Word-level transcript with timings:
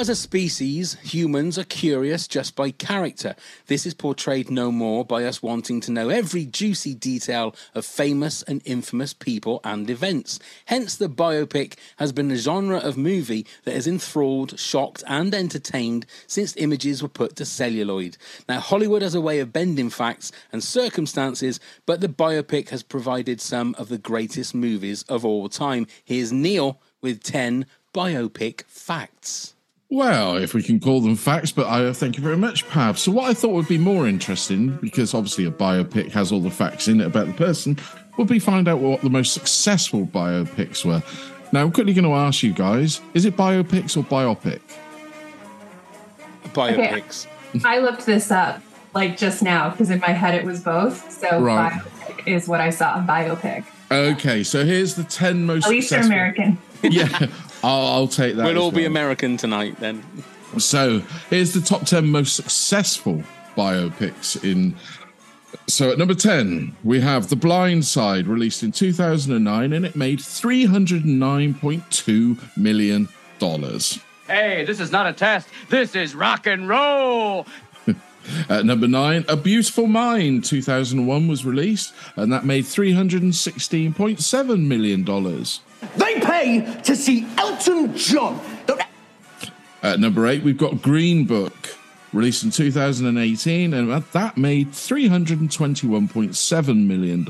As 0.00 0.08
a 0.08 0.16
species, 0.16 0.94
humans 1.02 1.58
are 1.58 1.64
curious 1.64 2.26
just 2.26 2.56
by 2.56 2.70
character. 2.70 3.36
This 3.66 3.84
is 3.84 3.92
portrayed 3.92 4.50
no 4.50 4.72
more 4.72 5.04
by 5.04 5.26
us 5.26 5.42
wanting 5.42 5.82
to 5.82 5.92
know 5.92 6.08
every 6.08 6.46
juicy 6.46 6.94
detail 6.94 7.54
of 7.74 7.84
famous 7.84 8.42
and 8.44 8.62
infamous 8.64 9.12
people 9.12 9.60
and 9.62 9.90
events. 9.90 10.38
Hence, 10.64 10.96
the 10.96 11.10
biopic 11.10 11.74
has 11.98 12.12
been 12.12 12.30
a 12.30 12.36
genre 12.36 12.78
of 12.78 12.96
movie 12.96 13.46
that 13.64 13.74
has 13.74 13.86
enthralled, 13.86 14.58
shocked, 14.58 15.04
and 15.06 15.34
entertained 15.34 16.06
since 16.26 16.56
images 16.56 17.02
were 17.02 17.08
put 17.10 17.36
to 17.36 17.44
celluloid. 17.44 18.16
Now, 18.48 18.60
Hollywood 18.60 19.02
has 19.02 19.14
a 19.14 19.20
way 19.20 19.38
of 19.38 19.52
bending 19.52 19.90
facts 19.90 20.32
and 20.50 20.64
circumstances, 20.64 21.60
but 21.84 22.00
the 22.00 22.08
biopic 22.08 22.70
has 22.70 22.82
provided 22.82 23.38
some 23.38 23.74
of 23.76 23.90
the 23.90 23.98
greatest 23.98 24.54
movies 24.54 25.02
of 25.10 25.26
all 25.26 25.50
time. 25.50 25.86
Here's 26.02 26.32
Neil 26.32 26.80
with 27.02 27.22
10 27.22 27.66
biopic 27.92 28.62
facts. 28.62 29.52
Well, 29.92 30.36
if 30.36 30.54
we 30.54 30.62
can 30.62 30.78
call 30.78 31.00
them 31.00 31.16
facts, 31.16 31.50
but 31.50 31.66
I 31.66 31.92
thank 31.92 32.16
you 32.16 32.22
very 32.22 32.36
much, 32.36 32.68
Pav. 32.68 32.96
So, 32.96 33.10
what 33.10 33.28
I 33.28 33.34
thought 33.34 33.50
would 33.50 33.66
be 33.66 33.76
more 33.78 34.06
interesting, 34.06 34.76
because 34.80 35.14
obviously 35.14 35.46
a 35.46 35.50
biopic 35.50 36.10
has 36.12 36.30
all 36.30 36.40
the 36.40 36.50
facts 36.50 36.86
in 36.86 37.00
it 37.00 37.06
about 37.06 37.26
the 37.26 37.32
person, 37.32 37.76
would 38.16 38.28
be 38.28 38.38
find 38.38 38.68
out 38.68 38.78
what 38.78 39.00
the 39.00 39.10
most 39.10 39.32
successful 39.34 40.06
biopics 40.06 40.84
were. 40.84 41.02
Now, 41.52 41.62
I'm 41.62 41.72
quickly 41.72 41.92
going 41.92 42.04
to 42.04 42.14
ask 42.14 42.42
you 42.44 42.52
guys: 42.52 43.00
is 43.14 43.24
it 43.24 43.36
biopics 43.36 43.96
or 43.96 44.04
biopic? 44.04 44.60
Biopics. 46.54 47.26
I 47.64 47.78
looked 47.78 48.06
this 48.06 48.30
up 48.30 48.62
like 48.94 49.16
just 49.16 49.42
now 49.42 49.70
because 49.70 49.90
in 49.90 49.98
my 50.00 50.10
head 50.12 50.36
it 50.36 50.44
was 50.44 50.60
both. 50.60 51.10
So 51.10 51.40
Right. 51.40 51.72
biopic 51.72 52.28
is 52.28 52.46
what 52.46 52.60
I 52.60 52.70
saw. 52.70 53.04
Biopic. 53.04 53.64
Okay, 53.90 54.44
so 54.44 54.64
here's 54.64 54.94
the 54.94 55.02
ten 55.04 55.46
most. 55.46 55.64
At 55.64 55.70
least 55.70 55.90
you're 55.90 56.02
successful- 56.02 56.12
American. 56.12 56.58
Yeah, 56.82 57.26
I'll, 57.62 57.86
I'll 57.86 58.08
take 58.08 58.36
that. 58.36 58.44
We'll 58.44 58.56
as 58.56 58.62
all 58.62 58.72
be. 58.72 58.84
American 58.84 59.36
tonight 59.36 59.78
then. 59.80 60.02
So 60.58 61.00
here's 61.28 61.52
the 61.52 61.60
top 61.60 61.84
10 61.86 62.08
most 62.08 62.34
successful 62.36 63.22
biopics 63.56 64.42
in. 64.42 64.74
So 65.66 65.90
at 65.90 65.98
number 65.98 66.14
10, 66.14 66.76
we 66.84 67.00
have 67.00 67.28
The 67.28 67.36
Blind 67.36 67.84
Side, 67.84 68.26
released 68.26 68.62
in 68.62 68.72
2009, 68.72 69.72
and 69.72 69.86
it 69.86 69.96
made 69.96 70.20
$309.2 70.20 72.56
million. 72.56 73.08
Hey, 74.26 74.64
this 74.64 74.80
is 74.80 74.92
not 74.92 75.06
a 75.06 75.12
test. 75.12 75.48
This 75.68 75.94
is 75.96 76.14
rock 76.14 76.46
and 76.46 76.68
roll. 76.68 77.46
At 78.48 78.64
number 78.66 78.86
9, 78.86 79.24
A 79.28 79.36
Beautiful 79.36 79.86
Mind, 79.86 80.44
2001 80.44 81.26
was 81.26 81.42
released, 81.44 81.94
and 82.16 82.30
that 82.32 82.44
made 82.44 82.64
$316.7 82.64 84.66
million. 84.66 85.04
They 85.96 86.20
pay 86.20 86.80
to 86.84 86.96
see 86.96 87.26
Elton 87.38 87.96
John. 87.96 88.40
At 89.82 89.98
number 89.98 90.26
8, 90.26 90.42
we've 90.42 90.58
got 90.58 90.82
Green 90.82 91.24
Book, 91.24 91.74
released 92.12 92.44
in 92.44 92.50
2018, 92.50 93.72
and 93.72 93.90
that 93.90 94.36
made 94.36 94.72
$321.7 94.72 96.86
million. 96.86 97.24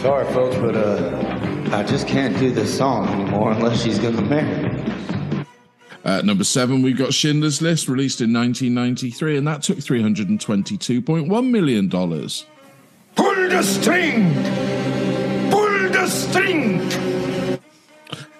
Sorry, 0.00 0.32
folks, 0.32 0.56
but 0.56 0.76
uh, 0.76 1.70
I 1.72 1.82
just 1.82 2.06
can't 2.06 2.38
do 2.38 2.52
this 2.52 2.76
song 2.76 3.08
anymore 3.08 3.50
unless 3.50 3.82
she's 3.82 3.98
gonna 3.98 4.22
marry 4.22 4.68
me. 4.68 5.44
At 6.04 6.24
number 6.24 6.44
seven, 6.44 6.82
we've 6.82 6.96
got 6.96 7.12
Schindler's 7.12 7.60
List, 7.60 7.88
released 7.88 8.20
in 8.20 8.32
1993, 8.32 9.36
and 9.36 9.48
that 9.48 9.62
took 9.62 9.78
$322.1 9.78 11.50
million. 11.50 11.90
Pull 11.90 12.08
the 13.48 13.62
string! 13.62 14.32
Pull 15.50 15.88
the 15.90 16.06
string! 16.06 17.19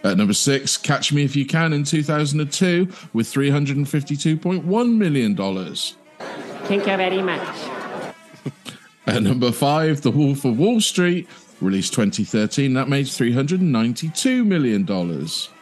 At 0.02 0.16
number 0.16 0.32
six, 0.32 0.78
Catch 0.78 1.12
Me 1.12 1.24
If 1.24 1.36
You 1.36 1.44
Can 1.44 1.72
in 1.74 1.84
2002, 1.84 2.88
with 3.12 3.32
$352.1 3.32 4.96
million. 4.96 5.36
Thank 5.36 6.86
you 6.86 6.96
very 6.96 7.22
much. 7.22 7.70
At 9.06 9.22
number 9.22 9.52
five, 9.52 10.00
The 10.00 10.10
Wolf 10.10 10.44
of 10.44 10.58
Wall 10.58 10.80
Street, 10.80 11.28
released 11.60 11.92
2013, 11.92 12.72
that 12.74 12.88
made 12.88 13.06
$392 13.06 14.46
million. 14.46 14.88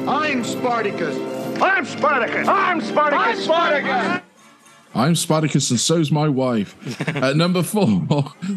I'm 0.09 0.44
Spartacus! 0.44 1.16
I'm 1.60 1.84
Spartacus! 1.84 2.47
I'm 2.47 2.81
Spartacus! 2.81 3.26
I'm 3.26 3.43
Spartacus! 3.43 4.28
I'm 4.98 5.14
Spartacus, 5.14 5.70
and 5.70 5.78
so's 5.78 6.10
my 6.10 6.28
wife. 6.28 6.75
At 7.16 7.36
number 7.36 7.62
four, 7.62 8.03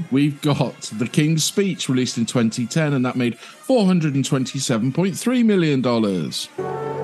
we've 0.09 0.41
got 0.41 0.81
The 0.81 1.07
King's 1.07 1.44
Speech, 1.44 1.88
released 1.88 2.18
in 2.18 2.25
2010, 2.25 2.94
and 2.94 3.06
that 3.06 3.16
made 3.16 3.38
$427.3 3.38 5.46
million. 5.46 5.84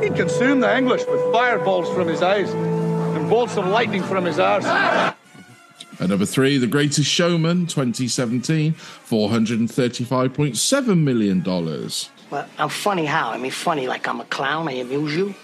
He'd 0.01 0.15
consume 0.15 0.59
the 0.59 0.75
English 0.75 1.03
with 1.07 1.21
fireballs 1.31 1.87
from 1.93 2.07
his 2.07 2.23
eyes 2.23 2.51
and 2.51 3.29
bolts 3.29 3.57
of 3.57 3.67
lightning 3.67 4.01
from 4.01 4.25
his 4.25 4.39
arse. 4.39 4.65
At 5.99 6.09
number 6.09 6.25
three, 6.25 6.57
The 6.57 6.65
Greatest 6.65 7.07
Showman, 7.07 7.67
2017, 7.67 8.73
$435.7 8.73 10.97
million. 10.97 11.43
Well, 11.43 12.47
I'm 12.57 12.69
funny 12.69 13.05
how? 13.05 13.29
I 13.29 13.37
mean, 13.37 13.51
funny 13.51 13.87
like 13.87 14.07
I'm 14.07 14.19
a 14.19 14.25
clown. 14.25 14.67
I 14.67 14.71
amuse 14.73 15.15
you. 15.15 15.35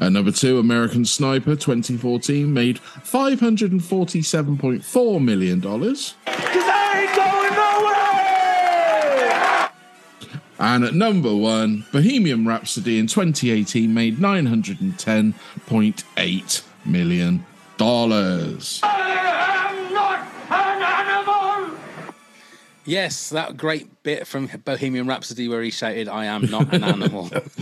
At 0.00 0.12
number 0.12 0.32
two, 0.32 0.58
American 0.58 1.04
Sniper, 1.04 1.54
2014, 1.54 2.50
made 2.52 2.78
$547.4 2.78 5.22
million. 5.22 5.60
Cause 5.60 6.14
I 6.26 7.02
ain't 7.02 7.14
going 7.14 7.52
nowhere! 7.52 9.70
And 10.58 10.84
at 10.84 10.94
number 10.94 11.36
one, 11.36 11.84
Bohemian 11.92 12.46
Rhapsody 12.46 12.98
in 12.98 13.08
2018 13.08 13.92
made 13.92 14.16
$910.8 14.16 16.62
million. 16.86 17.44
Yes, 22.86 23.28
that 23.28 23.56
great 23.58 24.02
bit 24.02 24.26
from 24.26 24.46
Bohemian 24.64 25.06
Rhapsody 25.06 25.48
where 25.48 25.62
he 25.62 25.70
shouted, 25.70 26.08
I 26.08 26.24
am 26.24 26.50
not 26.50 26.72
an 26.72 26.82
animal. 26.82 27.26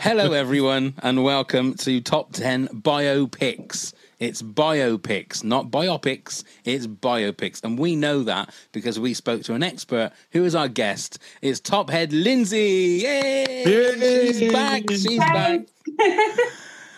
Hello, 0.00 0.32
everyone, 0.32 0.94
and 1.02 1.22
welcome 1.22 1.74
to 1.74 2.00
Top 2.00 2.32
10 2.32 2.68
Biopics. 2.68 3.92
It's 4.18 4.40
biopics, 4.40 5.44
not 5.44 5.70
biopics. 5.70 6.42
It's 6.64 6.86
biopics. 6.86 7.62
And 7.62 7.78
we 7.78 7.96
know 7.96 8.22
that 8.22 8.54
because 8.72 8.98
we 8.98 9.12
spoke 9.12 9.42
to 9.42 9.54
an 9.54 9.62
expert 9.62 10.12
who 10.30 10.44
is 10.44 10.54
our 10.54 10.68
guest. 10.68 11.18
It's 11.42 11.60
Top 11.60 11.90
Head 11.90 12.12
Lindsay. 12.12 13.02
Yay! 13.02 14.32
She's 14.32 14.52
back. 14.52 14.84
She's 14.90 15.18
back. 15.18 15.66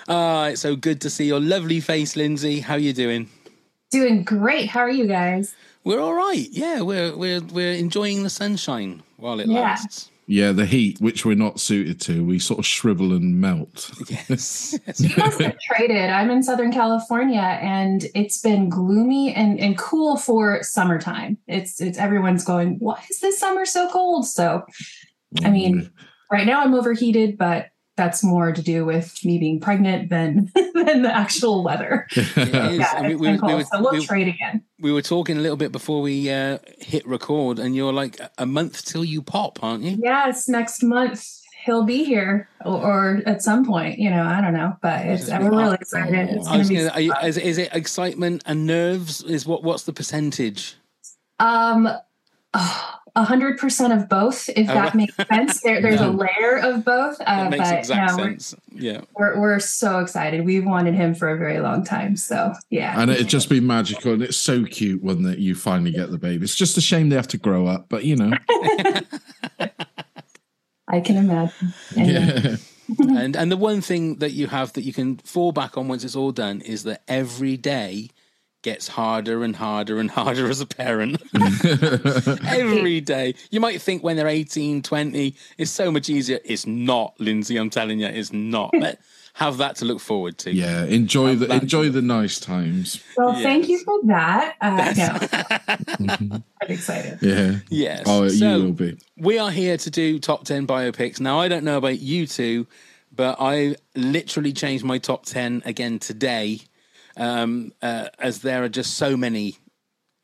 Ah, 0.09 0.47
it's 0.47 0.61
so 0.61 0.77
good 0.77 1.01
to 1.01 1.11
see 1.11 1.27
your 1.27 1.41
lovely 1.41 1.81
face, 1.81 2.15
Lindsay. 2.15 2.61
How 2.61 2.77
you 2.77 2.93
doing? 2.93 3.29
Doing 3.91 4.23
great. 4.23 4.69
How 4.69 4.81
are 4.83 4.91
you 4.91 5.09
guys? 5.09 5.57
We're 5.87 6.01
all 6.01 6.15
right. 6.15 6.49
Yeah, 6.51 6.81
we're 6.81 7.17
we're 7.17 7.41
we're 7.41 7.75
enjoying 7.75 8.25
the 8.25 8.31
sunshine 8.31 9.05
while 9.19 9.39
it 9.39 9.47
Yeah. 9.47 9.61
lasts. 9.61 10.11
Yeah, 10.27 10.51
the 10.51 10.67
heat, 10.67 11.01
which 11.01 11.25
we're 11.25 11.37
not 11.37 11.61
suited 11.61 12.01
to, 12.01 12.25
we 12.25 12.41
sort 12.41 12.59
of 12.59 12.67
shrivel 12.67 13.13
and 13.13 13.41
melt. 13.41 13.93
Yes. 14.29 14.77
You 14.99 15.11
must 15.17 15.41
have 15.41 15.57
traded. 15.61 16.11
I'm 16.11 16.31
in 16.31 16.43
Southern 16.43 16.73
California 16.73 17.61
and 17.63 18.05
it's 18.17 18.41
been 18.41 18.69
gloomy 18.69 19.33
and, 19.33 19.61
and 19.61 19.79
cool 19.79 20.17
for 20.17 20.61
summertime. 20.65 21.39
It's 21.47 21.81
it's 21.81 21.99
everyone's 21.99 22.45
going, 22.45 22.79
why 22.81 23.01
is 23.09 23.21
this 23.21 23.39
summer 23.39 23.65
so 23.65 23.89
cold? 23.89 24.27
So 24.27 24.65
I 25.45 25.49
oh, 25.49 25.51
mean, 25.53 25.89
right 26.33 26.49
now 26.49 26.63
I'm 26.63 26.75
overheated, 26.75 27.39
but 27.39 27.69
that's 27.97 28.23
more 28.23 28.53
to 28.53 28.63
do 28.63 28.85
with 28.85 29.25
me 29.25 29.39
being 29.39 29.59
pregnant 29.61 30.11
than 30.11 30.51
than 30.75 31.03
the 31.03 31.13
actual 31.15 31.65
weather. 31.65 32.07
Yeah, 32.37 32.97
And 32.97 33.07
we- 33.09 33.13
it's 33.15 33.21
we- 33.21 33.27
been 33.27 33.33
we 33.33 33.39
cold, 33.39 33.53
were- 33.55 33.65
so 33.65 33.81
we'll 33.83 33.93
we- 33.93 34.07
trade 34.07 34.29
again. 34.29 34.63
We 34.79 34.93
were 34.93 35.03
talking 35.03 35.39
a 35.39 35.41
little 35.41 35.57
bit 35.57 35.73
before 35.73 36.03
we 36.03 36.31
uh, 36.31 36.59
hit 36.79 37.07
record, 37.07 37.59
and 37.59 37.75
you're 37.75 37.93
like 37.95 38.21
a 38.37 38.45
month 38.47 38.85
till 38.85 39.05
you 39.05 39.23
pop, 39.23 39.59
aren't 39.63 39.83
you? 39.85 39.97
Yes, 40.01 40.49
next 40.49 40.83
month 40.83 41.27
he'll 41.65 41.83
be 41.85 42.05
here 42.05 42.49
or, 42.65 42.75
or 42.77 43.23
at 43.27 43.43
some 43.43 43.65
point, 43.65 43.99
you 43.99 44.09
know, 44.11 44.23
I 44.23 44.41
don't 44.41 44.53
know, 44.55 44.77
but 44.83 45.05
it's 45.07 45.29
I'm 45.31 45.49
really 45.49 45.75
excited. 45.75 46.29
It's 46.29 46.47
gonna 46.47 46.65
be 46.69 46.77
gonna, 46.77 47.01
you, 47.01 47.13
is, 47.25 47.39
is 47.39 47.59
it 47.59 47.71
excitement 47.75 48.43
and 48.47 48.67
nerves? 48.67 49.23
Is 49.23 49.47
what? 49.47 49.65
What's 49.65 49.85
the 49.85 49.93
percentage? 49.95 50.77
Um, 51.41 51.89
a 53.15 53.25
hundred 53.25 53.59
percent 53.59 53.93
of 53.93 54.09
both, 54.09 54.49
if 54.51 54.69
Oh, 54.69 54.75
that 54.75 54.95
makes 54.95 55.15
sense. 55.17 55.61
There, 55.63 55.81
there's 55.81 56.01
No. 56.01 56.11
a 56.11 56.13
layer 56.13 56.59
of 56.59 56.85
both. 56.85 57.19
Uh, 57.21 57.45
It 57.47 57.51
makes 57.51 57.71
but 57.71 57.79
exact 57.79 58.11
no, 58.11 58.17
we're- 58.23 58.31
sense. 58.39 58.55
Yeah. 58.73 59.01
We're, 59.15 59.41
we're 59.41 59.59
so 59.59 60.01
excited. 60.01 60.45
We've 60.45 60.67
wanted 60.67 60.95
him 60.95 61.15
for 61.15 61.31
a 61.31 61.39
very 61.39 61.61
long 61.61 61.83
time. 61.85 62.17
So 62.17 62.53
yeah, 62.69 63.01
And 63.01 63.11
it'd 63.11 63.29
just 63.29 63.49
be 63.49 63.59
magical. 63.61 64.13
And 64.13 64.23
it's 64.23 64.37
so 64.37 64.65
cute 64.65 65.03
when 65.03 65.23
that 65.23 65.39
you 65.39 65.55
finally 65.55 65.93
get 65.93 66.11
the 66.11 66.19
baby. 66.19 66.45
It's 66.45 66.55
just 66.55 66.77
a 66.77 66.83
shame 66.83 67.09
they 67.09 67.17
have 67.17 67.29
to 67.29 67.39
grow 67.39 67.67
up, 67.67 67.87
but 67.89 68.05
you 68.05 68.17
know. 68.17 68.33
I 70.89 71.01
can 71.01 71.17
imagine. 71.17 71.73
Anyway. 71.97 72.57
yeah. 72.99 73.19
and 73.19 73.35
and 73.37 73.51
the 73.51 73.57
one 73.57 73.81
thing 73.81 74.17
that 74.19 74.33
you 74.33 74.47
have 74.47 74.73
that 74.75 74.83
you 74.83 74.93
can 74.93 75.17
fall 75.19 75.51
back 75.53 75.77
on 75.77 75.89
once 75.89 76.05
it's 76.05 76.15
all 76.15 76.31
done 76.31 76.61
is 76.61 76.85
that 76.85 77.03
every 77.09 77.57
day 77.57 78.11
gets 78.67 78.89
harder 78.89 79.45
and 79.45 79.55
harder 79.55 80.01
and 80.01 80.11
harder 80.19 80.51
as 80.51 80.61
a 80.61 80.67
parent. 80.67 81.23
every 82.45 83.01
day. 83.01 83.33
You 83.53 83.61
might 83.61 83.81
think 83.81 84.03
when 84.03 84.17
they're 84.17 84.27
18, 84.27 84.83
20, 84.83 85.37
it's 85.57 85.71
so 85.71 85.93
much 85.93 86.09
easier. 86.11 86.41
It's 86.45 86.67
not, 86.67 87.15
Lindsay, 87.21 87.59
I'm 87.59 87.71
telling 87.71 88.01
you, 88.01 88.09
it's 88.09 88.33
not. 88.33 88.73
But 88.73 88.99
have 89.35 89.59
that 89.59 89.77
to 89.77 89.85
look 89.85 90.01
forward 90.01 90.37
to. 90.39 90.51
Yeah. 90.53 90.85
Enjoy 90.87 91.37
the 91.37 91.55
enjoy 91.55 91.91
the 91.91 92.03
nice 92.03 92.41
times. 92.41 93.01
Well, 93.17 93.35
thank 93.35 93.69
you 93.69 93.79
for 93.85 94.01
that. 94.07 94.57
Uh, 94.61 95.77
no, 96.01 96.43
I'm 96.61 96.69
excited. 96.69 97.19
Yeah. 97.23 97.59
Yes. 97.71 98.03
Oh, 98.07 98.27
So- 98.29 98.57
you 98.57 98.65
will 98.65 98.73
be. 98.73 98.99
We 99.17 99.39
are 99.39 99.51
here 99.53 99.77
to 99.77 99.91
do 99.91 100.19
top 100.19 100.45
10 100.45 100.67
biopics. 100.67 101.21
Now, 101.21 101.39
I 101.39 101.47
don't 101.47 101.63
know 101.65 101.77
about 101.77 102.01
you 102.01 102.27
two, 102.27 102.67
but 103.15 103.37
I 103.39 103.77
literally 103.95 104.53
changed 104.53 104.85
my 104.85 104.99
top 104.99 105.25
10 105.25 105.63
again 105.65 106.01
today, 106.01 106.63
um, 107.17 107.73
uh, 107.83 108.09
as 108.19 108.41
there 108.41 108.63
are 108.65 108.69
just 108.69 108.95
so 108.95 109.17
many 109.17 109.59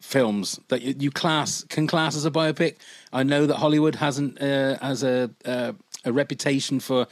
films 0.00 0.58
that 0.68 0.82
you, 0.82 0.94
you 0.98 1.10
class 1.10 1.64
can 1.64 1.86
class 1.86 2.16
as 2.16 2.24
a 2.24 2.30
biopic. 2.30 2.76
I 3.12 3.22
know 3.22 3.46
that 3.46 3.56
Hollywood 3.56 3.96
hasn't 3.96 4.40
uh, 4.40 4.78
has 4.78 5.02
a 5.02 5.30
uh, 5.44 5.72
a 6.04 6.12
reputation 6.12 6.80
for 6.80 7.06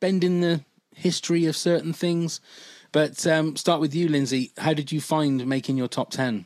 bending 0.00 0.40
the 0.40 0.64
history 0.94 1.46
of 1.46 1.56
certain 1.56 1.92
things. 1.92 2.40
But 2.90 3.26
um, 3.26 3.56
start 3.56 3.80
with 3.80 3.94
you, 3.94 4.08
Lindsay. 4.08 4.52
How 4.58 4.74
did 4.74 4.92
you 4.92 5.00
find 5.00 5.46
making 5.46 5.78
your 5.78 5.88
top 5.88 6.10
10? 6.10 6.44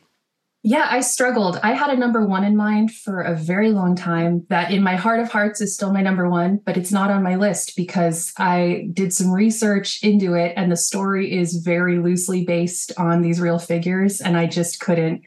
Yeah, 0.63 0.87
I 0.89 1.01
struggled. 1.01 1.59
I 1.63 1.73
had 1.73 1.91
a 1.91 1.97
number 1.97 2.25
one 2.25 2.43
in 2.43 2.57
mind 2.57 2.91
for 2.91 3.21
a 3.21 3.35
very 3.35 3.71
long 3.71 3.95
time 3.95 4.45
that 4.49 4.71
in 4.71 4.83
my 4.83 4.95
heart 4.95 5.19
of 5.19 5.31
hearts 5.31 5.61
is 5.61 5.73
still 5.73 5.93
my 5.93 6.01
number 6.01 6.29
one, 6.29 6.59
but 6.65 6.77
it's 6.77 6.91
not 6.91 7.11
on 7.11 7.23
my 7.23 7.35
list 7.35 7.75
because 7.77 8.33
I 8.37 8.89
did 8.91 9.13
some 9.13 9.31
research 9.31 10.03
into 10.03 10.33
it 10.33 10.53
and 10.57 10.71
the 10.71 10.75
story 10.75 11.31
is 11.31 11.61
very 11.63 11.99
loosely 11.99 12.43
based 12.43 12.91
on 12.97 13.21
these 13.21 13.39
real 13.39 13.59
figures. 13.59 14.19
And 14.19 14.35
I 14.35 14.47
just 14.47 14.79
couldn't, 14.79 15.21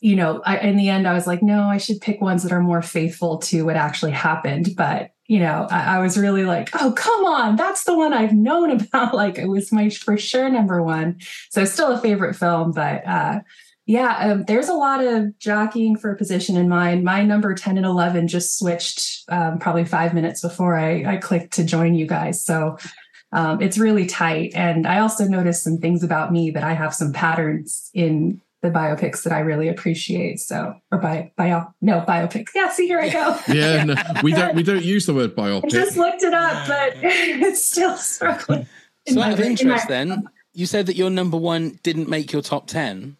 you 0.00 0.14
know, 0.14 0.42
I, 0.44 0.58
in 0.58 0.76
the 0.76 0.90
end, 0.90 1.08
I 1.08 1.14
was 1.14 1.26
like, 1.26 1.42
no, 1.42 1.62
I 1.62 1.78
should 1.78 2.00
pick 2.00 2.20
ones 2.20 2.42
that 2.42 2.52
are 2.52 2.60
more 2.60 2.82
faithful 2.82 3.38
to 3.38 3.64
what 3.64 3.76
actually 3.76 4.12
happened. 4.12 4.68
But 4.76 5.10
you 5.26 5.38
know, 5.38 5.66
I, 5.70 5.96
I 5.96 5.98
was 6.00 6.18
really 6.18 6.44
like, 6.44 6.68
oh, 6.74 6.92
come 6.92 7.24
on, 7.24 7.56
that's 7.56 7.84
the 7.84 7.96
one 7.96 8.12
I've 8.12 8.34
known 8.34 8.70
about. 8.78 9.14
Like 9.14 9.38
it 9.38 9.48
was 9.48 9.72
my 9.72 9.88
for 9.88 10.18
sure 10.18 10.50
number 10.50 10.82
one. 10.82 11.18
So 11.50 11.64
still 11.64 11.92
a 11.92 11.98
favorite 11.98 12.34
film, 12.34 12.72
but 12.72 13.06
uh 13.06 13.40
yeah, 13.86 14.16
um, 14.30 14.44
there's 14.46 14.68
a 14.68 14.74
lot 14.74 15.04
of 15.04 15.38
jockeying 15.38 15.96
for 15.96 16.10
a 16.10 16.16
position 16.16 16.56
in 16.56 16.68
mine. 16.68 17.04
My 17.04 17.22
number 17.22 17.54
10 17.54 17.76
and 17.76 17.84
11 17.86 18.28
just 18.28 18.58
switched 18.58 19.24
um, 19.28 19.58
probably 19.58 19.84
five 19.84 20.14
minutes 20.14 20.40
before 20.40 20.76
I, 20.76 21.04
I 21.04 21.16
clicked 21.18 21.52
to 21.54 21.64
join 21.64 21.94
you 21.94 22.06
guys. 22.06 22.42
So 22.44 22.78
um, 23.32 23.60
it's 23.60 23.76
really 23.76 24.06
tight. 24.06 24.52
And 24.54 24.86
I 24.86 25.00
also 25.00 25.26
noticed 25.26 25.62
some 25.62 25.78
things 25.78 26.02
about 26.02 26.32
me 26.32 26.50
that 26.52 26.64
I 26.64 26.72
have 26.72 26.94
some 26.94 27.12
patterns 27.12 27.90
in 27.92 28.40
the 28.62 28.70
biopics 28.70 29.24
that 29.24 29.32
I 29.34 29.40
really 29.40 29.68
appreciate. 29.68 30.40
So, 30.40 30.74
or 30.90 30.98
bio, 30.98 31.28
bio, 31.36 31.66
no, 31.82 32.00
biopics. 32.00 32.46
Yeah, 32.54 32.70
see, 32.70 32.86
here 32.86 33.00
I 33.00 33.10
go. 33.10 33.38
Yeah, 33.52 33.84
no, 33.84 33.94
we 34.22 34.32
don't 34.32 34.54
we 34.54 34.62
don't 34.62 34.82
use 34.82 35.04
the 35.04 35.12
word 35.12 35.36
biopics. 35.36 35.64
I 35.66 35.68
just 35.68 35.98
looked 35.98 36.22
it 36.22 36.32
up, 36.32 36.66
but 36.66 36.92
it's 37.02 37.66
still 37.66 37.96
struggling. 37.98 38.66
So, 39.06 39.20
out 39.20 39.32
of 39.32 39.36
brain- 39.36 39.52
in 39.52 39.58
interest, 39.58 39.84
my- 39.84 39.94
then, 39.94 40.28
you 40.54 40.64
said 40.64 40.86
that 40.86 40.96
your 40.96 41.10
number 41.10 41.36
one 41.36 41.78
didn't 41.82 42.08
make 42.08 42.32
your 42.32 42.40
top 42.40 42.66
10. 42.66 43.18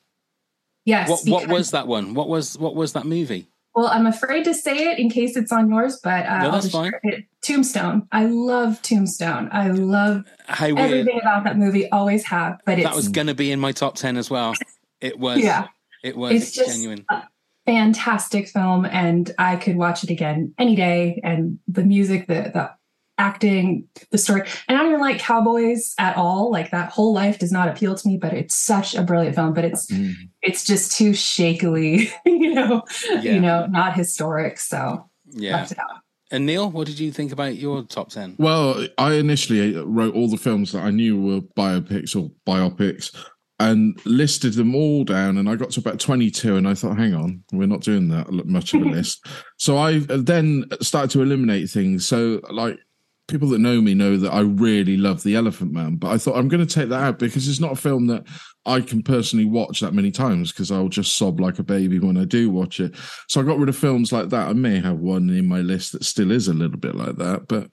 Yes. 0.84 1.08
What, 1.08 1.26
what 1.26 1.48
was 1.48 1.70
that 1.72 1.86
one? 1.86 2.14
What 2.14 2.28
was 2.28 2.58
what 2.58 2.74
was 2.74 2.92
that 2.92 3.04
movie? 3.06 3.48
Well, 3.74 3.86
I'm 3.88 4.06
afraid 4.06 4.44
to 4.44 4.54
say 4.54 4.90
it 4.92 4.98
in 5.00 5.10
case 5.10 5.36
it's 5.36 5.50
on 5.50 5.68
yours, 5.68 5.98
but 6.02 6.26
uh, 6.26 6.42
No, 6.44 6.50
that's 6.52 6.70
fine. 6.70 6.92
it. 7.02 7.24
Tombstone. 7.42 8.06
I 8.12 8.24
love 8.26 8.80
Tombstone. 8.82 9.48
I 9.50 9.68
love 9.70 10.24
How 10.46 10.66
weird. 10.66 10.78
everything 10.78 11.20
about 11.20 11.42
that 11.44 11.58
movie. 11.58 11.90
Always 11.90 12.24
have, 12.26 12.60
but 12.64 12.78
it's 12.78 12.86
That 12.88 12.94
was 12.94 13.08
going 13.08 13.26
to 13.26 13.34
be 13.34 13.50
in 13.50 13.58
my 13.58 13.72
top 13.72 13.96
10 13.96 14.16
as 14.16 14.30
well. 14.30 14.54
It 15.00 15.18
was. 15.18 15.40
Yeah. 15.40 15.66
It 16.04 16.16
was 16.16 16.32
It's 16.34 16.52
just 16.52 16.70
genuine. 16.70 17.04
a 17.10 17.22
fantastic 17.66 18.48
film, 18.48 18.84
and 18.84 19.30
I 19.38 19.56
could 19.56 19.76
watch 19.76 20.04
it 20.04 20.10
again 20.10 20.54
any 20.58 20.76
day. 20.76 21.20
And 21.24 21.58
the 21.66 21.82
music, 21.82 22.26
the 22.28 22.50
the 22.54 22.70
acting, 23.18 23.86
the 24.10 24.18
story, 24.18 24.42
and 24.68 24.76
I 24.76 24.80
don't 24.82 24.88
even 24.90 25.00
like 25.00 25.18
cowboys 25.18 25.94
at 25.98 26.16
all. 26.16 26.50
Like 26.50 26.70
that 26.70 26.90
whole 26.90 27.12
life 27.12 27.38
does 27.38 27.52
not 27.52 27.68
appeal 27.68 27.94
to 27.94 28.08
me, 28.08 28.16
but 28.16 28.32
it's 28.32 28.54
such 28.54 28.94
a 28.94 29.02
brilliant 29.02 29.34
film. 29.36 29.54
But 29.54 29.64
it's 29.64 29.86
Mm. 29.90 30.14
it's 30.42 30.64
just 30.64 30.96
too 30.96 31.12
shakily, 31.14 32.10
you 32.26 32.54
know, 32.54 32.82
Yeah. 33.20 33.34
you 33.34 33.40
know, 33.40 33.66
not 33.66 33.94
historic. 33.96 34.58
So 34.58 35.08
Yeah. 35.30 35.56
left 35.56 35.72
it 35.72 35.78
out. 35.78 36.00
And 36.30 36.46
Neil, 36.46 36.68
what 36.70 36.86
did 36.86 36.98
you 36.98 37.12
think 37.12 37.30
about 37.32 37.56
your 37.56 37.84
top 37.84 38.08
10? 38.10 38.36
Well, 38.38 38.86
I 38.98 39.14
initially 39.14 39.76
wrote 39.76 40.14
all 40.14 40.28
the 40.28 40.36
films 40.36 40.72
that 40.72 40.82
I 40.82 40.90
knew 40.90 41.20
were 41.20 41.40
biopics 41.56 42.16
or 42.20 42.30
biopics 42.46 43.14
and 43.60 44.00
listed 44.04 44.54
them 44.54 44.74
all 44.74 45.04
down. 45.04 45.36
And 45.38 45.48
I 45.48 45.54
got 45.54 45.70
to 45.72 45.80
about 45.80 46.00
22 46.00 46.56
and 46.56 46.66
I 46.66 46.74
thought, 46.74 46.96
hang 46.98 47.14
on, 47.14 47.44
we're 47.52 47.68
not 47.68 47.82
doing 47.82 48.08
that 48.08 48.32
much 48.46 48.74
of 48.74 48.82
a 48.82 48.84
list. 48.96 49.24
So 49.58 49.76
I 49.78 49.98
then 50.00 50.64
started 50.80 51.10
to 51.12 51.22
eliminate 51.22 51.70
things. 51.70 52.04
So, 52.06 52.40
like, 52.50 52.80
people 53.26 53.48
that 53.48 53.58
know 53.58 53.80
me 53.80 53.94
know 53.94 54.16
that 54.16 54.32
I 54.32 54.40
really 54.40 54.96
love 54.96 55.22
The 55.22 55.36
Elephant 55.36 55.72
Man, 55.72 55.96
but 55.96 56.10
I 56.10 56.18
thought 56.18 56.36
I'm 56.36 56.48
going 56.48 56.66
to 56.66 56.74
take 56.74 56.90
that 56.90 57.02
out 57.02 57.18
because 57.18 57.48
it's 57.48 57.60
not 57.60 57.72
a 57.72 57.76
film 57.76 58.06
that 58.08 58.24
I 58.66 58.80
can 58.80 59.02
personally 59.02 59.46
watch 59.46 59.80
that 59.80 59.94
many 59.94 60.10
times 60.10 60.52
because 60.52 60.70
I'll 60.70 60.88
just 60.88 61.16
sob 61.16 61.40
like 61.40 61.58
a 61.58 61.64
baby 61.64 61.98
when 61.98 62.16
I 62.16 62.24
do 62.24 62.50
watch 62.50 62.80
it. 62.80 62.96
So 63.28 63.40
I 63.40 63.44
got 63.44 63.58
rid 63.58 63.68
of 63.68 63.76
films 63.76 64.12
like 64.12 64.28
that. 64.30 64.48
I 64.48 64.52
may 64.52 64.80
have 64.80 64.98
one 64.98 65.30
in 65.30 65.46
my 65.46 65.60
list 65.60 65.92
that 65.92 66.04
still 66.04 66.30
is 66.30 66.48
a 66.48 66.54
little 66.54 66.78
bit 66.78 66.94
like 66.94 67.16
that, 67.16 67.48
but 67.48 67.68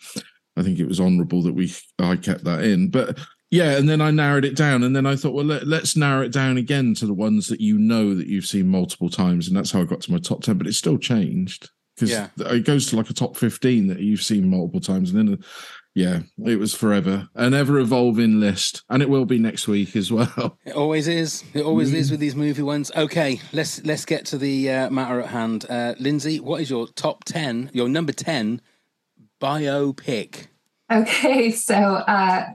I 0.58 0.64
think 0.64 0.80
it 0.80 0.88
was 0.88 1.00
honourable 1.00 1.44
that 1.44 1.54
we 1.54 1.74
I 2.00 2.16
kept 2.16 2.44
that 2.46 2.64
in. 2.64 2.90
But 2.90 3.20
yeah, 3.50 3.78
and 3.78 3.90
then 3.90 4.00
I 4.00 4.12
narrowed 4.12 4.46
it 4.46 4.56
down, 4.56 4.84
and 4.84 4.96
then 4.96 5.06
I 5.06 5.18
thought, 5.18 5.34
well, 5.34 5.46
let, 5.46 5.68
let's 5.68 5.98
narrow 5.98 6.22
it 6.22 6.32
down 6.32 6.58
again 6.58 6.94
to 6.96 7.06
the 7.06 7.14
ones 7.14 7.48
that 7.48 7.60
you 7.60 7.78
know 7.78 8.16
that 8.16 8.28
you've 8.28 8.46
seen 8.46 8.70
multiple 8.70 9.10
times, 9.10 9.48
and 9.48 9.58
that's 9.58 9.72
how 9.72 9.82
I 9.82 9.86
got 9.86 10.00
to 10.02 10.12
my 10.12 10.20
top 10.20 10.44
ten. 10.44 10.58
But 10.58 10.68
it's 10.68 10.78
still 10.78 10.98
changed 10.98 11.70
because 12.02 12.10
Yeah. 12.38 12.54
it 12.54 12.66
goes 12.66 12.88
to 12.88 12.98
like 12.98 13.10
a 13.10 13.14
top 13.14 13.38
fifteen 13.38 13.88
that 13.88 14.00
you've 14.00 14.22
seen 14.24 14.50
multiple 14.50 14.82
times, 14.82 15.12
and 15.12 15.30
then. 15.30 15.44
yeah, 15.94 16.22
it 16.46 16.58
was 16.58 16.74
forever, 16.74 17.28
an 17.36 17.54
ever 17.54 17.78
evolving 17.78 18.40
list, 18.40 18.82
and 18.90 19.04
it 19.04 19.10
will 19.10 19.26
be 19.26 19.38
next 19.38 19.68
week 19.68 19.94
as 19.96 20.10
well. 20.18 20.58
It 20.66 20.74
always 20.74 21.08
is. 21.08 21.44
It 21.54 21.64
always 21.64 21.94
is 21.94 22.10
with 22.12 22.20
these 22.22 22.36
movie 22.36 22.62
ones. 22.64 22.92
Okay, 22.96 23.42
let's 23.54 23.84
let's 23.86 24.06
get 24.06 24.26
to 24.28 24.38
the 24.38 24.70
uh, 24.72 24.90
matter 24.90 25.20
at 25.22 25.30
hand. 25.30 25.66
Uh, 25.70 25.94
Lindsay, 26.00 26.40
what 26.40 26.62
is 26.62 26.70
your 26.70 26.88
top 26.88 27.26
10, 27.26 27.72
your 27.74 27.90
number 27.90 28.14
10 28.14 28.62
biopic? 29.42 30.48
Okay, 30.92 31.52
so 31.52 31.74
uh, 31.76 32.46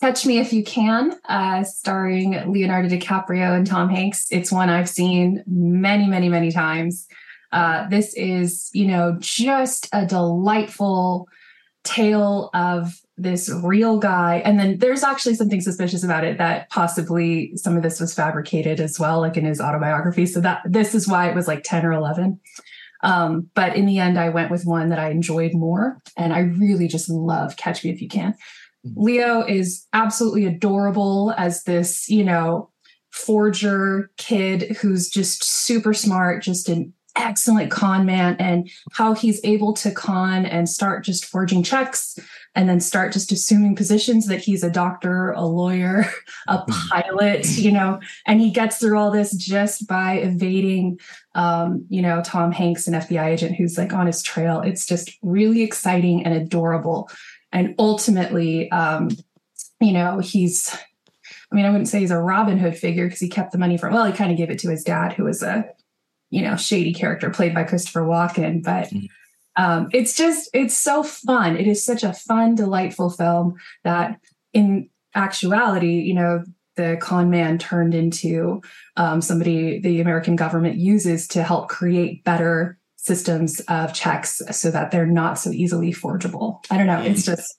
Catch 0.00 0.26
Me 0.26 0.38
If 0.38 0.52
You 0.52 0.62
Can, 0.64 1.18
uh, 1.28 1.62
starring 1.64 2.32
Leonardo 2.52 2.88
DiCaprio 2.88 3.56
and 3.56 3.66
Tom 3.66 3.88
Hanks. 3.90 4.26
It's 4.30 4.50
one 4.52 4.68
I've 4.70 4.88
seen 4.88 5.42
many, 5.46 6.06
many, 6.06 6.28
many 6.28 6.50
times. 6.50 7.06
Uh, 7.52 7.88
this 7.88 8.14
is, 8.14 8.70
you 8.72 8.86
know, 8.86 9.16
just 9.20 9.88
a 9.92 10.06
delightful 10.06 11.28
tale 11.82 12.50
of 12.54 13.00
this 13.16 13.50
real 13.62 13.98
guy. 13.98 14.36
And 14.44 14.58
then 14.58 14.78
there's 14.78 15.02
actually 15.02 15.34
something 15.34 15.60
suspicious 15.60 16.02
about 16.02 16.24
it 16.24 16.38
that 16.38 16.70
possibly 16.70 17.56
some 17.56 17.76
of 17.76 17.82
this 17.82 18.00
was 18.00 18.14
fabricated 18.14 18.80
as 18.80 18.98
well, 18.98 19.20
like 19.20 19.36
in 19.36 19.44
his 19.44 19.60
autobiography. 19.60 20.26
So 20.26 20.40
that 20.40 20.62
this 20.64 20.94
is 20.94 21.08
why 21.08 21.28
it 21.28 21.34
was 21.34 21.48
like 21.48 21.62
10 21.62 21.84
or 21.84 21.92
11. 21.92 22.40
Um, 23.02 23.48
but 23.54 23.76
in 23.76 23.86
the 23.86 23.98
end, 23.98 24.18
I 24.18 24.28
went 24.28 24.50
with 24.50 24.66
one 24.66 24.90
that 24.90 24.98
I 24.98 25.10
enjoyed 25.10 25.54
more. 25.54 25.98
And 26.16 26.32
I 26.32 26.40
really 26.40 26.88
just 26.88 27.08
love 27.08 27.56
Catch 27.56 27.84
Me 27.84 27.90
If 27.90 28.00
You 28.00 28.08
Can. 28.08 28.34
Leo 28.96 29.42
is 29.42 29.86
absolutely 29.92 30.46
adorable 30.46 31.34
as 31.36 31.64
this, 31.64 32.08
you 32.08 32.24
know, 32.24 32.70
forger 33.10 34.10
kid 34.16 34.76
who's 34.76 35.10
just 35.10 35.44
super 35.44 35.92
smart, 35.92 36.42
just 36.42 36.68
an 36.68 36.92
excellent 37.16 37.70
con 37.70 38.06
man, 38.06 38.36
and 38.38 38.70
how 38.92 39.14
he's 39.14 39.40
able 39.44 39.72
to 39.74 39.90
con 39.90 40.46
and 40.46 40.68
start 40.68 41.04
just 41.04 41.24
forging 41.24 41.62
checks 41.62 42.18
and 42.54 42.68
then 42.68 42.80
start 42.80 43.12
just 43.12 43.30
assuming 43.30 43.76
positions 43.76 44.26
that 44.26 44.40
he's 44.40 44.64
a 44.64 44.70
doctor, 44.70 45.30
a 45.32 45.44
lawyer, 45.44 46.04
a 46.48 46.64
pilot, 46.90 47.48
you 47.56 47.70
know, 47.70 48.00
and 48.26 48.40
he 48.40 48.50
gets 48.50 48.78
through 48.78 48.98
all 48.98 49.10
this 49.10 49.32
just 49.34 49.86
by 49.86 50.14
evading, 50.14 50.98
um, 51.34 51.84
you 51.88 52.02
know, 52.02 52.20
Tom 52.24 52.50
Hanks, 52.50 52.88
an 52.88 52.94
FBI 52.94 53.26
agent 53.26 53.56
who's 53.56 53.78
like 53.78 53.92
on 53.92 54.06
his 54.06 54.22
trail. 54.22 54.60
It's 54.60 54.84
just 54.84 55.12
really 55.22 55.62
exciting 55.62 56.24
and 56.24 56.34
adorable 56.34 57.08
and 57.52 57.74
ultimately 57.78 58.70
um 58.70 59.10
you 59.80 59.92
know 59.92 60.18
he's 60.18 60.76
i 61.50 61.54
mean 61.54 61.64
i 61.64 61.70
wouldn't 61.70 61.88
say 61.88 62.00
he's 62.00 62.10
a 62.10 62.18
robin 62.18 62.58
hood 62.58 62.76
figure 62.76 63.06
because 63.06 63.20
he 63.20 63.28
kept 63.28 63.52
the 63.52 63.58
money 63.58 63.76
from 63.76 63.92
well 63.92 64.04
he 64.04 64.12
kind 64.12 64.30
of 64.30 64.38
gave 64.38 64.50
it 64.50 64.58
to 64.58 64.70
his 64.70 64.84
dad 64.84 65.12
who 65.12 65.24
was 65.24 65.42
a 65.42 65.64
you 66.30 66.42
know 66.42 66.56
shady 66.56 66.92
character 66.92 67.30
played 67.30 67.54
by 67.54 67.64
christopher 67.64 68.02
walken 68.02 68.62
but 68.62 68.90
um 69.56 69.88
it's 69.92 70.16
just 70.16 70.48
it's 70.54 70.76
so 70.76 71.02
fun 71.02 71.56
it 71.56 71.66
is 71.66 71.84
such 71.84 72.02
a 72.02 72.12
fun 72.12 72.54
delightful 72.54 73.10
film 73.10 73.54
that 73.84 74.18
in 74.52 74.88
actuality 75.14 76.00
you 76.00 76.14
know 76.14 76.42
the 76.76 76.96
con 77.00 77.28
man 77.28 77.58
turned 77.58 77.94
into 77.94 78.62
um, 78.96 79.20
somebody 79.20 79.80
the 79.80 80.00
american 80.00 80.36
government 80.36 80.76
uses 80.76 81.26
to 81.28 81.42
help 81.42 81.68
create 81.68 82.24
better 82.24 82.78
systems 83.02 83.60
of 83.60 83.94
checks 83.94 84.42
so 84.50 84.70
that 84.70 84.90
they're 84.90 85.06
not 85.06 85.38
so 85.38 85.50
easily 85.50 85.90
forgeable. 85.90 86.62
I 86.70 86.76
don't 86.76 86.86
know. 86.86 87.00
It's 87.00 87.24
just 87.24 87.56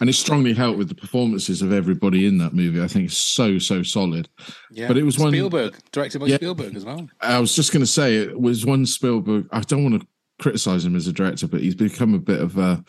and 0.00 0.08
it 0.08 0.14
strongly 0.14 0.52
helped 0.52 0.78
with 0.78 0.88
the 0.88 0.94
performances 0.94 1.62
of 1.62 1.72
everybody 1.72 2.26
in 2.26 2.38
that 2.38 2.52
movie. 2.52 2.82
I 2.82 2.88
think 2.88 3.06
it's 3.06 3.16
so 3.16 3.58
so 3.58 3.82
solid. 3.82 4.28
Yeah, 4.70 4.88
but 4.88 4.96
it 4.96 5.04
was 5.04 5.18
one 5.18 5.30
Spielberg, 5.30 5.76
directed 5.92 6.20
by 6.20 6.26
Yeah. 6.26 6.36
Spielberg 6.36 6.76
as 6.76 6.84
well. 6.84 7.08
I 7.20 7.38
was 7.40 7.54
just 7.54 7.72
going 7.72 7.82
to 7.82 7.86
say 7.86 8.16
it 8.16 8.38
was 8.40 8.66
one 8.66 8.86
Spielberg. 8.86 9.46
I 9.52 9.60
don't 9.60 9.84
want 9.84 10.00
to 10.00 10.06
criticize 10.40 10.84
him 10.84 10.96
as 10.96 11.06
a 11.06 11.12
director, 11.12 11.46
but 11.46 11.60
he's 11.60 11.74
become 11.74 12.14
a 12.14 12.18
bit 12.18 12.40
of 12.40 12.58
a. 12.58 12.84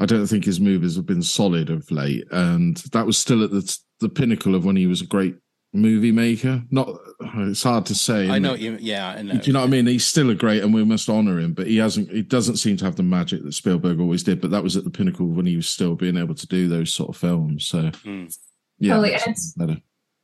I 0.00 0.06
don't 0.06 0.26
think 0.26 0.44
his 0.44 0.60
movies 0.60 0.96
have 0.96 1.06
been 1.06 1.22
solid 1.22 1.70
of 1.70 1.88
late, 1.90 2.24
and 2.32 2.76
that 2.92 3.06
was 3.06 3.16
still 3.18 3.44
at 3.44 3.50
the 3.50 3.78
the 4.00 4.08
pinnacle 4.08 4.54
of 4.54 4.64
when 4.64 4.76
he 4.76 4.86
was 4.86 5.00
a 5.00 5.06
great 5.06 5.36
movie 5.74 6.12
maker. 6.12 6.62
Not, 6.70 6.88
it's 7.20 7.62
hard 7.62 7.84
to 7.86 7.94
say. 7.94 8.30
I 8.30 8.38
know 8.38 8.54
it? 8.54 8.60
you. 8.60 8.78
Yeah, 8.80 9.08
I 9.08 9.22
know. 9.22 9.34
Do 9.34 9.40
you 9.46 9.52
know 9.52 9.60
what 9.60 9.66
I 9.66 9.70
mean? 9.70 9.86
He's 9.86 10.04
still 10.06 10.30
a 10.30 10.34
great, 10.34 10.62
and 10.62 10.72
we 10.72 10.84
must 10.84 11.08
honor 11.10 11.38
him. 11.38 11.52
But 11.52 11.66
he 11.66 11.76
hasn't. 11.78 12.10
He 12.10 12.22
doesn't 12.22 12.56
seem 12.56 12.76
to 12.78 12.84
have 12.84 12.96
the 12.96 13.02
magic 13.02 13.42
that 13.42 13.52
Spielberg 13.52 14.00
always 14.00 14.22
did. 14.22 14.40
But 14.40 14.50
that 14.52 14.62
was 14.62 14.76
at 14.76 14.84
the 14.84 14.90
pinnacle 14.90 15.26
when 15.26 15.46
he 15.46 15.56
was 15.56 15.68
still 15.68 15.94
being 15.96 16.16
able 16.16 16.34
to 16.36 16.46
do 16.46 16.68
those 16.68 16.92
sort 16.92 17.10
of 17.10 17.16
films. 17.16 17.66
So 17.66 17.90
Hmm. 18.04 18.26
yeah, 18.78 18.94
Totally, 18.94 19.14
it's- 19.14 19.52
better. 19.56 19.78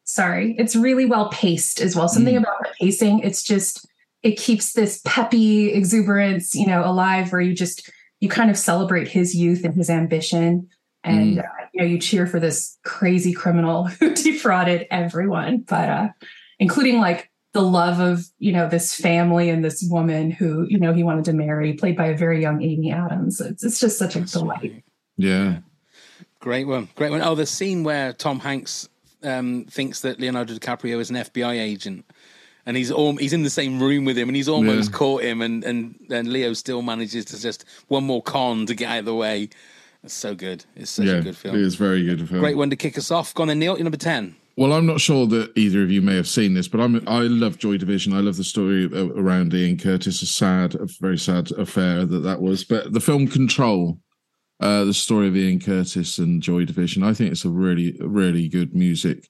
sorry, 0.05 0.55
it's 0.59 0.77
really 0.77 1.05
well 1.07 1.29
paced 1.31 1.81
as 1.81 1.95
well. 1.97 2.09
Something 2.09 2.35
Mm. 2.37 2.43
about 2.43 2.59
the 2.63 2.69
pacing, 2.81 3.21
it's 3.21 3.43
just 3.43 3.87
it 4.23 4.37
keeps 4.39 4.75
this 4.75 5.01
peppy 5.05 5.73
exuberance, 5.73 6.55
you 6.55 6.67
know, 6.67 6.83
alive 6.85 7.33
where 7.33 7.41
you 7.41 7.55
just 7.55 7.91
you 8.21 8.29
kind 8.29 8.51
of 8.51 8.57
celebrate 8.59 9.09
his 9.09 9.35
youth 9.35 9.65
and 9.65 9.75
his 9.75 9.89
ambition. 9.89 10.69
And 11.05 11.37
Mm. 11.37 11.45
uh, 11.45 11.49
you 11.73 11.81
know, 11.81 11.87
you 11.87 11.99
cheer 11.99 12.27
for 12.27 12.39
this 12.41 12.79
crazy 12.85 13.33
criminal 13.33 13.85
who 14.01 14.15
defrauded 14.15 14.87
everyone, 14.91 15.59
but 15.69 15.89
uh 15.89 16.09
including 16.59 17.01
like 17.01 17.31
the 17.53 17.63
love 17.63 17.99
of 18.01 18.25
you 18.39 18.53
know 18.53 18.69
this 18.69 18.95
family 18.95 19.51
and 19.51 19.65
this 19.65 19.83
woman 19.91 20.31
who 20.31 20.67
you 20.69 20.79
know 20.79 20.93
he 20.93 21.03
wanted 21.03 21.25
to 21.25 21.33
marry, 21.33 21.73
played 21.73 21.97
by 21.97 22.07
a 22.07 22.17
very 22.17 22.41
young 22.41 22.63
Amy 22.63 22.93
Adams. 22.93 23.41
It's, 23.41 23.65
it's 23.65 23.81
just 23.81 23.99
such 23.99 24.15
a 24.17 24.21
delight. 24.21 24.85
Yeah. 25.17 25.59
Great 26.41 26.67
one, 26.67 26.89
great 26.95 27.11
one. 27.11 27.21
Oh, 27.23 27.35
the 27.35 27.45
scene 27.47 27.85
where 27.85 28.13
Tom 28.15 28.41
Hanks 28.41 28.89
um, 29.23 29.67
thinks 29.69 30.01
that 30.01 30.19
Leonardo 30.21 30.55
DiCaprio 30.55 30.99
is 30.99 31.11
an 31.11 31.17
FBI 31.17 31.59
agent, 31.61 32.07
and 32.65 32.77
he's 32.79 32.91
all, 32.91 33.17
he's 33.17 33.35
in 33.35 33.43
the 33.43 33.51
same 33.51 33.79
room 33.83 34.07
with 34.07 34.17
him, 34.17 34.29
and 34.31 34.37
he's 34.37 34.49
almost 34.49 34.91
Yeah. 34.91 34.97
caught 34.99 35.23
him, 35.23 35.43
and 35.43 35.63
and 35.65 35.97
then 36.09 36.33
Leo 36.33 36.55
still 36.55 36.81
manages 36.83 37.25
to 37.27 37.41
just 37.41 37.65
one 37.89 38.05
more 38.05 38.23
con 38.23 38.65
to 38.67 38.75
get 38.75 38.89
out 38.91 38.99
of 39.01 39.05
the 39.07 39.15
way. 39.15 39.51
It's 40.03 40.15
so 40.15 40.35
good. 40.35 40.65
It's 40.77 40.91
such 40.91 41.07
yeah, 41.07 41.15
a 41.15 41.23
good 41.23 41.37
film. 41.37 41.57
It 41.57 41.63
is 41.63 41.75
very 41.75 42.05
good 42.05 42.27
film. 42.29 42.41
Great 42.41 42.57
one 42.57 42.71
to 42.71 42.77
kick 42.77 42.97
us 42.97 43.11
off. 43.11 43.35
Go 43.35 43.43
on 43.43 43.49
then, 43.49 43.59
Neil. 43.59 43.77
You're 43.77 43.85
number 43.85 43.99
ten. 43.99 44.37
Well, 44.57 44.73
I'm 44.73 44.87
not 44.87 45.01
sure 45.01 45.27
that 45.27 45.57
either 45.57 45.83
of 45.83 45.91
you 45.91 46.03
may 46.03 46.17
have 46.17 46.29
seen 46.29 46.55
this, 46.55 46.69
but 46.69 46.81
I'm 46.81 46.97
I 47.09 47.21
love 47.21 47.59
Joy 47.59 47.77
Division. 47.77 48.13
I 48.13 48.21
love 48.21 48.37
the 48.37 48.45
story 48.45 48.87
around 48.93 49.55
Ian 49.55 49.79
Curtis. 49.79 50.23
A 50.23 50.27
sad, 50.27 50.75
a 50.75 50.87
very 51.01 51.19
sad 51.19 51.53
affair 51.53 52.05
that 52.05 52.19
that 52.21 52.41
was. 52.41 52.65
But 52.65 52.93
the 52.93 53.01
film 53.01 53.27
Control, 53.29 53.99
uh, 54.61 54.85
the 54.85 54.95
story 54.95 55.29
of 55.29 55.37
Ian 55.37 55.61
Curtis 55.61 56.19
and 56.19 56.43
Joy 56.43 56.65
Division, 56.65 57.03
I 57.03 57.15
think 57.15 57.33
it's 57.33 57.45
a 57.45 57.51
really, 57.51 57.97
really 58.01 58.49
good 58.49 58.75
music 58.75 59.29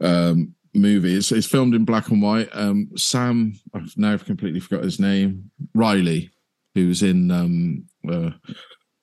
um, 0.00 0.54
movie. 0.74 1.16
It's, 1.16 1.32
it's 1.32 1.46
filmed 1.46 1.74
in 1.74 1.84
black 1.84 2.08
and 2.08 2.22
white. 2.22 2.48
Um, 2.52 2.88
Sam, 2.96 3.54
I've 3.74 3.92
now 3.96 4.16
completely 4.16 4.60
forgot 4.60 4.84
his 4.84 5.00
name. 5.00 5.50
Riley, 5.74 6.30
who 6.74 6.88
was 6.88 7.02
in 7.02 7.30
um, 7.30 7.84
uh, 8.10 8.30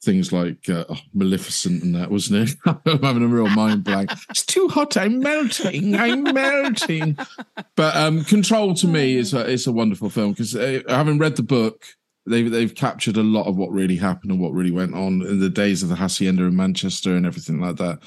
things 0.02 0.32
like 0.32 0.70
uh, 0.70 0.86
oh, 0.90 0.98
Maleficent 1.14 1.84
and 1.84 1.96
that, 1.96 2.10
wasn't 2.12 2.50
it? 2.50 2.56
I'm 2.86 3.04
having 3.04 3.24
a 3.24 3.28
real 3.28 3.50
mind 3.50 3.84
blank. 3.84 4.12
It's 4.30 4.46
too 4.46 4.68
hot. 4.70 4.98
I'm 4.98 5.20
melting. 5.20 5.96
I'm 5.96 6.24
melting. 6.24 7.18
But 7.76 7.96
um, 7.96 8.24
Control 8.24 8.74
to 8.76 8.88
me 8.88 9.16
is 9.16 9.34
a, 9.34 9.46
is 9.48 9.68
a 9.68 9.72
wonderful 9.72 10.10
film 10.10 10.32
because 10.32 10.56
uh, 10.56 10.82
having 10.88 11.18
read 11.18 11.36
the 11.36 11.44
book, 11.44 11.86
they've 12.26 12.50
they've 12.50 12.76
captured 12.76 13.18
a 13.18 13.24
lot 13.24 13.48
of 13.48 13.58
what 13.58 13.72
really 13.72 13.98
happened 13.98 14.32
and 14.32 14.40
what 14.40 14.54
really 14.54 14.72
went 14.72 14.94
on 14.94 15.22
in 15.22 15.40
the 15.40 15.50
days 15.50 15.84
of 15.84 15.90
the 15.90 15.96
Haçienda 15.96 16.48
in 16.48 16.56
Manchester 16.56 17.16
and 17.16 17.26
everything 17.26 17.60
like 17.60 17.78
that. 17.78 18.00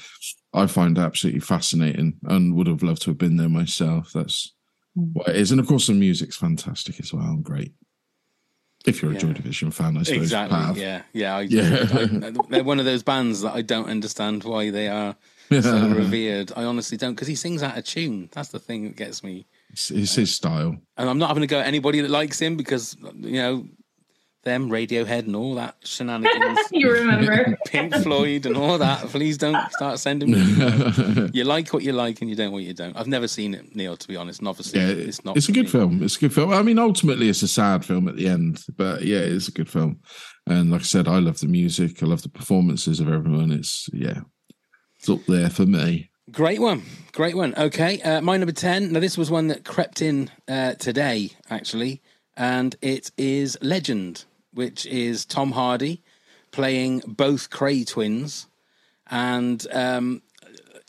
I 0.53 0.67
find 0.67 0.97
absolutely 0.97 1.41
fascinating 1.41 2.19
and 2.25 2.55
would 2.55 2.67
have 2.67 2.83
loved 2.83 3.01
to 3.03 3.09
have 3.09 3.17
been 3.17 3.37
there 3.37 3.49
myself. 3.49 4.11
That's 4.13 4.53
what 4.93 5.29
it 5.29 5.35
is, 5.35 5.51
and 5.51 5.59
of 5.59 5.67
course 5.67 5.87
the 5.87 5.93
music's 5.93 6.37
fantastic 6.37 6.99
as 6.99 7.13
well. 7.13 7.37
Great. 7.41 7.73
If 8.85 9.01
you're 9.01 9.11
a 9.13 9.15
Joy 9.17 9.33
Division 9.33 9.71
fan, 9.71 9.97
I 9.97 10.03
suppose. 10.03 10.21
Exactly. 10.23 10.81
Yeah. 10.81 11.03
Yeah. 11.13 11.37
I, 11.37 11.41
Yeah. 11.41 11.87
I- 11.93 12.33
they're 12.49 12.63
one 12.63 12.79
of 12.79 12.85
those 12.85 13.03
bands 13.03 13.41
that 13.41 13.53
I 13.53 13.61
don't 13.61 13.89
understand 13.89 14.43
why 14.43 14.69
they 14.71 14.89
are 14.89 15.15
so 15.49 15.87
revered. 15.95 16.51
I 16.55 16.63
honestly 16.65 16.97
don't, 16.97 17.13
because 17.13 17.27
he 17.27 17.35
sings 17.35 17.63
out 17.63 17.77
of 17.77 17.85
tune. 17.85 18.29
That's 18.33 18.49
the 18.49 18.59
thing 18.59 18.83
that 18.83 18.95
gets 18.97 19.23
me. 19.23 19.45
It's, 19.69 19.89
it's 19.89 20.15
his 20.15 20.29
um, 20.29 20.51
style. 20.51 20.77
And 20.97 21.09
I'm 21.09 21.17
not 21.17 21.29
having 21.29 21.41
to 21.41 21.47
go 21.47 21.59
at 21.59 21.65
anybody 21.67 22.01
that 22.01 22.11
likes 22.11 22.39
him 22.41 22.57
because 22.57 22.95
you 23.15 23.33
know 23.41 23.65
them 24.43 24.69
Radiohead 24.69 25.25
and 25.25 25.35
all 25.35 25.55
that 25.55 25.75
shenanigans. 25.83 26.59
You 26.71 26.91
remember. 26.91 27.57
Pink 27.67 27.93
Floyd 27.95 28.45
and 28.45 28.57
all 28.57 28.77
that. 28.77 28.99
Please 29.07 29.37
don't 29.37 29.71
start 29.71 29.99
sending 29.99 30.31
me. 30.31 31.29
you 31.33 31.43
like 31.43 31.71
what 31.73 31.83
you 31.83 31.93
like 31.93 32.19
and 32.21 32.29
you 32.29 32.35
don't 32.35 32.51
what 32.51 32.63
you 32.63 32.73
don't. 32.73 32.97
I've 32.97 33.07
never 33.07 33.27
seen 33.27 33.53
it, 33.53 33.75
Neil, 33.75 33.95
to 33.95 34.07
be 34.07 34.15
honest. 34.15 34.39
And 34.39 34.47
obviously, 34.47 34.79
Yeah, 34.79 34.87
it's 34.87 35.23
not. 35.23 35.37
It's 35.37 35.49
a 35.49 35.53
good 35.53 35.65
me. 35.65 35.71
film. 35.71 36.03
It's 36.03 36.17
a 36.17 36.19
good 36.19 36.33
film. 36.33 36.51
I 36.51 36.61
mean, 36.61 36.79
ultimately, 36.79 37.29
it's 37.29 37.43
a 37.43 37.47
sad 37.47 37.85
film 37.85 38.07
at 38.07 38.15
the 38.15 38.27
end, 38.27 38.63
but 38.77 39.03
yeah, 39.03 39.19
it's 39.19 39.47
a 39.47 39.51
good 39.51 39.69
film. 39.69 39.99
And 40.47 40.71
like 40.71 40.81
I 40.81 40.85
said, 40.85 41.07
I 41.07 41.19
love 41.19 41.39
the 41.39 41.47
music. 41.47 42.03
I 42.03 42.05
love 42.05 42.23
the 42.23 42.29
performances 42.29 42.99
of 42.99 43.07
everyone. 43.11 43.51
It's 43.51 43.87
yeah, 43.93 44.21
it's 44.99 45.09
up 45.09 45.25
there 45.27 45.49
for 45.49 45.65
me. 45.65 46.09
Great 46.31 46.59
one. 46.59 46.83
Great 47.11 47.35
one. 47.35 47.53
Okay. 47.57 48.01
Uh, 48.01 48.21
my 48.21 48.37
number 48.37 48.53
10. 48.53 48.93
Now, 48.93 48.99
this 49.01 49.17
was 49.17 49.29
one 49.29 49.47
that 49.49 49.65
crept 49.65 50.01
in 50.01 50.31
uh, 50.47 50.73
today, 50.75 51.31
actually. 51.49 52.01
And 52.35 52.75
it 52.81 53.11
is 53.17 53.57
Legend, 53.61 54.23
which 54.53 54.85
is 54.85 55.25
Tom 55.25 55.51
Hardy 55.51 56.01
playing 56.51 57.01
both 57.07 57.49
Kray 57.49 57.85
twins. 57.85 58.47
And 59.09 59.65
um, 59.71 60.21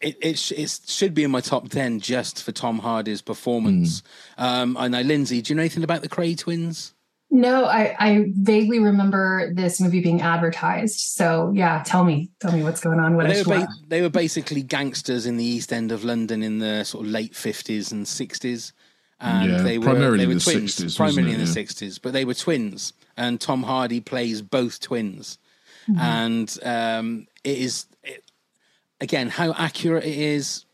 it, 0.00 0.16
it, 0.21 0.38
sh- 0.38 0.52
it 0.52 0.80
should 0.87 1.14
be 1.14 1.25
in 1.25 1.30
my 1.30 1.40
top 1.40 1.68
10 1.68 2.00
just 2.00 2.42
for 2.42 2.52
Tom 2.52 2.78
Hardy's 2.78 3.23
performance. 3.23 4.02
Um, 4.38 4.76
I 4.76 4.88
know, 4.88 5.00
Lindsay, 5.00 5.42
do 5.42 5.52
you 5.52 5.56
know 5.56 5.62
anything 5.62 5.85
about 5.85 6.02
the 6.02 6.09
Kray 6.09 6.37
twins? 6.38 6.94
No, 7.30 7.64
I, 7.64 7.97
I 7.99 8.26
vaguely 8.37 8.78
remember 8.78 9.52
this 9.54 9.80
movie 9.80 10.00
being 10.00 10.21
advertised. 10.21 11.00
So 11.00 11.50
yeah, 11.52 11.83
tell 11.85 12.04
me, 12.04 12.30
tell 12.38 12.52
me 12.52 12.62
what's 12.62 12.80
going 12.80 13.00
on. 13.00 13.16
What 13.16 13.26
I 13.26 13.33
They 13.33 13.42
were, 13.42 13.59
ba- 13.59 13.68
they 13.88 14.02
were 14.02 14.09
basically 14.09 14.62
gangsters 14.62 15.26
in 15.26 15.37
the 15.37 15.44
East 15.44 15.73
End 15.73 15.90
of 15.90 16.04
London 16.04 16.44
in 16.44 16.61
the 16.61 16.85
sort 16.85 17.04
of 17.04 17.11
late 17.11 17.35
fifties 17.35 17.90
and 17.90 18.06
sixties, 18.06 18.73
and 19.21 19.50
Yeah, 19.50 19.62
they 19.62 19.78
were 19.78 19.85
primarily 19.87 20.18
they 20.18 20.26
were 20.26 20.35
the 20.35 20.40
twins, 20.40 20.75
60s, 20.76 20.97
primarily 20.97 21.23
wasn't 21.23 21.28
in 21.28 21.40
it? 21.40 21.44
the 21.44 21.49
Yeah. 21.49 21.54
sixties. 21.54 21.99
But 21.99 22.12
they 22.12 22.25
were 22.25 22.35
twins, 22.35 22.92
and 23.16 23.40
Tom 23.40 23.62
Hardy 23.62 24.00
plays 24.00 24.42
both 24.42 24.80
twins, 24.80 25.38
Mhm. 25.88 25.99
and 25.99 26.59
um, 26.62 27.26
it 27.44 27.59
is. 27.59 27.87
It, 28.02 28.25
again, 29.00 29.28
how 29.30 29.52
accurate 29.54 30.04
it 30.04 30.16
is. 30.18 30.64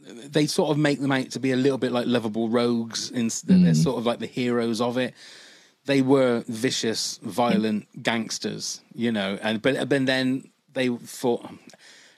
They 0.00 0.46
sort 0.46 0.70
of 0.70 0.76
make 0.78 1.00
them 1.00 1.12
out 1.12 1.30
to 1.30 1.40
be 1.40 1.50
a 1.52 1.56
little 1.56 1.78
bit 1.78 1.92
like 1.92 2.06
lovable 2.06 2.48
rogues. 2.50 3.10
In, 3.10 3.28
They're 3.44 3.72
Mm. 3.72 3.76
sort 3.82 3.96
of 3.98 4.04
like 4.06 4.18
the 4.18 4.26
heroes 4.26 4.80
of 4.80 4.98
it. 4.98 5.14
They 5.86 6.02
were 6.02 6.44
vicious, 6.48 7.18
violent 7.22 8.02
gangsters, 8.02 8.80
you 8.94 9.12
know. 9.12 9.38
And 9.42 9.60
but 9.62 9.88
but 9.88 10.06
then 10.06 10.50
they 10.72 10.88
thought 10.88 11.46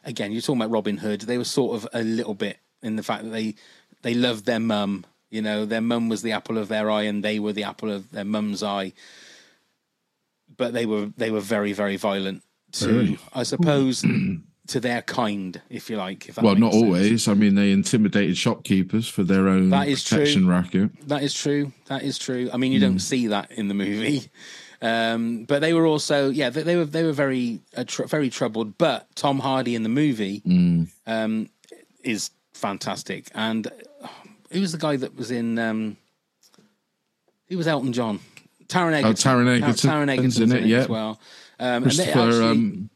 again. 0.04 0.33
You're 0.33 0.40
talking 0.42 0.61
about 0.62 0.71
Robin 0.73 0.97
Hood. 0.99 1.23
They 1.23 1.38
were 1.38 1.45
sort 1.45 1.76
of 1.76 1.88
a 1.92 2.02
little 2.02 2.35
bit 2.35 2.59
in 2.83 2.97
the 2.97 3.02
fact 3.02 3.25
that 3.25 3.30
they 3.30 3.54
they 4.02 4.14
loved 4.14 4.47
their 4.47 4.61
mum. 4.61 5.04
You 5.30 5.42
know, 5.42 5.64
their 5.64 5.80
mum 5.80 6.09
was 6.09 6.23
the 6.23 6.33
apple 6.33 6.56
of 6.59 6.68
their 6.68 6.90
eye, 6.90 7.02
and 7.02 7.23
they 7.25 7.38
were 7.38 7.52
the 7.52 7.64
apple 7.64 7.90
of 7.90 8.11
their 8.12 8.25
mum's 8.25 8.62
eye. 8.62 8.92
But 10.56 10.73
they 10.73 10.87
were 10.87 11.11
they 11.16 11.30
were 11.30 11.40
very 11.40 11.73
very 11.73 11.97
violent 11.97 12.42
to. 12.73 13.18
I 13.35 13.42
suppose, 13.42 14.04
to 14.68 14.80
their 14.80 15.02
kind, 15.02 15.61
if 15.68 15.90
you 15.90 15.97
like. 15.97 16.28
If 16.28 16.38
well, 16.40 16.54
not 16.54 16.73
sense. 16.73 16.83
always. 16.85 17.28
I 17.28 17.35
mean, 17.35 17.56
they 17.56 17.73
intimidated 17.73 18.37
shopkeepers 18.37 19.09
for 19.09 19.25
their 19.25 19.49
own 19.49 19.71
That 19.71 19.88
is 19.88 20.02
protection 20.09 20.42
true. 20.45 20.50
racket. 20.52 21.09
That 21.09 21.23
is 21.23 21.35
true. 21.35 21.73
That 21.87 22.02
is 22.04 22.18
true. 22.18 22.49
I 22.52 22.56
mean, 22.56 22.73
you 22.73 22.78
Hmm. 22.78 22.85
don't 22.87 22.99
see 23.00 23.26
that 23.26 23.50
in 23.50 23.66
the 23.68 23.75
movie, 23.75 24.30
um, 24.80 25.45
but 25.45 25.61
they 25.61 25.75
were 25.75 25.87
also, 25.87 26.30
yeah, 26.30 26.50
they, 26.50 26.62
they 26.62 26.76
were 26.76 26.85
they 26.87 27.02
were 27.02 27.12
very 27.12 27.61
uh, 27.76 27.85
tr- 27.85 28.04
very 28.04 28.30
troubled. 28.30 28.78
But 28.78 29.09
Tom 29.16 29.40
Hardy 29.40 29.75
in 29.75 29.83
the 29.83 29.88
movie 29.88 30.40
Mm. 30.47 30.88
um, 31.06 31.50
is 32.04 32.30
fantastic, 32.54 33.28
and 33.35 33.66
uh, 33.66 34.09
who 34.57 34.63
was 34.63 34.73
the 34.73 34.79
guy 34.79 34.97
that 34.97 35.15
was 35.17 35.31
in? 35.31 35.59
Um, 35.59 35.97
he 37.47 37.57
was 37.57 37.69
Elton 37.69 37.93
John. 37.93 38.21
Taron 38.69 38.93
Egerton. 38.95 39.11
Oh, 39.11 39.13
Taron 39.15 39.49
Egerton 39.49 39.91
Taron 39.91 40.09
Egerton's 40.09 40.39
in 40.41 40.51
in 40.51 40.57
it, 40.57 40.63
it 40.65 40.67
yeah. 40.69 40.79
as 40.79 40.89
well. 40.89 41.21
Um, 41.61 41.83
and 41.85 41.93
they 41.93 42.07
actually- 42.11 42.45
um, 42.45 42.91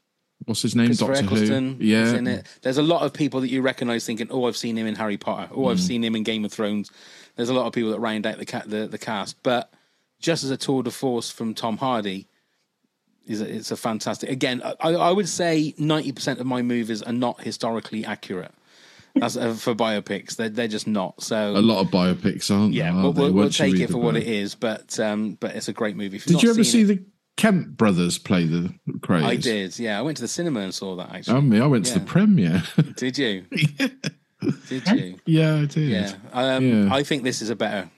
what's 0.47 0.63
his 0.63 0.75
name? 0.75 0.91
Doctor 0.93 1.15
Eccleston 1.15 1.77
Who. 1.79 1.85
Yeah. 1.85 2.15
in 2.15 2.27
it. 2.27 2.47
There's 2.63 2.79
a 2.79 2.83
lot 2.83 3.03
of 3.03 3.13
people 3.13 3.41
that 3.43 3.49
you 3.51 3.61
recognise 3.63 4.05
thinking, 4.07 4.29
"Oh, 4.31 4.47
I've 4.47 4.57
seen 4.57 4.77
him 4.77 4.87
in 4.87 4.95
Harry 4.97 5.17
Potter. 5.19 5.51
Oh, 5.55 5.69
I've 5.69 5.77
Mm. 5.77 5.87
seen 5.87 6.03
him 6.05 6.17
in 6.17 6.23
Game 6.25 6.45
of 6.45 6.53
Thrones." 6.53 6.91
There's 7.37 7.51
a 7.51 7.55
lot 7.55 7.67
of 7.67 7.73
people 7.73 7.91
that 7.93 8.01
round 8.01 8.27
out 8.27 8.39
the 8.39 8.47
ca- 8.47 8.65
the, 8.67 8.87
the 8.89 8.99
cast, 8.99 9.37
but 9.43 9.71
just 10.19 10.43
as 10.45 10.51
a 10.51 10.57
tour 10.57 10.83
de 10.83 10.91
force 10.91 11.31
from 11.31 11.55
Tom 11.55 11.77
Hardy, 11.77 12.27
is 13.27 13.41
a, 13.41 13.55
it's 13.55 13.71
a 13.71 13.77
fantastic. 13.77 14.29
Again, 14.29 14.61
I, 14.81 14.95
I 14.95 15.13
would 15.13 15.29
say 15.29 15.75
90 15.79 16.13
percent 16.13 16.41
of 16.41 16.47
my 16.47 16.63
movies 16.63 17.03
are 17.03 17.13
not 17.13 17.43
historically 17.43 18.05
accurate. 18.05 18.53
That's 19.15 19.37
uh, 19.37 19.55
for 19.55 19.75
biopics. 19.75 20.37
They're 20.37 20.49
they're 20.49 20.69
just 20.69 20.87
not. 20.87 21.23
So 21.23 21.51
A 21.57 21.61
lot 21.61 21.81
of 21.81 21.89
biopics, 21.89 22.51
aren't 22.55 22.75
yeah, 22.75 22.93
there? 22.93 23.03
we'll, 23.03 23.13
they, 23.13 23.23
we'll, 23.23 23.33
we'll 23.33 23.51
take 23.51 23.79
it 23.81 23.91
for 23.91 23.99
what 23.99 24.17
it 24.17 24.27
is. 24.27 24.55
But 24.55 24.99
um, 25.01 25.35
but 25.41 25.57
it's 25.57 25.69
a 25.69 25.73
great 25.73 25.97
movie. 25.97 26.19
Did 26.19 26.43
you 26.43 26.51
ever 26.51 26.63
see 26.65 26.83
it- 26.83 26.87
the 26.87 27.05
Kemp 27.37 27.69
brothers 27.77 28.19
play 28.19 28.45
the 28.47 28.73
Krays? 28.99 29.25
I 29.25 29.37
did. 29.37 29.79
Yeah, 29.79 29.99
I 29.99 30.03
went 30.03 30.19
to 30.19 30.23
the 30.23 30.29
cinema 30.29 30.61
and 30.61 30.75
saw 30.75 30.95
that. 30.97 31.11
Actually, 31.15 31.37
Oh, 31.39 31.41
me, 31.41 31.61
I 31.61 31.67
went 31.67 31.87
to 31.87 31.99
the 31.99 32.05
premiere. 32.05 32.63
Did 32.97 33.17
you? 33.17 33.47
Did 34.69 34.87
you? 34.89 35.19
yeah, 35.27 35.57
I 35.57 35.65
did. 35.67 35.89
Yeah. 35.91 36.13
Um, 36.33 36.65
Yeah. 36.89 36.95
I 36.95 37.03
think 37.03 37.23
this 37.25 37.41
is 37.43 37.51
a 37.51 37.57
better 37.57 37.91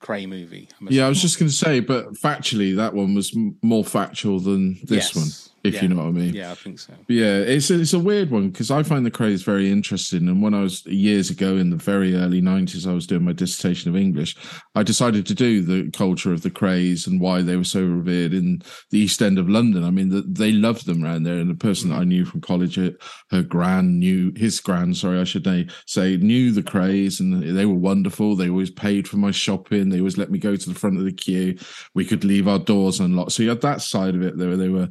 Kray 0.00 0.28
movie. 0.28 0.68
I 0.80 0.86
Yeah, 0.90 1.06
I 1.06 1.08
was 1.08 1.20
just 1.20 1.38
going 1.38 1.48
to 1.48 1.54
say, 1.54 1.80
but 1.80 2.12
factually, 2.14 2.76
that 2.76 2.94
one 2.94 3.14
was 3.14 3.34
m- 3.36 3.56
more 3.62 3.84
factual 3.84 4.38
than 4.40 4.74
this 4.84 5.14
Yes. 5.14 5.16
one, 5.16 5.43
if 5.64 5.74
Yeah. 5.74 5.82
you 5.82 5.88
know 5.88 5.96
what 5.96 6.06
I 6.06 6.10
mean. 6.12 6.34
Yeah, 6.34 6.52
I 6.52 6.54
think 6.54 6.78
so. 6.78 6.92
Yeah, 7.08 7.38
it's 7.38 7.70
a, 7.70 7.80
it's 7.80 7.94
a 7.94 7.98
weird 7.98 8.30
one 8.30 8.50
because 8.50 8.70
I 8.70 8.82
find 8.82 9.04
the 9.04 9.10
Krays 9.10 9.44
very 9.44 9.70
interesting. 9.70 10.28
And 10.28 10.42
when 10.42 10.52
I 10.52 10.60
was 10.60 10.84
years 10.84 11.30
ago 11.30 11.56
in 11.56 11.70
the 11.70 11.76
very 11.76 12.14
early 12.14 12.42
nineties, 12.42 12.86
I 12.86 12.92
was 12.92 13.06
doing 13.06 13.24
my 13.24 13.32
dissertation 13.32 13.90
of 13.90 13.96
English. 13.96 14.36
I 14.74 14.82
decided 14.82 15.26
to 15.26 15.34
do 15.34 15.62
the 15.62 15.90
culture 15.90 16.32
of 16.32 16.42
the 16.42 16.50
Krays 16.50 17.06
and 17.06 17.20
why 17.20 17.40
they 17.40 17.56
were 17.56 17.64
so 17.64 17.82
revered 17.82 18.34
in 18.34 18.62
the 18.90 18.98
East 18.98 19.22
End 19.22 19.38
of 19.38 19.48
London. 19.48 19.84
I 19.84 19.90
mean, 19.90 20.10
the, 20.10 20.20
they 20.20 20.52
loved 20.52 20.86
them 20.86 21.02
around 21.02 21.22
there, 21.22 21.38
and 21.38 21.50
the 21.50 21.54
person 21.54 21.88
that 21.88 21.94
mm-hmm. 21.94 22.02
I 22.02 22.04
knew 22.04 22.24
from 22.26 22.42
college, 22.42 22.76
her, 22.76 22.92
her 23.30 23.42
gran 23.42 23.98
knew 23.98 24.32
his 24.36 24.60
grand. 24.60 24.96
Sorry, 24.98 25.18
I 25.18 25.24
should 25.24 25.44
say, 25.44 25.66
say 25.86 26.16
knew 26.18 26.52
the 26.52 26.62
Krays, 26.62 27.20
and 27.20 27.56
they 27.56 27.64
were 27.64 27.74
wonderful. 27.74 28.36
They 28.36 28.50
always 28.50 28.70
paid 28.70 29.08
for 29.08 29.16
my 29.16 29.30
shopping. 29.30 29.88
They 29.88 29.98
always 29.98 30.18
let 30.18 30.30
me 30.30 30.38
go 30.38 30.56
to 30.56 30.68
the 30.68 30.78
front 30.78 30.98
of 30.98 31.04
the 31.04 31.12
queue. 31.12 31.56
We 31.94 32.04
could 32.04 32.24
leave 32.24 32.48
our 32.48 32.58
doors 32.58 33.00
unlocked. 33.00 33.32
So 33.32 33.42
you 33.42 33.48
had 33.48 33.62
that 33.62 33.80
side 33.80 34.14
of 34.14 34.22
it. 34.22 34.36
They 34.36 34.46
were 34.46 34.56
they 34.56 34.68
were 34.68 34.88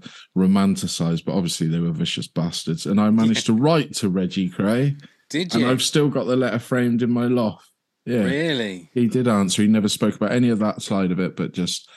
romanticized, 0.64 1.26
but 1.26 1.34
obviously 1.34 1.68
they 1.68 1.80
were 1.80 1.92
vicious 1.92 2.28
bastards. 2.28 2.86
And 2.86 3.00
I 3.00 3.10
managed 3.10 3.46
to 3.48 3.54
write 3.54 3.94
to 3.96 4.10
Reggie 4.10 4.50
Kray. 4.50 5.00
Did 5.30 5.54
you? 5.54 5.62
And? 5.62 5.72
I've 5.72 5.82
still 5.82 6.10
got 6.10 6.26
the 6.26 6.36
letter 6.36 6.60
framed 6.60 7.02
in 7.02 7.12
my 7.12 7.26
loft. 7.26 7.70
Yeah. 8.06 8.24
Really? 8.24 8.90
He 8.94 9.08
did 9.08 9.28
answer. 9.28 9.62
He 9.62 9.68
never 9.68 9.90
spoke 9.90 10.16
about 10.16 10.32
any 10.32 10.50
of 10.50 10.60
that 10.60 10.82
side 10.82 11.12
of 11.12 11.20
it, 11.20 11.36
but 11.36 11.54
just 11.54 11.90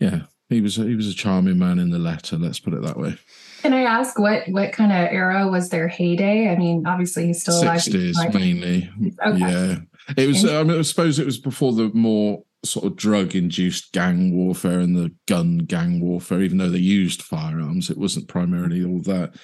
yeah, 0.00 0.22
he 0.48 0.60
was 0.60 0.76
he 0.76 0.96
was 0.96 1.08
a 1.08 1.14
charming 1.14 1.58
man 1.58 1.78
in 1.78 1.90
the 1.90 1.98
letter. 1.98 2.36
Let's 2.36 2.58
put 2.58 2.74
it 2.74 2.82
that 2.82 2.98
way. 2.98 3.16
Can 3.62 3.72
I 3.72 3.82
ask 3.82 4.18
what 4.18 4.48
what 4.48 4.72
kind 4.72 4.92
of 4.92 5.12
era 5.12 5.48
was 5.48 5.68
their 5.68 5.88
heyday? 5.88 6.48
I 6.48 6.56
mean, 6.56 6.86
obviously 6.86 7.28
he's 7.28 7.42
still 7.42 7.62
alive. 7.62 7.82
Sixties 7.82 8.16
Like- 8.16 8.34
mainly. 8.34 8.90
Okay. 9.24 9.38
Yeah, 9.38 9.76
it 10.16 10.26
was. 10.26 10.44
I, 10.44 10.62
mean, 10.64 10.78
I 10.78 10.82
suppose 10.82 11.18
it 11.18 11.26
was 11.26 11.38
before 11.38 11.72
the 11.72 11.90
more 11.94 12.42
sort 12.64 12.86
of 12.86 12.96
drug-induced 12.96 13.92
gang 13.92 14.34
warfare 14.34 14.80
and 14.80 14.96
the 14.96 15.12
gun 15.26 15.58
gang 15.58 16.00
warfare. 16.00 16.42
Even 16.42 16.58
though 16.58 16.70
they 16.70 16.78
used 16.78 17.22
firearms, 17.22 17.90
it 17.90 17.98
wasn't 17.98 18.28
primarily 18.28 18.84
all 18.84 19.00
that. 19.02 19.34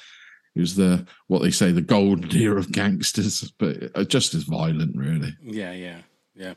It 0.55 0.61
was 0.61 0.77
the 0.77 1.07
what 1.29 1.43
they 1.43 1.51
say 1.51 1.73
the 1.73 1.81
golden 1.81 2.35
era 2.37 2.59
of 2.59 2.73
gangsters, 2.73 3.53
but 3.59 3.77
uh, 3.95 4.05
just 4.05 4.35
as 4.35 4.45
violent, 4.45 4.97
really. 4.97 5.35
Yeah, 5.43 5.73
yeah, 5.73 5.99
yeah. 6.35 6.55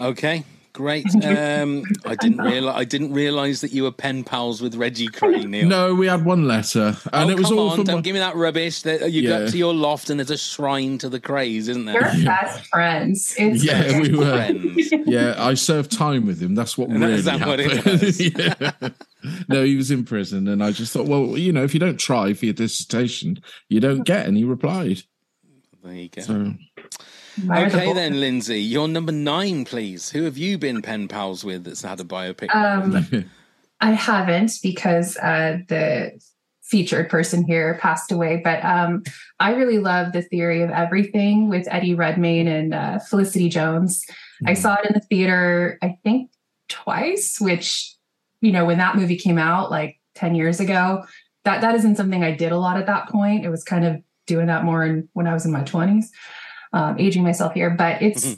Okay, 0.00 0.44
great. 0.76 1.06
Um, 1.24 1.82
I 2.04 2.14
didn't 2.14 2.38
realize 2.38 2.76
I 2.76 2.84
didn't 2.84 3.12
realize 3.12 3.62
that 3.62 3.72
you 3.72 3.84
were 3.84 3.90
pen 3.90 4.22
pals 4.24 4.60
with 4.60 4.74
Reggie 4.74 5.08
Kray, 5.08 5.44
Neil. 5.48 5.66
No, 5.66 5.94
we 5.94 6.06
had 6.06 6.24
one 6.24 6.46
letter, 6.46 6.96
and 7.12 7.30
oh, 7.30 7.32
it 7.32 7.38
was 7.38 7.48
come 7.48 7.58
all 7.58 7.70
on! 7.70 7.76
from 7.78 7.84
Don't 7.86 8.02
give 8.02 8.12
me 8.12 8.18
that 8.20 8.36
rubbish. 8.36 8.82
That 8.82 9.10
you 9.10 9.22
Yeah. 9.22 9.28
go 9.40 9.48
to 9.48 9.56
your 9.56 9.74
loft 9.74 10.10
and 10.10 10.20
there's 10.20 10.30
a 10.30 10.36
shrine 10.36 10.98
to 10.98 11.08
the 11.08 11.18
Krays, 11.18 11.68
isn't 11.68 11.86
there? 11.86 12.14
You're 12.14 12.26
best 12.26 12.66
friends. 12.66 13.34
It's 13.38 13.64
yeah, 13.64 14.00
we 14.00 14.14
were. 14.14 14.36
Friends. 14.36 14.92
Yeah, 15.06 15.34
I 15.38 15.54
served 15.54 15.90
time 15.90 16.26
with 16.26 16.40
him. 16.40 16.54
That's 16.54 16.76
what 16.76 16.88
And 16.90 17.00
really 17.00 17.14
is 17.14 17.24
that 17.24 17.46
what 17.46 17.58
it 17.58 17.72
happened. 17.72 18.02
was? 18.02 18.20
yeah. 18.20 18.70
No, 19.48 19.64
he 19.64 19.76
was 19.76 19.90
in 19.90 20.04
prison, 20.04 20.46
and 20.46 20.62
I 20.62 20.70
just 20.72 20.92
thought, 20.92 21.06
well, 21.08 21.36
you 21.38 21.52
know, 21.52 21.64
if 21.64 21.72
you 21.74 21.80
don't 21.80 21.98
try 21.98 22.32
for 22.34 22.44
your 22.44 22.54
dissertation, 22.54 23.40
you 23.68 23.80
don't 23.80 24.04
get. 24.04 24.26
And 24.26 24.36
he 24.36 24.44
replied. 24.44 25.02
There 25.82 25.94
you 25.94 26.08
go. 26.08 26.20
So 26.22 26.54
Admire 27.38 27.66
Okay 27.66 27.92
then, 27.92 28.20
Lindsay, 28.20 28.60
you're 28.60 28.88
number 28.88 29.12
nine, 29.12 29.64
please. 29.64 30.10
Who 30.10 30.24
have 30.24 30.38
you 30.38 30.58
been 30.58 30.82
pen 30.82 31.08
pals 31.08 31.44
with 31.44 31.64
that's 31.64 31.82
had 31.82 32.00
a 32.00 32.04
biopic? 32.04 32.54
Um, 32.54 33.30
I 33.80 33.92
haven't 33.92 34.52
because 34.62 35.16
uh, 35.18 35.58
the 35.68 36.18
featured 36.66 37.08
person 37.08 37.44
here 37.44 37.78
passed 37.80 38.10
away. 38.10 38.40
But 38.42 38.64
um, 38.64 39.02
I 39.38 39.52
really 39.52 39.78
love 39.78 40.12
the 40.12 40.22
theory 40.22 40.62
of 40.62 40.70
everything 40.70 41.48
with 41.48 41.68
Eddie 41.70 41.94
Redmayne 41.94 42.48
and 42.48 42.74
uh, 42.74 42.98
Felicity 42.98 43.48
Jones. 43.48 44.04
I 44.44 44.52
Mm. 44.52 44.56
saw 44.58 44.74
it 44.74 44.86
in 44.86 44.92
the 44.94 45.00
theater, 45.00 45.78
I 45.80 45.96
think 46.02 46.30
twice, 46.68 47.40
which, 47.40 47.94
you 48.40 48.52
know, 48.52 48.64
when 48.64 48.78
that 48.78 48.96
movie 48.96 49.16
came 49.16 49.38
out 49.38 49.70
like 49.70 49.98
10 50.16 50.34
years 50.34 50.60
ago, 50.60 51.04
that, 51.44 51.60
that 51.60 51.74
isn't 51.76 51.96
something 51.96 52.24
I 52.24 52.32
did 52.32 52.52
a 52.52 52.58
lot 52.58 52.76
at 52.76 52.86
that 52.86 53.08
point. 53.08 53.44
It 53.44 53.50
was 53.50 53.62
kind 53.62 53.84
of 53.84 54.02
doing 54.26 54.46
that 54.48 54.64
more 54.64 54.84
in, 54.84 55.08
when 55.12 55.26
I 55.28 55.32
was 55.32 55.46
in 55.46 55.52
my 55.52 55.62
20s, 55.62 56.06
um, 56.76 56.98
aging 56.98 57.22
myself 57.22 57.54
here. 57.54 57.70
But 57.70 58.02
it's, 58.02 58.36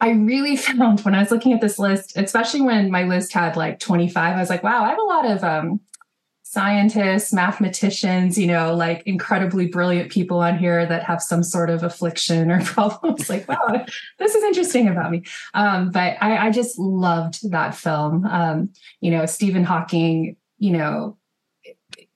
I 0.00 0.10
really 0.10 0.56
found 0.68 1.00
when 1.00 1.14
I 1.14 1.20
was 1.20 1.30
looking 1.30 1.52
at 1.52 1.60
this 1.60 1.78
list, 1.78 2.16
especially 2.16 2.62
when 2.62 2.90
my 2.90 3.04
list 3.04 3.32
had 3.32 3.56
like 3.56 3.78
25, 3.78 4.36
I 4.36 4.40
was 4.40 4.50
like, 4.50 4.62
wow, 4.62 4.84
I 4.84 4.88
have 4.88 4.98
a 4.98 5.02
lot 5.02 5.26
of 5.26 5.44
um, 5.44 5.80
scientists, 6.42 7.32
mathematicians, 7.32 8.38
you 8.38 8.46
know, 8.46 8.74
like 8.74 9.02
incredibly 9.06 9.66
brilliant 9.66 10.10
people 10.10 10.38
on 10.40 10.58
here 10.58 10.84
that 10.86 11.02
have 11.02 11.22
some 11.22 11.42
sort 11.42 11.70
of 11.70 11.82
affliction 11.82 12.50
or 12.50 12.60
problems. 12.64 13.28
like, 13.28 13.46
wow, 13.48 13.84
this 14.18 14.34
is 14.34 14.42
interesting 14.44 14.88
about 14.88 15.10
me. 15.10 15.22
Um, 15.54 15.90
but 15.90 16.16
I, 16.20 16.48
I 16.48 16.50
just 16.50 16.78
loved 16.78 17.50
that 17.50 17.74
film. 17.74 18.24
Um, 18.24 18.70
you 19.00 19.10
know, 19.10 19.26
Stephen 19.26 19.64
Hawking, 19.64 20.36
you 20.58 20.72
know, 20.72 21.16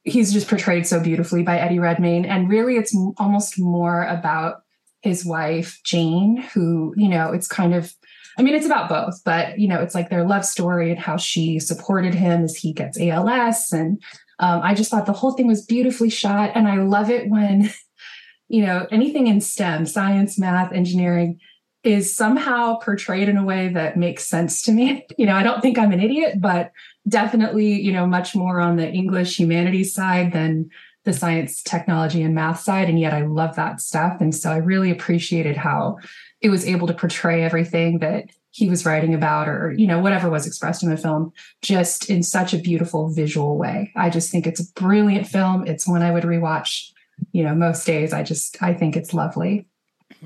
he's 0.04 0.32
just 0.32 0.48
portrayed 0.48 0.86
so 0.86 1.00
beautifully 1.00 1.42
by 1.42 1.58
Eddie 1.58 1.78
Redmayne. 1.78 2.24
And 2.24 2.48
really, 2.48 2.76
it's 2.76 2.96
almost 3.18 3.58
more 3.58 4.04
about 4.04 4.62
his 5.06 5.24
wife, 5.24 5.80
Jane, 5.84 6.36
who, 6.52 6.94
you 6.96 7.08
know, 7.08 7.32
it's 7.32 7.48
kind 7.48 7.74
of, 7.74 7.94
I 8.38 8.42
mean, 8.42 8.54
it's 8.54 8.66
about 8.66 8.88
both, 8.88 9.22
but, 9.24 9.58
you 9.58 9.68
know, 9.68 9.80
it's 9.80 9.94
like 9.94 10.10
their 10.10 10.26
love 10.26 10.44
story 10.44 10.90
and 10.90 10.98
how 10.98 11.16
she 11.16 11.58
supported 11.58 12.14
him 12.14 12.44
as 12.44 12.56
he 12.56 12.72
gets 12.72 13.00
ALS. 13.00 13.72
And 13.72 14.02
um, 14.38 14.60
I 14.62 14.74
just 14.74 14.90
thought 14.90 15.06
the 15.06 15.12
whole 15.12 15.32
thing 15.32 15.46
was 15.46 15.64
beautifully 15.64 16.10
shot. 16.10 16.52
And 16.54 16.68
I 16.68 16.76
love 16.82 17.10
it 17.10 17.30
when, 17.30 17.70
you 18.48 18.64
know, 18.64 18.86
anything 18.90 19.26
in 19.26 19.40
STEM, 19.40 19.86
science, 19.86 20.38
math, 20.38 20.72
engineering, 20.72 21.40
is 21.82 22.14
somehow 22.14 22.76
portrayed 22.80 23.28
in 23.28 23.36
a 23.36 23.44
way 23.44 23.68
that 23.68 23.96
makes 23.96 24.26
sense 24.26 24.62
to 24.62 24.72
me. 24.72 25.06
You 25.18 25.24
know, 25.24 25.34
I 25.34 25.42
don't 25.42 25.62
think 25.62 25.78
I'm 25.78 25.92
an 25.92 26.00
idiot, 26.00 26.40
but 26.40 26.72
definitely, 27.08 27.80
you 27.80 27.90
know, 27.90 28.06
much 28.06 28.34
more 28.34 28.60
on 28.60 28.76
the 28.76 28.86
English 28.86 29.38
humanities 29.38 29.94
side 29.94 30.32
than 30.32 30.68
the 31.06 31.14
science, 31.14 31.62
technology, 31.62 32.22
and 32.22 32.34
math 32.34 32.60
side. 32.60 32.90
And 32.90 33.00
yet 33.00 33.14
I 33.14 33.22
love 33.22 33.56
that 33.56 33.80
stuff. 33.80 34.20
And 34.20 34.34
so 34.34 34.50
I 34.52 34.58
really 34.58 34.90
appreciated 34.90 35.56
how 35.56 35.96
it 36.42 36.50
was 36.50 36.66
able 36.66 36.86
to 36.88 36.94
portray 36.94 37.42
everything 37.42 38.00
that 38.00 38.26
he 38.50 38.68
was 38.68 38.84
writing 38.84 39.14
about 39.14 39.48
or, 39.48 39.72
you 39.76 39.86
know, 39.86 40.00
whatever 40.00 40.28
was 40.28 40.46
expressed 40.46 40.82
in 40.82 40.90
the 40.90 40.96
film 40.98 41.32
just 41.62 42.10
in 42.10 42.22
such 42.22 42.52
a 42.52 42.58
beautiful 42.58 43.08
visual 43.08 43.56
way. 43.56 43.92
I 43.96 44.10
just 44.10 44.30
think 44.30 44.46
it's 44.46 44.60
a 44.60 44.72
brilliant 44.74 45.26
film. 45.26 45.66
It's 45.66 45.88
one 45.88 46.02
I 46.02 46.10
would 46.10 46.24
rewatch 46.24 46.90
you 47.32 47.42
know, 47.42 47.54
most 47.54 47.86
days 47.86 48.12
I 48.12 48.22
just 48.22 48.62
I 48.62 48.74
think 48.74 48.96
it's 48.96 49.14
lovely. 49.14 49.66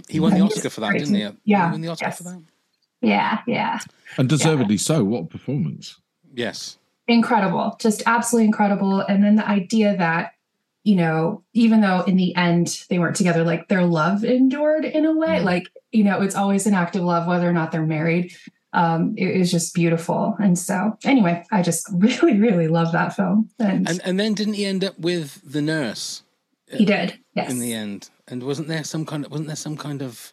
He 0.08 0.20
won 0.20 0.32
the 0.32 0.38
Yeah, 0.38 0.44
Oscar 0.44 0.62
he's 0.62 0.74
for 0.74 0.80
that, 0.80 0.92
didn't 0.92 1.14
he? 1.14 1.20
Yeah, 1.44 1.66
He 1.68 1.72
won 1.72 1.80
the 1.80 1.88
Oscar 1.88 2.06
yes. 2.06 2.18
for 2.18 2.24
that. 2.24 2.42
Yeah, 3.00 3.38
yeah. 3.46 3.80
And 4.18 4.28
deservedly 4.28 4.76
so. 4.76 5.04
What 5.04 5.24
a 5.24 5.26
performance. 5.26 5.98
Yes. 6.32 6.78
incredible 7.08 7.76
just 7.80 8.04
absolutely 8.06 8.46
incredible 8.46 9.00
and 9.00 9.24
then 9.24 9.34
the 9.34 9.48
idea 9.48 9.96
that 9.96 10.34
you 10.84 10.96
know 10.96 11.42
even 11.52 11.80
though 11.80 12.02
in 12.02 12.16
the 12.16 12.34
end 12.36 12.84
they 12.88 12.98
weren't 12.98 13.16
together 13.16 13.44
like 13.44 13.68
their 13.68 13.84
love 13.84 14.24
endured 14.24 14.84
in 14.84 15.04
a 15.04 15.14
way. 15.14 15.40
Like 15.40 15.68
you 15.92 16.04
know 16.04 16.20
it's 16.22 16.34
always 16.36 16.66
an 16.66 16.74
act 16.74 16.96
of 16.96 17.02
love 17.02 17.26
whether 17.26 17.48
or 17.48 17.52
not 17.52 17.72
they're 17.72 17.86
married. 17.86 18.34
Um 18.72 19.14
it 19.16 19.28
is 19.28 19.50
just 19.50 19.74
beautiful. 19.74 20.36
And 20.38 20.58
so 20.58 20.96
anyway 21.04 21.44
i 21.50 21.62
just 21.62 21.88
really 21.94 22.38
really 22.38 22.68
love 22.68 22.92
that 22.92 23.14
film. 23.14 23.50
And, 23.58 23.88
And 23.88 24.00
and 24.04 24.18
then 24.20 24.34
didn't 24.34 24.54
he 24.54 24.64
end 24.66 24.84
up 24.84 24.98
with 24.98 25.40
the 25.44 25.62
nurse? 25.62 26.22
he 26.72 26.84
did 26.84 27.18
yes. 27.34 27.50
In 27.50 27.58
the 27.58 27.72
end. 27.72 28.10
And 28.28 28.44
wasn't 28.44 28.68
there 28.68 28.84
some 28.84 29.04
kind 29.04 29.24
of 29.24 29.30
wasn't 29.32 29.48
there 29.48 29.56
some 29.56 29.76
kind 29.76 30.02
of 30.02 30.32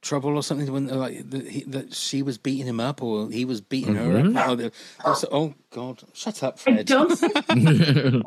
trouble 0.00 0.36
or 0.36 0.42
something 0.42 0.72
when 0.72 0.86
like 0.86 1.28
that, 1.30 1.46
he, 1.48 1.64
that 1.64 1.92
she 1.94 2.22
was 2.22 2.38
beating 2.38 2.66
him 2.66 2.78
up 2.80 3.02
or 3.02 3.30
he 3.30 3.44
was 3.44 3.60
beating 3.60 3.98
Oh, 3.98 4.04
her 4.10 4.18
up? 4.38 4.48
Oh, 4.48 4.54
the- 4.54 4.72
oh, 5.04 5.22
oh 5.32 5.54
God! 5.70 6.02
Shut 6.14 6.42
up, 6.42 6.54
i 6.66 6.72
Fred. 6.72 6.86
don't 6.86 7.12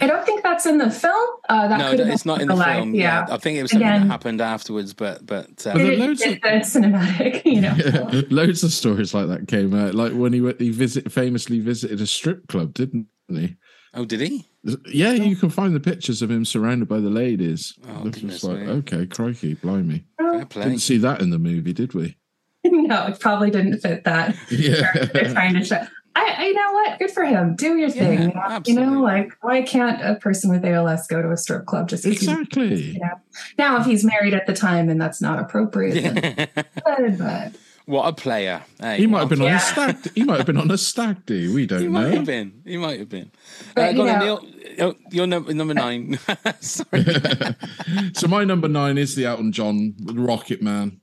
i 0.00 0.06
don't 0.06 0.26
think 0.26 0.42
that's 0.42 0.66
in 0.66 0.78
the 0.78 0.90
film 0.90 1.28
uh 1.48 1.68
that 1.68 1.78
no, 1.78 1.90
could 1.90 1.98
have 2.00 2.08
it's 2.08 2.22
been 2.24 2.32
not 2.32 2.40
in 2.42 2.48
the 2.48 2.54
live, 2.54 2.76
film. 2.76 2.94
yeah, 2.94 3.26
I 3.30 3.36
think 3.38 3.58
it 3.58 3.62
was 3.62 3.70
something 3.70 3.86
Again, 3.88 4.02
that 4.08 4.12
happened 4.12 4.40
afterwards. 4.40 4.92
But 4.94 5.24
but 5.24 5.48
But 5.64 5.80
it, 5.80 5.98
loads 5.98 6.20
it, 6.22 6.42
the 6.42 6.48
cinematic 6.48 7.44
you 7.44 7.60
know 7.60 8.22
Loads 8.30 8.62
of 8.62 8.72
stories 8.72 9.14
like 9.14 9.28
that 9.28 9.48
came 9.48 9.74
out. 9.74 9.94
Like 9.94 10.12
when 10.12 10.32
he 10.32 10.40
went, 10.40 10.60
he 10.60 10.70
visit 10.70 11.10
famously 11.10 11.60
visited 11.60 12.00
a 12.00 12.06
strip 12.06 12.48
club, 12.48 12.74
didn't 12.74 13.06
he? 13.28 13.56
oh, 13.94 14.04
did 14.04 14.20
he? 14.20 14.46
Yeah, 14.92 15.12
you 15.12 15.36
can 15.36 15.48
find 15.48 15.74
the 15.74 15.80
pictures 15.80 16.20
of 16.22 16.30
him 16.30 16.44
surrounded 16.44 16.88
by 16.88 16.98
the 16.98 17.08
ladies. 17.08 17.72
Oh, 17.88 18.02
This 18.02 18.20
was 18.22 18.42
goodness 18.42 18.44
like, 18.44 18.58
me. 18.58 18.66
okay, 18.68 19.06
crikey, 19.06 19.54
blimey. 19.54 20.04
Didn't 20.44 20.78
see 20.78 20.98
that 20.98 21.20
in 21.20 21.30
the 21.30 21.38
movie, 21.38 21.72
did 21.72 21.94
we? 21.94 22.16
no 22.64 23.06
it 23.06 23.20
probably 23.20 23.50
didn't 23.50 23.78
fit 23.80 24.04
that 24.04 24.34
Yeah. 24.50 24.92
trying 25.32 25.54
to 25.54 25.64
show. 25.64 25.80
I, 26.16 26.34
I 26.38 26.44
you 26.46 26.54
know 26.54 26.72
what? 26.72 26.98
Good 26.98 27.10
for 27.10 27.24
him. 27.24 27.54
Do 27.56 27.76
your 27.76 27.90
thing. 27.90 28.18
Yeah, 28.18 28.20
you 28.22 28.28
know? 28.28 28.32
you 28.34 28.40
absolutely. 28.40 28.86
know, 28.86 29.00
like 29.02 29.32
why 29.42 29.62
can't 29.62 30.00
a 30.02 30.14
person 30.18 30.50
with 30.50 30.64
ALS 30.64 31.06
go 31.06 31.20
to 31.20 31.30
a 31.30 31.36
strip 31.36 31.66
club 31.66 31.88
just 31.88 32.04
he- 32.04 32.12
Exactly. 32.12 32.74
you 32.92 32.98
know? 33.00 33.20
Now, 33.58 33.78
if 33.80 33.86
he's 33.86 34.02
married 34.02 34.32
at 34.34 34.46
the 34.46 34.54
time 34.54 34.88
and 34.88 35.00
that's 35.00 35.20
not 35.20 35.38
appropriate, 35.38 36.02
then 36.02 36.48
good, 36.86 37.18
but 37.18 37.52
what 37.86 38.06
a 38.08 38.12
player! 38.12 38.62
Hey, 38.80 38.98
He 38.98 39.06
might 39.06 39.20
have 39.20 39.28
been 39.30 39.40
a 39.40 39.46
on 39.46 39.52
a 39.54 39.58
stag. 39.60 39.96
He 40.14 40.24
might 40.24 40.36
have 40.38 40.46
been 40.46 40.58
on 40.58 40.70
a 40.70 40.78
stag 40.78 41.24
do. 41.26 41.54
We 41.54 41.66
don't 41.72 41.90
might 41.90 42.02
know. 42.10 42.16
have 42.16 42.26
been. 42.26 42.62
He 42.66 42.76
might 42.76 42.98
have 43.00 43.08
been. 43.08 43.30
But, 43.74 43.82
Uh, 43.82 43.92
go 43.92 44.04
you 44.04 44.10
on, 44.10 44.18
know- 44.18 44.24
Neil. 44.40 44.52
Oh, 44.78 44.94
you're 45.10 45.26
number 45.26 45.54
number 45.54 45.72
nine. 45.74 46.18
Sorry. 46.60 47.04
so 48.14 48.28
my 48.28 48.44
number 48.44 48.68
nine 48.68 48.98
is 48.98 49.14
the 49.14 49.24
Elton 49.24 49.52
John 49.52 49.94
Rocket 50.04 50.60
Man. 50.62 51.00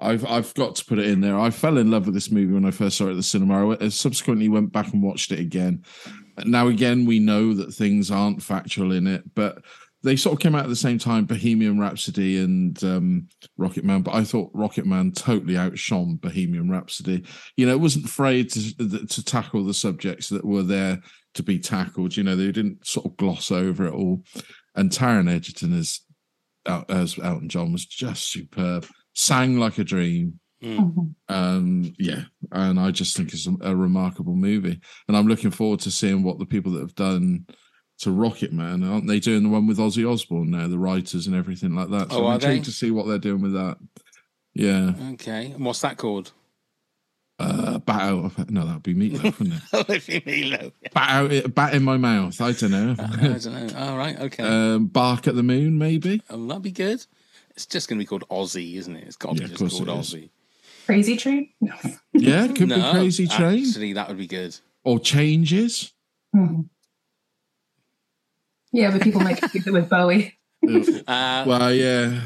I've 0.00 0.24
I've 0.26 0.54
got 0.54 0.76
to 0.76 0.84
put 0.84 1.00
it 1.00 1.06
in 1.06 1.20
there. 1.22 1.36
I 1.38 1.50
fell 1.50 1.78
in 1.78 1.90
love 1.90 2.04
with 2.06 2.14
this 2.14 2.30
movie 2.30 2.52
when 2.54 2.64
I 2.64 2.70
first 2.70 2.96
saw 2.96 3.06
it 3.08 3.10
at 3.10 3.16
the 3.16 3.22
cinema. 3.24 3.60
I 3.60 3.64
went- 3.64 3.82
I 3.82 3.88
subsequently 3.88 4.48
went 4.48 4.70
back 4.72 4.92
and 4.92 5.02
watched 5.02 5.32
it 5.32 5.40
again. 5.40 5.82
Now 6.44 6.68
again, 6.68 7.04
we 7.06 7.18
know 7.18 7.52
that 7.54 7.74
things 7.74 8.10
aren't 8.10 8.42
factual 8.42 8.92
in 8.92 9.08
it, 9.08 9.24
but 9.34 9.58
they 10.02 10.16
sort 10.16 10.34
of 10.34 10.40
came 10.40 10.54
out 10.54 10.62
at 10.62 10.68
the 10.68 10.76
same 10.76 10.98
time, 10.98 11.24
Bohemian 11.24 11.78
Rhapsody 11.78 12.38
and 12.38 12.82
um, 12.84 13.28
Rocket 13.56 13.84
Man. 13.84 14.02
But 14.02 14.14
I 14.14 14.24
thought 14.24 14.50
Rocket 14.54 14.86
Man 14.86 15.12
totally 15.12 15.56
outshone 15.56 16.16
Bohemian 16.16 16.70
Rhapsody. 16.70 17.24
You 17.56 17.66
know, 17.66 17.72
it 17.72 17.80
wasn't 17.80 18.06
afraid 18.06 18.50
to 18.52 19.06
to 19.06 19.24
tackle 19.24 19.64
the 19.64 19.74
subjects 19.74 20.28
that 20.28 20.44
were 20.44 20.62
there 20.62 21.00
to 21.34 21.42
be 21.42 21.58
tackled. 21.58 22.16
You 22.16 22.22
know, 22.22 22.36
they 22.36 22.52
didn't 22.52 22.86
sort 22.86 23.06
of 23.06 23.16
gloss 23.16 23.50
over 23.50 23.86
it 23.86 23.94
all. 23.94 24.22
And 24.76 24.90
Taron 24.90 25.30
Egerton 25.30 25.76
as 25.76 26.00
as 26.88 27.18
Elton 27.18 27.48
John 27.48 27.72
was 27.72 27.84
just 27.84 28.30
superb. 28.30 28.86
Sang 29.14 29.58
like 29.58 29.78
a 29.78 29.84
dream. 29.84 30.38
Um, 31.28 31.92
yeah, 31.98 32.22
and 32.52 32.78
I 32.78 32.90
just 32.90 33.16
think 33.16 33.32
it's 33.32 33.46
a, 33.46 33.56
a 33.62 33.76
remarkable 33.76 34.34
movie, 34.34 34.80
and 35.06 35.16
I'm 35.16 35.26
looking 35.28 35.50
forward 35.50 35.80
to 35.80 35.90
seeing 35.90 36.22
what 36.22 36.38
the 36.38 36.46
people 36.46 36.72
that 36.72 36.80
have 36.80 36.94
done 36.94 37.46
to 37.98 38.10
Rocket 38.12 38.52
Man 38.52 38.84
aren't 38.84 39.06
they 39.08 39.18
doing 39.20 39.42
the 39.42 39.48
one 39.48 39.66
with 39.66 39.78
Ozzy 39.78 40.08
Osbourne 40.10 40.50
now, 40.52 40.68
the 40.68 40.78
writers 40.78 41.26
and 41.26 41.34
everything 41.34 41.74
like 41.74 41.90
that. 41.90 42.10
So 42.12 42.18
Oh, 42.18 42.26
I'm 42.26 42.32
are 42.32 42.34
intrigued 42.36 42.62
they? 42.62 42.64
to 42.66 42.72
see 42.72 42.90
what 42.90 43.06
they're 43.06 43.18
doing 43.18 43.42
with 43.42 43.52
that. 43.54 43.78
Yeah, 44.54 44.92
okay. 45.14 45.52
And 45.52 45.64
what's 45.64 45.80
that 45.82 45.96
called? 45.96 46.32
uh, 47.40 47.78
bat 47.78 48.02
out. 48.02 48.24
Of, 48.24 48.50
no, 48.50 48.66
that'd 48.66 48.82
be 48.82 48.94
meatloaf, 48.94 49.38
wouldn't 49.38 49.56
it? 49.56 49.62
Oh, 49.72 49.84
if 49.88 50.08
you 50.08 50.20
Milo. 50.26 50.72
bat 50.92 51.10
out, 51.44 51.54
bat 51.54 51.74
in 51.74 51.84
my 51.84 51.96
mouth. 51.96 52.40
I 52.40 52.50
don't 52.52 52.70
know. 52.72 52.96
I 52.98 53.38
don't 53.38 53.44
know. 53.72 53.78
All 53.78 53.96
right. 53.96 54.18
Okay. 54.18 54.42
um, 54.42 54.86
bark 54.86 55.28
at 55.28 55.36
the 55.36 55.42
moon, 55.44 55.78
maybe. 55.78 56.20
oh, 56.30 56.46
that'd 56.48 56.62
be 56.64 56.72
good. 56.72 57.04
It's 57.50 57.66
just 57.66 57.88
going 57.88 57.98
to 57.98 58.02
be 58.02 58.06
called 58.06 58.28
Ozzy, 58.28 58.74
isn't 58.76 58.94
it? 58.96 59.04
It's 59.06 59.16
got 59.16 59.36
to 59.36 59.42
Yeah, 59.42 59.48
be 59.48 59.54
just 59.54 59.76
called 59.84 59.88
it 59.88 60.00
is. 60.00 60.14
Ozzy. 60.14 60.30
crazy 60.86 61.16
train. 61.16 61.50
No. 61.60 61.74
Yeah, 62.14 62.48
could 62.48 62.68
be 62.70 62.90
Crazy 62.90 63.26
Train 63.28 63.64
Actually, 63.66 63.92
that 63.92 64.08
would 64.08 64.18
be 64.18 64.26
good. 64.26 64.56
or 64.84 64.98
Changes. 64.98 65.92
Mhm. 66.34 66.68
Yeah, 68.72 68.90
but 68.90 69.02
people 69.02 69.20
might 69.20 69.38
confuse 69.38 69.66
it 69.66 69.72
with 69.72 69.88
Bowie. 69.88 70.38
Mm. 70.64 71.04
Uh, 71.08 71.44
Well, 71.46 71.72
yeah, 71.72 72.20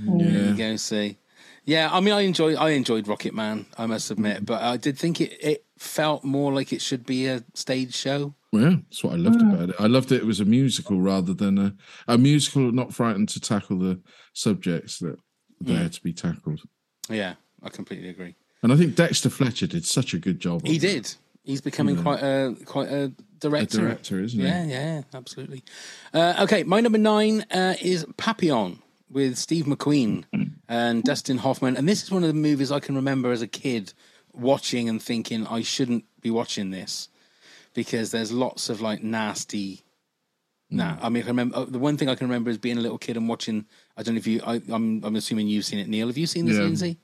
mm. 0.00 0.20
yeah. 0.20 0.50
you 0.50 0.54
go. 0.56 0.76
See, 0.76 1.18
yeah. 1.64 1.88
I 1.92 2.00
mean, 2.00 2.14
I 2.14 2.22
enjoyed. 2.22 2.56
I 2.56 2.70
enjoyed 2.70 3.06
Rocket 3.06 3.34
Man. 3.34 3.66
I 3.76 3.86
must 3.86 4.10
admit, 4.10 4.44
but 4.44 4.62
I 4.62 4.76
did 4.76 4.98
think 4.98 5.20
it. 5.20 5.36
It 5.40 5.64
felt 5.78 6.24
more 6.24 6.52
like 6.52 6.72
it 6.72 6.80
should 6.80 7.04
be 7.04 7.26
a 7.26 7.44
stage 7.54 7.94
show. 7.94 8.34
Yeah, 8.52 8.76
that's 8.88 9.04
what 9.04 9.12
I 9.12 9.16
loved 9.16 9.40
mm. 9.40 9.52
about 9.52 9.70
it. 9.70 9.76
I 9.78 9.86
loved 9.86 10.12
it. 10.12 10.22
It 10.22 10.26
was 10.26 10.40
a 10.40 10.44
musical 10.44 11.00
rather 11.00 11.34
than 11.34 11.58
a 11.58 11.74
a 12.08 12.16
musical, 12.16 12.72
not 12.72 12.94
frightened 12.94 13.28
to 13.30 13.40
tackle 13.40 13.78
the 13.78 14.00
subjects 14.32 14.98
that 15.00 15.12
are 15.12 15.18
there 15.60 15.88
to 15.88 16.02
be 16.02 16.12
tackled. 16.12 16.62
Yeah, 17.08 17.34
I 17.62 17.68
completely 17.68 18.08
agree. 18.08 18.34
And 18.62 18.72
I 18.72 18.76
think 18.76 18.94
Dexter 18.94 19.28
Fletcher 19.28 19.66
did 19.66 19.84
such 19.84 20.14
a 20.14 20.18
good 20.18 20.40
job. 20.40 20.66
He 20.66 20.76
on 20.76 20.80
did. 20.80 21.14
He's 21.44 21.60
becoming 21.60 21.96
Yeah. 21.96 22.02
quite 22.02 22.20
a 22.22 22.56
quite 22.64 22.88
a 22.88 23.12
director. 23.38 23.78
director, 23.78 24.20
isn't 24.20 24.40
he? 24.40 24.46
Yeah, 24.46 24.64
yeah, 24.64 25.02
absolutely. 25.12 25.62
Uh, 26.12 26.34
okay, 26.44 26.62
my 26.64 26.80
number 26.80 26.98
nine 26.98 27.44
uh, 27.50 27.74
is 27.82 28.06
Papillon 28.16 28.78
with 29.10 29.36
Steve 29.36 29.66
McQueen 29.66 30.24
and 30.68 31.02
Dustin 31.04 31.38
Hoffman, 31.38 31.76
and 31.76 31.86
this 31.88 32.02
is 32.02 32.10
one 32.10 32.22
of 32.24 32.28
the 32.28 32.34
movies 32.34 32.72
I 32.72 32.80
can 32.80 32.96
remember 32.96 33.30
as 33.30 33.42
a 33.42 33.46
kid 33.46 33.92
watching 34.32 34.88
and 34.88 35.00
thinking 35.02 35.46
I 35.46 35.60
shouldn't 35.62 36.04
be 36.20 36.30
watching 36.30 36.70
this 36.70 37.08
because 37.74 38.10
there's 38.10 38.32
lots 38.32 38.70
of 38.70 38.80
like 38.80 39.02
nasty. 39.02 39.82
Nah, 40.70 40.96
I 41.02 41.08
mean, 41.10 41.22
I 41.24 41.26
remember 41.26 41.56
uh, 41.58 41.64
the 41.66 41.78
one 41.78 41.96
thing 41.98 42.08
I 42.08 42.14
can 42.14 42.26
remember 42.26 42.50
is 42.50 42.58
being 42.58 42.78
a 42.78 42.80
little 42.80 42.98
kid 42.98 43.16
and 43.18 43.28
watching. 43.28 43.66
I 43.98 44.02
don't 44.02 44.14
know 44.14 44.18
if 44.18 44.26
you. 44.26 44.40
I, 44.44 44.54
I'm. 44.70 45.04
I'm 45.04 45.14
assuming 45.14 45.46
you've 45.46 45.66
seen 45.66 45.78
it, 45.78 45.88
Neil. 45.88 46.06
Have 46.08 46.16
you 46.18 46.26
seen 46.26 46.46
this, 46.46 46.56
Yeah. 46.56 46.62
Lindsay? 46.62 46.98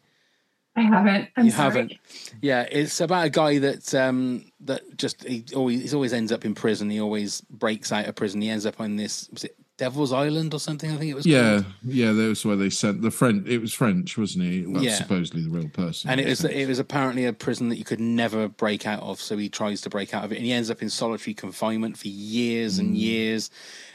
I 0.77 0.83
haven't. 0.83 1.29
I'm 1.37 1.45
you 1.47 1.51
sorry. 1.51 1.63
haven't. 1.65 1.93
Yeah, 2.41 2.67
it's 2.71 3.01
about 3.01 3.27
a 3.27 3.31
guy 3.31 3.59
that 3.59 3.93
um 3.95 4.45
that 4.61 4.83
just 4.97 5.25
he 5.25 5.45
always 5.55 5.91
he 5.91 5.95
always 5.95 6.13
ends 6.13 6.33
up 6.33 6.45
in 6.45 6.55
prison. 6.55 6.89
He 6.91 7.01
always 7.01 7.41
breaks 7.43 7.93
out 7.93 8.07
of 8.07 8.15
prison. 8.15 8.41
He 8.41 8.49
ends 8.51 8.67
up 8.67 8.81
on 8.81 8.97
this 8.97 9.29
was 9.33 9.45
it 9.45 9.57
Devil's 9.79 10.13
Island 10.13 10.53
or 10.53 10.61
something? 10.61 10.91
I 10.93 10.97
think 10.97 11.11
it 11.11 11.15
was. 11.15 11.25
Yeah, 11.27 11.63
called. 11.63 11.65
yeah, 11.85 12.13
that 12.13 12.29
was 12.29 12.45
where 12.45 12.55
they 12.57 12.69
sent 12.69 13.01
the 13.01 13.11
French. 13.11 13.49
It 13.49 13.59
was 13.59 13.73
French, 13.73 14.19
wasn't 14.19 14.45
he? 14.45 14.67
Well, 14.67 14.83
Yeah. 14.85 14.95
supposedly 14.95 15.43
the 15.43 15.49
real 15.51 15.71
person. 15.71 16.11
And 16.11 16.21
it 16.21 16.29
was 16.29 16.45
it 16.45 16.69
was 16.69 16.79
apparently 16.79 17.25
a 17.25 17.33
prison 17.33 17.69
that 17.71 17.77
you 17.77 17.85
could 17.85 17.99
never 18.01 18.47
break 18.47 18.87
out 18.87 19.03
of. 19.03 19.21
So 19.21 19.37
he 19.39 19.49
tries 19.49 19.81
to 19.83 19.91
break 19.91 20.13
out 20.15 20.23
of 20.25 20.33
it, 20.33 20.37
and 20.37 20.45
he 20.45 20.53
ends 20.53 20.71
up 20.71 20.83
in 20.83 20.91
solitary 20.91 21.33
confinement 21.35 21.97
for 21.99 22.09
years 22.09 22.79
and 22.79 22.97
years. 22.97 23.51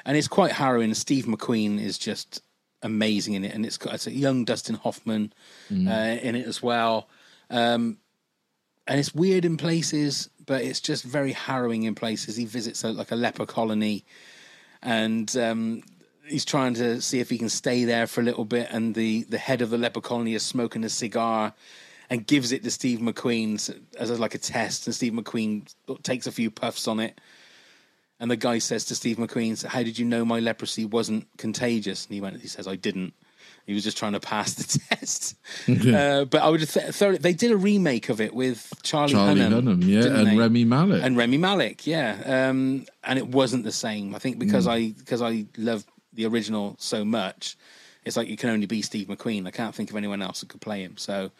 And 0.05 0.17
it's 0.17 0.27
quite 0.27 0.51
harrowing. 0.53 0.93
Steve 0.95 1.25
McQueen 1.25 1.79
is 1.79 1.97
just 1.99 2.41
amazing 2.86 3.34
in 3.34 3.43
it, 3.43 3.54
and 3.54 3.65
it's 3.65 3.78
got 3.78 3.93
it's 3.95 4.08
a 4.08 4.12
young 4.12 4.45
Dustin 4.45 4.76
Hoffman 4.76 5.34
Mm. 5.71 5.88
uh, 5.88 6.21
in 6.21 6.36
it 6.36 6.45
as 6.48 6.62
well. 6.63 7.08
Um, 7.50 7.98
and 8.88 9.00
it's 9.00 9.13
weird 9.15 9.45
in 9.45 9.58
places, 9.58 10.30
but 10.45 10.62
it's 10.62 10.80
just 10.80 11.04
very 11.04 11.34
harrowing 11.34 11.84
in 11.84 11.95
places. 11.95 12.36
He 12.38 12.45
visits 12.45 12.84
a, 12.84 12.91
like 12.91 13.12
a 13.12 13.15
leper 13.15 13.45
colony, 13.45 14.06
and 14.82 15.36
um, 15.38 15.82
he's 16.28 16.45
trying 16.45 16.76
to 16.76 17.02
see 17.02 17.19
if 17.19 17.30
he 17.30 17.38
can 17.38 17.50
stay 17.50 17.84
there 17.86 18.08
for 18.08 18.21
a 18.21 18.24
little 18.24 18.45
bit. 18.45 18.67
And 18.71 18.95
the 18.95 19.24
the 19.24 19.38
head 19.39 19.62
of 19.62 19.69
the 19.71 19.78
leper 19.78 20.02
colony 20.02 20.36
is 20.36 20.43
smoking 20.43 20.84
a 20.84 20.89
cigar, 20.89 21.54
and 22.10 22.28
gives 22.28 22.52
it 22.52 22.63
to 22.63 22.71
Steve 22.71 23.00
McQueen 23.00 23.54
as 23.98 24.19
like 24.19 24.36
a 24.36 24.38
test. 24.39 24.86
And 24.88 24.95
Steve 24.95 25.13
McQueen 25.13 25.74
takes 26.04 26.28
a 26.28 26.32
few 26.32 26.52
puffs 26.52 26.88
on 26.88 27.00
it. 27.00 27.19
And 28.19 28.32
the 28.32 28.38
guy 28.38 28.60
says 28.60 28.86
to 28.86 28.95
Steve 28.95 29.17
McQueen, 29.17 29.63
"How 29.65 29.84
did 29.84 29.99
you 29.99 30.06
know 30.06 30.23
my 30.23 30.39
leprosy 30.39 30.86
wasn't 30.86 31.28
contagious?" 31.38 32.06
And 32.06 32.13
he 32.13 32.21
went, 32.21 32.39
"He 32.41 32.47
says 32.47 32.67
I 32.67 32.75
didn't. 32.75 33.13
He 33.65 33.73
was 33.73 33.84
just 33.84 33.97
trying 33.97 34.13
to 34.13 34.19
pass 34.19 34.54
the 34.54 34.80
test." 34.95 35.36
uh, 35.67 36.25
but 36.25 36.41
I 36.41 36.49
would 36.49 36.62
have 36.62 36.95
th- 36.95 37.19
they 37.19 37.34
did 37.34 37.51
a 37.51 37.58
remake 37.58 38.10
of 38.10 38.21
it 38.21 38.34
with 38.34 38.71
Charlie, 38.84 39.13
Charlie 39.13 39.41
Hunnam, 39.41 39.63
Hunnam, 39.63 39.84
yeah, 39.86 40.06
and 40.19 40.28
they? 40.28 40.38
Rami 40.38 40.63
Malek, 40.63 41.04
and 41.04 41.17
Rami 41.17 41.38
Malek, 41.38 41.86
yeah. 41.86 42.49
Um, 42.49 42.86
and 43.04 43.19
it 43.19 43.28
wasn't 43.28 43.65
the 43.65 43.71
same. 43.71 44.15
I 44.15 44.19
think 44.19 44.39
because 44.39 44.65
I 44.67 44.91
because 44.91 45.21
I 45.21 45.45
love 45.58 45.86
the 46.13 46.25
original 46.25 46.78
so 46.80 47.04
much, 47.04 47.58
it's 48.06 48.15
like 48.15 48.30
you 48.30 48.38
can 48.38 48.49
only 48.49 48.65
be 48.65 48.82
Steve 48.82 49.08
McQueen. 49.08 49.45
I 49.45 49.51
can't 49.51 49.75
think 49.75 49.89
of 49.89 49.97
anyone 49.97 50.21
else 50.21 50.39
that 50.39 50.47
could 50.49 50.62
play 50.62 50.84
him. 50.84 50.95
So 50.95 51.32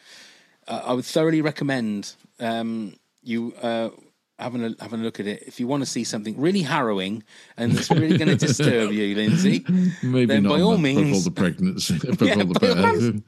uh, 0.68 0.82
I 0.86 0.94
would 0.94 1.06
thoroughly 1.06 1.42
recommend 1.42 2.14
um, 2.40 2.96
you 3.24 3.54
uh, 3.62 3.90
having 4.40 4.64
a 4.64 4.76
having 4.80 5.00
a 5.02 5.04
look 5.04 5.20
at 5.20 5.28
it. 5.28 5.44
If 5.48 5.60
you 5.60 5.68
want 5.68 5.82
to 5.84 5.86
see 5.90 6.04
something 6.04 6.40
really 6.40 6.62
harrowing 6.62 7.24
and 7.58 7.72
that's 7.72 7.90
really 7.90 8.18
going 8.18 8.28
to 8.38 8.46
disturb 8.48 8.92
you, 8.92 9.16
Lindsay, 9.16 9.66
Maybe 10.04 10.26
then 10.26 10.44
not 10.44 10.50
by 10.50 10.62
all 10.62 10.78
before 10.78 11.04
means, 11.04 11.24
the 11.26 11.32
pregnancy, 11.32 11.98
before 12.04 12.28
Yeah, 12.28 12.36
the 12.36 12.46
by 12.46 12.68
all 12.70 12.76
birth. 12.76 13.22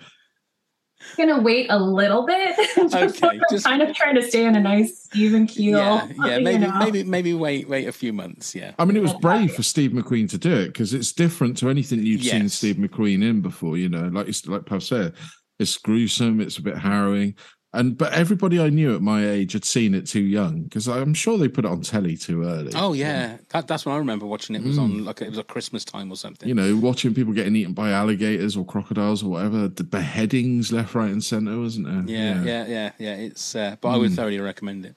gonna 1.16 1.40
wait 1.42 1.68
a 1.70 1.80
little 1.80 2.26
bit. 2.26 2.56
Okay, 2.94 3.02
I'm 3.24 3.40
kind 3.62 3.82
of 3.82 3.96
trying 3.96 4.16
to 4.16 4.22
stay 4.24 4.46
in 4.46 4.56
a 4.56 4.60
nice 4.60 5.08
even 5.16 5.48
keel. 5.48 5.78
yeah, 5.80 6.08
yeah, 6.26 6.38
you 6.38 6.44
maybe 6.44 6.58
know. 6.68 6.78
maybe 6.80 7.04
maybe 7.04 7.34
wait 7.34 7.68
wait 7.70 7.88
a 7.88 7.92
few 7.92 8.12
months. 8.14 8.54
Yeah, 8.56 8.74
I 8.80 8.86
mean, 8.86 8.98
it 8.98 9.02
was 9.04 9.14
brave 9.16 9.54
for 9.54 9.64
Steve 9.64 9.92
McQueen 9.92 10.30
to 10.30 10.38
do 10.38 10.54
it 10.54 10.68
because 10.68 10.94
it's 10.94 11.12
different 11.14 11.58
to 11.58 11.70
anything 11.70 12.06
you've 12.06 12.24
seen 12.24 12.50
Steve 12.50 12.76
McQueen 12.78 13.24
in 13.24 13.42
before. 13.42 13.78
You 13.78 13.90
know, 13.90 14.08
like 14.12 14.28
it's 14.28 14.46
like 14.48 14.66
Pav 14.66 14.84
said, 14.84 15.14
it's 15.60 15.78
gruesome, 15.78 16.40
it's 16.42 16.58
a 16.58 16.62
bit 16.62 16.78
harrowing, 16.78 17.36
and 17.74 17.98
but 17.98 18.14
everybody 18.14 18.60
I 18.60 18.70
knew 18.70 18.96
at 18.96 19.02
my 19.02 19.28
age 19.28 19.54
had 19.54 19.66
seen 19.66 19.94
it 19.94 20.08
too 20.08 20.22
young 20.22 20.64
because 20.64 20.88
I'm 20.88 21.14
sure 21.14 21.38
they 21.38 21.48
put 21.48 21.66
it 21.66 21.72
on 21.72 21.82
telly 21.82 22.16
too 22.18 22.44
early. 22.44 22.72
Oh 22.76 22.94
yeah, 22.94 23.38
that, 23.50 23.68
that's 23.68 23.86
when 23.86 23.94
I 23.96 23.98
remember 23.98 24.26
watching 24.26 24.56
it. 24.56 24.60
It 24.60 24.66
was 24.68 24.78
on 24.78 25.04
like 25.04 25.22
it 25.22 25.30
was 25.30 25.38
a 25.38 25.44
Christmas 25.44 25.84
time 25.86 26.12
or 26.12 26.16
something. 26.16 26.48
You 26.48 26.56
know, 26.56 26.78
watching 26.78 27.14
people 27.14 27.34
getting 27.34 27.56
eaten 27.56 27.74
by 27.74 27.92
alligators 27.92 28.56
or 28.56 28.66
crocodiles 28.66 29.22
or 29.24 29.30
whatever, 29.32 29.68
the 29.68 29.84
beheadings 29.84 30.72
left, 30.72 30.96
right, 30.96 31.12
and 31.12 31.24
center, 31.24 31.60
wasn't 31.60 31.88
there? 31.88 32.04
Yeah, 32.08 32.44
yeah, 32.44 32.66
yeah, 32.68 32.92
yeah. 32.98 33.16
It's 33.16 33.56
uh, 33.56 33.76
but 33.82 33.90
I 33.90 33.98
would 33.98 34.12
Mm. 34.12 34.16
thoroughly 34.16 34.40
recommend 34.40 34.86
it. 34.86 34.96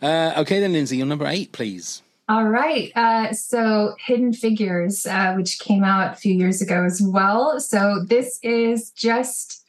Uh, 0.00 0.32
okay 0.38 0.60
then, 0.60 0.72
Lindsay, 0.72 0.96
your 0.96 1.06
number 1.06 1.26
eight, 1.26 1.52
please. 1.52 2.02
All 2.28 2.44
right. 2.48 2.90
Uh, 2.96 3.32
so, 3.32 3.94
Hidden 4.04 4.32
Figures, 4.32 5.06
uh, 5.06 5.34
which 5.34 5.60
came 5.60 5.84
out 5.84 6.12
a 6.14 6.16
few 6.16 6.34
years 6.34 6.60
ago 6.60 6.82
as 6.84 7.00
well. 7.00 7.60
So, 7.60 8.02
this 8.04 8.40
is 8.42 8.90
just 8.90 9.65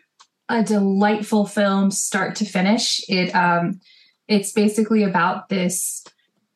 a 0.50 0.64
delightful 0.64 1.46
film, 1.46 1.92
start 1.92 2.36
to 2.38 2.46
finish. 2.46 3.02
It 3.10 3.34
um, 3.36 3.80
it's 4.28 4.52
basically 4.52 5.04
about 5.04 5.50
this. 5.50 6.04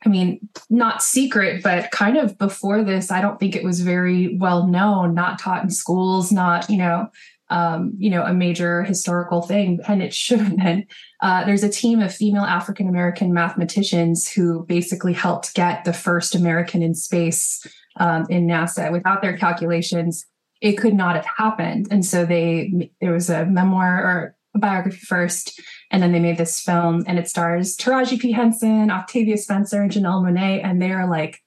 I 0.04 0.10
mean, 0.10 0.50
not 0.70 1.04
secret, 1.04 1.62
but 1.62 1.92
kind 1.92 2.18
of 2.18 2.38
before 2.38 2.84
this, 2.84 3.12
I 3.12 3.22
don't 3.22 3.40
think 3.40 3.56
it 3.56 3.64
was 3.64 3.82
very 3.82 4.36
well 4.38 4.66
known, 4.66 5.14
not 5.14 5.38
taught 5.38 5.64
in 5.64 5.70
schools, 5.70 6.32
not 6.32 6.70
you 6.70 6.78
know, 6.78 7.10
um, 7.50 7.94
you 7.98 8.10
know, 8.10 8.24
a 8.24 8.34
major 8.34 8.84
historical 8.84 9.42
thing, 9.42 9.80
and 9.88 10.02
it 10.02 10.14
should 10.14 10.40
have 10.40 10.58
been. 10.58 10.88
Uh, 11.22 11.44
there's 11.46 11.64
a 11.64 11.70
team 11.70 12.00
of 12.00 12.14
female 12.14 12.44
African 12.44 12.88
American 12.88 13.34
mathematicians 13.34 14.32
who 14.32 14.66
basically 14.66 15.14
helped 15.14 15.54
get 15.54 15.84
the 15.84 15.94
first 15.94 16.34
American 16.34 16.82
in 16.82 16.96
space 16.96 17.68
um, 17.98 18.26
in 18.30 18.48
NASA. 18.48 18.92
Without 18.92 19.22
their 19.22 19.38
calculations, 19.38 20.26
it 20.62 20.74
could 20.74 20.94
not 20.94 21.16
have 21.16 21.26
happened. 21.26 21.88
And 21.92 22.06
so 22.06 22.26
they 22.26 22.92
there 23.02 23.12
was 23.12 23.30
a 23.30 23.46
memoir 23.46 24.04
or 24.04 24.36
a 24.54 24.60
biography 24.60 25.00
first, 25.00 25.60
and 25.90 26.02
then 26.02 26.12
they 26.12 26.20
made 26.20 26.38
this 26.38 26.62
film, 26.62 27.04
and 27.08 27.18
it 27.18 27.28
stars 27.28 27.76
Taraji 27.76 28.20
P 28.20 28.32
Henson, 28.32 28.92
Octavia 28.92 29.38
Spencer, 29.38 29.82
and 29.82 29.92
Janelle 29.92 30.24
Monáe, 30.24 30.64
and 30.64 30.82
they 30.82 30.92
are 30.92 31.10
like 31.10 31.42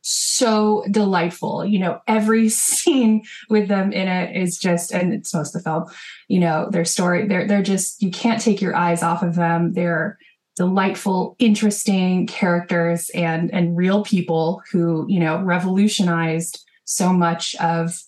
so 0.00 0.84
delightful. 0.90 1.64
You 1.64 1.78
know, 1.78 2.00
every 2.06 2.48
scene 2.50 3.22
with 3.50 3.68
them 3.68 3.92
in 3.92 4.08
it 4.08 4.36
is 4.36 4.58
just, 4.58 4.92
and 4.92 5.12
it's 5.12 5.34
most 5.34 5.54
of 5.54 5.62
the 5.62 5.68
film, 5.68 5.84
you 6.28 6.40
know, 6.40 6.68
their 6.70 6.84
story, 6.84 7.28
they're 7.28 7.46
they're 7.46 7.62
just 7.62 8.02
you 8.02 8.10
can't 8.10 8.40
take 8.40 8.60
your 8.60 8.74
eyes 8.74 9.02
off 9.02 9.22
of 9.22 9.34
them. 9.34 9.74
They're 9.74 10.18
delightful, 10.56 11.36
interesting 11.38 12.26
characters 12.26 13.10
and 13.10 13.52
and 13.52 13.76
real 13.76 14.04
people 14.04 14.62
who, 14.70 15.04
you 15.08 15.20
know, 15.20 15.42
revolutionized 15.42 16.64
so 16.84 17.12
much 17.12 17.56
of 17.56 17.98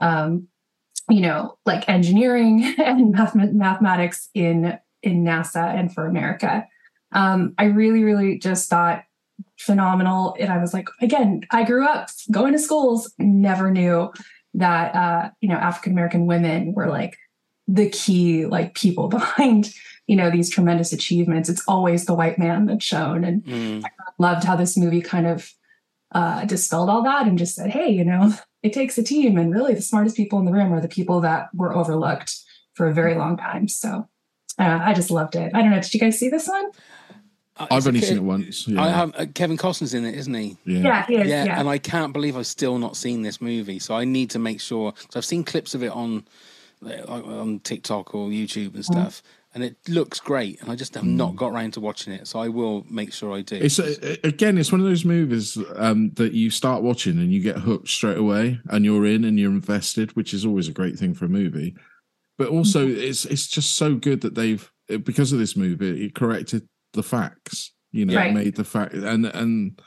um, 0.00 0.48
you 1.08 1.20
know, 1.20 1.58
like 1.66 1.88
engineering 1.88 2.74
and 2.78 3.12
math- 3.12 3.34
mathematics 3.34 4.28
in 4.34 4.78
in 5.02 5.24
NASA 5.24 5.74
and 5.74 5.92
for 5.92 6.06
America. 6.06 6.66
Um, 7.12 7.54
I 7.58 7.64
really, 7.64 8.02
really 8.02 8.38
just 8.38 8.68
thought 8.70 9.04
phenomenal. 9.58 10.34
And 10.40 10.50
I 10.50 10.58
was 10.58 10.72
like, 10.72 10.88
again, 11.00 11.42
I 11.50 11.64
grew 11.64 11.86
up 11.86 12.08
going 12.30 12.52
to 12.52 12.58
schools, 12.58 13.12
never 13.18 13.70
knew 13.70 14.12
that 14.54 14.94
uh, 14.94 15.30
you 15.40 15.48
know, 15.48 15.56
African 15.56 15.92
American 15.92 16.26
women 16.26 16.72
were 16.74 16.88
like 16.88 17.16
the 17.68 17.88
key 17.90 18.46
like 18.46 18.74
people 18.74 19.08
behind, 19.18 19.72
you 20.06 20.16
know, 20.16 20.30
these 20.30 20.50
tremendous 20.50 20.92
achievements. 20.92 21.48
It's 21.48 21.64
always 21.68 22.06
the 22.06 22.14
white 22.14 22.38
man 22.38 22.66
that's 22.66 22.84
shown. 22.84 23.24
And 23.24 23.42
Mm. 23.44 23.84
I 23.84 23.88
loved 24.18 24.44
how 24.44 24.56
this 24.56 24.76
movie 24.76 25.02
kind 25.02 25.26
of 25.26 25.50
uh, 26.12 26.44
dispelled 26.44 26.88
all 26.88 27.02
that 27.02 27.26
and 27.26 27.38
just 27.38 27.54
said, 27.56 27.70
hey, 27.70 27.90
you 27.90 28.04
know, 28.04 28.32
it 28.64 28.72
takes 28.72 28.98
a 28.98 29.02
team. 29.02 29.36
And 29.36 29.52
really, 29.52 29.74
the 29.74 29.82
smartest 29.82 30.16
people 30.16 30.40
in 30.40 30.46
the 30.46 30.52
room 30.52 30.72
are 30.72 30.80
the 30.80 30.88
people 30.88 31.20
that 31.20 31.50
were 31.54 31.76
overlooked 31.76 32.34
for 32.72 32.88
a 32.88 32.94
very 32.94 33.14
long 33.14 33.36
time. 33.36 33.68
So 33.68 34.08
uh, 34.58 34.80
I 34.82 34.94
just 34.94 35.10
loved 35.10 35.36
it. 35.36 35.52
I 35.54 35.60
don't 35.60 35.70
know. 35.70 35.80
Did 35.80 35.94
you 35.94 36.00
guys 36.00 36.18
see 36.18 36.30
this 36.30 36.48
one? 36.48 36.70
I've 37.56 37.86
only 37.86 38.00
seen 38.00 38.16
it 38.16 38.22
once. 38.22 38.66
Yeah. 38.66 38.82
I 38.82 38.88
have 38.88 39.14
uh, 39.16 39.26
Kevin 39.32 39.56
Costner's 39.56 39.94
in 39.94 40.04
it, 40.04 40.16
isn't 40.16 40.34
he? 40.34 40.56
Yeah. 40.64 40.80
Yeah, 40.80 41.06
he 41.06 41.16
is, 41.18 41.28
yeah. 41.28 41.60
and 41.60 41.68
I 41.68 41.78
can't 41.78 42.12
believe 42.12 42.36
I've 42.36 42.48
still 42.48 42.78
not 42.78 42.96
seen 42.96 43.22
this 43.22 43.40
movie. 43.40 43.78
So 43.78 43.94
I 43.94 44.04
need 44.04 44.30
to 44.30 44.40
make 44.40 44.60
sure 44.60 44.90
because 44.90 45.14
I've 45.14 45.24
seen 45.24 45.44
clips 45.44 45.72
of 45.76 45.84
it 45.84 45.92
on 45.92 46.24
uh, 46.84 47.02
on 47.06 47.60
TikTok 47.60 48.14
or 48.14 48.28
YouTube 48.28 48.74
and 48.74 48.84
Mm-hmm. 48.84 49.00
Stuff, 49.54 49.62
and 49.62 49.64
it 49.64 49.76
looks 49.88 50.20
great. 50.20 50.60
And 50.60 50.70
I 50.70 50.76
just 50.76 50.94
have 50.94 51.04
not 51.04 51.36
got 51.36 51.52
around 51.52 51.72
to 51.74 51.80
watching 51.80 52.12
it, 52.12 52.26
so 52.26 52.38
I 52.38 52.48
will 52.48 52.84
make 52.90 53.12
sure 53.12 53.32
I 53.32 53.42
do. 53.42 53.56
It's 53.56 53.78
uh, 53.78 54.16
again, 54.24 54.58
it's 54.58 54.72
one 54.72 54.80
of 54.80 54.86
those 54.86 55.04
movies 55.04 55.58
um, 55.76 56.10
that 56.14 56.32
you 56.32 56.50
start 56.50 56.82
watching 56.82 57.18
and 57.18 57.32
you 57.32 57.40
get 57.40 57.58
hooked 57.58 57.88
straight 57.88 58.18
away, 58.18 58.60
and 58.68 58.84
you're 58.84 59.06
in 59.06 59.24
and 59.24 59.38
you're 59.38 59.50
invested, 59.50 60.14
which 60.16 60.34
is 60.34 60.44
always 60.44 60.68
a 60.68 60.72
great 60.72 60.98
thing 60.98 61.14
for 61.14 61.24
a 61.24 61.28
movie. 61.28 61.74
But 62.38 62.48
also, 62.48 62.86
it's 62.86 63.24
it's 63.24 63.46
just 63.46 63.76
so 63.76 63.94
good 63.94 64.20
that 64.22 64.34
they've 64.34 64.70
because 64.88 65.32
of 65.32 65.38
this 65.38 65.56
movie, 65.56 66.06
it 66.06 66.14
corrected 66.14 66.66
the 66.92 67.02
facts. 67.02 67.72
You 67.92 68.04
know, 68.06 68.16
Right. 68.16 68.34
made 68.34 68.56
the 68.56 68.64
fact 68.64 68.92
and 68.94 69.26
and 69.26 69.80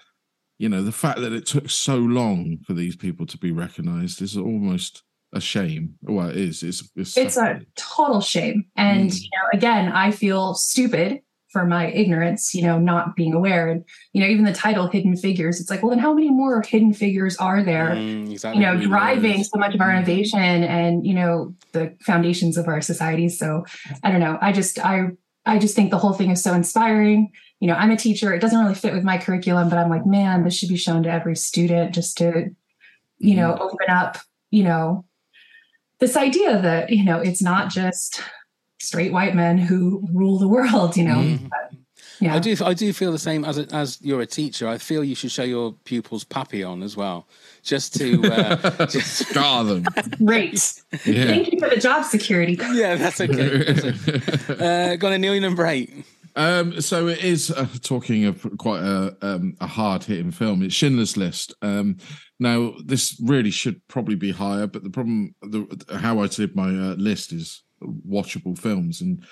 you 0.60 0.70
know 0.70 0.82
the 0.82 0.94
fact 0.94 1.20
that 1.20 1.34
it 1.34 1.46
took 1.46 1.70
so 1.70 1.98
long 1.98 2.58
for 2.66 2.74
these 2.74 2.96
people 2.96 3.26
to 3.28 3.38
be 3.38 3.52
recognised 3.52 4.22
is 4.22 4.38
almost 4.38 5.04
a 5.34 5.42
shame. 5.42 5.96
Well, 6.02 6.30
it 6.30 6.38
is. 6.38 6.64
It's 6.64 6.90
it's, 6.96 7.18
it's 7.18 7.38
a 7.38 7.62
total 7.76 8.22
shame 8.22 8.66
and 8.76 9.10
Mm. 9.10 9.22
you 9.22 9.30
know 9.34 9.50
again 9.58 9.92
i 9.92 10.12
feel 10.12 10.54
stupid 10.54 11.20
for 11.52 11.66
my 11.66 11.88
ignorance 11.92 12.54
you 12.54 12.62
know 12.62 12.78
not 12.78 13.16
being 13.16 13.34
aware 13.34 13.68
and 13.70 13.84
you 14.14 14.22
know 14.22 14.28
even 14.28 14.44
the 14.46 14.54
title 14.54 14.88
hidden 14.88 15.16
figures 15.16 15.60
it's 15.62 15.70
like 15.70 15.82
well 15.82 15.90
then 15.92 16.00
how 16.00 16.14
many 16.14 16.30
more 16.30 16.62
hidden 16.62 16.94
figures 16.94 17.36
are 17.38 17.64
there 17.64 17.90
Mm, 17.92 18.32
exactly. 18.32 18.62
you 18.62 18.66
know 18.68 18.78
driving 18.80 19.44
so 19.44 19.58
much 19.58 19.74
of 19.76 19.82
our 19.82 19.92
innovation 19.96 20.40
and 20.64 21.06
you 21.06 21.14
know 21.14 21.56
the 21.72 21.96
foundations 22.02 22.58
of 22.58 22.68
our 22.68 22.82
society. 22.82 23.30
so 23.30 23.66
i 24.04 24.12
don't 24.12 24.20
know 24.20 24.38
i 24.42 24.52
just 24.52 24.78
i 24.80 25.08
i 25.46 25.58
just 25.58 25.76
think 25.76 25.90
the 25.92 25.98
whole 25.98 26.14
thing 26.14 26.32
is 26.32 26.44
so 26.44 26.54
inspiring 26.54 27.32
you 27.60 27.68
know 27.68 27.76
i'm 27.76 27.92
a 27.92 27.98
teacher 27.98 28.34
it 28.34 28.40
doesn't 28.40 28.60
really 28.60 28.76
fit 28.76 28.94
with 28.94 29.04
my 29.04 29.18
curriculum 29.18 29.70
but 29.70 29.78
i'm 29.80 29.90
like 29.90 30.06
man 30.06 30.44
this 30.44 30.54
should 30.56 30.70
be 30.70 30.78
shown 30.78 31.04
to 31.04 31.12
every 31.12 31.36
student 31.36 31.94
just 31.96 32.18
to 32.18 32.50
you 33.20 33.36
know 33.36 33.54
Mm-hmm. 33.54 33.62
open 33.64 33.90
up 33.90 34.18
you 34.52 34.64
know 34.64 35.06
this 36.00 36.16
idea 36.18 36.62
that 36.62 36.90
you 36.90 37.04
know 37.04 37.20
it's 37.20 37.42
not 37.42 37.70
just 37.70 38.22
straight 38.80 39.12
white 39.12 39.36
men 39.36 39.58
who 39.58 40.08
rule 40.14 40.38
the 40.38 40.48
world 40.48 40.96
you 40.98 41.04
know 41.04 41.16
Mhm. 41.18 41.50
But, 41.50 41.80
yeah 42.20 42.36
I 42.36 42.40
do. 42.40 42.56
I 42.66 42.74
do 42.74 42.92
feel 42.94 43.12
the 43.12 43.20
same 43.20 43.46
as 43.46 43.60
a, 43.60 43.68
as 43.72 44.00
you're 44.02 44.22
a 44.22 44.26
teacher. 44.26 44.68
I 44.68 44.80
feel 44.80 45.04
you 45.04 45.14
should 45.14 45.32
show 45.32 45.44
your 45.44 45.74
pupils 45.84 46.24
Papillon 46.24 46.82
as 46.82 46.98
well, 46.98 47.28
just 47.62 47.94
to 48.00 48.24
uh, 48.24 48.86
just 48.88 49.18
scar 49.30 49.64
them. 49.64 49.84
great 50.26 50.74
Yeah. 51.06 51.26
thank 51.26 51.52
you 51.52 51.60
for 51.60 51.70
the 51.70 51.78
job 51.78 52.06
security 52.06 52.58
yeah, 52.74 52.96
that's 52.96 53.22
okay. 53.22 53.64
That's 53.72 53.86
okay. 53.86 54.22
Uh, 54.94 54.96
got 54.96 55.14
a 55.14 55.18
Neil 55.20 55.40
number 55.40 55.66
eight. 55.68 55.94
Um, 56.38 56.80
so 56.82 57.08
it 57.08 57.24
is 57.24 57.50
uh, 57.50 57.68
talking 57.82 58.26
of 58.26 58.46
quite 58.60 58.84
a 58.84 59.18
um, 59.24 59.56
a 59.60 59.66
hard 59.66 60.04
hitting 60.04 60.30
film. 60.30 60.62
It's 60.62 60.76
Schindler's 60.76 61.18
List. 61.18 61.56
Um, 61.64 61.98
now 62.40 62.76
this 62.86 63.20
really 63.26 63.50
should 63.50 63.82
probably 63.88 64.14
be 64.14 64.32
higher, 64.32 64.68
but 64.68 64.84
the 64.84 64.92
problem, 64.92 65.34
the 65.42 65.68
how 66.00 66.20
I 66.20 66.28
did 66.28 66.56
my 66.56 66.70
uh, 66.70 66.96
list 66.96 67.34
is 67.34 67.64
watchable 68.08 68.56
films, 68.56 69.02
and 69.02 69.26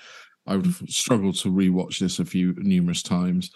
I 0.48 0.56
would 0.56 0.66
have 0.66 0.82
struggled 0.88 1.36
to 1.36 1.48
rewatch 1.48 2.00
this 2.00 2.18
a 2.18 2.24
few 2.24 2.54
numerous 2.58 3.04
times. 3.04 3.52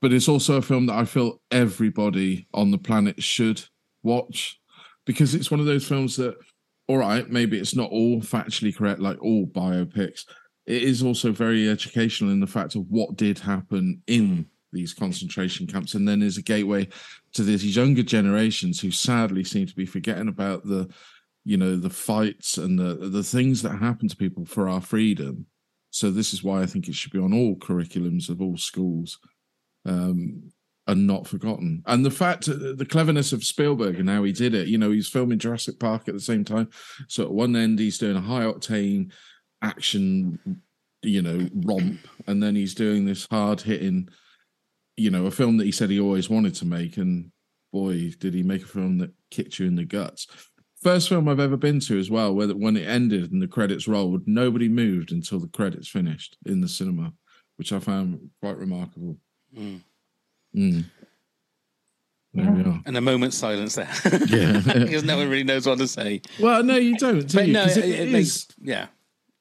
But 0.00 0.14
it's 0.14 0.28
also 0.28 0.56
a 0.56 0.62
film 0.62 0.86
that 0.86 0.96
I 0.96 1.04
feel 1.04 1.42
everybody 1.50 2.48
on 2.54 2.70
the 2.70 2.78
planet 2.78 3.22
should 3.22 3.62
watch 4.02 4.58
because 5.04 5.34
it's 5.34 5.50
one 5.50 5.60
of 5.60 5.66
those 5.66 5.86
films 5.86 6.16
that, 6.16 6.36
all 6.86 6.98
right, 6.98 7.28
maybe 7.28 7.58
it's 7.58 7.76
not 7.76 7.90
all 7.90 8.20
factually 8.20 8.74
correct 8.74 9.00
like 9.00 9.20
all 9.22 9.46
biopics, 9.46 10.24
it 10.68 10.82
is 10.82 11.02
also 11.02 11.32
very 11.32 11.66
educational 11.66 12.30
in 12.30 12.40
the 12.40 12.46
fact 12.46 12.74
of 12.74 12.84
what 12.90 13.16
did 13.16 13.38
happen 13.38 14.02
in 14.06 14.46
these 14.70 14.92
concentration 14.92 15.66
camps. 15.66 15.94
And 15.94 16.06
then 16.06 16.20
is 16.20 16.36
a 16.36 16.42
gateway 16.42 16.88
to 17.32 17.42
these 17.42 17.74
younger 17.74 18.02
generations 18.02 18.78
who 18.78 18.90
sadly 18.90 19.44
seem 19.44 19.66
to 19.66 19.74
be 19.74 19.86
forgetting 19.86 20.28
about 20.28 20.66
the 20.66 20.88
you 21.44 21.56
know 21.56 21.76
the 21.76 21.88
fights 21.88 22.58
and 22.58 22.78
the 22.78 23.08
the 23.08 23.22
things 23.22 23.62
that 23.62 23.78
happen 23.78 24.08
to 24.08 24.16
people 24.16 24.44
for 24.44 24.68
our 24.68 24.82
freedom. 24.82 25.46
So 25.90 26.10
this 26.10 26.34
is 26.34 26.44
why 26.44 26.60
i 26.60 26.66
think 26.66 26.86
it 26.86 26.94
should 26.94 27.12
be 27.12 27.18
on 27.18 27.32
all 27.32 27.56
curriculums 27.56 28.28
of 28.28 28.42
all 28.42 28.58
schools 28.58 29.18
um 29.86 30.52
and 30.86 31.06
not 31.06 31.26
forgotten. 31.26 31.82
And 31.86 32.04
the 32.04 32.10
fact 32.10 32.44
the 32.46 32.86
cleverness 32.88 33.32
of 33.32 33.44
spielberg 33.44 33.98
and 33.98 34.10
how 34.10 34.22
he 34.24 34.32
did 34.32 34.52
it 34.52 34.68
you 34.68 34.76
know 34.76 34.90
he's 34.90 35.08
filming 35.08 35.38
jurassic 35.38 35.80
park 35.80 36.08
at 36.08 36.14
the 36.14 36.20
same 36.20 36.44
time. 36.44 36.68
So 37.08 37.22
at 37.22 37.32
one 37.32 37.56
end 37.56 37.78
he's 37.78 37.96
doing 37.96 38.16
a 38.16 38.20
high 38.20 38.44
octane 38.44 39.12
action, 39.62 40.38
you 41.02 41.22
know, 41.22 41.48
romp, 41.64 42.00
and 42.26 42.42
then 42.42 42.54
he's 42.56 42.74
doing 42.74 43.04
this 43.04 43.26
hard 43.30 43.60
hitting, 43.60 44.08
you 44.96 45.10
know, 45.10 45.26
a 45.26 45.30
film 45.30 45.56
that 45.58 45.64
he 45.64 45.72
said 45.72 45.90
he 45.90 46.00
always 46.00 46.28
wanted 46.30 46.54
to 46.56 46.64
make, 46.64 46.96
and 46.96 47.30
boy, 47.72 48.10
did 48.18 48.34
he 48.34 48.42
make 48.42 48.62
a 48.62 48.66
film 48.68 48.98
that 48.98 49.10
kicked 49.30 49.58
you 49.58 49.66
in 49.66 49.76
the 49.76 49.84
guts. 49.84 50.26
First 50.82 51.08
film 51.08 51.28
I've 51.28 51.40
ever 51.40 51.56
been 51.56 51.80
to 51.80 51.98
as 51.98 52.08
well, 52.10 52.32
where 52.34 52.48
when 52.48 52.76
it 52.76 52.86
ended 52.88 53.32
and 53.32 53.42
the 53.42 53.48
credits 53.48 53.88
rolled, 53.88 54.22
nobody 54.26 54.68
moved 54.68 55.10
until 55.12 55.40
the 55.40 55.48
credits 55.48 55.88
finished 55.88 56.36
in 56.46 56.60
the 56.60 56.68
cinema, 56.68 57.12
which 57.56 57.72
I 57.72 57.80
found 57.80 58.30
quite 58.40 58.56
remarkable. 58.56 59.18
Mm. 59.56 59.80
Mm. 60.56 60.84
There 62.34 62.50
we 62.52 62.62
are. 62.62 62.80
And 62.86 62.96
a 62.96 63.00
moment's 63.00 63.36
silence 63.36 63.74
there. 63.74 63.88
Yeah. 64.28 64.60
because 64.64 65.02
no 65.02 65.16
one 65.16 65.28
really 65.28 65.42
knows 65.44 65.66
what 65.66 65.78
to 65.78 65.88
say. 65.88 66.22
Well, 66.38 66.62
no, 66.62 66.76
you 66.76 66.96
don't. 66.96 67.26
Do 67.26 67.38
But 67.38 67.46
you? 67.48 67.52
no, 67.54 67.64
it, 67.64 67.76
it 67.76 67.84
it 67.84 68.00
is- 68.08 68.12
makes 68.12 68.46
yeah. 68.60 68.86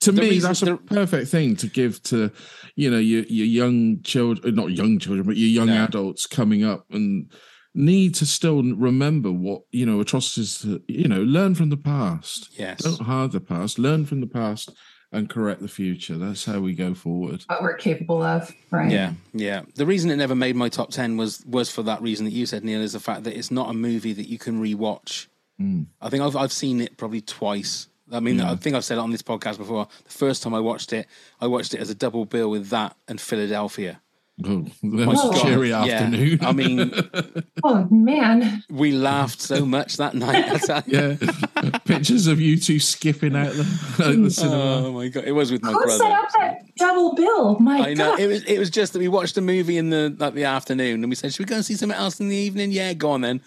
To 0.02 0.12
The 0.12 0.22
me, 0.22 0.30
reason- 0.30 0.50
that's 0.50 0.62
a 0.62 0.66
the- 0.66 0.78
perfect 0.78 1.30
thing 1.30 1.56
to 1.58 1.68
give 1.68 2.02
to, 2.04 2.32
you 2.76 2.90
know, 2.92 3.00
your 3.00 3.24
your 3.24 3.46
young 3.48 4.02
children, 4.04 4.56
not 4.56 4.72
young 4.72 5.00
children, 5.00 5.26
but 5.26 5.38
your 5.38 5.50
young 5.50 5.68
No. 5.68 5.84
adults 5.86 6.26
coming 6.28 6.64
up 6.64 6.86
and 6.92 7.32
need 7.74 8.16
to 8.16 8.26
still 8.26 8.62
remember 8.64 9.32
what 9.32 9.62
you 9.72 9.86
know 9.86 10.00
atrocities. 10.00 10.60
that- 10.60 10.84
You 10.88 11.08
know, 11.08 11.22
learn 11.24 11.56
from 11.56 11.70
the 11.70 11.78
past. 11.78 12.50
Yes. 12.58 12.84
Don't 12.84 13.02
hide 13.02 13.32
the 13.32 13.40
past. 13.42 13.78
Learn 13.80 14.06
from 14.06 14.22
the 14.22 14.28
past 14.28 14.70
and 15.12 15.30
correct 15.30 15.62
the 15.62 15.68
future. 15.68 16.18
That's 16.18 16.46
how 16.46 16.60
we 16.60 16.74
go 16.74 16.94
forward. 16.94 17.44
What 17.48 17.62
we're 17.64 17.76
capable 17.78 18.22
of, 18.22 18.52
right? 18.72 18.92
Yeah, 18.92 19.14
yeah. 19.34 19.62
The 19.76 19.86
reason 19.86 20.12
it 20.12 20.18
never 20.18 20.36
made 20.36 20.56
my 20.56 20.70
top 20.70 20.92
ten 20.92 21.18
was 21.18 21.44
was 21.46 21.72
for 21.72 21.82
that 21.84 22.02
reason 22.02 22.26
that 22.26 22.34
you 22.34 22.46
said, 22.46 22.64
Neil, 22.64 22.82
is 22.82 22.94
the 22.94 23.00
fact 23.00 23.24
that 23.24 23.36
it's 23.38 23.50
not 23.52 23.70
a 23.70 23.74
movie 23.74 24.14
that 24.14 24.28
you 24.30 24.38
can 24.38 24.62
rewatch. 24.62 25.28
Mm. 25.60 25.88
I 26.02 26.10
think 26.10 26.22
I've 26.24 26.36
I've 26.36 26.52
seen 26.54 26.82
it 26.82 26.98
probably 26.98 27.22
twice. 27.22 27.88
I 28.12 28.20
mean, 28.20 28.40
I 28.40 28.52
hmm. 28.52 28.56
think 28.56 28.76
I've 28.76 28.86
said 28.86 28.98
it 28.98 29.02
on 29.02 29.12
this 29.12 29.22
podcast 29.22 29.58
before. 29.58 29.88
The 30.06 30.14
first 30.14 30.44
time 30.44 30.54
I 30.54 30.60
watched 30.60 30.94
it, 30.94 31.08
I 31.42 31.48
watched 31.48 31.74
it 31.74 31.80
as 31.80 31.90
a 31.90 31.96
double 31.96 32.26
bill 32.26 32.50
with 32.50 32.70
that 32.70 32.96
and 33.08 33.20
Philadelphia. 33.20 34.02
Oh, 34.46 34.66
that 34.84 34.84
My 34.84 35.08
was 35.08 35.20
oh. 35.22 35.32
God, 35.32 35.42
cheery 35.42 35.70
yeah. 35.70 35.82
afternoon. 35.82 36.40
I 36.42 36.52
mean, 36.52 36.94
Oh 37.64 37.88
man, 37.90 38.64
we 38.70 38.92
laughed 38.92 39.42
so 39.42 39.66
much 39.66 39.98
that 39.98 40.14
night. 40.14 40.46
I 40.46 40.58
tell 40.58 40.84
you. 40.86 41.18
yeah, 41.20 41.78
pictures 41.86 42.28
of 42.28 42.40
you 42.40 42.58
two 42.58 42.80
skipping 42.80 43.36
out 43.36 43.54
the, 43.54 43.64
out 44.06 44.24
the 44.24 44.30
cinema. 44.30 44.88
Oh 44.88 44.94
my 44.94 45.08
god! 45.08 45.24
It 45.26 45.32
was 45.32 45.52
with 45.52 45.64
my 45.64 45.72
who 45.72 45.82
brother. 45.82 45.98
set 45.98 46.12
up 46.12 46.30
that 46.38 46.76
double 46.78 47.16
bill? 47.16 47.58
My 47.60 47.90
I 47.90 47.94
know 47.96 48.12
God. 48.12 48.20
it 48.20 48.28
was. 48.28 48.44
It 48.44 48.60
was 48.60 48.70
just 48.70 48.94
that 48.94 49.00
we 49.00 49.08
watched 49.08 49.38
a 49.38 49.42
movie 49.42 49.78
in 49.78 49.90
the 49.90 50.16
like 50.20 50.36
the 50.36 50.46
afternoon, 50.46 51.04
and 51.04 51.10
we 51.10 51.16
said, 51.16 51.34
"Should 51.34 51.40
we 51.40 51.50
go 51.50 51.56
and 51.56 51.66
see 51.66 51.76
something 51.76 51.98
else 51.98 52.20
in 52.20 52.30
the 52.30 52.36
evening?" 52.36 52.72
Yeah, 52.72 52.94
go 52.94 53.12
on 53.12 53.22
then. 53.22 53.42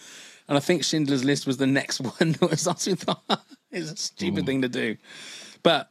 And 0.48 0.56
I 0.56 0.60
think 0.60 0.82
Schindler's 0.82 1.24
List 1.24 1.46
was 1.46 1.58
the 1.58 1.68
next 1.68 2.00
one. 2.00 2.32
that 2.32 2.50
was 2.50 2.66
also 2.66 2.96
thought 2.96 3.22
it's 3.72 3.90
a 3.90 3.96
stupid 3.96 4.46
thing 4.46 4.62
to 4.62 4.68
do, 4.68 4.96
but 5.62 5.90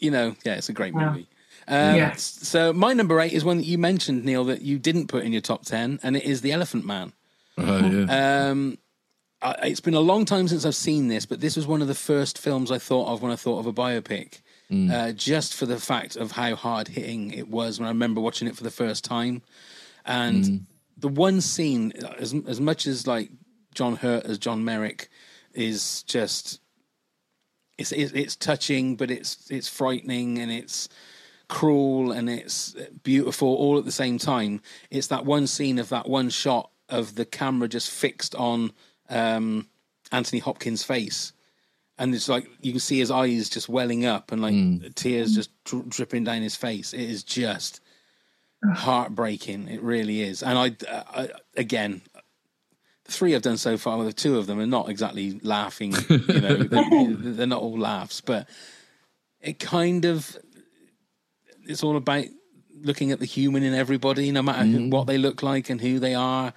you 0.00 0.10
know, 0.10 0.34
yeah, 0.44 0.54
it's 0.54 0.68
a 0.68 0.72
great 0.72 0.94
Wow. 0.94 1.10
movie. 1.12 1.28
Um, 1.66 1.96
Yeah. 1.96 2.14
So 2.16 2.72
my 2.72 2.92
number 2.92 3.20
eight 3.20 3.32
is 3.32 3.44
one 3.44 3.58
that 3.58 3.66
you 3.66 3.78
mentioned, 3.78 4.24
Neil, 4.24 4.44
that 4.44 4.62
you 4.62 4.78
didn't 4.78 5.08
put 5.08 5.24
in 5.24 5.32
your 5.32 5.42
top 5.42 5.64
ten, 5.64 5.98
and 6.02 6.16
it 6.16 6.24
is 6.24 6.40
The 6.40 6.52
Elephant 6.52 6.86
Man. 6.86 7.12
Oh, 7.58 7.78
yeah. 7.90 8.48
Um, 8.50 8.78
I, 9.42 9.52
it's 9.64 9.80
been 9.80 9.94
a 9.94 10.00
long 10.00 10.24
time 10.24 10.48
since 10.48 10.64
I've 10.64 10.74
seen 10.76 11.08
this, 11.08 11.26
but 11.26 11.40
this 11.40 11.56
was 11.56 11.66
one 11.66 11.82
of 11.82 11.88
the 11.88 11.94
first 11.94 12.38
films 12.38 12.70
I 12.70 12.78
thought 12.78 13.08
of 13.08 13.22
when 13.22 13.30
I 13.32 13.36
thought 13.36 13.58
of 13.58 13.66
a 13.66 13.72
biopic. 13.72 14.40
Mm. 14.70 14.90
Uh, 14.92 15.12
just 15.12 15.54
for 15.54 15.64
the 15.66 15.78
fact 15.80 16.14
of 16.16 16.32
how 16.32 16.54
hard 16.54 16.88
hitting 16.88 17.30
it 17.32 17.48
was 17.48 17.78
when 17.80 17.86
I 17.86 17.90
remember 17.90 18.20
watching 18.20 18.46
it 18.48 18.56
for 18.56 18.64
the 18.64 18.70
first 18.70 19.02
time, 19.04 19.42
and 20.04 20.44
Mm. 20.44 20.60
the 20.96 21.08
one 21.08 21.40
scene, 21.40 21.92
as 22.18 22.34
as 22.46 22.60
much 22.60 22.86
as 22.86 23.06
like 23.06 23.30
John 23.74 23.96
Hurt 23.96 24.24
as 24.26 24.38
John 24.38 24.64
Merrick, 24.64 25.08
is 25.54 26.02
just 26.04 26.60
it's 27.78 27.92
it's, 27.92 28.12
it's 28.12 28.36
touching, 28.36 28.96
but 28.96 29.10
it's 29.10 29.50
it's 29.50 29.68
frightening 29.68 30.38
and 30.38 30.50
it's 30.50 30.88
cruel 31.48 32.12
and 32.12 32.28
it's 32.28 32.76
beautiful 33.02 33.48
all 33.48 33.78
at 33.78 33.84
the 33.84 33.92
same 33.92 34.18
time. 34.18 34.60
It's 34.90 35.06
that 35.06 35.24
one 35.24 35.46
scene 35.46 35.78
of 35.78 35.88
that 35.88 36.08
one 36.08 36.28
shot 36.28 36.70
of 36.88 37.14
the 37.14 37.24
camera 37.24 37.68
just 37.68 37.90
fixed 37.90 38.34
on 38.34 38.72
um, 39.08 39.68
Anthony 40.12 40.40
Hopkins' 40.40 40.82
face. 40.82 41.32
And 42.00 42.14
it's 42.14 42.28
like 42.28 42.48
you 42.60 42.72
can 42.72 42.80
see 42.80 42.98
his 42.98 43.10
eyes 43.10 43.48
just 43.48 43.68
welling 43.68 44.06
up 44.06 44.30
and 44.30 44.40
like 44.40 44.94
tears 44.94 45.34
just 45.34 45.50
dri- 45.64 45.82
dripping 45.88 46.24
down 46.24 46.42
his 46.42 46.54
face. 46.54 46.92
It 46.92 47.00
is 47.00 47.24
just 47.24 47.80
heartbreaking. 48.64 49.68
It 49.68 49.82
really 49.82 50.22
is. 50.22 50.42
And 50.42 50.58
I, 50.58 50.76
I 50.88 51.28
again, 51.56 52.02
the 52.14 52.17
three 53.08 53.34
I've 53.34 53.42
done 53.42 53.56
so 53.56 53.76
far, 53.76 54.02
the 54.04 54.12
two 54.12 54.38
of 54.38 54.46
them 54.46 54.60
are 54.60 54.66
not 54.66 54.88
exactly 54.88 55.40
laughing. 55.42 55.94
You 56.08 56.40
know, 56.40 56.56
they're, 56.56 57.06
they're 57.32 57.46
not 57.46 57.62
all 57.62 57.78
laughs, 57.78 58.20
but 58.20 58.48
it 59.40 59.58
kind 59.58 60.04
of 60.04 60.36
it's 61.66 61.82
all 61.82 61.96
about 61.96 62.24
looking 62.80 63.12
at 63.12 63.18
the 63.18 63.26
human 63.26 63.62
in 63.62 63.74
everybody, 63.74 64.30
no 64.30 64.42
matter 64.42 64.64
who, 64.64 64.88
what 64.88 65.06
they 65.06 65.18
look 65.18 65.42
like 65.42 65.70
and 65.70 65.80
who 65.80 65.98
they 65.98 66.14
are. 66.14 66.52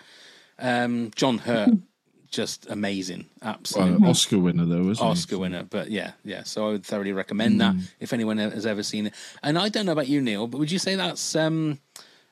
Um, 0.60 1.12
John 1.16 1.40
Hurt, 1.40 1.70
just 2.30 2.70
amazing, 2.70 3.26
absolutely. 3.42 3.98
Well, 3.98 4.12
Oscar 4.12 4.40
winner 4.40 4.66
though, 4.66 4.84
wasn't 4.84 5.06
he? 5.06 5.12
Oscar 5.12 5.38
winner, 5.40 5.64
but 5.64 5.90
yeah, 5.90 6.12
yeah. 6.24 6.44
So 6.44 6.68
I 6.68 6.72
would 6.72 6.86
thoroughly 6.86 7.14
recommend 7.14 7.62
that 7.62 7.76
if 8.00 8.14
anyone 8.14 8.38
has 8.38 8.66
ever 8.66 8.84
seen 8.84 9.08
it. 9.08 9.14
And 9.42 9.58
I 9.58 9.70
don't 9.70 9.86
know 9.86 9.94
about 9.94 10.08
you, 10.08 10.22
Neil, 10.22 10.48
but 10.48 10.58
would 10.58 10.72
you 10.72 10.80
say 10.80 10.96
that's 10.96 11.36
um, 11.36 11.80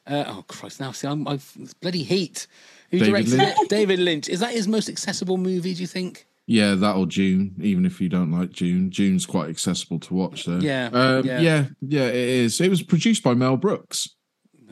uh, 0.06 0.26
oh 0.28 0.44
Christ, 0.48 0.80
now 0.80 0.92
see, 0.92 1.08
I'm 1.08 1.28
I've 1.28 1.52
it's 1.60 1.74
bloody 1.74 2.04
heat. 2.04 2.48
Who 2.92 3.00
David 3.00 3.12
directed 3.12 3.38
Lynch. 3.38 3.56
it? 3.60 3.70
David 3.70 4.00
Lynch. 4.00 4.30
Is 4.30 4.40
that 4.40 4.52
his 4.52 4.68
most 4.68 4.90
accessible 4.90 5.38
movie? 5.38 5.74
Do 5.74 5.82
you 5.82 5.88
think? 5.88 6.26
Yeah, 6.48 6.74
that 6.76 6.96
or 6.96 7.06
Dune. 7.06 7.56
Even 7.62 7.86
if 7.86 8.02
you 8.02 8.10
don't 8.10 8.32
like 8.32 8.54
Dune, 8.54 8.90
Dune's 8.90 9.26
quite 9.26 9.50
accessible 9.50 10.00
to 10.00 10.14
watch. 10.16 10.46
Though. 10.46 10.58
Yeah, 10.58 10.90
um, 10.92 11.24
yeah. 11.26 11.40
yeah, 11.40 11.66
yeah, 11.82 12.08
It 12.08 12.16
is. 12.16 12.60
It 12.60 12.70
was 12.70 12.82
produced 12.82 13.22
by 13.22 13.36
Mel 13.36 13.56
Brooks. 13.56 14.16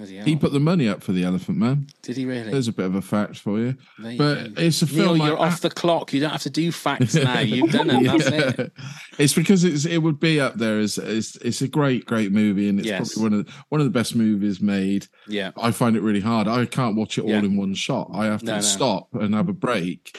He 0.05 0.35
put 0.35 0.51
the 0.53 0.59
money 0.59 0.87
up 0.87 1.01
for 1.01 1.11
the 1.11 1.23
Elephant 1.23 1.57
Man. 1.57 1.87
Did 2.03 2.17
he 2.17 2.25
really? 2.25 2.51
There's 2.51 2.67
a 2.67 2.71
bit 2.71 2.85
of 2.85 2.93
a 2.95 3.01
fact 3.01 3.37
for 3.39 3.57
you, 3.59 3.75
but 3.97 4.15
go. 4.15 4.51
it's 4.57 4.81
a 4.83 4.85
Neil, 4.85 5.15
film. 5.15 5.21
you're 5.21 5.39
off 5.39 5.61
the 5.61 5.71
clock. 5.71 6.13
You 6.13 6.19
don't 6.19 6.29
have 6.29 6.43
to 6.43 6.49
do 6.51 6.71
facts 6.71 7.15
now. 7.15 7.39
You've 7.39 7.71
done 7.71 7.89
it. 7.89 8.03
That's 8.03 8.29
Yeah. 8.57 8.65
it. 8.65 8.73
It's 9.17 9.33
because 9.33 9.63
it's 9.63 9.85
it 9.85 9.97
would 9.97 10.19
be 10.19 10.39
up 10.39 10.55
there 10.55 10.77
as 10.79 10.97
it's 10.99 11.35
it's 11.37 11.61
a 11.61 11.67
great 11.67 12.05
great 12.05 12.31
movie 12.31 12.69
and 12.69 12.77
it's 12.79 12.87
Yes. 12.87 13.13
probably 13.15 13.23
one 13.31 13.39
of 13.39 13.45
the, 13.47 13.53
one 13.69 13.81
of 13.81 13.85
the 13.85 13.91
best 13.91 14.15
movies 14.15 14.61
made. 14.61 15.07
Yeah. 15.27 15.51
I 15.57 15.71
find 15.71 15.95
it 15.95 16.01
really 16.01 16.21
hard. 16.21 16.47
I 16.47 16.65
can't 16.65 16.95
watch 16.95 17.17
it 17.17 17.21
all 17.23 17.29
Yeah. 17.31 17.39
in 17.39 17.57
one 17.57 17.73
shot. 17.73 18.11
I 18.13 18.25
have 18.25 18.41
to 18.41 18.45
No, 18.45 18.55
no. 18.55 18.61
stop 18.61 19.15
and 19.15 19.33
have 19.33 19.49
a 19.49 19.53
break, 19.53 20.17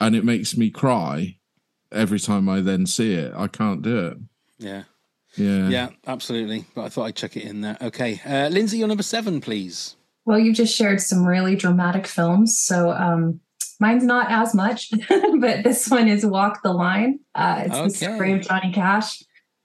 and 0.00 0.14
it 0.14 0.24
makes 0.24 0.56
me 0.56 0.70
cry 0.70 1.36
every 1.90 2.20
time 2.20 2.48
I 2.48 2.60
then 2.60 2.86
see 2.86 3.14
it. 3.14 3.32
I 3.34 3.48
can't 3.48 3.82
do 3.82 3.98
it. 4.06 4.16
Yeah. 4.58 4.82
Yeah. 5.38 5.68
Yeah, 5.68 5.88
absolutely. 6.06 6.64
But 6.74 6.84
I 6.84 6.88
thought 6.88 7.04
I'd 7.04 7.16
check 7.16 7.36
it 7.36 7.44
in 7.44 7.60
there. 7.60 7.76
Okay. 7.80 8.20
Uh, 8.26 8.48
Lindsay, 8.48 8.78
your 8.78 8.88
number 8.88 9.02
seven, 9.02 9.40
please. 9.40 9.96
Well, 10.24 10.38
you've 10.38 10.56
just 10.56 10.76
shared 10.76 11.00
some 11.00 11.24
really 11.26 11.56
dramatic 11.56 12.06
films. 12.06 12.58
So 12.58 12.90
um, 12.90 13.40
mine's 13.80 14.04
not 14.04 14.30
as 14.30 14.54
much, 14.54 14.90
but 15.38 15.64
this 15.64 15.88
one 15.88 16.08
is 16.08 16.26
Walk 16.26 16.62
the 16.62 16.72
Line. 16.72 17.20
Uh, 17.34 17.62
it's 17.66 17.74
the 18.00 18.06
Okay. 18.06 18.14
story 18.14 18.32
of 18.34 18.42
Johnny 18.42 18.72
Cash. 18.72 19.22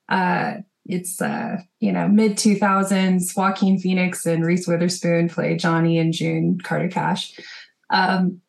Uh, 0.08 0.56
it's, 0.86 1.22
uh, 1.22 1.58
you 1.80 1.92
know, 1.92 2.08
mid 2.08 2.34
2000s. 2.38 3.36
Joaquin 3.36 3.80
Phoenix 3.80 4.26
and 4.26 4.46
Reese 4.46 4.68
Witherspoon 4.68 5.30
play 5.30 5.56
Johnny 5.58 5.98
and 5.98 6.14
June 6.14 6.60
Carter 6.62 6.90
Cash. 6.90 7.40
Um, 7.90 8.42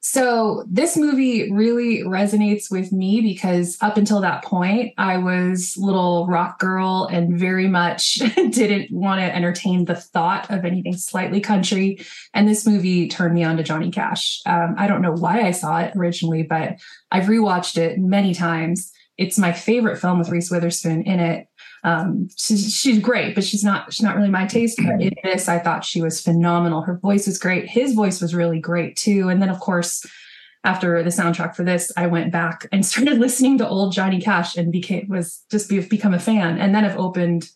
so 0.00 0.64
this 0.70 0.96
movie 0.96 1.50
really 1.50 2.04
resonates 2.04 2.70
with 2.70 2.92
me 2.92 3.20
because 3.20 3.76
up 3.80 3.96
until 3.96 4.20
that 4.20 4.44
point, 4.44 4.94
I 4.96 5.18
was 5.18 5.76
little 5.76 6.26
rock 6.28 6.60
girl 6.60 7.08
and 7.10 7.36
very 7.36 7.66
much 7.66 8.14
didn't 8.36 8.92
want 8.92 9.20
to 9.20 9.34
entertain 9.34 9.86
the 9.86 9.96
thought 9.96 10.50
of 10.50 10.64
anything 10.64 10.96
slightly 10.96 11.40
country. 11.40 11.98
And 12.32 12.48
this 12.48 12.64
movie 12.64 13.08
turned 13.08 13.34
me 13.34 13.42
on 13.42 13.56
to 13.56 13.64
Johnny 13.64 13.90
Cash. 13.90 14.40
Um, 14.46 14.76
I 14.78 14.86
don't 14.86 15.02
know 15.02 15.12
why 15.12 15.42
I 15.42 15.50
saw 15.50 15.80
it 15.80 15.92
originally, 15.96 16.44
but 16.44 16.76
I've 17.10 17.26
rewatched 17.26 17.76
it 17.76 17.98
many 17.98 18.34
times. 18.34 18.92
It's 19.16 19.36
my 19.36 19.52
favorite 19.52 19.98
film 19.98 20.20
with 20.20 20.28
Reese 20.28 20.50
Witherspoon 20.50 21.02
in 21.02 21.18
it. 21.18 21.47
Um, 21.84 22.28
she's, 22.36 22.74
she's 22.74 22.98
great, 22.98 23.34
but 23.34 23.44
she's 23.44 23.64
not 23.64 23.92
she's 23.92 24.04
not 24.04 24.16
really 24.16 24.30
my 24.30 24.46
taste. 24.46 24.78
But 24.82 25.00
in 25.00 25.14
this, 25.22 25.48
I 25.48 25.58
thought 25.58 25.84
she 25.84 26.02
was 26.02 26.20
phenomenal. 26.20 26.82
Her 26.82 26.98
voice 26.98 27.26
was 27.26 27.38
great. 27.38 27.68
His 27.68 27.94
voice 27.94 28.20
was 28.20 28.34
really 28.34 28.60
great 28.60 28.96
too. 28.96 29.28
And 29.28 29.40
then, 29.40 29.48
of 29.48 29.60
course, 29.60 30.04
after 30.64 31.02
the 31.02 31.10
soundtrack 31.10 31.54
for 31.54 31.64
this, 31.64 31.92
I 31.96 32.06
went 32.06 32.32
back 32.32 32.66
and 32.72 32.84
started 32.86 33.18
listening 33.18 33.58
to 33.58 33.68
old 33.68 33.92
Johnny 33.92 34.20
Cash 34.20 34.56
and 34.56 34.72
became 34.72 35.08
was 35.08 35.44
just 35.50 35.68
be, 35.68 35.80
become 35.80 36.14
a 36.14 36.18
fan. 36.18 36.58
And 36.58 36.74
then 36.74 36.84
I've 36.84 36.98
opened, 36.98 37.50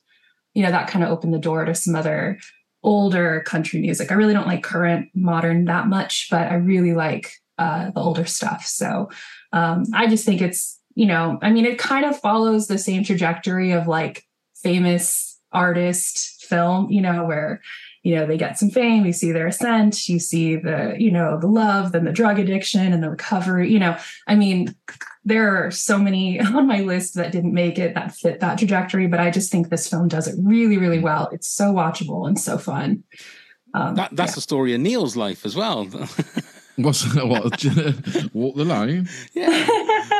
you 0.54 0.62
know, 0.62 0.70
that 0.70 0.88
kind 0.88 1.04
of 1.04 1.10
opened 1.10 1.34
the 1.34 1.38
door 1.38 1.64
to 1.64 1.74
some 1.74 1.94
other 1.94 2.38
older 2.84 3.40
country 3.42 3.80
music. 3.80 4.10
I 4.10 4.14
really 4.14 4.34
don't 4.34 4.46
like 4.46 4.62
current 4.62 5.08
modern 5.14 5.66
that 5.66 5.86
much, 5.86 6.28
but 6.30 6.50
I 6.50 6.54
really 6.54 6.94
like 6.94 7.32
uh, 7.58 7.90
the 7.90 8.00
older 8.00 8.26
stuff. 8.26 8.66
So 8.66 9.10
um, 9.52 9.84
I 9.94 10.08
just 10.08 10.24
think 10.24 10.40
it's, 10.40 10.80
you 10.94 11.06
know, 11.06 11.38
I 11.42 11.50
mean, 11.50 11.64
it 11.64 11.78
kind 11.78 12.04
of 12.04 12.18
follows 12.18 12.66
the 12.66 12.78
same 12.78 13.04
trajectory 13.04 13.72
of 13.72 13.86
like 13.86 14.24
famous 14.54 15.40
artist 15.52 16.44
film, 16.44 16.90
you 16.90 17.00
know, 17.00 17.24
where 17.24 17.60
you 18.02 18.16
know 18.16 18.26
they 18.26 18.36
get 18.36 18.58
some 18.58 18.70
fame 18.70 19.06
you 19.06 19.12
see 19.12 19.30
their 19.30 19.46
ascent 19.46 20.08
you 20.08 20.18
see 20.18 20.56
the 20.56 20.96
you 20.98 21.10
know 21.10 21.38
the 21.38 21.46
love 21.46 21.92
then 21.92 22.04
the 22.04 22.12
drug 22.12 22.38
addiction 22.38 22.92
and 22.92 23.02
the 23.02 23.10
recovery 23.10 23.70
you 23.70 23.78
know. 23.78 23.96
I 24.26 24.34
mean 24.34 24.74
there 25.24 25.56
are 25.56 25.70
so 25.70 25.98
many 25.98 26.40
on 26.40 26.66
my 26.66 26.80
list 26.80 27.14
that 27.14 27.32
didn't 27.32 27.54
make 27.54 27.78
it 27.78 27.94
that 27.94 28.12
fit 28.12 28.40
that 28.40 28.58
trajectory 28.58 29.06
but 29.06 29.20
i 29.20 29.30
just 29.30 29.52
think 29.52 29.68
this 29.68 29.88
film 29.88 30.08
does 30.08 30.26
it 30.26 30.34
really 30.42 30.78
really 30.78 30.98
well. 30.98 31.28
It's 31.32 31.48
so 31.48 31.72
watchable 31.72 32.26
and 32.26 32.38
so 32.38 32.58
fun. 32.58 33.04
Um, 33.74 33.94
That, 33.94 34.14
that's 34.14 34.34
the 34.34 34.40
story 34.40 34.74
of 34.74 34.80
Neil's 34.80 35.16
life 35.16 35.46
as 35.46 35.56
well. 35.56 35.88
What's 36.76 37.04
what? 37.14 37.64
walk 38.32 38.56
the 38.56 38.64
line. 38.64 39.08
Yeah. 39.34 39.66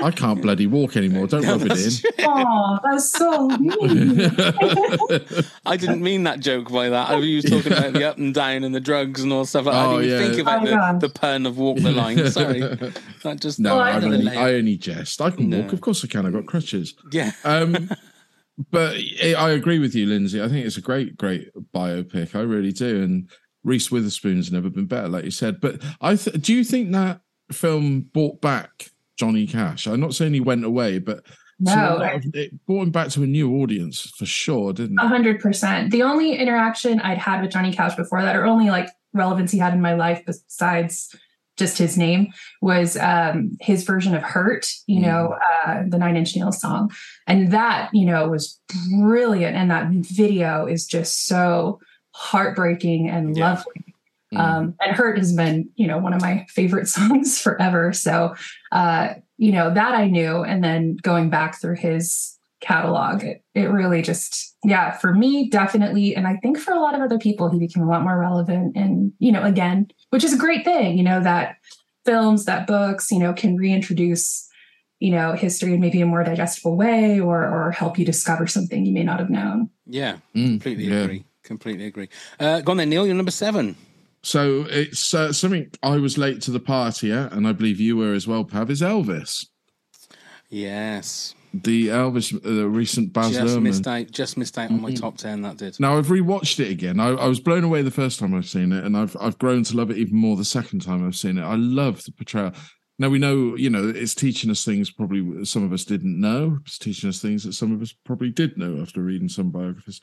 I 0.03 0.11
can't 0.15 0.43
bloody 0.43 0.67
walk 0.67 0.97
anymore. 0.97 1.27
Don't 1.27 1.47
rub 1.47 1.63
it 1.65 1.79
in. 1.79 2.27
oh, 2.29 2.79
that's 2.85 3.11
so 3.13 3.49
mean. 3.49 4.21
I 5.67 5.77
didn't 5.77 6.03
mean 6.03 6.25
that 6.25 6.41
joke 6.41 6.71
by 6.71 6.89
that. 6.91 7.11
I 7.11 7.17
was 7.17 7.45
talking 7.45 7.73
about 7.73 7.93
the 7.95 8.05
up 8.09 8.19
and 8.19 8.35
down 8.35 8.65
and 8.65 8.75
the 8.75 8.81
drugs 8.81 9.23
and 9.23 9.33
all 9.33 9.45
stuff. 9.45 9.67
I 9.67 9.85
Oh, 9.87 10.01
didn't 10.01 10.11
yeah. 10.21 10.29
think 10.29 10.41
about 10.43 10.69
Oh, 10.69 10.99
the, 10.99 11.09
the 11.09 11.13
pun 11.15 11.47
of 11.47 11.57
walk 11.59 11.79
the 11.79 11.93
line. 11.93 12.31
Sorry. 12.31 12.61
That 12.61 13.39
just 13.41 13.59
No, 13.59 13.79
I 13.79 13.91
I, 13.93 13.95
only, 14.03 14.29
I 14.37 14.55
only 14.55 14.77
jest. 14.77 15.21
I 15.21 15.31
can 15.31 15.49
No. 15.49 15.61
walk. 15.61 15.73
Of 15.73 15.81
course 15.81 16.05
I 16.05 16.09
can. 16.09 16.27
I've 16.27 16.33
got 16.33 16.47
crutches. 16.47 16.95
yeah. 17.13 17.33
Um, 17.45 17.91
but 18.71 18.97
I 19.25 19.35
I 19.39 19.51
agree 19.53 19.79
with 19.79 19.95
you, 19.95 20.07
Lindsay. 20.07 20.43
I 20.43 20.49
think 20.49 20.67
it's 20.67 20.77
a 20.77 20.83
great, 20.83 21.17
great 21.17 21.49
biopic. 21.75 22.35
I 22.37 22.41
really 22.41 22.73
do. 22.73 23.03
And 23.03 23.29
Reese 23.65 23.91
Witherspoon's 23.91 24.51
never 24.53 24.71
been 24.71 24.87
better, 24.87 25.09
like 25.09 25.25
you 25.25 25.31
said. 25.31 25.61
But 25.61 25.83
I 26.01 26.17
th- 26.17 26.41
do 26.43 26.53
you 26.55 26.65
think 26.65 26.93
that 26.93 27.21
film 27.51 28.01
brought 28.13 28.41
back 28.41 28.91
Johnny 29.17 29.47
Cash? 29.47 29.87
I'm 29.87 30.01
not 30.01 30.15
saying 30.15 30.35
he 30.35 30.41
went 30.41 30.65
away, 30.65 30.99
but 30.99 31.25
No, 31.61 31.99
of- 31.99 32.25
it 32.35 32.65
brought 32.67 32.83
him 32.83 32.91
back 32.91 33.09
to 33.11 33.23
a 33.23 33.27
new 33.27 33.55
audience 33.63 34.01
for 34.19 34.27
sure, 34.27 34.73
didn't 34.73 34.99
A 34.99 35.05
it? 35.05 35.09
hundred 35.09 35.41
percent. 35.41 35.91
The 35.93 36.03
only 36.03 36.35
interaction 36.37 36.99
I'd 37.01 37.19
had 37.19 37.41
with 37.43 37.53
Johnny 37.53 37.73
Cash 37.73 37.95
before 37.95 38.23
that, 38.23 38.35
or 38.37 38.45
only 38.47 38.69
like 38.71 38.89
relevance 39.13 39.53
he 39.53 39.59
had 39.59 39.75
in 39.75 39.81
my 39.81 39.95
life 39.95 40.23
besides 40.27 41.15
just 41.59 41.77
his 41.77 41.99
name, 41.99 42.33
was 42.63 42.97
um, 42.97 43.57
his 43.61 43.85
version 43.85 44.15
of 44.17 44.23
"Hurt." 44.23 44.73
You 44.87 45.01
know, 45.03 45.37
uh, 45.67 45.83
the 45.87 45.99
Nine 45.99 46.17
Inch 46.17 46.35
Nails 46.35 46.61
song, 46.61 46.91
and 47.29 47.53
that 47.53 47.91
you 47.93 48.07
know 48.07 48.29
was 48.29 48.59
brilliant. 48.99 49.55
And 49.55 49.71
that 49.71 49.89
video 49.91 50.67
is 50.67 50.87
just 50.87 51.27
so 51.27 51.79
heartbreaking 52.13 53.09
and 53.09 53.37
Yeah. 53.37 53.51
lovely. 53.51 53.85
Um, 54.35 54.75
and 54.81 54.97
"Hurt" 54.97 55.19
has 55.19 55.35
been 55.35 55.69
you 55.77 55.87
know 55.87 55.99
one 55.99 56.15
of 56.15 56.23
my 56.23 56.47
favorite 56.49 56.89
songs 56.97 57.39
forever. 57.39 57.93
So 57.93 58.35
uh, 58.71 59.15
you 59.37 59.53
know 59.53 59.73
that 59.75 59.95
I 59.95 60.07
knew, 60.09 60.43
and 60.43 60.65
then 60.65 60.97
going 61.03 61.29
back 61.29 61.61
through 61.61 61.77
his 61.77 62.39
catalog 62.63 63.25
it, 63.25 63.43
it 63.57 63.65
really 63.65 64.01
just 64.03 64.55
yeah 64.63 64.93
for 64.93 65.13
me 65.13 65.51
definitely 65.51 66.15
and 66.15 66.29
i 66.29 66.37
think 66.37 66.57
for 66.57 66.73
a 66.73 66.79
lot 66.79 66.95
of 66.95 67.01
other 67.01 67.19
people 67.19 67.51
he 67.51 67.59
became 67.59 67.83
a 67.83 67.89
lot 67.89 68.05
more 68.05 68.17
relevant 68.17 68.77
and 68.77 69.13
you 69.19 69.33
know 69.33 69.43
again 69.43 69.85
which 70.11 70.23
is 70.23 70.33
a 70.33 70.39
great 70.39 70.65
thing 70.65 70.97
you 70.97 71.03
know 71.03 71.21
that 71.21 71.57
films 72.05 72.45
that 72.45 72.69
books 72.69 73.11
you 73.11 73.19
know 73.19 73.33
can 73.33 73.57
reintroduce 73.57 74.49
you 75.01 75.11
know 75.11 75.33
history 75.33 75.75
in 75.75 75.81
maybe 75.81 76.01
a 76.01 76.07
more 76.07 76.23
digestible 76.23 76.77
way 76.77 77.19
or 77.19 77.43
or 77.45 77.73
help 77.73 77.99
you 77.99 78.05
discover 78.05 78.47
something 78.47 78.87
you 78.87 78.93
may 78.93 79.03
not 79.03 79.19
have 79.19 79.29
known 79.29 79.69
Yeah. 79.87 80.19
Mm, 80.37 80.61
Completely 80.61 80.85
yeah. 80.85 81.03
agree. 81.03 81.25
Completely 81.43 81.87
agree. 81.87 82.09
Uh, 82.39 82.61
go 82.61 82.73
on 82.73 82.79
then, 82.79 82.91
Neil. 82.91 83.07
You're 83.07 83.15
number 83.15 83.31
seven. 83.31 83.77
So 84.23 84.67
it's 84.71 85.13
uh, 85.15 85.33
something 85.33 85.71
I 85.83 85.97
was 85.97 86.17
late 86.17 86.41
to 86.43 86.53
the 86.53 86.61
party 86.61 87.11
at, 87.11 87.33
and 87.33 87.47
I 87.47 87.53
believe 87.53 87.81
you 87.81 87.97
were 87.97 88.13
as 88.13 88.27
well, 88.29 88.45
Pav, 88.45 88.71
is 88.71 88.81
Elvis. 88.81 89.47
Yes. 90.49 91.35
The 91.55 91.89
Elvis, 91.89 92.35
uh, 92.35 92.55
the 92.55 92.69
recent 92.69 93.13
Baz 93.13 93.33
just 93.33 93.57
Luhrmann. 93.57 93.63
missed 93.63 93.87
out. 93.87 94.11
Just 94.11 94.37
missed 94.39 94.59
out 94.59 94.71
on 94.71 94.81
my 94.81 94.95
top 94.95 95.19
ten. 95.19 95.43
That 95.43 95.57
did. 95.59 95.79
Now 95.81 95.99
I've 95.99 96.07
rewatched 96.07 96.61
it 96.61 96.71
again. 96.71 97.01
I, 97.01 97.09
I 97.09 97.27
was 97.27 97.41
blown 97.41 97.65
away 97.65 97.83
the 97.83 97.91
first 97.91 98.19
time 98.19 98.35
I've 98.35 98.49
seen 98.49 98.73
it, 98.73 98.85
and 98.85 98.97
I've 98.97 99.17
I've 99.21 99.39
grown 99.39 99.65
to 99.65 99.77
love 99.77 99.91
it 99.91 99.99
even 99.99 100.17
more 100.17 100.37
the 100.37 100.45
second 100.45 100.81
time 100.81 101.07
I've 101.07 101.17
seen 101.17 101.37
it. 101.37 101.43
I 101.43 101.57
love 101.57 102.05
the 102.05 102.13
portrayal. 102.13 102.53
Now 102.99 103.09
we 103.09 103.19
know, 103.19 103.57
you 103.57 103.69
know, 103.69 103.89
it's 103.89 104.15
teaching 104.15 104.51
us 104.51 104.65
things 104.65 104.91
probably 104.91 105.45
some 105.45 105.65
of 105.65 105.73
us 105.73 105.85
didn't 105.85 106.19
know. 106.21 106.59
It's 106.65 106.79
teaching 106.79 107.09
us 107.09 107.21
things 107.21 107.45
that 107.45 107.55
some 107.55 107.73
of 107.73 107.83
us 107.83 107.93
probably 108.05 108.31
did 108.31 108.57
know 108.57 108.81
after 108.81 109.03
reading 109.03 109.29
some 109.29 109.51
biographies. 109.51 110.01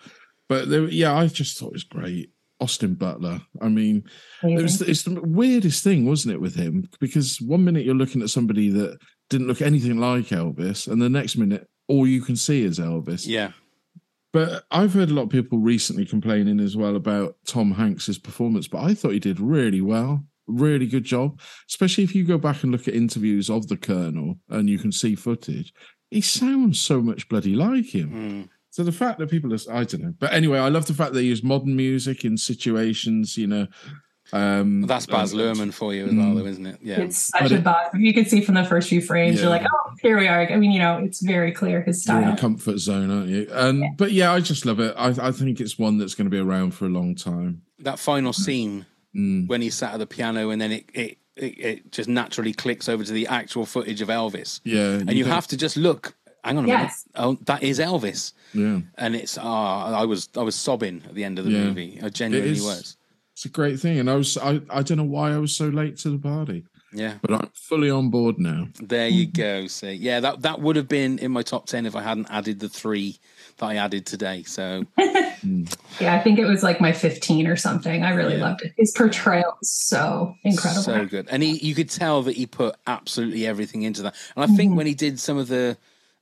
But 0.49 0.69
there, 0.69 0.89
yeah, 0.89 1.15
I 1.15 1.27
just 1.27 1.57
thought 1.57 1.67
it 1.67 1.73
was 1.73 1.83
great. 1.83 2.31
Austin 2.59 2.95
Butler. 2.95 3.39
I 3.61 3.69
mean, 3.69 4.03
it 4.43 4.61
was 4.61 4.81
it's 4.81 5.03
the 5.03 5.21
weirdest 5.21 5.83
thing, 5.83 6.05
wasn't 6.05 6.33
it, 6.33 6.41
with 6.41 6.55
him? 6.55 6.89
Because 6.99 7.39
one 7.39 7.63
minute 7.63 7.85
you're 7.85 7.95
looking 7.95 8.21
at 8.21 8.29
somebody 8.29 8.69
that 8.71 8.97
didn't 9.29 9.47
look 9.47 9.61
anything 9.61 9.97
like 9.97 10.25
Elvis, 10.25 10.87
and 10.87 11.01
the 11.01 11.09
next 11.09 11.37
minute 11.37 11.69
all 11.87 12.05
you 12.05 12.21
can 12.21 12.35
see 12.35 12.63
is 12.63 12.79
Elvis. 12.79 13.25
Yeah. 13.25 13.51
But 14.31 14.63
I've 14.69 14.93
heard 14.93 15.09
a 15.09 15.13
lot 15.13 15.23
of 15.23 15.29
people 15.29 15.57
recently 15.57 16.05
complaining 16.05 16.59
as 16.59 16.77
well 16.77 16.95
about 16.95 17.35
Tom 17.45 17.73
Hanks's 17.73 18.19
performance, 18.19 18.67
but 18.67 18.83
I 18.83 18.93
thought 18.93 19.13
he 19.13 19.19
did 19.19 19.39
really 19.39 19.81
well. 19.81 20.23
Really 20.47 20.85
good 20.85 21.03
job. 21.03 21.39
Especially 21.67 22.03
if 22.03 22.13
you 22.13 22.23
go 22.23 22.37
back 22.37 22.61
and 22.61 22.71
look 22.71 22.87
at 22.87 22.93
interviews 22.93 23.49
of 23.49 23.67
the 23.67 23.77
Colonel 23.77 24.35
and 24.49 24.69
you 24.69 24.77
can 24.77 24.91
see 24.91 25.15
footage. 25.15 25.73
He 26.11 26.21
sounds 26.21 26.79
so 26.79 27.01
much 27.01 27.27
bloody 27.27 27.55
like 27.55 27.93
him. 27.93 28.09
Mm. 28.11 28.49
So 28.79 28.85
the 28.85 28.93
fact 28.93 29.19
that 29.19 29.29
people 29.29 29.53
are, 29.53 29.57
I 29.73 29.83
don't 29.83 30.01
know. 30.01 30.13
But 30.19 30.31
anyway, 30.31 30.57
I 30.57 30.69
love 30.69 30.85
the 30.85 30.93
fact 30.93 31.11
that 31.11 31.19
they 31.19 31.25
use 31.25 31.43
modern 31.43 31.75
music 31.75 32.23
in 32.23 32.37
situations, 32.37 33.37
you 33.37 33.45
know. 33.45 33.67
Um, 34.31 34.83
That's 34.83 35.05
Baz 35.05 35.33
and- 35.33 35.41
Luhrmann 35.41 35.73
for 35.73 35.93
you 35.93 36.05
as 36.05 36.13
well, 36.13 36.27
Mm. 36.27 36.37
though, 36.37 36.45
isn't 36.45 36.65
it? 36.65 36.79
Yeah. 36.81 37.01
it's 37.01 37.17
such 37.17 37.41
But 37.41 37.51
a 37.51 37.55
it- 37.55 37.63
Baz 37.65 37.87
you 37.95 38.13
can 38.13 38.23
see 38.23 38.39
from 38.39 38.55
the 38.55 38.63
first 38.63 38.87
few 38.87 39.01
frames 39.01 39.35
Yeah. 39.35 39.41
you're 39.41 39.49
like 39.49 39.65
oh 39.65 39.91
here 40.01 40.17
we 40.17 40.29
are 40.29 40.39
i 40.49 40.55
mean 40.55 40.71
you 40.71 40.79
know 40.79 40.97
it's 41.03 41.21
very 41.21 41.51
clear 41.51 41.81
his 41.81 42.05
You're 42.07 42.15
in 42.19 42.23
style 42.23 42.33
a 42.35 42.37
comfort 42.37 42.77
zone, 42.77 43.11
aren't 43.11 43.27
you? 43.27 43.49
And 43.51 43.83
but 43.97 44.13
yeah, 44.13 44.31
I 44.31 44.39
just 44.39 44.65
love 44.65 44.79
it. 44.79 44.95
I, 44.97 45.09
I 45.27 45.31
think 45.33 45.59
it's 45.59 45.77
one 45.77 45.97
that's 45.97 46.15
going 46.15 46.27
to 46.27 46.31
be 46.31 46.39
around 46.39 46.73
for 46.73 46.85
a 46.85 46.89
long 46.89 47.15
time. 47.15 47.63
that 47.79 47.99
final 47.99 48.31
scene 48.31 48.85
Mm. 49.13 49.47
when 49.49 49.61
he 49.61 49.69
sat 49.71 49.93
at 49.95 49.97
the 49.97 50.05
piano 50.07 50.51
and 50.51 50.61
then 50.61 50.71
it, 50.71 50.85
it, 50.93 51.17
it, 51.35 51.59
it 51.59 51.91
just 51.91 52.07
naturally 52.07 52.53
clicks 52.53 52.87
over 52.87 53.03
to 53.03 53.11
the 53.11 53.25
actual 53.27 53.65
footage 53.65 53.99
of 54.01 54.07
Elvis. 54.09 54.61
Yeah, 54.63 54.93
And 54.99 55.11
you 55.13 55.23
don't- 55.23 55.33
have 55.33 55.47
to 55.47 55.57
just 55.57 55.75
look. 55.75 56.13
Hang 56.43 56.57
on 56.57 56.65
a 56.65 56.67
Yes. 56.67 57.05
minute. 57.13 57.27
Oh, 57.27 57.37
that 57.45 57.63
is 57.63 57.79
Elvis. 57.79 58.33
Yeah. 58.53 58.79
And 58.97 59.15
it's 59.15 59.37
ah, 59.37 59.93
I 59.93 60.05
was 60.05 60.29
I 60.37 60.41
was 60.41 60.55
sobbing 60.55 61.01
at 61.07 61.15
the 61.15 61.23
end 61.23 61.39
of 61.39 61.45
the 61.45 61.51
Yeah. 61.51 61.63
movie. 61.65 61.99
I 62.01 62.09
genuinely 62.09 62.51
It 62.51 62.57
is- 62.57 62.63
was. 62.63 62.95
It's 63.33 63.45
a 63.45 63.49
great 63.49 63.79
thing, 63.79 63.99
and 63.99 64.09
I 64.09 64.15
was 64.15 64.37
I, 64.37 64.59
I 64.69 64.81
don't 64.83 64.97
know 64.97 65.03
why 65.05 65.31
I 65.33 65.37
was 65.37 65.55
so 65.55 65.69
late 65.69 65.95
to 65.99 66.09
the 66.09 66.17
party, 66.17 66.65
Yeah. 66.93 67.13
but 67.21 67.31
I'm 67.31 67.49
fully 67.53 67.89
on 67.89 68.09
board 68.09 68.37
now. 68.37 68.67
There 68.81 69.07
you 69.07 69.27
go. 69.27 69.67
See, 69.67 69.93
yeah, 69.93 70.19
that 70.19 70.41
that 70.41 70.59
would 70.59 70.75
have 70.75 70.89
been 70.89 71.19
in 71.19 71.31
my 71.31 71.41
top 71.41 71.65
ten 71.65 71.85
if 71.85 71.95
I 71.95 72.01
hadn't 72.01 72.27
added 72.29 72.59
the 72.59 72.67
three 72.67 73.17
that 73.57 73.65
I 73.67 73.75
added 73.75 74.05
today. 74.05 74.43
So 74.43 74.85
yeah 76.01 76.13
i 76.15 76.19
think 76.19 76.37
it 76.37 76.45
was 76.45 76.63
like 76.63 76.81
my 76.81 76.91
15 76.91 77.47
or 77.47 77.55
something 77.55 78.03
i 78.03 78.09
really 78.11 78.35
Yeah. 78.35 78.41
loved 78.43 78.61
it 78.63 78.73
his 78.77 78.91
portrayal 78.91 79.55
was 79.61 79.71
so 79.71 80.35
incredible 80.43 80.83
So 80.83 81.05
good. 81.05 81.27
And 81.31 81.41
he 81.41 81.51
you 81.65 81.73
could 81.75 81.89
tell 81.89 82.23
that 82.23 82.35
he 82.35 82.45
put 82.45 82.75
absolutely 82.87 83.45
everything 83.47 83.83
into 83.83 84.01
that. 84.03 84.15
And 84.35 84.43
I 84.43 84.53
think 84.55 84.73
Mhm. 84.73 84.75
when 84.75 84.85
he 84.87 84.93
did 84.93 85.17
some 85.19 85.37
of 85.37 85.47
the 85.47 85.77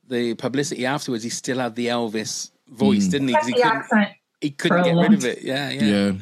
the 0.08 0.34
publicity 0.34 0.86
afterwards, 0.86 1.24
he 1.24 1.30
still 1.30 1.58
had 1.58 1.74
the 1.74 1.86
Elvis 1.88 2.50
voice, 2.68 3.06
Mm. 3.06 3.10
didn't 3.10 3.28
he? 3.28 3.34
Kept 3.34 3.44
'Cause 3.44 3.48
he 3.48 3.54
the 3.54 3.62
couldn't, 3.62 3.76
accent 3.78 4.08
he 4.40 4.50
couldn't 4.50 4.84
get 4.84 4.94
rid 4.96 5.12
of 5.14 5.24
it. 5.24 5.42
Yeah, 5.42 5.70
yeah. 5.70 5.82
Yeah, 5.82 6.12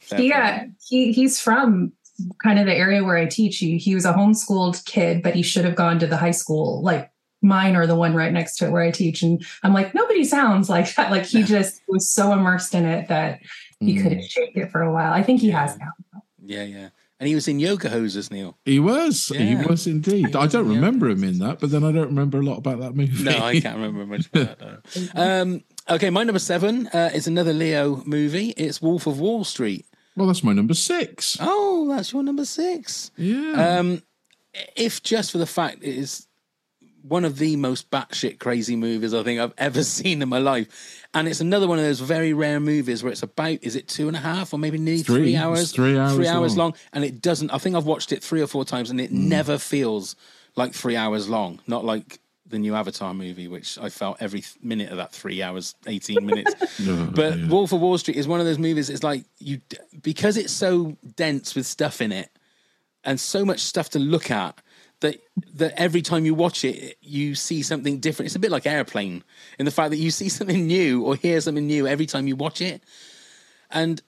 Fair 0.00 0.18
he, 0.20 0.32
uh, 0.32 0.58
he 0.88 1.12
he's 1.12 1.40
from 1.40 1.92
kind 2.42 2.58
of 2.58 2.66
the 2.66 2.74
area 2.74 3.02
where 3.02 3.16
I 3.16 3.26
teach. 3.26 3.58
He 3.58 3.78
he 3.78 3.94
was 3.94 4.04
a 4.04 4.12
homeschooled 4.12 4.84
kid, 4.84 5.22
but 5.22 5.34
he 5.34 5.42
should 5.42 5.64
have 5.64 5.74
gone 5.74 5.98
to 6.00 6.06
the 6.06 6.16
high 6.16 6.30
school 6.30 6.82
like 6.82 7.10
mine 7.42 7.74
or 7.76 7.86
the 7.86 7.94
one 7.96 8.14
right 8.14 8.32
next 8.32 8.56
to 8.56 8.66
it 8.66 8.70
where 8.70 8.82
I 8.82 8.90
teach. 8.90 9.22
And 9.22 9.44
I'm 9.62 9.72
like, 9.74 9.94
nobody 9.94 10.24
sounds 10.24 10.68
like 10.70 10.94
that. 10.94 11.10
Like 11.10 11.24
he 11.24 11.40
Yeah. 11.40 11.46
just 11.46 11.82
was 11.88 12.08
so 12.10 12.32
immersed 12.32 12.74
in 12.74 12.84
it 12.86 13.08
that 13.08 13.40
he 13.80 13.96
Mm. 13.96 14.02
couldn't 14.02 14.22
shake 14.24 14.56
it 14.56 14.70
for 14.70 14.80
a 14.82 14.92
while. 14.92 15.12
I 15.12 15.22
think 15.22 15.40
he 15.40 15.50
has 15.50 15.76
now. 15.78 15.90
Yeah, 16.44 16.64
yeah. 16.64 16.88
And 17.24 17.28
he 17.30 17.34
was 17.34 17.48
in 17.48 17.58
Yoga 17.58 17.88
Hosers, 17.88 18.30
Neil. 18.30 18.58
he 18.66 18.78
was. 18.78 19.28
He 19.28 19.56
was 19.56 19.86
indeed. 19.86 20.26
He 20.26 20.34
I 20.34 20.40
was 20.42 20.52
don't 20.52 20.66
in 20.66 20.74
remember 20.74 21.08
him 21.08 21.24
in 21.24 21.38
that, 21.38 21.58
but 21.58 21.70
then 21.70 21.82
I 21.82 21.90
don't 21.90 22.08
remember 22.08 22.38
a 22.38 22.42
lot 22.42 22.58
about 22.58 22.80
that 22.80 22.94
movie. 22.94 23.24
No, 23.24 23.38
I 23.38 23.60
can't 23.60 23.76
remember 23.78 24.04
much 24.04 24.26
about 24.26 24.58
that. 24.58 25.14
no. 25.14 25.40
Um, 25.42 25.64
okay, 25.88 26.10
my 26.10 26.22
number 26.22 26.38
seven 26.38 26.86
uh, 26.88 27.08
is 27.14 27.26
another 27.26 27.54
Leo 27.54 28.02
movie. 28.04 28.50
It's 28.58 28.82
Wolf 28.82 29.06
of 29.06 29.20
Wall 29.20 29.42
Street. 29.42 29.86
Well, 30.16 30.26
that's 30.26 30.44
my 30.44 30.52
number 30.52 30.74
six. 30.74 31.38
Oh, 31.40 31.88
that's 31.88 32.12
your 32.12 32.22
number 32.22 32.44
six. 32.44 33.10
Yeah. 33.16 33.78
Um, 33.78 34.02
if 34.76 35.02
just 35.02 35.32
for 35.32 35.38
the 35.38 35.46
fact 35.46 35.78
it 35.82 35.94
is 35.94 36.26
one 37.06 37.24
of 37.26 37.36
the 37.38 37.54
most 37.56 37.90
batshit 37.90 38.38
crazy 38.38 38.76
movies 38.76 39.12
I 39.12 39.22
think 39.22 39.38
I've 39.38 39.52
ever 39.58 39.82
seen 39.96 40.22
in 40.22 40.28
my 40.28 40.38
life, 40.38 41.06
and 41.12 41.28
it's 41.28 41.40
another 41.40 41.68
one 41.68 41.78
of 41.78 41.84
those 41.84 42.00
very 42.00 42.32
rare 42.32 42.60
movies 42.60 43.02
where 43.02 43.12
it's 43.12 43.22
about 43.22 43.58
is 43.62 43.76
it 43.76 43.88
two 43.88 44.08
and 44.08 44.16
a 44.16 44.20
half 44.20 44.52
or 44.54 44.58
maybe 44.58 44.78
nearly 44.78 45.02
Three. 45.02 45.16
three, 45.22 45.36
hours, 45.36 45.72
three 45.72 45.98
hours 45.98 46.14
three 46.16 46.28
hours 46.28 46.56
long. 46.56 46.70
long, 46.70 46.78
and 46.92 47.04
it 47.04 47.20
doesn't. 47.20 47.50
I 47.50 47.58
think 47.58 47.76
I've 47.76 47.86
watched 47.86 48.12
it 48.12 48.22
three 48.22 48.40
or 48.42 48.46
four 48.46 48.64
times, 48.64 48.90
and 48.90 49.00
it 49.00 49.10
Mm. 49.12 49.26
never 49.28 49.58
feels 49.58 50.16
like 50.56 50.72
three 50.72 50.96
hours 50.96 51.28
long. 51.28 51.60
Not 51.66 51.84
like 51.84 52.20
the 52.46 52.58
new 52.58 52.74
Avatar 52.74 53.12
movie, 53.14 53.48
which 53.48 53.78
I 53.78 53.88
felt 53.88 54.18
every 54.20 54.44
minute 54.62 54.90
of 54.90 54.96
that 54.98 55.12
three 55.12 55.42
hours, 55.42 55.74
eighteen 55.86 56.24
minutes. 56.30 56.54
No, 56.80 57.10
But 57.14 57.38
yeah. 57.38 57.48
Wolf 57.48 57.72
of 57.72 57.80
Wall 57.80 57.98
Street 57.98 58.16
is 58.16 58.26
one 58.28 58.40
of 58.40 58.46
those 58.46 58.58
movies. 58.58 58.88
It's 58.90 59.02
like 59.02 59.24
you 59.38 59.60
because 60.02 60.36
it's 60.36 60.52
so 60.52 60.96
dense 61.16 61.54
with 61.54 61.66
stuff 61.66 62.00
in 62.00 62.12
it, 62.12 62.30
and 63.04 63.20
so 63.20 63.44
much 63.44 63.60
stuff 63.60 63.90
to 63.90 63.98
look 63.98 64.30
at 64.30 64.58
that 65.04 65.22
that 65.54 65.72
every 65.80 66.02
time 66.02 66.24
you 66.26 66.34
watch 66.34 66.64
it, 66.64 66.96
you 67.00 67.34
see 67.34 67.62
something 67.62 68.00
different. 68.00 68.26
It's 68.26 68.36
a 68.36 68.40
bit 68.40 68.50
like 68.50 68.66
Airplane 68.66 69.22
in 69.58 69.64
the 69.64 69.70
fact 69.70 69.90
that 69.90 69.98
you 69.98 70.10
see 70.10 70.28
something 70.28 70.66
new 70.66 71.02
or 71.04 71.14
hear 71.16 71.40
something 71.40 71.66
new 71.66 71.86
every 71.86 72.06
time 72.06 72.26
you 72.26 72.36
watch 72.36 72.60
it. 72.60 72.82
And 73.70 74.02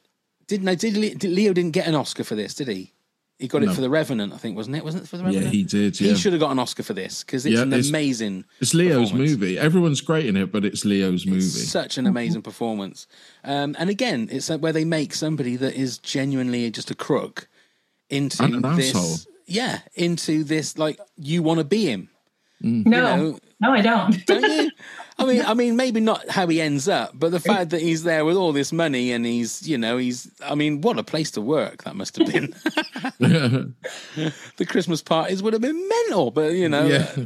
didn't 0.49 0.69
I? 0.69 0.75
Did, 0.75 1.19
did 1.19 1.31
Leo 1.31 1.53
didn't 1.53 1.73
get 1.73 1.87
an 1.87 1.95
Oscar 1.95 2.25
for 2.25 2.35
this? 2.35 2.55
Did 2.55 2.69
he? 2.69 2.93
He 3.39 3.49
got 3.49 3.63
it 3.63 3.71
for 3.75 3.83
The 3.83 3.91
Revenant, 3.91 4.33
I 4.33 4.39
think, 4.39 4.57
wasn't 4.57 4.77
it? 4.77 4.85
Wasn't 4.85 5.03
it 5.05 5.09
for 5.09 5.19
The 5.19 5.25
Revenant? 5.25 5.45
Yeah, 5.47 5.53
he 5.53 5.63
did, 5.63 5.95
He 5.95 6.15
should 6.15 6.33
have 6.33 6.41
got 6.41 6.53
an 6.53 6.59
Oscar 6.59 6.83
for 6.83 6.95
this 6.95 7.23
because 7.23 7.45
it's 7.45 7.55
Yeah, 7.57 7.63
an 7.63 7.73
it's- 7.75 7.91
amazing. 7.91 8.47
It's 8.61 8.73
Leo's 8.73 9.13
movie. 9.13 9.59
Everyone's 9.59 10.01
great 10.01 10.25
in 10.25 10.39
it, 10.39 10.51
but 10.51 10.65
it's 10.65 10.87
Leo's 10.87 11.27
movie. 11.27 11.43
Such 11.43 11.99
an 11.99 12.07
amazing 12.07 12.41
performance. 12.41 13.07
Um, 13.45 13.77
and 13.79 13.91
again, 13.91 14.29
it's 14.33 14.49
uh, 14.49 14.57
where 14.57 14.73
they 14.73 14.87
make 14.87 15.13
somebody 15.13 15.57
that 15.57 15.75
is 15.75 15.99
genuinely 15.99 16.71
just 16.71 16.91
a 16.91 16.95
crook 16.95 17.47
into 18.09 18.43
an 18.43 18.63
this. 18.77 18.95
asshole. 18.97 19.33
Yeah, 19.47 19.81
into 19.95 20.45
this 20.45 20.77
like 20.79 20.99
you 21.17 21.43
want 21.43 21.59
to 21.59 21.65
be 21.65 21.87
him. 21.87 22.11
Mm. 22.63 22.87
No, 22.87 23.17
know- 23.17 23.39
no, 23.61 23.73
I 23.73 23.81
don't. 23.81 24.27
Don't 24.27 24.43
you? 24.43 24.71
I 25.19 25.25
mean, 25.25 25.43
I 25.47 25.55
mean, 25.55 25.77
maybe 25.77 25.99
not 26.01 26.29
how 26.29 26.47
he 26.47 26.61
ends 26.61 26.89
up, 26.89 27.13
but 27.15 27.31
the 27.31 27.41
fact 27.41 27.71
that 27.71 27.81
he's 27.81 28.03
there 28.03 28.27
with 28.27 28.37
all 28.37 28.53
this 28.53 28.71
money 28.71 29.13
and 29.13 29.25
he's, 29.25 29.67
you 29.67 29.79
know, 29.79 29.97
he's. 29.97 30.31
I 30.45 30.55
mean, 30.55 30.83
what 30.83 30.99
a 30.99 31.03
place 31.03 31.31
to 31.33 31.41
work 31.41 31.85
that 31.85 31.97
must 31.97 32.17
have 32.17 32.31
been. 32.31 32.55
the 34.57 34.67
Christmas 34.69 35.03
parties 35.03 35.43
would 35.43 35.55
have 35.55 35.63
been 35.63 35.89
mental, 35.89 36.31
but 36.31 36.53
you 36.53 36.69
know, 36.69 36.85
yeah. 36.87 37.25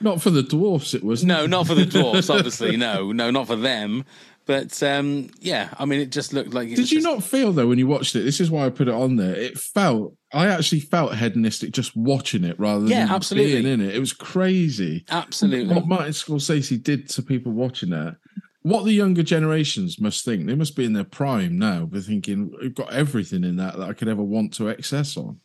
Not 0.00 0.20
for 0.20 0.28
the 0.30 0.42
dwarfs, 0.42 0.92
it 0.92 1.02
was. 1.02 1.24
no, 1.24 1.46
not 1.46 1.66
for 1.66 1.74
the 1.74 1.86
dwarfs, 1.86 2.28
obviously. 2.28 2.76
No, 2.76 3.12
no, 3.12 3.30
not 3.30 3.46
for 3.46 3.56
them. 3.56 4.04
But 4.44 4.80
um, 4.82 5.30
yeah, 5.40 5.70
I 5.78 5.86
mean, 5.86 6.00
it 6.00 6.10
just 6.12 6.32
looked 6.32 6.52
like. 6.54 6.68
it 6.68 6.76
Did 6.76 6.90
you 6.90 6.98
just- 6.98 7.04
not 7.06 7.24
feel 7.24 7.52
though 7.52 7.66
when 7.66 7.78
you 7.78 7.86
watched 7.86 8.14
it? 8.14 8.24
This 8.24 8.40
is 8.40 8.50
why 8.50 8.66
I 8.66 8.70
put 8.70 8.88
it 8.88 8.94
on 8.94 9.16
there. 9.16 9.34
It 9.34 9.58
felt 9.58 10.15
I 10.32 10.48
actually 10.48 10.80
felt 10.80 11.14
hedonistic 11.16 11.70
just 11.72 11.96
watching 11.96 12.44
it 12.44 12.58
rather 12.58 12.86
Yeah, 12.86 13.06
than 13.06 13.14
absolutely. 13.14 13.62
being 13.62 13.66
in 13.74 13.80
it. 13.80 13.94
It 13.94 14.00
was 14.00 14.12
crazy. 14.12 15.04
Absolutely. 15.08 15.72
What 15.74 15.86
Martin 15.86 16.12
Scorsese 16.12 16.82
did 16.82 17.08
to 17.10 17.22
people 17.22 17.52
watching 17.52 17.90
that. 17.90 18.16
What 18.62 18.84
the 18.84 18.92
younger 18.92 19.22
generations 19.22 20.00
must 20.00 20.24
think. 20.24 20.46
They 20.46 20.56
must 20.56 20.74
be 20.74 20.84
in 20.84 20.92
their 20.92 21.04
prime 21.04 21.56
now, 21.58 21.86
but 21.86 22.02
thinking 22.02 22.50
we've 22.60 22.74
got 22.74 22.92
everything 22.92 23.44
in 23.44 23.56
that 23.56 23.76
that 23.78 23.88
I 23.88 23.92
could 23.92 24.08
ever 24.08 24.22
want 24.24 24.52
to 24.54 24.68
excess 24.68 25.16
on. 25.16 25.38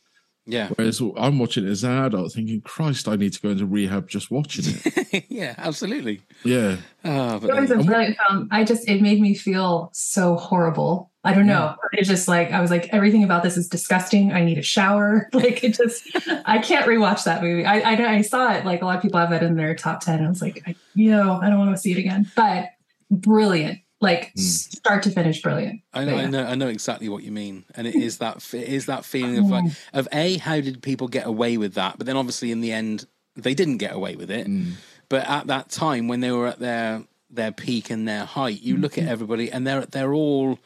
Yeah, 0.47 0.69
Whereas 0.69 0.99
I'm 1.17 1.37
watching 1.37 1.67
it 1.67 1.69
as 1.69 1.83
an 1.83 1.91
adult, 2.03 2.33
thinking, 2.33 2.61
Christ, 2.61 3.07
I 3.07 3.15
need 3.15 3.31
to 3.33 3.41
go 3.41 3.49
into 3.49 3.67
rehab 3.67 4.09
just 4.09 4.31
watching 4.31 4.65
it. 4.83 5.25
yeah, 5.29 5.53
absolutely. 5.59 6.21
yeah. 6.43 6.77
Ah, 7.05 7.37
but 7.37 7.51
It 7.51 7.61
was 7.61 7.69
a 7.69 7.77
brilliant 7.77 8.17
film. 8.27 8.47
I 8.49 8.63
just 8.63 8.89
it 8.89 9.03
made 9.03 9.21
me 9.21 9.35
feel 9.35 9.91
so 9.93 10.35
horrible. 10.35 11.10
I 11.23 11.33
don't 11.33 11.45
know. 11.45 11.75
It's 11.93 12.07
just 12.09 12.27
like 12.27 12.51
I 12.51 12.61
was 12.61 12.71
like 12.71 12.89
everything 12.91 13.23
about 13.23 13.43
this 13.43 13.55
is 13.55 13.67
disgusting. 13.67 14.31
I 14.31 14.43
need 14.43 14.57
a 14.57 14.63
shower. 14.63 15.29
Like 15.41 15.63
it 15.63 15.75
just 15.75 16.07
I 16.45 16.59
can't 16.59 16.85
rewatch 16.85 17.23
that 17.25 17.41
movie. 17.41 17.65
I 17.65 17.79
I, 17.79 18.15
I 18.15 18.21
saw 18.21 18.53
it 18.53 18.65
like 18.65 18.81
a 18.81 18.85
lot 18.85 18.97
of 18.97 19.01
people 19.01 19.19
have 19.19 19.29
that 19.31 19.43
in 19.43 19.55
their 19.55 19.75
top 19.75 20.01
ten. 20.01 20.23
I 20.23 20.29
was 20.29 20.41
like, 20.41 20.63
I, 20.67 20.75
you 20.93 21.11
know, 21.11 21.39
I 21.41 21.49
don't 21.49 21.59
want 21.59 21.71
to 21.71 21.77
see 21.77 21.91
it 21.91 21.97
again. 21.97 22.29
But 22.35 22.69
brilliant, 23.09 23.79
like 24.01 24.31
hmm. 24.33 24.41
start 24.41 25.03
to 25.03 25.11
finish, 25.11 25.41
brilliant. 25.41 25.81
I 25.93 26.05
know, 26.05 26.15
yeah. 26.15 26.21
I 26.21 26.25
know, 26.25 26.43
I 26.45 26.55
know 26.55 26.67
exactly 26.67 27.09
what 27.09 27.23
you 27.23 27.31
mean, 27.31 27.65
and 27.75 27.87
it 27.87 27.95
is 27.95 28.17
that 28.19 28.37
it 28.53 28.67
is 28.67 28.87
that 28.87 29.05
feeling 29.05 29.37
of 29.37 29.45
like 29.45 29.65
mm. 29.65 29.79
of 29.93 30.07
a 30.11 30.37
how 30.37 30.59
did 30.59 30.81
people 30.81 31.07
get 31.07 31.25
away 31.25 31.57
with 31.57 31.75
that? 31.75 31.97
But 31.97 32.07
then 32.07 32.17
obviously 32.17 32.51
in 32.51 32.61
the 32.61 32.71
end 32.71 33.05
they 33.35 33.53
didn't 33.53 33.77
get 33.77 33.93
away 33.93 34.15
with 34.15 34.31
it. 34.31 34.47
Mm. 34.47 34.73
But 35.09 35.27
at 35.27 35.47
that 35.47 35.69
time 35.69 36.07
when 36.07 36.19
they 36.21 36.31
were 36.31 36.47
at 36.47 36.59
their 36.59 37.03
their 37.29 37.51
peak 37.51 37.89
and 37.89 38.07
their 38.07 38.25
height, 38.25 38.61
you 38.61 38.73
mm-hmm. 38.73 38.83
look 38.83 38.97
at 38.97 39.07
everybody 39.07 39.51
and 39.51 39.65
they're 39.65 39.85
they're 39.85 40.13
all 40.13 40.59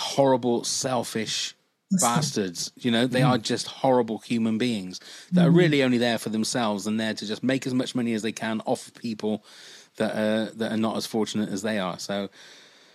horrible, 0.00 0.64
selfish 0.64 1.54
bastards. 2.00 2.72
You 2.76 2.90
know, 2.90 3.06
they 3.06 3.22
are 3.22 3.38
just 3.38 3.66
horrible 3.66 4.18
human 4.18 4.58
beings 4.58 5.00
that 5.32 5.46
are 5.46 5.50
really 5.50 5.82
only 5.82 5.98
there 5.98 6.18
for 6.18 6.28
themselves 6.28 6.86
and 6.86 6.98
there 6.98 7.14
to 7.14 7.26
just 7.26 7.42
make 7.42 7.66
as 7.66 7.74
much 7.74 7.94
money 7.94 8.14
as 8.14 8.22
they 8.22 8.32
can 8.32 8.60
off 8.64 8.92
people 8.94 9.44
that 9.96 10.16
are 10.16 10.50
that 10.52 10.72
are 10.72 10.76
not 10.76 10.96
as 10.96 11.06
fortunate 11.06 11.48
as 11.50 11.62
they 11.62 11.78
are. 11.78 11.98
So 11.98 12.28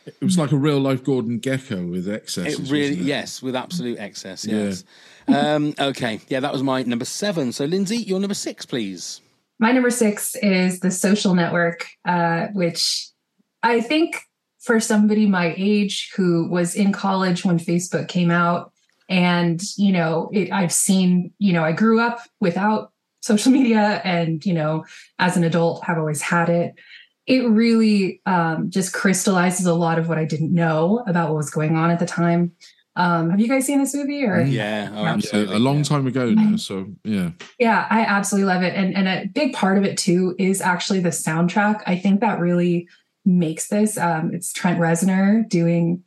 It 0.06 0.22
was 0.22 0.38
like 0.38 0.52
a 0.52 0.58
real 0.58 0.80
life 0.80 1.04
Gordon 1.04 1.40
Gekko 1.40 1.90
with 1.92 2.08
excesses. 2.08 2.60
it 2.60 2.72
really, 2.72 2.94
it? 2.94 3.00
yes, 3.00 3.42
with 3.42 3.56
absolute 3.56 4.00
excess. 4.00 4.46
Yes. 4.46 4.84
um, 5.28 5.74
okay. 5.80 6.22
Yeah, 6.30 6.40
that 6.40 6.54
was 6.54 6.64
my 6.64 6.84
number 6.84 7.06
seven. 7.06 7.52
So, 7.52 7.66
Lindsay, 7.66 7.98
your 7.98 8.20
number 8.20 8.36
six, 8.36 8.66
please. 8.66 9.22
My 9.60 9.72
number 9.72 9.90
six 9.90 10.36
is 10.36 10.80
the 10.80 10.92
social 10.92 11.34
network, 11.34 11.88
uh, 12.06 12.48
which 12.54 13.08
I 13.64 13.82
think 13.82 14.22
for 14.66 14.80
somebody 14.80 15.28
my 15.28 15.54
age 15.58 16.12
who 16.16 16.50
was 16.50 16.76
in 16.76 16.92
college 16.92 17.46
when 17.46 17.60
Facebook 17.60 18.08
came 18.08 18.32
out, 18.32 18.72
and 19.08 19.62
you 19.78 19.92
know, 19.92 20.30
it, 20.34 20.52
I've 20.52 20.74
seen, 20.74 21.32
you 21.38 21.54
know, 21.54 21.64
I 21.64 21.72
grew 21.72 22.00
up 22.00 22.20
without 22.40 22.92
social 23.22 23.52
media, 23.52 24.02
and 24.04 24.44
you 24.46 24.54
know, 24.54 24.84
as 25.20 25.38
an 25.38 25.44
adult, 25.44 25.84
have 25.86 25.98
always 26.00 26.22
had 26.22 26.50
it. 26.50 26.74
It 27.28 27.48
really 27.48 28.22
um, 28.26 28.70
just 28.70 28.94
crystallizes 28.94 29.66
a 29.66 29.74
lot 29.74 30.00
of 30.00 30.10
what 30.10 30.18
I 30.18 30.26
didn't 30.26 30.54
know 30.54 31.04
about 31.08 31.30
what 31.30 31.38
was 31.38 31.50
going 31.50 31.76
on 31.76 31.92
at 31.92 32.00
the 32.00 32.06
time. 32.06 32.52
Um, 32.96 33.30
have 33.30 33.40
you 33.40 33.48
guys 33.48 33.66
seen 33.66 33.80
this 33.80 33.94
movie? 33.94 34.24
Or 34.24 34.42
Yeah, 34.42 34.90
oh, 34.94 35.04
Yeah, 35.04 35.14
absolutely. 35.14 35.56
a 35.56 35.60
long 35.60 35.84
time 35.84 36.08
ago 36.08 36.30
now. 36.32 36.56
So 36.56 36.88
yeah, 37.04 37.32
Yeah, 37.60 37.88
I 37.90 38.02
absolutely 38.02 38.48
love 38.48 38.64
it. 38.64 38.74
And 38.74 38.96
and 38.96 39.08
a 39.08 39.28
big 39.28 39.54
part 39.54 39.78
of 39.78 39.84
it 39.84 39.98
too 39.98 40.36
is 40.40 40.62
actually 40.62 41.02
the 41.02 41.10
soundtrack. 41.10 41.82
I 41.86 41.98
think 41.98 42.22
that 42.22 42.40
really 42.40 42.88
makes 43.26 43.68
this. 43.68 43.98
Um, 43.98 44.34
it's 44.34 44.54
Trent 44.54 44.80
Reznor 44.80 45.48
doing 45.50 46.04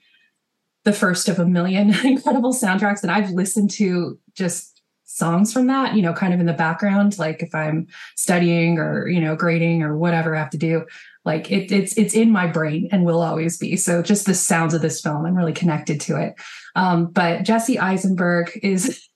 the 0.85 0.93
first 0.93 1.29
of 1.29 1.39
a 1.39 1.47
million 1.47 1.91
incredible 2.05 2.55
soundtracks 2.55 3.01
that 3.03 3.11
I've 3.11 3.31
listened 3.31 3.71
to 3.73 4.19
just 4.35 4.79
songs 5.05 5.53
from 5.53 5.67
that, 5.67 5.97
you 5.97 6.03
know, 6.03 6.13
kind 6.13 6.33
of 6.33 6.41
in 6.41 6.47
the 6.47 6.53
background, 6.53 7.19
like 7.19 7.43
if 7.43 7.55
I'm 7.55 7.89
studying 8.15 8.79
or, 8.79 9.09
you 9.09 9.21
know, 9.21 9.35
grading 9.35 9.83
or 9.83 9.97
whatever 9.97 10.35
I 10.35 10.39
have 10.39 10.51
to 10.51 10.59
do. 10.59 10.85
Like 11.25 11.51
it, 11.51 11.73
it's 11.73 11.97
it's 11.99 12.15
in 12.15 12.31
my 12.31 12.47
brain 12.47 12.89
and 12.93 13.05
will 13.05 13.21
always 13.21 13.59
be. 13.59 13.77
So 13.77 14.03
just 14.03 14.27
the 14.27 14.35
sounds 14.35 14.75
of 14.75 14.81
this 14.81 15.01
film, 15.01 15.27
I'm 15.27 15.35
really 15.35 15.53
connected 15.53 16.01
to 16.03 16.17
it. 16.17 16.35
Um, 16.77 17.07
but 17.07 17.43
Jesse 17.43 17.79
Eisenberg 17.79 18.59
is 18.63 19.07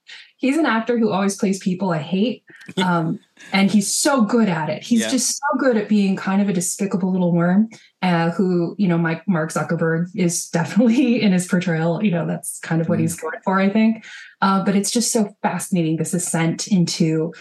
he's 0.42 0.58
an 0.58 0.66
actor 0.66 0.98
who 0.98 1.08
always 1.08 1.36
plays 1.36 1.60
people 1.60 1.90
I 1.92 1.98
hate. 1.98 2.42
Um, 2.76 3.20
and 3.52 3.70
he's 3.70 3.92
so 3.94 4.22
good 4.22 4.48
at 4.48 4.68
it. 4.68 4.82
He's 4.82 5.02
Yeah. 5.02 5.08
just 5.08 5.36
so 5.36 5.58
good 5.58 5.76
at 5.76 5.88
being 5.88 6.16
kind 6.16 6.42
of 6.42 6.48
a 6.48 6.52
despicable 6.52 7.12
little 7.12 7.32
worm, 7.32 7.68
uh, 8.02 8.30
who, 8.30 8.74
you 8.76 8.88
know, 8.88 8.98
Mike 8.98 9.22
Mark 9.28 9.52
Zuckerberg 9.52 10.08
is 10.16 10.48
definitely 10.58 11.22
in 11.22 11.30
his 11.30 11.46
portrayal. 11.46 12.02
You 12.02 12.10
know, 12.10 12.26
that's 12.26 12.58
kind 12.58 12.80
of 12.80 12.88
what 12.88 12.98
he's 12.98 13.14
going 13.14 13.38
for, 13.44 13.60
I 13.60 13.68
think. 13.68 14.04
Uh, 14.40 14.64
but 14.64 14.74
it's 14.74 14.90
just 14.90 15.12
so 15.12 15.32
fascinating 15.42 15.96
this 15.96 16.12
ascent 16.12 16.66
into, 16.66 17.32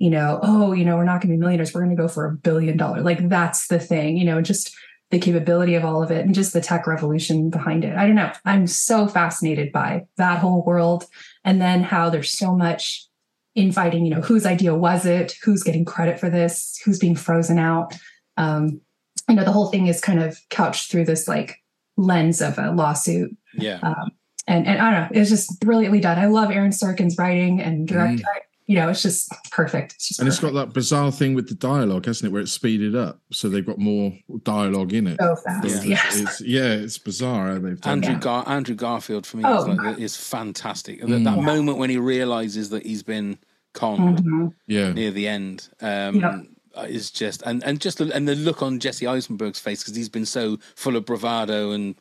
you 0.00 0.10
know, 0.10 0.40
oh, 0.42 0.72
you 0.72 0.84
know, 0.84 0.96
we're 0.96 1.04
not 1.04 1.20
going 1.20 1.30
to 1.30 1.36
be 1.36 1.36
millionaires. 1.36 1.72
We're 1.72 1.84
going 1.84 1.96
to 1.96 2.02
go 2.02 2.08
for 2.08 2.26
a 2.26 2.32
billion 2.34 2.76
dollar. 2.76 3.02
Like 3.02 3.28
that's 3.28 3.68
the 3.68 3.78
thing, 3.78 4.16
you 4.16 4.24
know, 4.24 4.42
just 4.42 4.76
the 5.10 5.18
capability 5.18 5.74
of 5.74 5.84
all 5.84 6.02
of 6.02 6.10
it 6.10 6.24
and 6.24 6.34
just 6.34 6.52
the 6.52 6.60
tech 6.60 6.86
revolution 6.86 7.48
behind 7.48 7.84
it. 7.84 7.96
I 7.96 8.06
don't 8.06 8.14
know. 8.14 8.32
I'm 8.44 8.66
so 8.66 9.08
fascinated 9.08 9.72
by 9.72 10.06
that 10.16 10.38
whole 10.38 10.62
world. 10.64 11.06
And 11.44 11.60
then 11.60 11.82
how 11.82 12.10
there's 12.10 12.30
so 12.30 12.54
much 12.54 13.06
infighting, 13.54 14.04
you 14.04 14.14
know, 14.14 14.20
whose 14.20 14.44
idea 14.44 14.74
was 14.74 15.06
it? 15.06 15.34
Who's 15.42 15.62
getting 15.62 15.84
credit 15.84 16.20
for 16.20 16.28
this? 16.28 16.78
Who's 16.84 16.98
being 16.98 17.16
frozen 17.16 17.58
out? 17.58 17.96
Um, 18.36 18.80
you 19.28 19.34
know, 19.34 19.44
the 19.44 19.52
whole 19.52 19.68
thing 19.68 19.86
is 19.86 20.00
kind 20.00 20.22
of 20.22 20.38
couched 20.50 20.90
through 20.90 21.06
this 21.06 21.26
like 21.26 21.62
lens 21.96 22.40
of 22.40 22.58
a 22.58 22.70
lawsuit. 22.70 23.34
Yeah. 23.54 23.80
Um, 23.82 24.10
and, 24.46 24.66
and 24.66 24.78
I 24.78 24.90
don't 24.90 25.00
know, 25.00 25.20
it's 25.20 25.30
just 25.30 25.60
brilliantly 25.60 26.00
done. 26.00 26.18
I 26.18 26.26
love 26.26 26.50
Aaron 26.50 26.70
Sorkin's 26.70 27.18
writing 27.18 27.60
and 27.60 27.86
direct. 27.88 28.20
Mm. 28.20 28.24
You 28.68 28.74
know, 28.76 28.90
it's 28.90 29.00
just 29.02 29.32
perfect. 29.50 29.94
It's 29.94 30.08
just 30.08 30.20
and 30.20 30.28
it's 30.28 30.38
got 30.38 30.52
that 30.52 30.74
bizarre 30.74 31.10
thing 31.10 31.32
with 31.34 31.48
the 31.48 31.54
dialogue, 31.54 32.04
hasn't 32.04 32.28
it, 32.28 32.32
where 32.34 32.42
it's 32.42 32.52
speeded 32.52 32.94
up, 32.94 33.18
so 33.32 33.48
they've 33.48 33.64
got 33.64 33.78
more 33.78 34.12
dialogue 34.44 34.92
in 34.92 35.06
it. 35.06 35.16
So 35.18 35.36
fast, 35.36 35.64
It's- 35.64 35.86
yes. 35.86 36.16
it's, 36.20 36.40
yeah, 36.42 36.72
it's 36.74 36.98
bizarre 36.98 37.48
how 37.54 37.58
they've 37.58 37.80
done 37.80 37.92
Andrew 38.04 38.12
that. 38.12 38.22
Gar- 38.22 38.44
Andrew 38.46 38.74
Garfield 38.74 39.26
for 39.26 39.38
me 39.38 39.44
Oh. 39.46 39.62
is, 39.72 39.78
like, 39.78 39.98
is 39.98 40.16
fantastic. 40.16 41.00
That, 41.00 41.08
Mm. 41.08 41.24
that 41.24 41.36
Yeah. 41.38 41.42
moment 41.44 41.78
when 41.78 41.88
he 41.88 41.96
realizes 41.96 42.68
that 42.68 42.84
he's 42.84 43.02
been 43.02 43.38
conned 43.72 44.18
Mhm. 44.18 44.52
Yeah. 44.66 44.92
near 44.92 45.12
the 45.12 45.28
end 45.28 45.68
um, 45.80 46.16
Yeah. 46.20 46.82
is 46.84 47.10
just 47.10 47.42
and 47.46 47.64
and 47.64 47.80
just 47.80 47.96
the, 47.98 48.14
and 48.14 48.28
the 48.28 48.34
look 48.34 48.60
on 48.62 48.80
Jesse 48.80 49.06
Eisenberg's 49.06 49.58
face 49.58 49.82
because 49.82 49.96
he's 49.96 50.08
been 50.10 50.26
so 50.26 50.58
full 50.76 50.94
of 50.94 51.06
bravado 51.06 51.70
and 51.72 51.94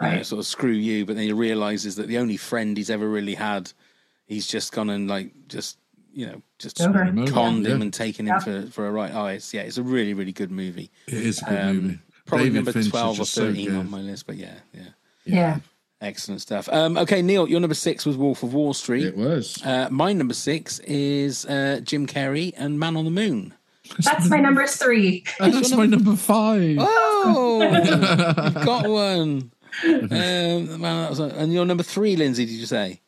you 0.00 0.08
know, 0.08 0.22
sort 0.22 0.38
of 0.38 0.46
screw 0.46 0.70
you, 0.70 1.04
but 1.04 1.16
then 1.16 1.24
he 1.24 1.32
realizes 1.32 1.96
that 1.96 2.06
the 2.06 2.18
only 2.18 2.36
friend 2.36 2.76
he's 2.76 2.90
ever 2.90 3.08
really 3.08 3.34
had, 3.34 3.72
he's 4.26 4.46
just 4.46 4.70
gone 4.72 4.88
and 4.88 5.08
like 5.08 5.32
just 5.48 5.78
you 6.12 6.26
know 6.26 6.42
just 6.58 6.80
Over. 6.80 7.04
conned 7.28 7.66
him 7.66 7.82
and 7.82 7.92
taken 7.92 8.26
Yeah. 8.26 8.40
him 8.42 8.66
for 8.66 8.70
for 8.72 8.86
a 8.86 8.90
right. 8.90 9.10
Oh, 9.14 9.26
it's 9.26 9.52
yeah, 9.54 9.62
it's 9.62 9.78
a 9.78 9.82
really 9.82 10.14
really 10.14 10.32
good 10.32 10.50
movie. 10.50 10.90
It 11.06 11.14
is 11.14 11.42
a 11.42 11.44
good 11.46 11.58
Um, 11.58 11.76
movie. 11.76 11.98
Probably 12.26 12.44
David 12.46 12.54
number 12.56 12.72
Fincher 12.72 12.90
twelve 12.90 13.16
or 13.16 13.22
just 13.22 13.32
so 13.34 13.46
thirteen 13.46 13.74
on 13.74 13.90
my 13.90 14.00
list, 14.00 14.26
but 14.26 14.36
yeah, 14.36 14.54
yeah. 14.72 14.88
Yeah. 15.24 15.58
Excellent 16.00 16.40
stuff. 16.40 16.68
Um, 16.72 16.96
okay, 16.98 17.22
Neil, 17.22 17.48
your 17.48 17.60
number 17.60 17.74
six 17.74 18.04
was 18.04 18.16
Wolf 18.16 18.42
of 18.42 18.54
Wall 18.54 18.74
Street. 18.74 19.04
It 19.06 19.16
was. 19.16 19.62
Uh, 19.64 19.86
my 19.90 20.12
number 20.12 20.34
six 20.34 20.80
is 20.80 21.44
uh, 21.46 21.80
Jim 21.84 22.08
Carrey 22.08 22.52
and 22.56 22.78
Man 22.80 22.96
on 22.96 23.04
the 23.04 23.10
Moon. 23.12 23.54
That's 24.00 24.28
my 24.28 24.38
number 24.40 24.66
three. 24.66 25.22
That's 25.38 25.70
my 25.72 25.86
number 25.86 26.16
five. 26.16 26.76
Oh, 26.80 27.62
you've 28.52 28.64
got 28.64 28.88
one. 28.88 29.52
Um, 29.84 30.80
well, 30.80 31.02
that 31.02 31.10
was- 31.10 31.20
and 31.20 31.52
your 31.52 31.64
number 31.64 31.84
three, 31.84 32.16
Lindsay, 32.16 32.46
did 32.46 32.54
you 32.54 32.66
say? 32.66 33.00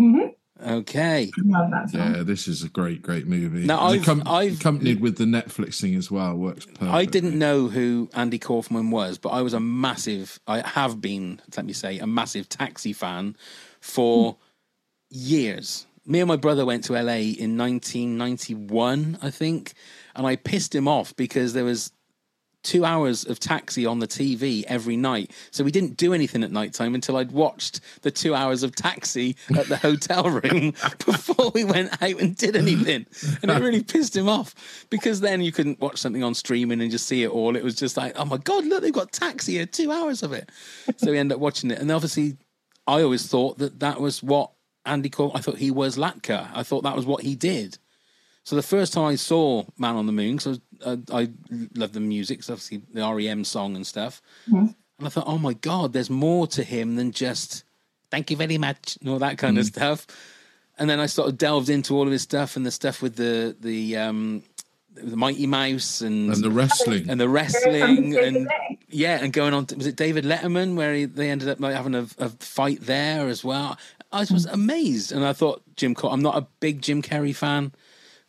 Mhm. 0.00 0.34
Okay. 0.64 1.30
Love 1.44 1.70
that 1.70 1.90
film. 1.90 2.14
Yeah, 2.14 2.22
this 2.22 2.48
is 2.48 2.62
a 2.64 2.68
great, 2.68 3.00
great 3.02 3.26
movie. 3.26 3.64
Now, 3.64 3.80
I've- 3.80 4.04
accom- 4.04 4.26
I've- 4.26 4.54
accompanied 4.56 5.00
with 5.00 5.16
the 5.16 5.24
Netflix 5.24 5.80
thing 5.80 5.94
as 5.94 6.10
well. 6.10 6.34
Works 6.36 6.66
perfect. 6.66 6.82
I 6.82 7.04
didn't 7.04 7.38
know 7.38 7.68
who 7.68 8.08
Andy 8.14 8.38
Kaufman 8.38 8.90
was, 8.90 9.18
but 9.18 9.28
I 9.30 9.42
was 9.42 9.54
a 9.54 9.60
massive, 9.60 10.40
I 10.46 10.66
have 10.66 11.00
been, 11.00 11.40
let 11.56 11.64
me 11.66 11.72
say, 11.72 11.98
a 11.98 12.06
massive 12.06 12.48
taxi 12.48 12.92
fan 12.92 13.36
for 13.80 14.36
years. 15.10 15.86
me 16.04 16.20
and 16.20 16.28
my 16.28 16.36
brother 16.36 16.64
went 16.64 16.84
to 16.84 16.94
LA 16.96 17.34
in 17.38 17.56
1991, 17.58 19.18
I 19.20 19.30
think, 19.30 19.74
and 20.16 20.26
I 20.26 20.36
pissed 20.36 20.74
him 20.74 20.88
off 20.88 21.14
because 21.16 21.52
there 21.52 21.64
was 21.64 21.92
two 22.68 22.84
hours 22.84 23.24
of 23.24 23.40
taxi 23.40 23.86
on 23.86 23.98
the 23.98 24.06
TV 24.06 24.62
every 24.68 24.96
night. 24.96 25.32
So 25.50 25.64
we 25.64 25.70
didn't 25.70 25.96
do 25.96 26.12
anything 26.12 26.44
at 26.44 26.52
night 26.52 26.74
time 26.74 26.94
until 26.94 27.16
I'd 27.16 27.32
watched 27.32 27.80
the 28.02 28.10
two 28.10 28.34
hours 28.34 28.62
of 28.62 28.76
taxi 28.76 29.36
at 29.56 29.68
the 29.68 29.76
hotel 29.88 30.28
room 30.28 30.72
before 31.06 31.50
we 31.54 31.64
went 31.64 32.00
out 32.02 32.20
and 32.20 32.36
did 32.36 32.56
anything. 32.56 33.06
And 33.40 33.50
it 33.50 33.62
really 33.62 33.82
pissed 33.82 34.14
him 34.14 34.28
off 34.28 34.86
because 34.90 35.20
then 35.20 35.40
you 35.40 35.50
couldn't 35.50 35.80
watch 35.80 35.96
something 35.96 36.22
on 36.22 36.34
streaming 36.34 36.82
and 36.82 36.90
just 36.90 37.06
see 37.06 37.22
it 37.22 37.30
all. 37.30 37.56
It 37.56 37.64
was 37.64 37.74
just 37.74 37.96
like, 37.96 38.12
oh 38.16 38.26
my 38.26 38.36
God, 38.36 38.66
look, 38.66 38.82
they've 38.82 38.92
got 38.92 39.12
taxi 39.12 39.52
here, 39.52 39.64
two 39.64 39.90
hours 39.90 40.22
of 40.22 40.34
it. 40.34 40.50
So 40.98 41.10
we 41.10 41.18
ended 41.18 41.36
up 41.36 41.40
watching 41.40 41.70
it. 41.70 41.78
And 41.78 41.90
obviously, 41.90 42.36
I 42.86 43.00
always 43.02 43.26
thought 43.26 43.56
that 43.58 43.80
that 43.80 43.98
was 43.98 44.22
what 44.22 44.52
Andy 44.84 45.08
called, 45.08 45.32
I 45.34 45.40
thought 45.40 45.56
he 45.56 45.70
was 45.70 45.96
Latka. 45.96 46.50
I 46.52 46.62
thought 46.62 46.82
that 46.82 46.96
was 46.96 47.06
what 47.06 47.22
he 47.22 47.34
did. 47.34 47.78
So 48.48 48.56
the 48.56 48.62
first 48.62 48.94
time 48.94 49.04
I 49.04 49.16
saw 49.16 49.64
Man 49.76 49.96
on 49.96 50.06
the 50.06 50.12
Moon, 50.12 50.36
because 50.36 50.46
I, 50.48 50.52
uh, 50.52 50.58
I 50.86 51.28
love 51.74 51.92
the 51.92 52.00
music, 52.00 52.42
so 52.42 52.52
obviously 52.54 52.82
the 52.92 53.02
REM 53.12 53.44
song 53.44 53.76
and 53.76 53.86
stuff, 53.86 54.20
Mhm. 54.50 54.74
and 54.98 55.06
I 55.06 55.08
thought, 55.08 55.24
oh 55.26 55.38
my 55.38 55.54
god, 55.54 55.92
there's 55.92 56.10
more 56.10 56.46
to 56.48 56.62
him 56.62 56.96
than 56.96 57.12
just 57.12 57.64
thank 58.10 58.30
you 58.30 58.36
very 58.36 58.58
much 58.58 58.96
and 59.00 59.08
all 59.10 59.18
that 59.18 59.38
kind 59.38 59.58
of 59.58 59.66
Mm. 59.66 59.72
stuff. 59.72 60.06
And 60.78 60.88
then 60.88 61.00
I 61.00 61.06
sort 61.06 61.28
of 61.28 61.36
delved 61.38 61.68
into 61.68 61.94
all 61.96 62.04
of 62.06 62.12
his 62.12 62.22
stuff 62.22 62.56
and 62.56 62.64
the 62.64 62.70
stuff 62.70 63.02
with 63.02 63.16
the 63.16 63.56
the 63.60 63.96
um, 63.96 64.42
the 64.94 65.16
Mighty 65.16 65.46
Mouse 65.46 66.00
and 66.00 66.32
And 66.32 66.42
the 66.42 66.50
wrestling. 66.50 67.08
and 67.10 67.20
the 67.20 67.28
wrestling 67.28 68.16
and 68.16 68.48
yeah, 68.88 69.18
and 69.22 69.32
going 69.32 69.54
on. 69.54 69.66
To, 69.66 69.76
was 69.76 69.86
it 69.86 69.96
David 69.96 70.24
Letterman 70.24 70.74
where 70.76 70.94
he, 70.94 71.04
they 71.04 71.30
ended 71.30 71.48
up 71.48 71.60
like 71.60 71.74
having 71.74 71.94
a, 71.94 72.06
a 72.18 72.28
fight 72.40 72.80
there 72.82 73.28
as 73.28 73.44
well? 73.44 73.76
I 74.12 74.20
was 74.20 74.46
amazed, 74.46 75.12
and 75.12 75.24
I 75.24 75.32
thought 75.34 75.62
Jim. 75.76 75.94
Car- 75.94 76.10
I'm 76.12 76.22
not 76.22 76.36
a 76.36 76.46
big 76.60 76.80
Jim 76.80 77.02
Carrey 77.02 77.34
fan, 77.34 77.72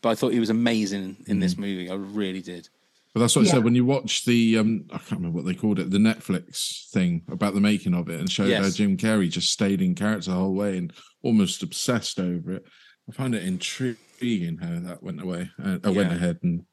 but 0.02 0.10
I 0.10 0.16
thought 0.16 0.34
he 0.34 0.40
was 0.40 0.50
amazing 0.50 1.24
in 1.28 1.40
this 1.40 1.58
movie. 1.58 1.90
I 1.90 1.96
really 1.96 2.42
did. 2.42 2.70
But 3.14 3.22
that's 3.22 3.36
what 3.36 3.48
I 3.48 3.50
said 3.50 3.64
when 3.64 3.76
you 3.76 3.86
watch 3.86 4.26
the 4.26 4.58
um 4.60 4.86
I 4.92 4.98
can't 4.98 5.14
remember 5.20 5.38
what 5.38 5.46
they 5.46 5.56
called 5.56 5.80
it, 5.80 5.90
the 5.90 5.98
Netflix 5.98 6.90
thing 6.92 7.24
about 7.30 7.54
the 7.56 7.62
making 7.62 7.96
of 7.96 8.08
it 8.10 8.20
and 8.20 8.32
showed 8.32 8.54
how 8.54 8.70
Jim 8.70 8.98
Carrey 8.98 9.30
just 9.30 9.52
stayed 9.52 9.82
in 9.82 9.96
character 9.96 10.30
the 10.30 10.38
whole 10.38 10.54
way 10.54 10.78
and 10.78 10.94
almost 11.24 11.64
obsessed 11.64 12.20
over 12.20 12.54
it. 12.54 12.66
I 13.10 13.12
find 13.12 13.34
it 13.34 13.44
intriguing 13.44 14.58
how 14.62 14.80
that 14.88 15.02
went 15.02 15.22
away. 15.22 15.50
I 15.64 15.80
uh, 15.84 15.92
went 15.92 16.14
ahead 16.14 16.40
and 16.44 16.66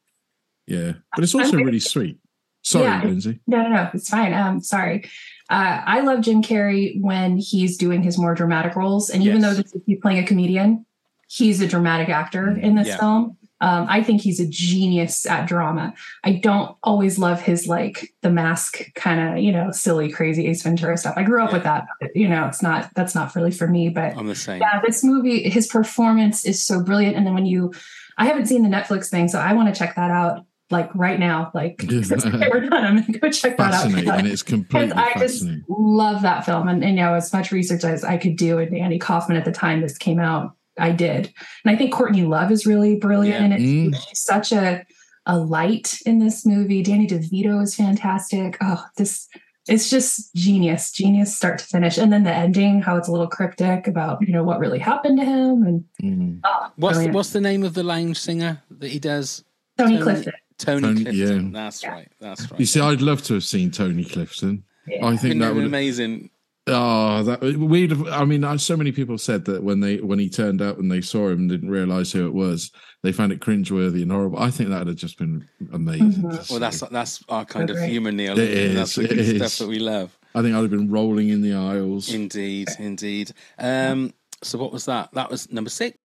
yeah. 0.67 0.93
But 1.15 1.23
it's 1.23 1.33
also 1.33 1.57
really 1.57 1.79
sweet. 1.79 2.19
Sorry, 2.61 2.83
Yeah. 2.83 3.01
Lindsay. 3.03 3.39
No, 3.47 3.61
no, 3.63 3.69
no, 3.69 3.89
it's 3.93 4.09
fine. 4.09 4.33
Um, 4.33 4.59
sorry. 4.61 5.05
Uh, 5.49 5.81
I 5.85 6.01
love 6.01 6.21
Jim 6.21 6.43
Carrey 6.43 7.01
when 7.01 7.37
he's 7.37 7.77
doing 7.77 8.03
his 8.03 8.17
more 8.17 8.35
dramatic 8.35 8.75
roles, 8.75 9.09
and 9.09 9.23
even 9.23 9.41
Yes. 9.41 9.49
though 9.55 9.61
this 9.61 9.73
is, 9.73 9.81
he's 9.85 9.99
playing 10.01 10.21
a 10.21 10.27
comedian, 10.27 10.85
he's 11.27 11.61
a 11.61 11.67
dramatic 11.67 12.09
actor 12.09 12.49
in 12.49 12.75
this 12.75 12.87
Yeah. 12.87 12.97
film. 12.97 13.37
Um, 13.59 13.87
I 13.89 14.03
think 14.03 14.21
he's 14.21 14.39
a 14.39 14.47
genius 14.47 15.25
at 15.25 15.47
drama. 15.47 15.93
I 16.23 16.33
don't 16.33 16.75
always 16.83 17.17
love 17.17 17.41
his 17.41 17.67
like 17.67 18.13
the 18.21 18.29
mask 18.29 18.93
kind 18.93 19.19
of 19.19 19.43
you 19.43 19.51
know 19.51 19.71
silly 19.71 20.11
crazy 20.11 20.45
Ace 20.45 20.61
Ventura 20.61 20.95
stuff. 20.95 21.15
I 21.17 21.23
grew 21.23 21.41
up 21.43 21.51
with 21.51 21.63
that. 21.63 21.87
You 22.13 22.29
know, 22.29 22.45
it's 22.45 22.61
not 22.61 22.91
that's 22.93 23.15
not 23.15 23.35
really 23.35 23.49
for 23.51 23.67
me. 23.67 23.89
But 23.89 24.15
I'm 24.15 24.27
the 24.27 24.35
same. 24.35 24.61
yeah, 24.61 24.79
this 24.85 25.03
movie, 25.03 25.49
his 25.49 25.65
performance 25.65 26.45
is 26.45 26.63
so 26.63 26.83
brilliant. 26.83 27.15
And 27.15 27.25
then 27.25 27.33
when 27.33 27.47
you, 27.47 27.73
I 28.19 28.25
haven't 28.27 28.45
seen 28.45 28.61
the 28.61 28.69
Netflix 28.69 29.09
thing, 29.09 29.27
so 29.27 29.39
I 29.39 29.53
want 29.53 29.73
to 29.73 29.77
check 29.79 29.95
that 29.95 30.11
out 30.11 30.45
like 30.69 30.93
right 30.93 31.19
now. 31.19 31.49
Like 31.55 31.83
we're 31.89 32.01
done. 32.69 32.85
I'm 32.85 32.97
gonna 33.01 33.17
go 33.17 33.31
check 33.31 33.57
that 33.57 33.73
out. 33.73 33.89
Fascinating. 33.89 34.25
It's 34.31 34.43
completely 34.43 34.89
Because 34.95 35.03
I 35.15 35.19
just 35.19 35.43
love 35.67 36.21
that 36.21 36.45
film, 36.45 36.67
and, 36.67 36.83
and 36.83 36.95
you 36.95 37.01
know 37.03 37.15
as 37.15 37.33
much 37.33 37.51
research 37.51 37.83
as 37.85 38.03
I 38.03 38.17
could 38.17 38.35
do. 38.35 38.59
And 38.59 38.75
Andy 38.77 38.99
Kaufman 38.99 39.35
at 39.35 39.45
the 39.45 39.51
time 39.51 39.81
this 39.81 39.97
came 39.97 40.19
out, 40.19 40.55
I 40.79 40.91
did, 40.91 41.33
and 41.65 41.73
I 41.73 41.75
think 41.75 41.93
Courtney 41.93 42.23
Love 42.23 42.51
is 42.51 42.65
really 42.65 42.95
brilliant 42.95 43.45
in 43.45 43.51
it. 43.53 43.59
Mm. 43.59 43.95
She's 44.07 44.19
such 44.21 44.51
a 44.51 44.85
a 45.25 45.37
light 45.37 45.97
in 46.05 46.19
this 46.19 46.45
movie. 46.45 46.81
Danny 46.83 47.07
DeVito 47.07 47.61
is 47.61 47.75
fantastic. 47.75 48.57
Oh, 48.61 48.83
this 48.97 49.27
it's 49.67 49.89
just 49.89 50.33
genius, 50.33 50.93
genius 50.93 51.35
start 51.35 51.59
to 51.59 51.65
finish, 51.65 51.97
and 51.97 52.13
then 52.13 52.23
the 52.23 52.33
ending, 52.33 52.81
how 52.81 52.95
it's 52.95 53.09
a 53.09 53.11
little 53.11 53.27
cryptic 53.27 53.87
about 53.87 54.21
you 54.25 54.31
know 54.33 54.43
what 54.43 54.59
really 54.59 54.79
happened 54.79 55.19
to 55.19 55.25
him, 55.25 55.63
and 55.63 55.83
Mm. 56.01 56.39
oh, 56.45 56.71
What's 56.77 56.93
the, 56.95 56.99
brilliant. 56.99 57.15
what's 57.15 57.29
the 57.31 57.41
name 57.41 57.63
of 57.63 57.73
the 57.73 57.83
lounge 57.83 58.17
singer 58.19 58.61
that 58.79 58.89
he 58.89 58.99
does? 58.99 59.43
Tony 59.77 59.99
Clifton. 60.01 60.33
Tony, 60.57 60.81
Tony- 60.81 61.03
Clifton. 61.03 61.45
yeah. 61.53 61.61
That's 61.61 61.85
right. 61.85 62.07
That's 62.19 62.49
right. 62.49 62.59
You 62.59 62.65
see, 62.65 62.79
I'd 62.79 63.01
love 63.01 63.21
to 63.23 63.33
have 63.35 63.43
seen 63.43 63.69
Tony 63.71 64.03
Clifton. 64.05 64.63
I 65.03 65.17
think 65.17 65.39
that 65.41 65.53
would 65.53 65.61
be 65.61 65.67
amazing. 65.67 66.29
Oh, 66.67 67.23
that 67.23 67.41
we'd. 67.41 67.91
Have, 67.91 68.07
I 68.07 68.25
mean, 68.25 68.57
so 68.59 68.75
many 68.75 68.91
people 68.91 69.17
said 69.17 69.45
that 69.45 69.63
when 69.63 69.79
they 69.79 69.97
when 69.97 70.19
he 70.19 70.29
turned 70.29 70.61
up 70.61 70.77
and 70.79 70.91
they 70.91 71.01
saw 71.01 71.29
him 71.29 71.39
and 71.39 71.49
didn't 71.49 71.69
realize 71.69 72.11
who 72.11 72.27
it 72.27 72.33
was, 72.33 72.71
they 73.03 73.11
found 73.11 73.31
it 73.31 73.39
cringeworthy 73.39 74.01
and 74.01 74.11
horrible. 74.11 74.39
I 74.39 74.51
think 74.51 74.69
that 74.69 74.79
would 74.79 74.87
have 74.87 74.97
just 74.97 75.17
been 75.17 75.47
amazing. 75.71 76.29
to 76.29 76.45
Well, 76.49 76.59
that's 76.59 76.81
that's 76.81 77.23
our 77.29 77.45
kind 77.45 77.69
of 77.69 77.77
Agree. 77.77 77.89
humour, 77.89 78.11
Neil. 78.11 78.37
It 78.37 78.49
isn't 78.49 78.75
That's 78.75 78.95
the 78.95 79.03
it 79.03 79.09
good 79.09 79.19
is. 79.19 79.37
stuff 79.53 79.65
that 79.65 79.69
we 79.71 79.79
love. 79.79 80.17
I 80.35 80.41
think 80.41 80.55
I'd 80.55 80.61
have 80.61 80.69
been 80.69 80.91
rolling 80.91 81.29
in 81.29 81.41
the 81.41 81.53
aisles. 81.53 82.13
Indeed, 82.13 82.67
indeed. 82.77 83.31
Um, 83.57 84.13
so 84.43 84.57
what 84.57 84.71
was 84.73 84.85
that? 84.85 85.11
That 85.13 85.31
was 85.31 85.51
number 85.51 85.69
six. 85.69 85.97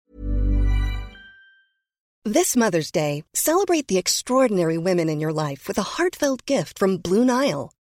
This 2.25 2.57
Mother's 2.57 2.93
Day, 2.93 3.25
celebrate 3.35 3.89
the 3.89 3.99
extraordinary 3.99 4.79
women 4.79 5.09
in 5.09 5.19
your 5.19 5.33
life 5.33 5.67
with 5.67 5.77
a 5.77 5.83
heartfelt 5.83 6.47
gift 6.47 6.79
from 6.79 6.99
Blue 6.99 7.25
Nile. 7.25 7.73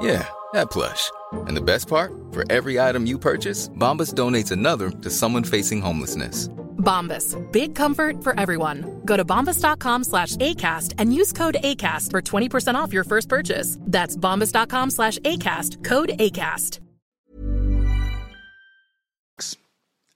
Yeah, 0.00 0.26
that 0.52 0.70
plush. 0.70 1.10
And 1.32 1.56
the 1.56 1.60
best 1.60 1.88
part? 1.88 2.12
For 2.32 2.50
every 2.50 2.80
item 2.80 3.06
you 3.06 3.18
purchase, 3.18 3.68
Bombas 3.68 4.14
donates 4.14 4.50
another 4.50 4.90
to 4.90 5.10
someone 5.10 5.44
facing 5.44 5.80
homelessness. 5.80 6.48
Bombas. 6.78 7.36
Big 7.52 7.74
comfort 7.74 8.24
for 8.24 8.38
everyone. 8.38 9.02
Go 9.04 9.16
to 9.16 9.24
bombas.com 9.24 10.04
slash 10.04 10.36
ACAST 10.36 10.94
and 10.98 11.14
use 11.14 11.32
code 11.32 11.58
ACAST 11.62 12.10
for 12.10 12.22
20% 12.22 12.74
off 12.74 12.92
your 12.92 13.04
first 13.04 13.28
purchase. 13.28 13.76
That's 13.82 14.16
bombas.com 14.16 14.90
slash 14.90 15.18
ACAST. 15.18 15.84
Code 15.84 16.10
ACAST. 16.18 16.80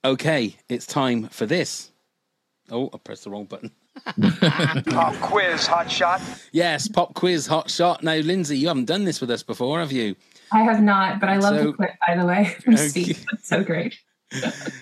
Okay, 0.03 0.55
it's 0.69 0.85
time 0.85 1.29
for 1.29 1.47
this. 1.47 1.91
Oh, 2.69 2.91
I 2.93 2.97
pressed 2.99 3.23
the 3.23 3.31
wrong 3.31 3.45
button. 3.45 3.71
Pop 4.89 5.15
quiz, 5.21 5.65
hot 5.67 5.89
shot. 5.89 6.21
Yes, 6.51 6.87
pop 6.87 7.13
quiz, 7.13 7.47
hot 7.47 7.69
shot. 7.69 8.03
Now, 8.03 8.15
Lindsay, 8.15 8.57
you 8.57 8.67
haven't 8.67 8.85
done 8.85 9.03
this 9.05 9.21
with 9.21 9.31
us 9.31 9.43
before, 9.43 9.79
have 9.79 9.91
you? 9.91 10.15
I 10.51 10.63
have 10.63 10.81
not, 10.81 11.19
but 11.19 11.29
I 11.29 11.37
love 11.37 11.55
So- 11.57 11.63
the 11.67 11.73
clip, 11.73 11.91
by 12.07 12.15
the 12.15 12.25
way, 12.25 12.45
from 12.63 12.73
Okay. 12.75 12.87
Steve. 12.87 13.25
It's 13.33 13.47
so 13.47 13.63
great. 13.63 13.97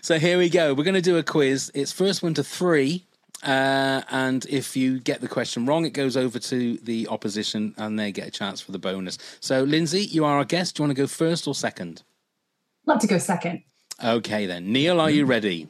So 0.02 0.18
here 0.20 0.38
we 0.38 0.50
go. 0.50 0.74
We're 0.74 0.84
going 0.84 0.94
to 0.96 1.02
do 1.02 1.18
a 1.18 1.24
quiz. 1.24 1.72
It's 1.76 1.92
first 1.92 2.24
one 2.24 2.34
to 2.36 2.44
three. 2.44 3.06
Uh, 3.44 4.02
and 4.10 4.46
if 4.46 4.76
you 4.78 5.00
get 5.02 5.20
the 5.20 5.28
question 5.28 5.66
wrong, 5.66 5.86
it 5.86 5.90
goes 5.92 6.16
over 6.16 6.40
to 6.40 6.78
the 6.78 7.08
opposition 7.10 7.74
and 7.78 8.00
they 8.00 8.12
get 8.12 8.26
a 8.28 8.32
chance 8.32 8.62
for 8.62 8.72
the 8.72 8.80
bonus. 8.80 9.18
So, 9.42 9.64
Lindsay, 9.64 10.02
you 10.06 10.24
are 10.24 10.38
our 10.38 10.46
guest. 10.46 10.76
Do 10.78 10.82
you 10.84 10.88
want 10.88 10.96
to 10.98 11.02
go 11.04 11.08
first 11.08 11.46
or 11.46 11.54
second? 11.54 12.04
Love 12.86 13.00
to 13.00 13.08
go 13.08 13.18
second. 13.18 13.64
Okay, 14.04 14.46
then. 14.46 14.72
Neil, 14.72 15.00
are 15.02 15.10
you 15.10 15.26
ready? 15.26 15.68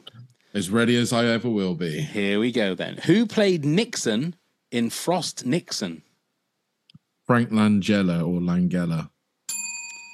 As 0.54 0.70
ready 0.70 0.96
as 0.96 1.12
I 1.12 1.26
ever 1.26 1.50
will 1.50 1.74
be. 1.74 2.00
Here 2.00 2.38
we 2.38 2.52
go, 2.52 2.76
then. 2.76 2.98
Who 3.06 3.26
played 3.26 3.64
Nixon 3.64 4.36
in 4.70 4.88
Frost 4.88 5.44
Nixon? 5.44 6.02
Frank 7.26 7.50
Langella 7.50 8.20
or 8.20 8.40
Langella. 8.40 9.10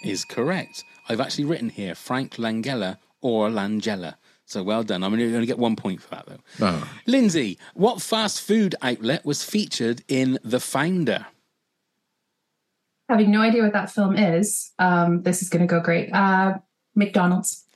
Is 0.03 0.24
correct. 0.24 0.82
I've 1.11 1.20
actually 1.20 1.45
written 1.45 1.68
here 1.68 1.95
Frank 1.95 2.36
Langella 2.36 2.97
or 3.20 3.51
Langella. 3.51 4.14
So 4.47 4.62
well 4.62 4.82
done. 4.82 5.05
I'm 5.05 5.12
only 5.12 5.28
going 5.28 5.43
to 5.43 5.47
get 5.47 5.59
one 5.59 5.76
point 5.76 6.01
for 6.01 6.09
that, 6.14 6.26
though. 6.26 6.66
Oh. 6.66 6.91
Lindsay, 7.07 7.59
what 7.74 8.01
fast 8.01 8.41
food 8.41 8.74
outlet 8.80 9.26
was 9.26 9.45
featured 9.45 10.03
in 10.09 10.38
The 10.43 10.59
Founder? 10.59 11.26
Having 13.11 13.30
no 13.30 13.43
idea 13.43 13.62
what 13.62 13.74
that 13.74 13.91
film 13.91 14.16
is, 14.16 14.70
um, 14.78 15.22
this 15.22 15.43
is 15.43 15.51
going 15.51 15.66
to 15.66 15.70
go 15.70 15.80
great. 15.80 16.11
Uh, 16.14 16.59
McDonald's. 16.95 17.66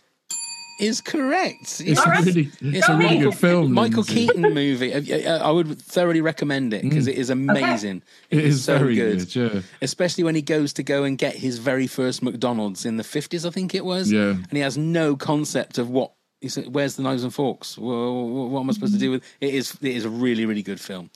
Is 0.81 1.01
correct. 1.01 1.81
It's 1.85 2.05
a 2.05 2.11
really, 2.11 2.51
it's 2.61 2.89
a 2.89 2.97
really 2.97 3.19
good 3.19 3.35
film. 3.35 3.73
Michael 3.73 3.99
Lindsay. 4.03 4.27
Keaton 4.27 4.43
movie. 4.43 5.27
I- 5.27 5.51
would 5.51 5.81
thoroughly 5.81 6.21
recommend 6.21 6.75
it 6.75 6.83
because 6.83 7.07
it 7.07 7.17
is 7.17 7.31
amazing. 7.31 8.03
It 8.31 8.41
is 8.41 8.65
so 8.65 8.79
very 8.79 8.97
good. 8.97 9.19
good, 9.19 9.37
yeah. 9.37 9.61
Especially 9.81 10.25
when 10.25 10.35
he 10.35 10.43
goes 10.43 10.73
to 10.75 10.83
go 10.83 11.05
and 11.05 11.17
get 11.17 11.37
his 11.37 11.59
very 11.59 11.87
first 11.87 12.23
McDonald's 12.23 12.85
in 12.85 12.97
the 12.97 13.05
50s, 13.05 13.47
I 13.47 13.51
think 13.51 13.75
it 13.75 13.85
was. 13.85 14.11
Yeah. 14.11 14.31
And 14.31 14.51
he 14.53 14.59
has 14.59 14.77
no 14.77 15.15
concept 15.17 15.79
of 15.79 15.91
what. 15.91 16.13
He 16.41 16.49
said, 16.49 16.75
Where's 16.75 16.97
the 16.97 17.03
knives 17.03 17.23
and 17.23 17.33
forks? 17.33 17.79
Well, 17.79 18.27
what 18.51 18.61
am 18.61 18.69
I 18.69 18.73
supposed 18.73 18.95
to 18.95 18.99
do 18.99 19.13
with 19.13 19.25
it? 19.41 19.55
Is 19.55 19.79
it 19.81 19.95
is 19.97 20.05
a 20.05 20.11
really 20.11 20.45
really 20.45 20.63
good 20.63 20.81
film. 20.81 21.11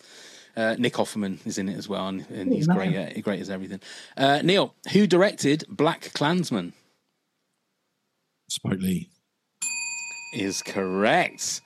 Uh, 0.57 0.75
Nick 0.79 0.95
Offerman 0.95 1.45
is 1.47 1.59
in 1.59 1.69
it 1.69 1.77
as 1.77 1.89
well, 1.89 2.09
and, 2.09 2.25
and 2.31 2.53
he's 2.53 2.67
great. 2.67 2.97
Uh, 2.97 3.21
great 3.21 3.41
as 3.41 3.49
everything. 3.51 3.81
Uh, 4.17 4.41
Neil, 4.43 4.75
who 4.93 5.07
directed 5.07 5.65
Black 5.69 6.11
Klansman? 6.15 6.73
Spike 8.49 8.79
Lee. 8.81 9.11
Is 10.33 10.63
correct. 10.63 11.61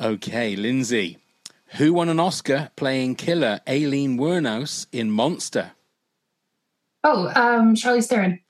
Okay, 0.00 0.56
Lindsay. 0.56 1.18
Who 1.76 1.92
won 1.94 2.08
an 2.08 2.20
Oscar 2.20 2.70
playing 2.76 3.16
killer 3.16 3.60
Aileen 3.68 4.18
Wuornos 4.18 4.86
in 4.92 5.10
Monster? 5.10 5.72
Oh, 7.04 7.28
um, 7.34 7.74
Charlize 7.74 8.08
Theron. 8.08 8.40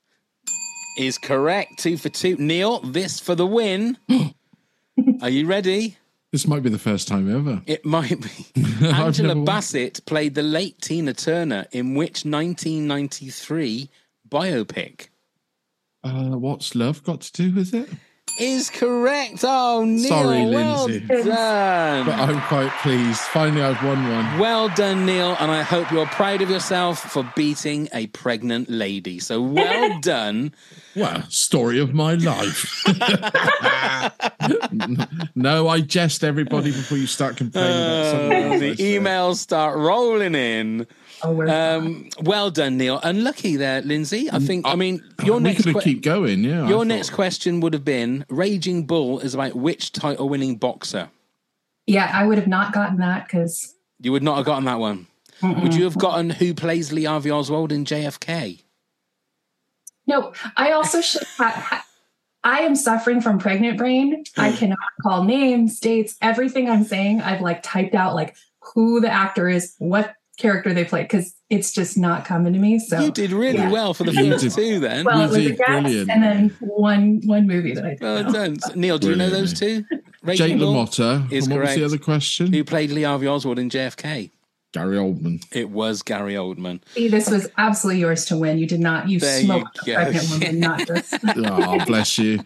Is 0.97 1.17
correct. 1.17 1.77
Two 1.79 1.97
for 1.97 2.09
two. 2.09 2.35
Neil, 2.37 2.79
this 2.79 3.19
for 3.19 3.35
the 3.35 3.45
win. 3.45 3.97
Are 5.21 5.29
you 5.29 5.45
ready? 5.45 5.97
This 6.31 6.47
might 6.47 6.63
be 6.63 6.69
the 6.69 6.79
first 6.79 7.07
time 7.07 7.33
ever. 7.33 7.61
It 7.67 7.85
might 7.85 8.19
be. 8.19 8.61
I've 8.87 8.99
Angela 8.99 9.29
never- 9.35 9.45
Bassett 9.45 10.05
played 10.05 10.35
the 10.35 10.43
late 10.43 10.81
Tina 10.81 11.13
Turner 11.13 11.67
in 11.71 11.93
which 11.95 12.25
1993 12.25 13.89
biopic? 14.29 15.07
Uh, 16.03 16.37
what's 16.37 16.75
love 16.75 17.03
got 17.03 17.21
to 17.21 17.31
do 17.33 17.55
with 17.55 17.73
it? 17.73 17.89
Is 18.39 18.69
correct. 18.69 19.43
Oh, 19.43 19.83
Neil, 19.83 20.07
Sorry, 20.09 20.45
well 20.45 20.85
Lindsay. 20.85 21.07
done. 21.23 22.05
But 22.05 22.19
I'm 22.19 22.39
quite 22.41 22.71
pleased. 22.83 23.19
Finally, 23.19 23.63
I've 23.63 23.83
won 23.83 24.07
one. 24.11 24.37
Well 24.39 24.69
done, 24.69 25.07
Neil, 25.07 25.35
and 25.39 25.49
I 25.49 25.63
hope 25.63 25.91
you're 25.91 26.05
proud 26.05 26.41
of 26.43 26.49
yourself 26.49 26.99
for 26.99 27.27
beating 27.35 27.89
a 27.93 28.05
pregnant 28.07 28.69
lady. 28.69 29.17
So 29.19 29.41
well 29.41 29.99
done. 30.01 30.53
Well, 30.95 31.23
story 31.29 31.79
of 31.79 31.95
my 31.95 32.13
life. 32.13 32.83
no, 35.35 35.67
I 35.67 35.81
jest 35.81 36.23
everybody 36.23 36.71
before 36.71 36.97
you 36.97 37.07
start 37.07 37.37
complaining 37.37 37.71
about 37.71 38.11
something 38.11 38.53
Uh, 38.53 38.57
the 38.59 38.75
emails 38.75 39.35
start 39.37 39.77
rolling 39.77 40.35
in. 40.35 40.87
Oh, 41.23 41.41
Um, 41.47 42.09
well 42.21 42.51
done, 42.51 42.77
Neil, 42.77 42.99
and 43.03 43.23
lucky 43.23 43.55
there, 43.55 43.81
Lindsay. 43.81 44.29
I 44.31 44.37
think. 44.37 44.67
I 44.67 44.75
mean, 44.75 45.03
your 45.23 45.37
we 45.37 45.43
next 45.43 45.63
could 45.63 45.73
que- 45.75 45.81
keep 45.81 46.01
going, 46.03 46.43
yeah. 46.43 46.65
I 46.65 46.69
your 46.69 46.79
thought- 46.79 46.87
next 46.87 47.09
question 47.09 47.59
would 47.61 47.73
have 47.73 47.83
been: 47.83 48.23
Raging 48.29 48.85
Bull 48.85 49.19
is 49.19 49.33
about 49.33 49.55
which 49.55 49.91
title-winning 49.91 50.57
boxer? 50.57 51.09
Yeah, 51.85 52.11
I 52.13 52.25
would 52.25 52.37
have 52.37 52.47
not 52.47 52.73
gotten 52.73 52.97
that 52.97 53.25
because 53.25 53.75
You 53.99 54.11
would 54.11 54.23
not 54.23 54.37
have 54.37 54.45
gotten 54.45 54.65
that 54.65 54.79
one. 54.79 55.07
Would 55.41 55.75
you 55.75 55.83
have 55.83 55.97
gotten 55.97 56.31
who 56.31 56.53
plays 56.53 56.91
Lee 56.91 57.03
Harvey 57.03 57.31
Oswald 57.31 57.71
in 57.71 57.85
JFK? 57.85 58.63
no. 60.07 60.33
I 60.55 60.71
also 60.71 61.01
should. 61.01 61.23
Ha- 61.37 61.85
I 62.43 62.59
am 62.59 62.75
suffering 62.75 63.19
from 63.19 63.39
pregnant 63.39 63.77
brain. 63.77 64.23
I 64.37 64.51
hmm. 64.51 64.57
cannot 64.57 64.79
call 65.01 65.23
names, 65.25 65.79
dates, 65.79 66.15
everything 66.21 66.69
I'm 66.69 66.83
saying. 66.83 67.21
I've 67.21 67.41
like 67.41 67.61
typed 67.61 67.93
out 67.93 68.15
like 68.15 68.35
who 68.61 69.01
the 69.01 69.11
actor 69.11 69.49
is, 69.49 69.75
what 69.79 70.15
character 70.37 70.73
they 70.73 70.85
played, 70.85 71.03
because 71.03 71.33
it's 71.49 71.71
just 71.71 71.97
not 71.97 72.25
coming 72.25 72.53
to 72.53 72.59
me. 72.59 72.79
So 72.79 72.99
You 72.99 73.11
did 73.11 73.31
really 73.31 73.57
yeah. 73.57 73.71
well 73.71 73.93
for 73.93 74.03
the 74.03 74.13
You 74.13 74.31
first 74.31 74.43
did- 74.43 74.53
two. 74.53 74.79
Then 74.79 75.05
Well, 75.05 75.21
it 75.21 75.27
was 75.29 75.37
You 75.37 75.45
a 75.45 75.49
did 75.49 75.57
brilliant. 75.57 76.09
and 76.11 76.23
then 76.23 76.49
one 76.59 77.21
one 77.25 77.47
movie 77.47 77.73
that 77.73 77.85
I 77.85 77.89
did. 77.89 78.01
well 78.01 78.23
know. 78.23 78.31
done, 78.31 78.57
Neil. 78.75 78.97
Do 78.97 79.09
you 79.09 79.15
know 79.15 79.29
those 79.29 79.53
two? 79.59 79.83
Raging 80.23 80.47
Jake 80.47 80.59
Bull 80.59 80.73
LaMotta. 80.73 81.31
is 81.31 81.45
and 81.47 81.55
what 81.55 81.65
was 81.65 81.75
the 81.75 81.83
other 81.85 81.97
question? 81.97 82.51
Who 82.53 82.63
played 82.63 82.91
Lee 82.91 83.03
Harvey 83.03 83.27
Oswald 83.27 83.59
in 83.59 83.69
JFK? 83.69 84.31
Gary 84.73 84.97
Oldman. 84.97 85.41
It 85.53 85.69
was 85.69 86.03
Gary 86.03 86.33
Oldman. 86.33 86.81
See, 86.93 87.07
this 87.07 87.29
was 87.29 87.47
absolutely 87.57 88.01
yours 88.01 88.25
to 88.25 88.37
win. 88.37 88.57
You 88.59 88.67
did 88.67 88.81
not. 88.81 89.07
You 89.07 89.19
There 89.19 89.41
smoked 89.41 89.79
go. 89.85 89.93
a 89.93 89.95
pregnant 89.95 90.29
woman, 90.29 90.59
not 90.59 90.85
just. 90.87 91.15
oh, 91.37 91.85
bless 91.85 92.17
you. 92.19 92.41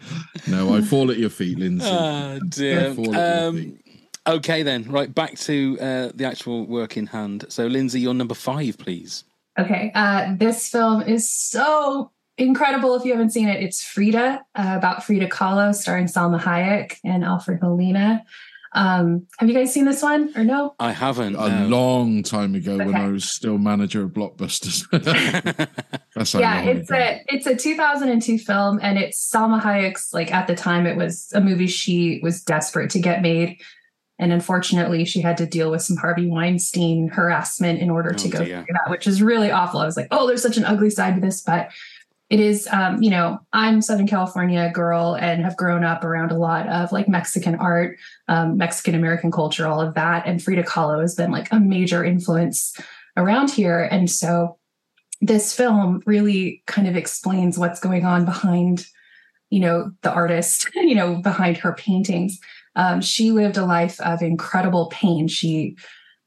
No, 0.46 0.74
I 0.74 0.80
fall 0.82 1.10
at 1.10 1.18
your 1.18 1.30
feet, 1.30 1.58
Lindsay. 1.58 1.84
Oh 1.90 2.36
I 2.36 2.38
dear. 2.48 2.94
fall 2.94 3.14
at 3.16 3.40
your 3.40 3.48
Um, 3.48 3.56
feet. 3.56 3.78
Okay 4.26 4.62
then, 4.62 4.84
right 4.90 5.12
back 5.12 5.36
to 5.40 5.78
uh, 5.80 6.10
the 6.14 6.24
actual 6.24 6.66
work 6.66 6.96
in 6.96 7.06
hand. 7.06 7.46
So, 7.48 7.66
Lindsay, 7.66 8.00
you're 8.00 8.14
number 8.14 8.34
five, 8.34 8.78
please. 8.78 9.24
Okay. 9.58 9.92
Uh, 9.94 10.34
this 10.36 10.68
film 10.68 11.02
is 11.02 11.30
so 11.30 12.10
incredible 12.38 12.94
if 12.94 13.04
you 13.04 13.12
haven't 13.12 13.30
seen 13.30 13.48
it. 13.48 13.62
It's 13.62 13.84
Frida, 13.84 14.40
uh, 14.54 14.74
about 14.76 15.04
Frida 15.04 15.28
Kahlo, 15.28 15.74
starring 15.74 16.06
Salma 16.06 16.40
Hayek 16.40 16.96
and 17.04 17.24
Alfred 17.24 17.60
Molina. 17.60 18.24
Um, 18.74 19.26
have 19.38 19.48
you 19.48 19.54
guys 19.54 19.72
seen 19.72 19.84
this 19.84 20.02
one 20.02 20.32
or 20.34 20.44
no? 20.44 20.74
I 20.78 20.92
haven't. 20.92 21.36
A 21.36 21.60
no. 21.60 21.66
long 21.68 22.22
time 22.22 22.54
ago 22.54 22.78
when 22.78 22.94
I 22.94 23.08
was 23.08 23.28
still 23.28 23.58
manager 23.58 24.04
of 24.04 24.12
Blockbusters. 24.12 24.88
That's 26.14 26.32
how 26.32 26.40
yeah, 26.40 26.62
it's 26.62 26.88
ago. 26.88 26.98
a 26.98 27.22
it's 27.28 27.46
a 27.46 27.54
2002 27.54 28.38
film, 28.38 28.80
and 28.82 28.98
it's 28.98 29.30
Salma 29.30 29.60
Hayek's. 29.60 30.14
Like 30.14 30.32
at 30.32 30.46
the 30.46 30.54
time, 30.54 30.86
it 30.86 30.96
was 30.96 31.30
a 31.34 31.40
movie 31.40 31.66
she 31.66 32.20
was 32.22 32.42
desperate 32.42 32.90
to 32.92 32.98
get 32.98 33.20
made, 33.20 33.60
and 34.22 34.32
unfortunately, 34.32 35.04
she 35.04 35.20
had 35.20 35.36
to 35.38 35.46
deal 35.46 35.70
with 35.70 35.82
some 35.82 35.96
Harvey 35.96 36.26
Weinstein 36.26 37.08
harassment 37.08 37.80
in 37.80 37.90
order 37.90 38.12
to 38.12 38.28
Oh, 38.28 38.30
go 38.30 38.44
dear. 38.44 38.64
through 38.64 38.74
that, 38.74 38.90
which 38.90 39.06
is 39.06 39.20
really 39.20 39.50
awful. 39.50 39.80
I 39.80 39.84
was 39.84 39.96
like, 39.96 40.08
oh, 40.10 40.26
there's 40.26 40.42
such 40.42 40.56
an 40.56 40.64
ugly 40.64 40.90
side 40.90 41.16
to 41.16 41.20
this, 41.20 41.40
but 41.42 41.70
it 42.30 42.40
is. 42.40 42.68
Um, 42.72 43.02
you 43.02 43.10
know, 43.10 43.40
I'm 43.52 43.82
Southern 43.82 44.06
California 44.06 44.70
girl 44.72 45.14
and 45.20 45.42
have 45.44 45.56
grown 45.56 45.84
up 45.84 46.04
around 46.04 46.30
a 46.30 46.38
lot 46.38 46.66
of 46.68 46.90
like 46.92 47.08
Mexican 47.08 47.56
art, 47.56 47.98
um, 48.28 48.56
Mexican 48.56 48.94
American 48.94 49.30
culture, 49.30 49.66
all 49.66 49.80
of 49.80 49.94
that, 49.94 50.26
and 50.26 50.42
Frida 50.42 50.62
Kahlo 50.62 51.00
has 51.00 51.14
been 51.14 51.30
like 51.30 51.52
a 51.52 51.60
major 51.60 52.02
influence 52.04 52.74
around 53.16 53.50
here, 53.50 53.82
and 53.82 54.10
so 54.10 54.56
this 55.20 55.54
film 55.54 56.02
really 56.06 56.62
kind 56.66 56.88
of 56.88 56.96
explains 56.96 57.58
what's 57.58 57.80
going 57.80 58.04
on 58.04 58.24
behind 58.24 58.86
you 59.50 59.60
know 59.60 59.92
the 60.00 60.10
artist 60.10 60.68
you 60.74 60.94
know 60.94 61.16
behind 61.16 61.58
her 61.58 61.74
paintings 61.74 62.40
um, 62.76 63.00
she 63.00 63.32
lived 63.32 63.56
a 63.56 63.66
life 63.66 64.00
of 64.00 64.22
incredible 64.22 64.86
pain. 64.86 65.28
She 65.28 65.76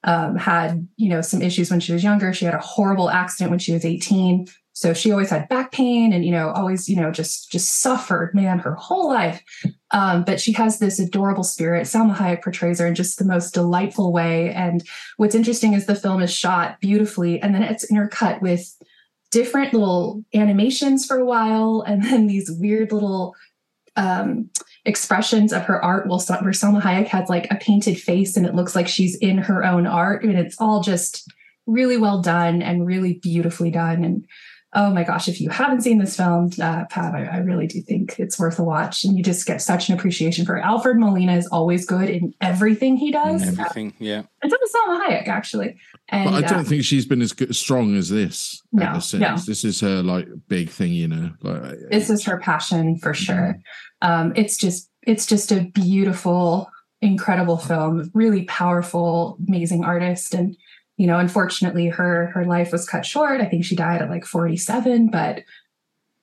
um, 0.04 0.36
had 0.36 0.88
you 0.98 1.10
know 1.10 1.22
some 1.22 1.42
issues 1.42 1.72
when 1.72 1.80
she 1.80 1.94
was 1.94 2.04
younger. 2.04 2.34
She 2.34 2.46
had 2.46 2.54
a 2.54 2.60
horrible 2.60 3.10
accident 3.10 3.50
when 3.50 3.60
she 3.60 3.74
was 3.74 3.86
18 3.86 4.48
so 4.76 4.94
she 4.94 5.10
always 5.10 5.30
had 5.30 5.48
back 5.48 5.72
pain 5.72 6.12
and 6.12 6.26
you 6.26 6.32
know 6.32 6.50
always 6.50 6.90
you 6.90 6.98
know 6.98 7.10
just 7.10 7.50
just 7.50 7.80
suffered 7.80 8.36
man 8.36 8.60
her 8.60 8.76
whole 8.76 9.08
life. 9.08 9.42
Um, 9.92 10.26
but 10.26 10.42
she 10.42 10.52
has 10.52 10.80
this 10.80 11.00
adorable 11.00 11.46
spirit. 11.46 11.86
Salma 11.86 12.14
hayek 12.14 12.44
portrays 12.44 12.80
her 12.80 12.86
in 12.86 12.94
just 12.94 13.18
the 13.18 13.24
most 13.24 13.54
delightful 13.54 14.12
way. 14.12 14.52
And 14.52 14.84
what's 15.16 15.34
interesting 15.34 15.74
is 15.74 15.86
the 15.86 15.96
film 15.96 16.22
is 16.22 16.32
shot 16.32 16.82
beautifully 16.82 17.42
and 17.42 17.56
then 17.56 17.64
it's 17.64 17.90
intercut 17.90 18.42
with 18.42 18.70
different 19.32 19.74
little 19.74 20.26
animations 20.34 21.06
for 21.06 21.18
a 21.20 21.26
while 21.26 21.82
and 21.88 22.04
then 22.04 22.28
these 22.28 22.52
weird 22.52 22.92
little 22.92 23.34
um, 23.96 24.50
expressions 24.86 25.52
of 25.52 25.64
her 25.64 25.84
art 25.84 26.08
Sal- 26.20 26.42
where 26.42 26.52
Salma 26.52 26.82
Hayek 26.82 27.08
has 27.08 27.30
like 27.30 27.48
a 27.52 27.56
painted 27.56 28.00
face 28.00 28.38
and 28.38 28.46
it 28.46 28.56
looks 28.56 28.76
like 28.76 28.88
she's 28.88 29.16
in 29.18 29.38
her 29.38 29.66
own 29.66 29.88
art. 29.88 30.24
And 30.24 30.38
it's 30.38 30.56
all 30.60 30.82
just 30.82 31.32
really 31.66 31.98
well 31.98 32.22
done 32.22 32.62
and 32.62 32.86
really 32.86 33.16
beautifully 33.16 33.72
done. 33.72 34.04
And 34.04 34.26
oh 34.76 34.92
my 34.92 35.04
gosh, 35.04 35.30
if 35.30 35.40
you 35.40 35.50
haven't 35.50 35.82
seen 35.82 36.00
this 36.00 36.18
film, 36.18 36.52
uh, 36.62 36.84
Pat, 36.90 37.16
I, 37.16 37.24
I 37.26 37.38
really 37.38 37.66
do 37.66 37.82
think 37.82 38.20
it's 38.20 38.38
worth 38.38 38.60
a 38.60 38.64
watch. 38.64 39.06
And 39.06 39.18
you 39.18 39.24
just 39.24 39.48
get 39.48 39.62
such 39.62 39.88
an 39.88 39.98
appreciation 39.98 40.46
for 40.46 40.58
it. 40.58 40.62
Alfred 40.62 40.98
Molina 40.98 41.36
is 41.38 41.48
always 41.48 41.86
good 41.86 42.10
in 42.10 42.34
everything 42.42 42.98
he 42.98 43.10
does. 43.10 43.42
Everything, 43.42 43.94
yeah. 44.00 44.24
And 44.44 44.52
so 44.52 44.58
is 44.62 44.76
Salma 44.76 45.08
Hayek, 45.08 45.28
actually. 45.30 45.78
And 46.10 46.30
but 46.30 46.44
I 46.44 46.48
don't 46.48 46.60
uh, 46.60 46.64
think 46.64 46.84
she's 46.84 47.06
been 47.06 47.22
as 47.22 47.32
good, 47.32 47.56
strong 47.56 47.96
as 47.96 48.10
this 48.10 48.62
No, 48.74 48.90
ever 48.90 49.02
since. 49.02 49.22
no. 49.22 49.38
This 49.38 49.64
is 49.64 49.80
her 49.80 50.04
like 50.04 50.28
big 50.50 50.70
thing, 50.70 50.92
you 50.92 51.08
know. 51.08 51.32
Like 51.42 51.78
this 51.90 52.10
is 52.10 52.26
her 52.26 52.38
passion 52.38 52.98
for 52.98 53.14
sure. 53.14 53.58
Um, 54.02 54.34
it's 54.36 54.58
just 54.58 54.92
it's 55.04 55.26
just 55.26 55.52
a 55.54 55.62
beautiful, 55.74 56.70
incredible 57.02 57.58
film. 57.58 58.12
Really 58.14 58.44
powerful, 58.44 59.38
amazing 59.48 59.86
artist, 59.86 60.34
and 60.34 60.56
you 60.98 61.08
know, 61.08 61.20
unfortunately, 61.20 61.88
her 61.88 62.28
her 62.28 62.46
life 62.46 62.72
was 62.72 62.88
cut 62.88 63.06
short. 63.06 63.42
I 63.42 63.46
think 63.46 63.66
she 63.66 63.76
died 63.76 64.02
at 64.02 64.10
like 64.10 64.26
forty 64.26 64.58
seven, 64.58 65.10
but. 65.10 65.44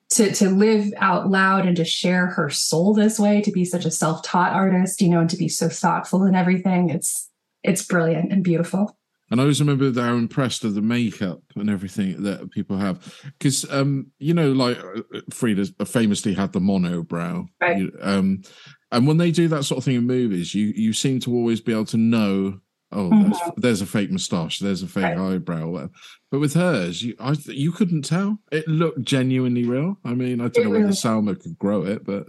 To, 0.09 0.31
to 0.31 0.49
live 0.51 0.93
out 0.97 1.31
loud 1.31 1.65
and 1.65 1.75
to 1.77 1.85
share 1.85 2.27
her 2.27 2.47
soul 2.47 2.93
this 2.93 3.17
way, 3.17 3.41
to 3.41 3.51
be 3.51 3.65
such 3.65 3.83
a 3.83 3.89
self-taught 3.89 4.53
artist, 4.53 5.01
you 5.01 5.09
know, 5.09 5.21
and 5.21 5.29
to 5.31 5.37
be 5.37 5.47
so 5.47 5.67
thoughtful 5.69 6.21
and 6.21 6.35
everything, 6.35 6.91
it's 6.91 7.31
it's 7.63 7.83
brilliant 7.83 8.31
and 8.31 8.43
beautiful. 8.43 8.95
And 9.31 9.39
I 9.39 9.43
always 9.45 9.59
remember 9.59 9.89
they 9.89 10.03
were 10.03 10.09
impressed 10.09 10.65
of 10.65 10.75
the 10.75 10.83
makeup 10.83 11.41
and 11.55 11.67
everything 11.67 12.21
that 12.21 12.51
people 12.51 12.77
have. 12.77 13.19
Because, 13.39 13.65
um, 13.71 14.11
you 14.19 14.35
know, 14.35 14.51
like 14.51 14.77
uh, 14.77 15.21
Frida 15.31 15.65
famously 15.83 16.35
had 16.35 16.53
the 16.53 16.59
monobrow. 16.59 17.47
Right. 17.59 17.89
Um, 17.99 18.43
and 18.91 19.07
when 19.07 19.17
they 19.17 19.31
do 19.31 19.47
that 19.47 19.63
sort 19.63 19.79
of 19.79 19.85
thing 19.85 19.95
in 19.95 20.05
movies, 20.05 20.53
you 20.53 20.73
you 20.75 20.93
seem 20.93 21.21
to 21.21 21.33
always 21.33 21.59
be 21.59 21.71
able 21.71 21.85
to 21.85 21.97
know, 21.97 22.59
oh, 22.93 23.09
there's, 23.09 23.37
Mhm. 23.39 23.53
there's 23.57 23.81
a 23.81 23.85
fake 23.85 24.11
moustache, 24.11 24.59
there's 24.59 24.83
a 24.83 24.87
fake 24.87 25.17
eyebrow. 25.17 25.67
whatever. 25.69 25.91
But 26.31 26.39
with 26.39 26.53
hers, 26.53 27.03
you 27.03 27.15
I, 27.19 27.35
you 27.45 27.71
couldn't 27.71 28.03
tell. 28.03 28.39
It 28.51 28.67
looked 28.67 29.01
genuinely 29.03 29.65
real. 29.65 29.97
I 30.05 30.13
mean, 30.13 30.39
I 30.41 30.45
don't 30.47 30.57
It 30.57 30.63
know 30.63 30.69
whether 30.71 30.83
really- 30.85 30.93
Salma 30.95 31.39
could 31.39 31.57
grow 31.59 31.83
it, 31.85 32.03
but 32.05 32.27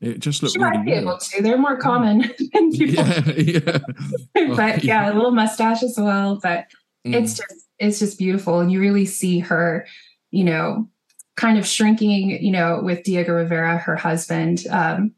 it 0.00 0.20
just 0.20 0.42
looked 0.42 0.54
She 0.54 0.58
really 0.60 0.76
might 0.78 0.84
be 0.84 0.92
real. 0.92 1.00
able 1.02 1.18
to. 1.18 1.42
They're 1.42 1.58
more 1.58 1.76
common 1.76 2.18
than 2.52 2.72
people 2.72 3.04
Yeah, 3.36 3.78
yeah. 4.36 4.54
but 4.56 4.84
yeah, 4.84 5.12
a 5.12 5.14
little 5.14 5.30
mustache 5.32 5.82
as 5.82 5.96
well. 5.98 6.38
But 6.42 6.66
it's 7.04 7.34
just 7.38 7.66
it's 7.78 7.98
just 7.98 8.18
beautiful, 8.18 8.60
and 8.60 8.70
you 8.70 8.78
really 8.80 9.06
see 9.06 9.38
her, 9.40 9.86
you 10.30 10.44
know, 10.44 10.88
kind 11.36 11.58
of 11.58 11.66
shrinking. 11.66 12.42
You 12.42 12.52
know, 12.52 12.80
with 12.82 13.02
Diego 13.04 13.32
Rivera, 13.34 13.78
her 13.78 13.96
husband. 13.96 14.64
Um, 14.70 15.12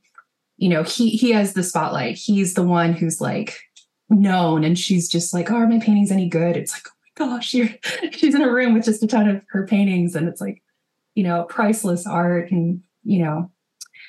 you 0.59 0.69
know, 0.69 0.83
he 0.85 1.11
he 1.11 1.31
has 1.33 1.55
the 1.55 1.63
spotlight. 1.65 2.15
He's 2.17 2.55
the 2.55 2.63
one 2.63 2.93
who's 2.93 3.21
like 3.21 3.59
known, 4.13 4.65
and 4.65 4.79
she's 4.79 5.09
just 5.09 5.33
like, 5.35 5.51
"Oh, 5.51 5.57
are 5.57 5.67
my 5.67 5.79
paintings 5.81 6.11
any 6.11 6.29
good?" 6.29 6.57
It's 6.57 6.73
like, 6.73 6.87
"Oh 7.21 7.27
my 7.27 7.37
gosh, 7.37 7.55
you're." 7.55 7.69
She's 8.13 8.35
in 8.35 8.43
a 8.43 8.53
room 8.53 8.75
with 8.75 8.85
just 8.85 9.03
a 9.03 9.07
ton 9.07 9.29
of 9.29 9.43
her 9.51 9.67
paintings, 9.67 10.15
and 10.15 10.29
it's 10.29 10.41
like, 10.41 10.63
you 11.15 11.25
know, 11.25 11.45
priceless 11.45 12.07
art, 12.07 12.51
and 12.51 12.83
you 13.05 13.23
know, 13.25 13.51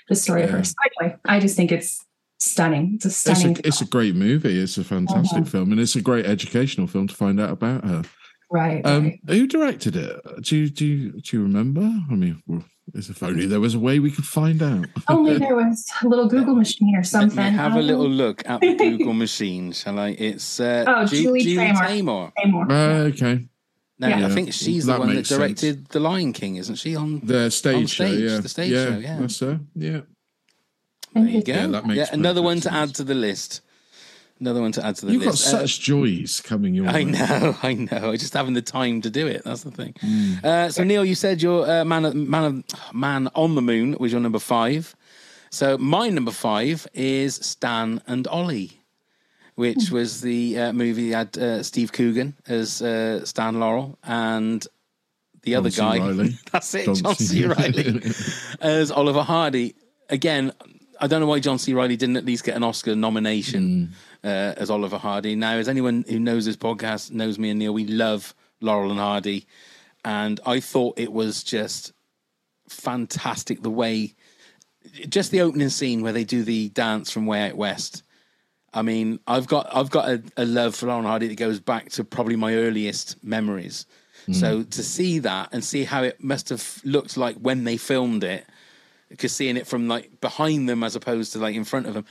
the 0.10 0.16
story 0.16 0.44
of 0.44 0.50
her. 0.52 0.64
So 0.64 0.74
anyway, 1.02 1.16
I 1.26 1.40
just 1.40 1.56
think 1.56 1.72
it's 1.72 2.04
stunning. 2.40 2.94
It's 2.96 3.06
a 3.06 3.08
It's 3.08 3.18
stunning. 3.18 3.58
a, 3.58 3.68
it's 3.68 3.82
a 3.82 3.86
great 3.86 4.16
movie. 4.16 4.60
It's 4.60 4.78
a 4.78 4.84
fantastic 4.84 5.44
Mhm. 5.44 5.48
film, 5.48 5.72
and 5.72 5.80
it's 5.82 5.96
a 5.96 6.02
great 6.02 6.26
educational 6.26 6.88
film 6.88 7.08
to 7.08 7.16
find 7.16 7.40
out 7.40 7.52
about 7.52 7.84
her. 7.86 8.04
right. 8.52 8.86
Um, 8.86 9.06
right. 9.06 9.20
Who 9.30 9.48
directed 9.48 9.96
it? 9.96 10.20
Do 10.42 10.58
you 10.58 10.70
do 10.70 10.86
you, 10.86 11.12
do 11.22 11.38
you 11.38 11.44
remember? 11.44 11.82
I 11.82 12.14
mean, 12.16 12.44
well, 12.46 12.64
as 12.96 13.10
if 13.10 13.24
only 13.24 13.46
there 13.46 13.60
was 13.60 13.76
a 13.76 13.80
way 13.80 14.00
we 14.00 14.12
could 14.12 14.26
find 14.26 14.62
out. 14.62 14.86
Only 15.08 15.38
there 15.38 15.56
was 15.56 15.90
a 16.02 16.08
little 16.08 16.28
Google 16.28 16.56
machine 16.56 16.94
or 16.96 17.00
Let 17.00 17.08
something. 17.08 17.38
me 17.44 17.52
have 17.52 17.76
a 17.76 17.80
Um, 17.80 17.88
little 17.88 18.10
look 18.10 18.44
at 18.46 18.60
the 18.62 18.76
Google 18.78 19.14
machine, 19.14 19.72
shall 19.72 19.98
I? 20.00 20.10
It's 20.10 20.60
uh, 20.60 20.84
Oh, 20.88 21.06
Ju- 21.06 21.24
Julie, 21.24 21.42
Julie 21.42 21.66
Taymor. 21.68 21.88
Taymor. 21.88 22.34
Taymor. 22.38 22.72
Uh, 22.72 23.04
okay, 23.14 23.48
No, 24.00 24.08
Yeah. 24.10 24.28
I 24.28 24.30
think 24.30 24.52
she's 24.54 24.86
the 24.86 24.98
one 25.00 25.08
that 25.08 25.16
makes 25.16 25.30
sense. 25.30 25.40
directed 25.40 25.86
The 25.90 26.00
Lion 26.02 26.34
King, 26.34 26.58
isn't 26.58 26.76
she? 26.76 26.96
On 26.96 27.22
the 27.24 27.50
stage, 27.50 27.76
on 27.76 27.86
show, 27.88 28.06
stage, 28.06 28.20
yeah, 28.20 28.38
the 28.40 28.50
stage 28.50 28.72
yeah, 28.72 28.86
show, 28.86 28.98
yeah. 28.98 29.18
that's 29.20 29.40
her, 29.40 29.60
yeah. 29.76 30.02
There 31.14 31.24
you 31.28 31.44
go. 31.44 31.54
Yeah, 31.54 31.68
that 31.68 31.86
makes 31.86 32.10
another 32.12 32.42
perfect 32.42 32.46
one 32.46 32.60
to 32.62 32.74
add 32.74 32.96
to 32.96 33.04
the 33.04 33.16
list. 33.16 33.62
Another 34.44 34.60
one 34.60 34.74
to 34.74 34.86
add 34.86 34.96
to 34.98 35.06
the 35.06 35.08
list. 35.08 35.14
You've 35.14 35.24
got 35.24 35.32
list. 35.32 35.54
Uh, 35.54 35.60
such 35.60 35.80
joys 35.80 36.42
coming 36.42 36.74
your 36.76 36.86
way. 36.86 36.92
I 36.96 37.04
know, 37.04 37.56
I 37.64 37.74
know. 37.76 38.12
I 38.12 38.18
just 38.18 38.34
having 38.34 38.54
the 38.56 38.62
time 38.62 39.00
to 39.02 39.10
do 39.10 39.26
it. 39.26 39.42
That's 39.46 39.64
the 39.64 39.72
thing. 39.72 39.94
Mm. 40.04 40.44
Uh, 40.44 40.70
so 40.70 40.84
Neil, 40.84 41.06
you 41.06 41.16
said 41.16 41.42
your 41.42 41.70
uh, 41.70 41.86
man, 41.86 42.30
man, 42.30 42.66
man 42.94 43.30
on 43.36 43.56
the 43.56 43.62
moon 43.62 43.96
was 44.02 44.12
your 44.12 44.20
number 44.20 44.40
five. 44.40 44.96
So 45.50 45.78
my 45.78 46.10
number 46.10 46.32
five 46.32 46.86
is 46.94 47.36
Stan 47.36 48.02
and 48.06 48.28
Ollie, 48.28 48.82
which 49.56 49.88
Hmm. 49.88 49.96
was 49.96 50.20
the 50.20 50.60
uh, 50.60 50.74
movie 50.74 51.12
that 51.12 51.36
had 51.36 51.42
uh, 51.42 51.64
Steve 51.64 51.94
Coogan 51.94 52.36
as 52.46 52.82
uh, 52.82 53.24
Stan 53.24 53.62
Laurel 53.62 53.98
and 54.04 54.68
the 55.44 55.56
other 55.56 55.72
C. 55.72 55.78
guy. 55.78 56.00
Reilly. 56.00 56.38
That's 56.52 56.74
it, 56.76 56.86
John 56.86 56.96
John, 56.96 57.16
C. 57.16 57.26
C. 57.26 57.46
Reilly 57.46 58.02
as 58.60 58.92
Oliver 58.92 59.22
Hardy. 59.24 59.76
Again, 60.10 60.52
I 61.00 61.08
don't 61.08 61.22
know 61.22 61.28
why 61.28 61.40
John 61.40 61.60
C. 61.60 61.74
Reilly 61.74 61.96
didn't 61.98 62.18
at 62.18 62.26
least 62.26 62.44
get 62.44 62.58
an 62.58 62.64
Oscar 62.64 62.94
nomination 62.96 63.88
Hmm. 63.88 63.94
Uh, 64.24 64.54
as 64.58 64.70
Oliver 64.70 64.98
Hardy. 64.98 65.36
Now, 65.36 65.54
as 65.54 65.68
anyone 65.68 66.06
who 66.08 66.20
knows 66.20 66.46
this 66.46 66.58
podcast 66.58 67.12
knows 67.12 67.38
me 67.38 67.50
and 67.50 67.60
Neil, 67.60 67.74
we 67.74 67.86
love 67.86 68.34
Laurel 68.62 68.92
and 68.92 69.00
Hardy, 69.00 69.46
and 70.06 70.40
I 70.46 70.60
thought 70.60 71.00
it 71.00 71.12
was 71.12 71.44
just 71.44 71.94
fantastic 72.70 73.62
the 73.62 73.70
way, 73.70 74.16
just 75.10 75.32
the 75.32 75.42
opening 75.42 75.70
scene 75.70 76.02
where 76.02 76.14
they 76.14 76.24
do 76.24 76.44
the 76.44 76.70
dance 76.70 77.12
from 77.12 77.26
Way 77.26 77.50
Out 77.50 77.58
West. 77.58 78.04
I 78.74 78.82
mean, 78.82 79.20
I've 79.28 79.48
got 79.48 79.68
I've 79.76 79.92
got 79.92 80.10
a, 80.10 80.24
a 80.38 80.46
love 80.46 80.76
for 80.76 80.88
Laurel 80.88 81.00
and 81.00 81.08
Hardy 81.08 81.28
that 81.28 81.36
goes 81.36 81.60
back 81.60 81.90
to 81.92 82.04
probably 82.04 82.36
my 82.36 82.56
earliest 82.56 83.24
memories. 83.24 83.86
So 84.32 84.64
to 84.64 84.84
see 84.84 85.20
that 85.20 85.50
and 85.52 85.62
see 85.62 85.84
how 85.84 86.04
it 86.04 86.24
must 86.24 86.48
have 86.48 86.80
looked 86.86 87.18
like 87.18 87.36
when 87.36 87.66
they 87.66 87.76
filmed 87.76 88.24
it, 88.24 88.46
because 89.10 89.34
seeing 89.34 89.58
it 89.58 89.68
from 89.68 89.90
like 89.90 90.22
behind 90.22 90.70
them 90.70 90.82
as 90.82 90.96
opposed 90.96 91.34
to 91.34 91.40
like 91.40 91.56
in 91.56 91.66
front 91.66 91.88
of 91.88 91.94
them, 91.94 92.06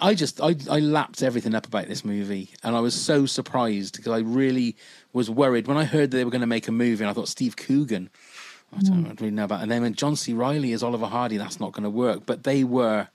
I 0.00 0.14
just 0.14 0.40
I 0.40 0.56
I 0.68 0.80
lapped 0.80 1.22
everything 1.22 1.54
up 1.54 1.66
about 1.66 1.86
this 1.88 2.04
movie, 2.04 2.50
and 2.62 2.74
I 2.74 2.80
was 2.80 2.94
so 2.94 3.26
surprised 3.26 3.96
because 3.96 4.12
I 4.12 4.18
really 4.18 4.76
was 5.12 5.30
worried 5.30 5.66
when 5.66 5.76
I 5.76 5.84
heard 5.84 6.10
that 6.10 6.16
they 6.16 6.24
were 6.24 6.30
going 6.30 6.40
to 6.40 6.46
make 6.46 6.68
a 6.68 6.72
movie, 6.72 7.04
and 7.04 7.10
I 7.10 7.12
thought 7.12 7.28
Steve 7.28 7.56
Coogan. 7.56 8.10
I 8.72 8.80
don't 8.82 9.02
know, 9.02 9.14
really 9.18 9.32
know 9.32 9.44
about, 9.44 9.62
and 9.62 9.70
then 9.70 9.82
when 9.82 9.94
John 9.94 10.14
C. 10.14 10.32
Reilly 10.32 10.70
is 10.72 10.84
Oliver 10.84 11.06
Hardy, 11.06 11.36
that's 11.38 11.58
not 11.58 11.72
going 11.72 11.82
to 11.82 11.90
work. 11.90 12.24
But 12.24 12.44
they 12.44 12.62
were, 12.62 13.08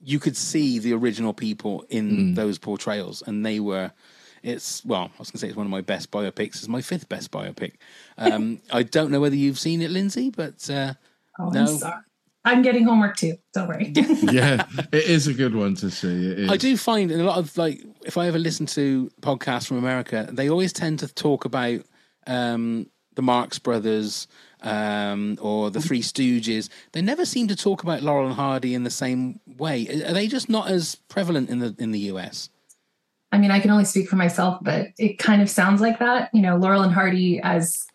you 0.00 0.20
could 0.20 0.36
see 0.36 0.78
the 0.78 0.92
original 0.92 1.32
people 1.32 1.84
in 1.90 2.34
those 2.34 2.58
portrayals, 2.58 3.22
and 3.26 3.44
they 3.44 3.60
were. 3.60 3.92
It's 4.40 4.84
well, 4.84 5.10
I 5.14 5.18
was 5.18 5.32
going 5.32 5.32
to 5.32 5.38
say 5.38 5.48
it's 5.48 5.56
one 5.56 5.66
of 5.66 5.70
my 5.70 5.80
best 5.80 6.12
biopics. 6.12 6.58
It's 6.58 6.68
my 6.68 6.80
fifth 6.80 7.08
best 7.08 7.30
biopic. 7.30 7.72
Um, 8.18 8.60
I 8.72 8.82
don't 8.82 9.12
know 9.12 9.20
whether 9.20 9.36
you've 9.36 9.60
seen 9.60 9.80
it, 9.80 9.90
Lindsay, 9.90 10.30
but 10.30 10.68
uh, 10.68 10.94
Oh, 11.38 11.50
no, 11.50 11.62
I'm 12.44 12.62
getting 12.62 12.84
homework 12.84 13.16
too. 13.16 13.36
Don't 13.52 13.68
worry. 13.68 13.92
yeah, 13.96 14.64
it 14.92 15.04
is 15.04 15.26
a 15.26 15.34
good 15.34 15.54
one 15.54 15.74
to 15.76 15.90
see. 15.90 16.30
It 16.30 16.38
is. 16.40 16.50
I 16.50 16.56
do 16.56 16.76
find 16.76 17.10
in 17.10 17.20
a 17.20 17.24
lot 17.24 17.38
of 17.38 17.56
like 17.56 17.82
if 18.04 18.16
I 18.16 18.26
ever 18.26 18.38
listen 18.38 18.66
to 18.66 19.10
podcasts 19.20 19.66
from 19.66 19.78
America, 19.78 20.28
they 20.32 20.48
always 20.48 20.72
tend 20.72 21.00
to 21.00 21.12
talk 21.12 21.44
about 21.44 21.80
um, 22.26 22.86
the 23.16 23.22
Marx 23.22 23.58
Brothers 23.58 24.28
um, 24.62 25.36
or 25.40 25.70
the 25.70 25.80
Three 25.80 26.00
Stooges. 26.00 26.68
They 26.92 27.02
never 27.02 27.24
seem 27.24 27.48
to 27.48 27.56
talk 27.56 27.82
about 27.82 28.02
Laurel 28.02 28.26
and 28.26 28.34
Hardy 28.34 28.74
in 28.74 28.84
the 28.84 28.90
same 28.90 29.40
way. 29.46 30.04
Are 30.06 30.12
they 30.12 30.28
just 30.28 30.48
not 30.48 30.70
as 30.70 30.94
prevalent 30.94 31.50
in 31.50 31.58
the 31.58 31.74
in 31.78 31.90
the 31.90 32.00
US? 32.12 32.50
I 33.30 33.38
mean, 33.38 33.50
I 33.50 33.60
can 33.60 33.70
only 33.70 33.84
speak 33.84 34.08
for 34.08 34.16
myself, 34.16 34.58
but 34.62 34.88
it 34.98 35.18
kind 35.18 35.42
of 35.42 35.50
sounds 35.50 35.80
like 35.80 35.98
that. 35.98 36.30
You 36.32 36.40
know, 36.40 36.56
Laurel 36.56 36.82
and 36.82 36.92
Hardy 36.92 37.40
as 37.40 37.86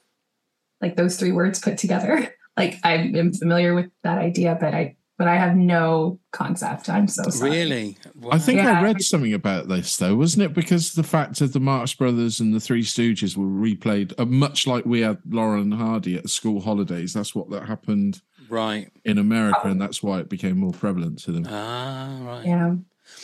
like 0.82 0.96
those 0.96 1.18
three 1.18 1.32
words 1.32 1.60
put 1.60 1.78
together. 1.78 2.34
Like 2.58 2.80
I 2.84 2.94
am 2.96 3.34
familiar 3.34 3.74
with 3.74 3.90
that 4.04 4.18
idea, 4.18 4.58
but 4.60 4.74
I 4.74 4.96
but 5.18 5.28
I 5.28 5.36
have 5.36 5.56
no 5.56 6.20
concept. 6.32 6.90
I'm 6.90 7.08
so 7.08 7.24
sorry. 7.30 7.52
Really? 7.52 7.98
I 8.32 8.40
think 8.40 8.58
Yeah. 8.58 8.80
I 8.80 8.84
read 8.84 9.02
something 9.02 9.34
about 9.34 9.68
this 9.68 9.96
though, 9.98 10.16
wasn't 10.16 10.44
it? 10.44 10.54
Because 10.54 10.94
the 10.94 11.04
fact 11.04 11.40
of 11.42 11.54
the 11.54 11.60
Marx 11.60 11.94
Brothers 11.94 12.40
and 12.40 12.54
the 12.54 12.60
Three 12.60 12.84
Stooges 12.84 13.38
were 13.38 13.46
replayed, 13.46 14.14
uh, 14.20 14.26
much 14.26 14.66
like 14.66 14.86
we 14.86 15.02
had 15.02 15.20
Laurel 15.30 15.62
and 15.62 15.74
Hardy 15.76 16.16
at 16.18 16.30
school 16.30 16.62
holidays. 16.62 17.14
That's 17.14 17.36
what 17.36 17.50
that 17.52 17.68
happened 17.68 18.22
Right. 18.50 18.92
in 19.06 19.18
America, 19.20 19.62
and 19.66 19.80
that's 19.80 20.02
why 20.02 20.20
it 20.20 20.30
became 20.30 20.58
more 20.58 20.74
prevalent 20.74 21.20
to 21.20 21.32
them. 21.32 21.46
Ah, 21.48 22.20
right. 22.24 22.46
Yeah. 22.46 22.76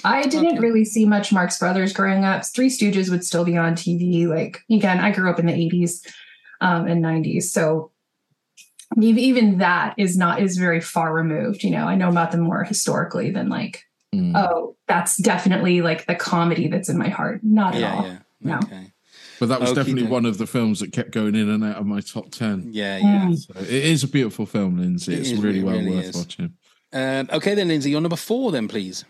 I 0.05 0.23
didn't 0.27 0.59
really 0.59 0.85
see 0.85 1.05
much 1.05 1.33
Marx 1.33 1.57
Brothers 1.57 1.91
growing 1.93 2.23
up. 2.23 2.45
Three 2.45 2.69
Stooges 2.69 3.09
would 3.09 3.23
still 3.25 3.43
be 3.43 3.57
on 3.57 3.73
TV. 3.73 4.27
Like 4.27 4.59
again, 4.69 4.99
I 4.99 5.11
grew 5.11 5.29
up 5.29 5.39
in 5.39 5.47
the 5.47 5.53
80s 5.53 6.05
um, 6.61 6.85
and 6.87 7.03
90s. 7.03 7.43
So 7.43 7.91
even 8.97 9.19
even 9.19 9.57
that 9.59 9.93
is 9.97 10.17
not 10.17 10.41
is 10.41 10.57
very 10.57 10.81
far 10.81 11.13
removed. 11.13 11.63
You 11.63 11.71
know, 11.71 11.85
I 11.85 11.95
know 11.95 12.09
about 12.09 12.31
them 12.31 12.41
more 12.41 12.63
historically 12.63 13.31
than 13.31 13.49
like, 13.49 13.83
Mm. 14.13 14.35
oh, 14.35 14.75
that's 14.87 15.17
definitely 15.17 15.81
like 15.83 16.07
the 16.07 16.15
comedy 16.15 16.67
that's 16.67 16.89
in 16.89 16.97
my 16.97 17.09
heart. 17.09 17.41
Not 17.43 17.75
at 17.75 17.83
all. 17.83 18.05
yeah. 18.07 18.17
No. 18.41 18.57
Okay. 18.57 18.91
But 19.39 19.49
that 19.49 19.61
was 19.61 19.69
Okey 19.69 19.75
definitely 19.75 20.01
doke. 20.03 20.11
one 20.11 20.25
of 20.25 20.39
the 20.39 20.47
films 20.47 20.79
that 20.79 20.91
kept 20.91 21.11
going 21.11 21.35
in 21.35 21.47
and 21.47 21.63
out 21.63 21.77
of 21.77 21.85
my 21.85 22.01
top 22.01 22.31
ten. 22.31 22.69
Yeah, 22.71 22.97
yeah. 22.97 23.31
So 23.35 23.53
it 23.59 23.69
is 23.69 24.03
a 24.03 24.07
beautiful 24.07 24.47
film, 24.47 24.79
Lindsay. 24.79 25.13
It 25.13 25.19
It's 25.19 25.29
is, 25.31 25.39
really 25.39 25.59
it 25.59 25.63
well 25.63 25.75
really 25.77 25.91
worth 25.97 26.05
is. 26.05 26.15
watching. 26.17 26.53
Um, 26.91 27.29
okay, 27.31 27.53
then, 27.53 27.67
Lindsay, 27.67 27.91
your 27.91 28.01
number 28.01 28.15
four, 28.15 28.51
then, 28.51 28.67
please. 28.67 29.05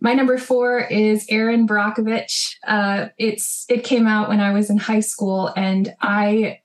My 0.00 0.14
number 0.14 0.38
four 0.38 0.78
is 0.80 1.26
Erin 1.28 1.66
Brockovich. 1.68 2.54
Uh, 2.66 3.08
it's 3.18 3.66
it 3.68 3.84
came 3.84 4.06
out 4.06 4.28
when 4.30 4.40
I 4.40 4.52
was 4.54 4.70
in 4.70 4.78
high 4.78 5.00
school, 5.00 5.52
and 5.56 5.94
I 6.00 6.60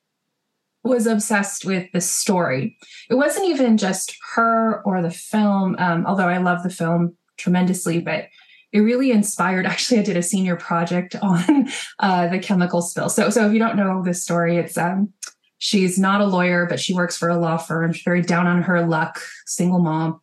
was 0.83 1.07
obsessed 1.07 1.65
with 1.65 1.91
the 1.93 2.01
story. 2.01 2.77
It 3.09 3.15
wasn't 3.15 3.47
even 3.47 3.77
just 3.77 4.15
her 4.35 4.81
or 4.83 5.01
the 5.01 5.11
film, 5.11 5.75
um, 5.79 6.05
although 6.05 6.27
I 6.27 6.37
love 6.37 6.63
the 6.63 6.69
film 6.69 7.15
tremendously, 7.37 7.99
but 7.99 8.27
it 8.71 8.79
really 8.79 9.11
inspired. 9.11 9.65
Actually, 9.65 9.99
I 9.99 10.03
did 10.03 10.17
a 10.17 10.23
senior 10.23 10.55
project 10.55 11.15
on 11.21 11.69
uh, 11.99 12.27
the 12.27 12.39
chemical 12.39 12.81
spill. 12.81 13.09
So, 13.09 13.29
so 13.29 13.47
if 13.47 13.53
you 13.53 13.59
don't 13.59 13.77
know 13.77 14.03
this 14.03 14.23
story, 14.23 14.57
it's 14.57 14.77
um, 14.77 15.13
she's 15.59 15.97
not 15.97 16.21
a 16.21 16.25
lawyer, 16.25 16.65
but 16.65 16.79
she 16.79 16.93
works 16.93 17.17
for 17.17 17.29
a 17.29 17.37
law 17.37 17.57
firm. 17.57 17.93
She's 17.93 18.03
very 18.03 18.21
down 18.21 18.47
on 18.47 18.63
her 18.63 18.85
luck, 18.85 19.21
single 19.45 19.79
mom, 19.79 20.19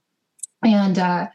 and 0.62 0.98
uh, 0.98 1.28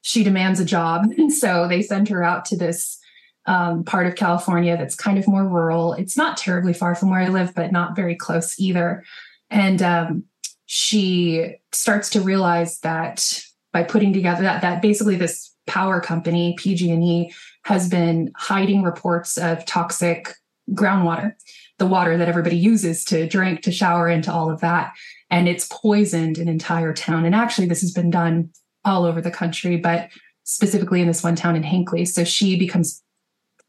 she 0.00 0.24
demands 0.24 0.60
a 0.60 0.64
job. 0.64 1.04
And 1.18 1.32
so 1.32 1.68
they 1.68 1.82
send 1.82 2.08
her 2.08 2.22
out 2.22 2.46
to 2.46 2.56
this 2.56 2.98
um, 3.46 3.84
part 3.84 4.06
of 4.06 4.14
California 4.14 4.76
that's 4.76 4.94
kind 4.94 5.18
of 5.18 5.26
more 5.26 5.46
rural. 5.46 5.94
It's 5.94 6.16
not 6.16 6.36
terribly 6.36 6.72
far 6.72 6.94
from 6.94 7.10
where 7.10 7.20
I 7.20 7.28
live, 7.28 7.54
but 7.54 7.72
not 7.72 7.96
very 7.96 8.14
close 8.14 8.58
either. 8.58 9.04
And 9.50 9.82
um, 9.82 10.24
she 10.66 11.56
starts 11.72 12.10
to 12.10 12.20
realize 12.20 12.80
that 12.80 13.42
by 13.72 13.82
putting 13.82 14.12
together 14.12 14.42
that 14.42 14.62
that 14.62 14.82
basically 14.82 15.16
this 15.16 15.54
power 15.66 16.00
company 16.00 16.54
PG&E 16.58 17.32
has 17.64 17.88
been 17.88 18.32
hiding 18.36 18.82
reports 18.82 19.38
of 19.38 19.64
toxic 19.64 20.34
groundwater, 20.72 21.34
the 21.78 21.86
water 21.86 22.16
that 22.16 22.28
everybody 22.28 22.56
uses 22.56 23.04
to 23.04 23.28
drink, 23.28 23.62
to 23.62 23.72
shower, 23.72 24.08
into 24.08 24.32
all 24.32 24.50
of 24.50 24.60
that, 24.60 24.92
and 25.30 25.48
it's 25.48 25.68
poisoned 25.70 26.38
an 26.38 26.48
entire 26.48 26.92
town. 26.92 27.24
And 27.24 27.34
actually, 27.34 27.66
this 27.66 27.80
has 27.80 27.92
been 27.92 28.10
done 28.10 28.50
all 28.84 29.04
over 29.04 29.20
the 29.20 29.30
country, 29.30 29.76
but 29.76 30.08
specifically 30.44 31.00
in 31.00 31.06
this 31.06 31.22
one 31.22 31.36
town 31.36 31.56
in 31.56 31.62
Hinckley. 31.62 32.04
So 32.04 32.24
she 32.24 32.58
becomes 32.58 33.02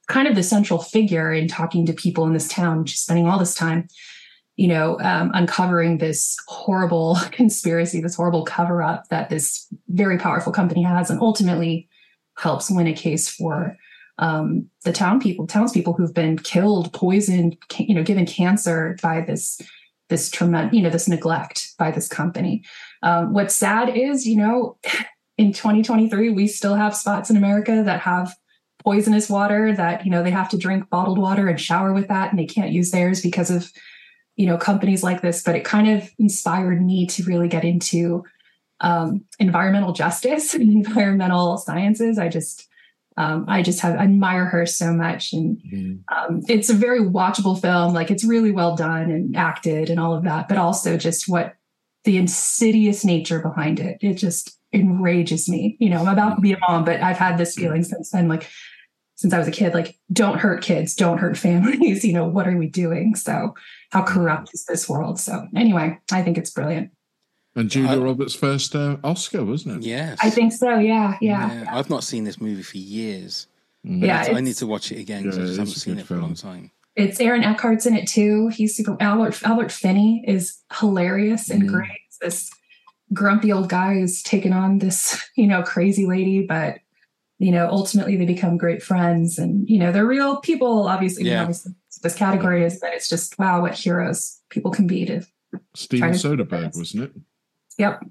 kind 0.07 0.27
of 0.27 0.35
the 0.35 0.43
central 0.43 0.79
figure 0.79 1.31
in 1.31 1.47
talking 1.47 1.85
to 1.85 1.93
people 1.93 2.25
in 2.25 2.33
this 2.33 2.47
town. 2.47 2.85
She's 2.85 3.01
spending 3.01 3.27
all 3.27 3.39
this 3.39 3.55
time, 3.55 3.87
you 4.55 4.67
know, 4.67 4.99
um, 4.99 5.31
uncovering 5.33 5.97
this 5.97 6.37
horrible 6.47 7.17
conspiracy, 7.31 8.01
this 8.01 8.15
horrible 8.15 8.43
cover 8.43 8.83
up 8.83 9.07
that 9.09 9.29
this 9.29 9.67
very 9.89 10.17
powerful 10.17 10.51
company 10.51 10.83
has, 10.83 11.09
and 11.09 11.21
ultimately 11.21 11.87
helps 12.37 12.69
win 12.69 12.87
a 12.87 12.93
case 12.93 13.29
for 13.29 13.77
um, 14.19 14.67
the 14.83 14.93
town 14.93 15.19
people, 15.19 15.47
townspeople 15.47 15.93
who've 15.93 16.13
been 16.13 16.37
killed, 16.37 16.93
poisoned, 16.93 17.57
you 17.77 17.95
know, 17.95 18.03
given 18.03 18.25
cancer 18.25 18.97
by 19.01 19.21
this 19.21 19.61
this 20.09 20.29
tremendous, 20.29 20.75
you 20.75 20.81
know, 20.81 20.89
this 20.89 21.07
neglect 21.07 21.73
by 21.79 21.89
this 21.89 22.07
company. 22.07 22.63
Um, 23.01 23.33
what's 23.33 23.55
sad 23.55 23.97
is, 23.97 24.27
you 24.27 24.37
know, 24.37 24.77
in 25.37 25.53
2023, 25.53 26.29
we 26.29 26.47
still 26.47 26.75
have 26.75 26.95
spots 26.95 27.29
in 27.29 27.37
America 27.37 27.81
that 27.83 28.01
have 28.01 28.35
poisonous 28.83 29.29
water 29.29 29.73
that 29.73 30.05
you 30.05 30.11
know 30.11 30.23
they 30.23 30.31
have 30.31 30.49
to 30.49 30.57
drink 30.57 30.89
bottled 30.89 31.17
water 31.17 31.47
and 31.47 31.59
shower 31.59 31.93
with 31.93 32.07
that 32.07 32.29
and 32.29 32.39
they 32.39 32.45
can't 32.45 32.71
use 32.71 32.91
theirs 32.91 33.21
because 33.21 33.49
of 33.49 33.71
you 34.35 34.45
know 34.45 34.57
companies 34.57 35.03
like 35.03 35.21
this. 35.21 35.43
But 35.43 35.55
it 35.55 35.65
kind 35.65 35.89
of 35.89 36.09
inspired 36.19 36.81
me 36.81 37.05
to 37.07 37.23
really 37.23 37.47
get 37.47 37.63
into 37.63 38.23
um, 38.81 39.23
environmental 39.39 39.93
justice 39.93 40.53
and 40.53 40.71
environmental 40.85 41.57
sciences. 41.57 42.17
I 42.17 42.27
just 42.27 42.67
um, 43.15 43.45
i 43.47 43.61
just 43.61 43.79
have 43.81 43.95
admire 43.95 44.45
her 44.45 44.65
so 44.65 44.91
much. 44.91 45.33
And 45.33 46.03
um, 46.11 46.41
it's 46.47 46.69
a 46.69 46.73
very 46.73 46.99
watchable 46.99 47.59
film. 47.59 47.93
Like 47.93 48.09
it's 48.09 48.23
really 48.23 48.51
well 48.51 48.75
done 48.75 49.11
and 49.11 49.37
acted 49.37 49.89
and 49.89 49.99
all 49.99 50.13
of 50.13 50.23
that 50.23 50.47
but 50.47 50.57
also 50.57 50.97
just 50.97 51.29
what 51.29 51.55
the 52.03 52.17
insidious 52.17 53.05
nature 53.05 53.39
behind 53.39 53.79
it. 53.79 53.97
It 54.01 54.15
just 54.15 54.57
enrages 54.73 55.47
me. 55.47 55.77
You 55.79 55.91
know 55.91 56.01
i'm 56.01 56.07
about 56.07 56.35
to 56.35 56.41
be 56.41 56.53
a 56.53 56.59
mom 56.67 56.83
but 56.83 57.01
i've 57.01 57.17
had 57.17 57.37
this 57.37 57.55
feeling 57.55 57.83
since 57.83 58.09
then 58.09 58.27
like 58.27 58.49
since 59.23 59.33
I 59.33 59.37
was 59.39 59.47
a 59.47 59.51
kid, 59.51 59.73
like, 59.73 59.97
don't 60.11 60.37
hurt 60.37 60.61
kids, 60.61 60.95
don't 60.95 61.17
hurt 61.17 61.37
families. 61.37 62.03
You 62.07 62.11
know, 62.11 62.25
what 62.27 62.45
are 62.45 62.57
we 62.57 62.67
doing? 62.67 63.15
So, 63.15 63.55
how 63.89 64.03
corrupt 64.03 64.49
is 64.53 64.65
this 64.65 64.89
world? 64.89 65.17
So, 65.17 65.47
anyway, 65.55 65.97
I 66.11 66.21
think 66.23 66.37
it's 66.37 66.49
brilliant. 66.51 66.91
And 67.55 67.69
Julia 67.69 68.01
Roberts' 68.01 68.35
first 68.35 68.75
uh, 68.75 68.97
Oscar, 69.01 69.45
wasn't 69.45 69.77
it? 69.77 69.87
Yes. 69.87 70.17
I 70.21 70.29
think 70.29 70.51
so. 70.51 70.77
Yeah. 70.77 71.17
Yeah. 71.21 71.61
Yeah, 71.63 71.65
I've 71.73 71.89
not 71.89 72.03
seen 72.03 72.25
this 72.25 72.41
movie 72.41 72.63
for 72.63 72.77
years. 72.77 73.47
Yeah, 73.85 74.17
I 74.17 74.21
need 74.23 74.25
to- 74.31 74.35
I 74.35 74.41
need 74.41 74.55
to 74.57 74.67
watch 74.67 74.91
it 74.91 74.99
again 74.99 75.23
because 75.23 75.37
I 75.37 75.41
Yeah, 75.41 75.47
just 75.47 75.59
haven't 75.59 75.71
it's 75.71 75.77
a 75.77 75.79
seen 75.79 75.93
good 75.95 76.01
it 76.01 76.07
for 76.07 76.15
a 76.15 76.19
long 76.19 76.35
film. 76.35 76.53
time. 76.53 76.71
It's 76.97 77.21
Aaron 77.21 77.43
Eckhart's 77.43 77.85
in 77.85 77.95
it 77.95 78.07
too. 78.09 78.49
He's 78.49 78.75
super. 78.75 78.97
Albert 78.99 79.41
Albert 79.43 79.71
Finney 79.71 80.23
is 80.27 80.57
hilarious 80.79 81.49
and 81.49 81.63
Mm. 81.63 81.67
great. 81.67 81.99
It's 82.09 82.17
this 82.19 82.51
grumpy 83.13 83.53
old 83.53 83.69
guy 83.69 83.93
who's 83.93 84.21
taken 84.21 84.51
on 84.51 84.79
this, 84.79 85.17
you 85.37 85.47
know, 85.47 85.63
crazy 85.63 86.05
lady, 86.05 86.45
but 86.45 86.79
you 87.43 87.51
know, 87.51 87.67
ultimately 87.69 88.15
they 88.15 88.25
become 88.25 88.57
great 88.57 88.81
friends, 88.81 89.37
and 89.37 89.67
you 89.69 89.77
know, 89.77 89.91
they're 89.91 90.05
real 90.05 90.37
people. 90.37 90.87
Obviously, 90.87 91.25
Yeah. 91.25 91.41
obviously 91.41 91.73
this 92.01 92.15
category 92.15 92.63
is, 92.63 92.79
but 92.79 92.93
it's 92.93 93.09
just 93.09 93.37
wow, 93.37 93.61
what 93.61 93.73
heroes 93.73 94.39
people 94.49 94.71
can 94.71 94.87
be 94.87 95.05
to. 95.05 95.21
Steven 95.75 96.09
try 96.09 96.17
Soderbergh, 96.17 96.75
wasn't 96.75 97.03
it? 97.03 97.11
Yep. 97.77 98.05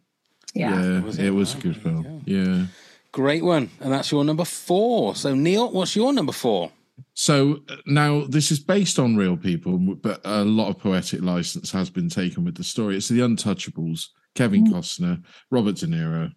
Yeah. 0.54 1.02
it 1.18 1.30
was 1.30 1.54
a 1.54 1.58
good 1.58 1.76
film. 1.76 2.22
Yeah. 2.26 2.66
Great 3.12 3.44
one. 3.44 3.70
And 3.80 3.92
that's 3.92 4.10
your 4.12 4.24
number 4.24 4.44
four. 4.44 5.14
So, 5.14 5.34
Neil, 5.34 5.70
what's 5.70 5.96
your 5.96 6.12
number 6.12 6.32
four? 6.32 6.70
So 7.14 7.60
uh, 7.68 7.76
now 7.86 8.24
this 8.26 8.50
is 8.50 8.58
based 8.58 8.98
on 8.98 9.16
real 9.16 9.36
people, 9.36 9.78
but 9.78 10.20
a 10.24 10.44
lot 10.44 10.68
of 10.68 10.78
poetic 10.78 11.22
license 11.22 11.70
has 11.72 11.90
been 11.90 12.08
taken 12.08 12.44
with 12.44 12.56
the 12.56 12.64
story. 12.64 12.96
It's 12.96 13.08
The 13.08 13.20
Untouchables, 13.20 14.08
Kevin 14.34 14.66
Costner, 14.66 15.22
Robert 15.50 15.76
De 15.76 15.86
Niro. 15.86 16.32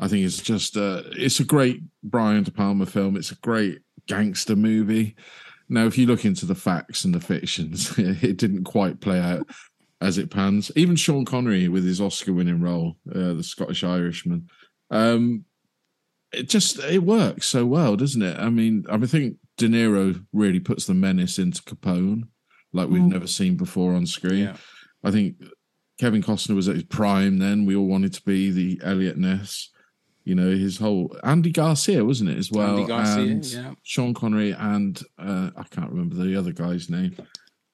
I 0.00 0.08
think 0.08 0.24
it's 0.24 0.40
just 0.40 0.76
uh, 0.76 1.02
it's 1.12 1.40
a 1.40 1.44
great 1.44 1.82
Brian 2.02 2.42
De 2.42 2.50
Palma 2.50 2.86
film. 2.86 3.16
It's 3.16 3.30
a 3.32 3.36
great 3.36 3.80
gangster 4.08 4.56
movie. 4.56 5.14
Now, 5.68 5.84
if 5.86 5.96
you 5.96 6.06
look 6.06 6.24
into 6.24 6.46
the 6.46 6.54
facts 6.54 7.04
and 7.04 7.14
the 7.14 7.20
fictions, 7.20 7.94
it 7.98 8.36
didn't 8.38 8.64
quite 8.64 9.00
play 9.00 9.20
out 9.20 9.46
as 10.00 10.16
it 10.18 10.30
pans. 10.30 10.72
Even 10.74 10.96
Sean 10.96 11.24
Connery 11.24 11.68
with 11.68 11.84
his 11.84 12.00
Oscar-winning 12.00 12.60
role, 12.60 12.96
uh, 13.14 13.34
the 13.34 13.42
Scottish 13.44 13.84
Irishman, 13.84 14.48
um, 14.90 15.44
it 16.32 16.48
just 16.48 16.78
it 16.78 17.02
works 17.02 17.46
so 17.46 17.66
well, 17.66 17.94
doesn't 17.94 18.22
it? 18.22 18.38
I 18.38 18.48
mean, 18.48 18.84
I 18.90 18.96
think 19.06 19.36
De 19.58 19.68
Niro 19.68 20.24
really 20.32 20.60
puts 20.60 20.86
the 20.86 20.94
menace 20.94 21.38
into 21.38 21.62
Capone 21.62 22.22
like 22.72 22.88
we've 22.88 23.02
Mm. 23.02 23.12
never 23.12 23.26
seen 23.26 23.56
before 23.56 23.94
on 23.94 24.06
screen. 24.06 24.54
I 25.04 25.10
think 25.10 25.36
Kevin 25.98 26.22
Costner 26.22 26.54
was 26.54 26.68
at 26.68 26.76
his 26.76 26.84
prime 26.84 27.38
then. 27.38 27.66
We 27.66 27.76
all 27.76 27.86
wanted 27.86 28.14
to 28.14 28.22
be 28.22 28.50
the 28.50 28.80
Eliot 28.82 29.18
Ness. 29.18 29.70
You 30.24 30.34
know, 30.34 30.50
his 30.50 30.78
whole 30.78 31.16
Andy 31.24 31.50
Garcia, 31.50 32.04
wasn't 32.04 32.30
it, 32.30 32.38
as 32.38 32.50
well? 32.50 32.76
Andy 32.76 32.86
Garcia, 32.86 33.24
and 33.24 33.44
yeah. 33.44 33.74
Sean 33.82 34.14
Connery 34.14 34.52
and 34.52 35.00
uh, 35.18 35.50
I 35.56 35.64
can't 35.64 35.90
remember 35.90 36.16
the 36.16 36.36
other 36.36 36.52
guy's 36.52 36.90
name. 36.90 37.16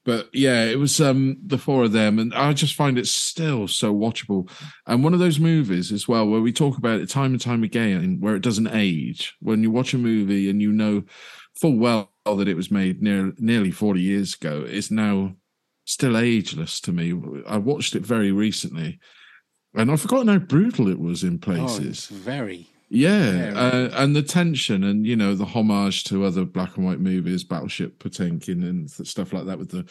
But 0.07 0.31
yeah, 0.33 0.65
it 0.65 0.79
was 0.79 1.01
um 1.01 1.37
the 1.45 1.59
four 1.59 1.83
of 1.83 1.93
them, 1.93 2.21
and 2.21 2.33
I 2.33 2.53
just 2.53 2.77
find 2.77 2.97
it 2.97 3.09
still 3.09 3.67
so 3.67 3.93
watchable. 3.93 4.49
And 4.87 5.03
one 5.03 5.13
of 5.13 5.19
those 5.19 5.41
movies 5.41 5.91
as 5.91 6.07
well, 6.07 6.27
where 6.29 6.41
we 6.41 6.53
talk 6.53 6.79
about 6.79 7.01
it 7.01 7.09
time 7.09 7.33
and 7.33 7.41
time 7.41 7.65
again, 7.65 8.19
where 8.21 8.37
it 8.37 8.43
doesn't 8.43 8.69
age. 8.69 9.35
When 9.41 9.65
you 9.65 9.73
watch 9.73 9.93
a 9.95 9.99
movie 9.99 10.49
and 10.49 10.63
you 10.63 10.71
know 10.71 11.03
full 11.57 11.77
well 11.77 12.13
that 12.25 12.47
it 12.47 12.57
was 12.57 12.71
made 12.71 13.03
near, 13.03 13.33
nearly 13.39 13.73
40 13.73 14.01
years 14.01 14.35
ago, 14.35 14.65
it's 14.67 14.93
now 14.93 15.35
still 15.87 16.17
ageless 16.17 16.81
to 16.83 16.93
me. 16.93 17.13
I 17.47 17.59
watched 17.59 17.97
it 17.97 18.07
very 18.07 18.31
recently, 18.31 19.01
and 19.77 19.91
I've 19.91 20.01
forgotten 20.01 20.29
how 20.29 20.39
brutal 20.39 20.89
it 20.89 20.99
was 20.99 21.23
in 21.23 21.35
Oh, 21.35 21.39
places. 21.39 21.87
it's 21.87 22.07
very. 22.09 22.69
Yeah, 22.89 23.33
Very. 23.33 23.55
uh, 23.57 24.03
and 24.05 24.15
the 24.15 24.23
tension, 24.23 24.85
and 24.85 25.05
you 25.07 25.17
know 25.17 25.35
the 25.35 25.45
homage 25.45 26.05
to 26.05 26.25
other 26.25 26.45
black 26.45 26.77
and 26.77 26.87
white 26.87 27.01
movies, 27.01 27.43
Battleship 27.43 27.99
Potemkin, 27.99 28.63
and 28.63 28.89
stuff 28.91 29.33
like 29.33 29.45
that, 29.47 29.59
with 29.59 29.71
the 29.71 29.85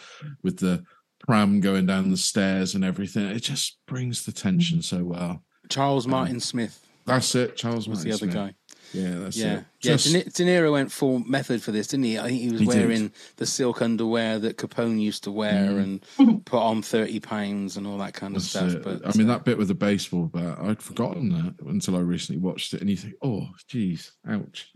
with 0.44 0.58
the 0.60 0.84
pram 1.20 1.60
going 1.60 1.86
down 1.86 2.10
the 2.10 2.16
stairs 2.18 2.74
and 2.76 2.86
everything. 2.86 3.26
It 3.26 3.42
just 3.42 3.80
brings 3.86 4.24
the 4.26 4.32
tension 4.32 4.82
so 4.82 5.04
well. 5.04 5.44
Charles 5.70 6.08
Martin 6.08 6.40
Smith 6.40 6.86
That's 7.06 7.36
it. 7.36 7.58
Charles 7.58 7.88
was 7.90 8.06
Martin 8.06 8.10
the 8.12 8.16
other 8.16 8.32
Smith. 8.32 8.34
guy. 8.36 8.54
Yeah, 8.96 9.20
that's 9.20 9.38
yeah. 9.38 9.46
it. 9.58 9.66
Yeah, 9.82 9.92
Just- 9.98 10.12
De, 10.14 10.24
De 10.24 10.44
Niro 10.46 10.72
went 10.72 10.92
full 10.92 11.20
method 11.20 11.62
for 11.62 11.72
this, 11.72 11.88
didn't 11.88 12.06
he? 12.06 12.18
I 12.20 12.30
think 12.30 12.42
he 12.42 12.50
was 12.52 12.62
He 12.62 12.66
did. 12.68 12.76
wearing 12.76 13.12
the 13.38 13.46
silk 13.46 13.82
underwear 13.82 14.40
that 14.40 14.58
Capone 14.58 15.00
used 15.02 15.24
to 15.26 15.32
wear 15.32 15.70
Mm. 15.72 15.84
and 16.18 16.46
put 16.46 16.60
on 16.60 16.82
30 16.82 17.20
pounds 17.20 17.78
and 17.78 17.86
all 17.86 17.98
that 18.00 18.14
kind 18.14 18.36
of 18.36 18.42
That's 18.42 18.50
stuff. 18.52 18.72
it. 18.74 18.84
But 18.84 19.02
I 19.08 19.18
mean, 19.18 19.28
that 19.28 19.44
bit 19.46 19.58
with 19.58 19.68
the 19.68 19.76
baseball 19.76 20.26
bat, 20.26 20.58
I'd 20.60 20.82
forgotten 20.82 21.30
that 21.30 21.66
until 21.68 21.96
I 21.96 22.00
recently 22.00 22.42
watched 22.42 22.74
it, 22.74 22.82
and 22.82 22.90
you 22.90 22.98
think, 22.98 23.16
oh, 23.22 23.50
geez, 23.68 24.12
ouch. 24.28 24.72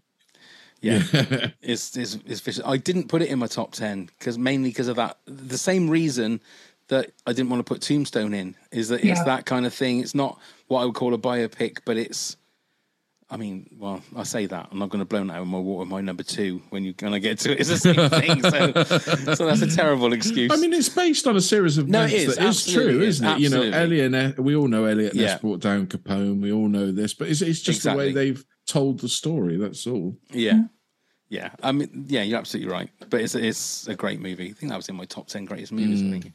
yeah, 0.82 1.04
Yeah. 1.14 1.48
it's, 1.62 1.96
it's 1.98 2.18
it's 2.26 2.40
vicious. 2.42 2.64
I 2.66 2.78
didn't 2.78 3.08
put 3.08 3.22
it 3.22 3.30
in 3.30 3.40
my 3.40 3.48
top 3.48 3.72
ten 3.74 4.06
because 4.18 4.38
mainly 4.38 4.70
because 4.70 4.88
of 4.88 4.96
that. 4.98 5.18
The 5.26 5.58
same 5.58 5.90
reason 5.90 6.40
that 6.88 7.12
I 7.28 7.34
didn't 7.34 7.50
want 7.50 7.60
to 7.60 7.72
put 7.72 7.82
Tombstone 7.82 8.34
in 8.34 8.56
is 8.72 8.88
that 8.90 8.96
it's 9.02 9.06
Yeah. 9.20 9.24
that 9.26 9.46
kind 9.46 9.66
of 9.66 9.74
thing. 9.74 10.00
It's 10.00 10.16
not 10.16 10.40
what 10.68 10.82
I 10.82 10.86
would 10.86 10.96
call 10.96 11.14
a 11.14 11.18
biopic, 11.18 11.80
but 11.86 11.98
it's. 11.98 12.36
I 13.32 13.38
mean, 13.38 13.70
well, 13.78 14.02
I 14.16 14.24
say 14.24 14.48
that 14.48 14.70
I'm 14.72 14.80
not 14.80 14.90
going 14.90 15.00
to 15.02 15.06
blow 15.06 15.24
that 15.24 15.32
out 15.34 15.42
of 15.44 15.48
my 15.48 15.60
water. 15.60 15.88
My 15.88 16.02
number 16.02 16.24
two, 16.24 16.64
when 16.72 16.84
you 16.84 16.96
when 17.00 17.14
I 17.14 17.20
get 17.20 17.38
to 17.40 17.52
it, 17.52 17.60
it's 17.60 17.70
the 17.70 17.78
same 17.78 18.10
thing. 18.10 18.42
So, 18.42 19.34
so 19.36 19.46
that's 19.46 19.62
a 19.62 19.68
terrible 19.76 20.14
excuse. 20.14 20.52
I 20.52 20.56
mean, 20.56 20.74
it's 20.74 20.90
based 20.90 21.28
on 21.28 21.36
a 21.36 21.42
series 21.42 21.78
of 21.78 21.88
No, 21.88 22.06
it 22.06 22.14
events 22.14 22.30
is. 22.32 22.36
that 22.38 22.48
is 22.48 22.74
true, 22.74 23.02
isn't 23.02 23.28
it? 23.28 23.40
You 23.40 23.50
know, 23.52 23.62
Eliot. 23.62 24.12
Ness- 24.12 24.38
We 24.38 24.56
all 24.56 24.68
know 24.68 24.86
Eliot 24.86 25.14
Ness 25.14 25.22
Yeah. 25.34 25.38
brought 25.38 25.60
down 25.60 25.86
Capone. 25.86 26.42
We 26.42 26.52
all 26.52 26.68
know 26.68 26.92
this, 26.92 27.14
but 27.14 27.28
it's, 27.30 27.42
it's 27.44 27.62
just 27.62 27.84
the 27.84 27.94
way 27.94 28.12
they've 28.12 28.44
told 28.66 29.00
the 29.00 29.10
story. 29.10 29.58
That's 29.58 29.86
all. 29.86 30.16
Yeah. 30.32 30.64
Yeah. 31.30 31.52
I 31.62 31.72
mean, 31.72 32.06
yeah, 32.08 32.24
you're 32.24 32.40
absolutely 32.40 32.72
right. 32.72 32.90
But 33.12 33.22
it's 33.22 33.36
it's 33.36 33.88
a 33.88 33.94
great 33.94 34.20
movie. 34.20 34.50
I 34.50 34.54
think 34.54 34.72
that 34.72 34.76
was 34.78 34.90
in 34.90 34.96
my 34.96 35.06
top 35.06 35.28
10 35.28 35.46
greatest 35.46 35.72
movies, 35.72 36.02
I 36.02 36.10
think. 36.10 36.34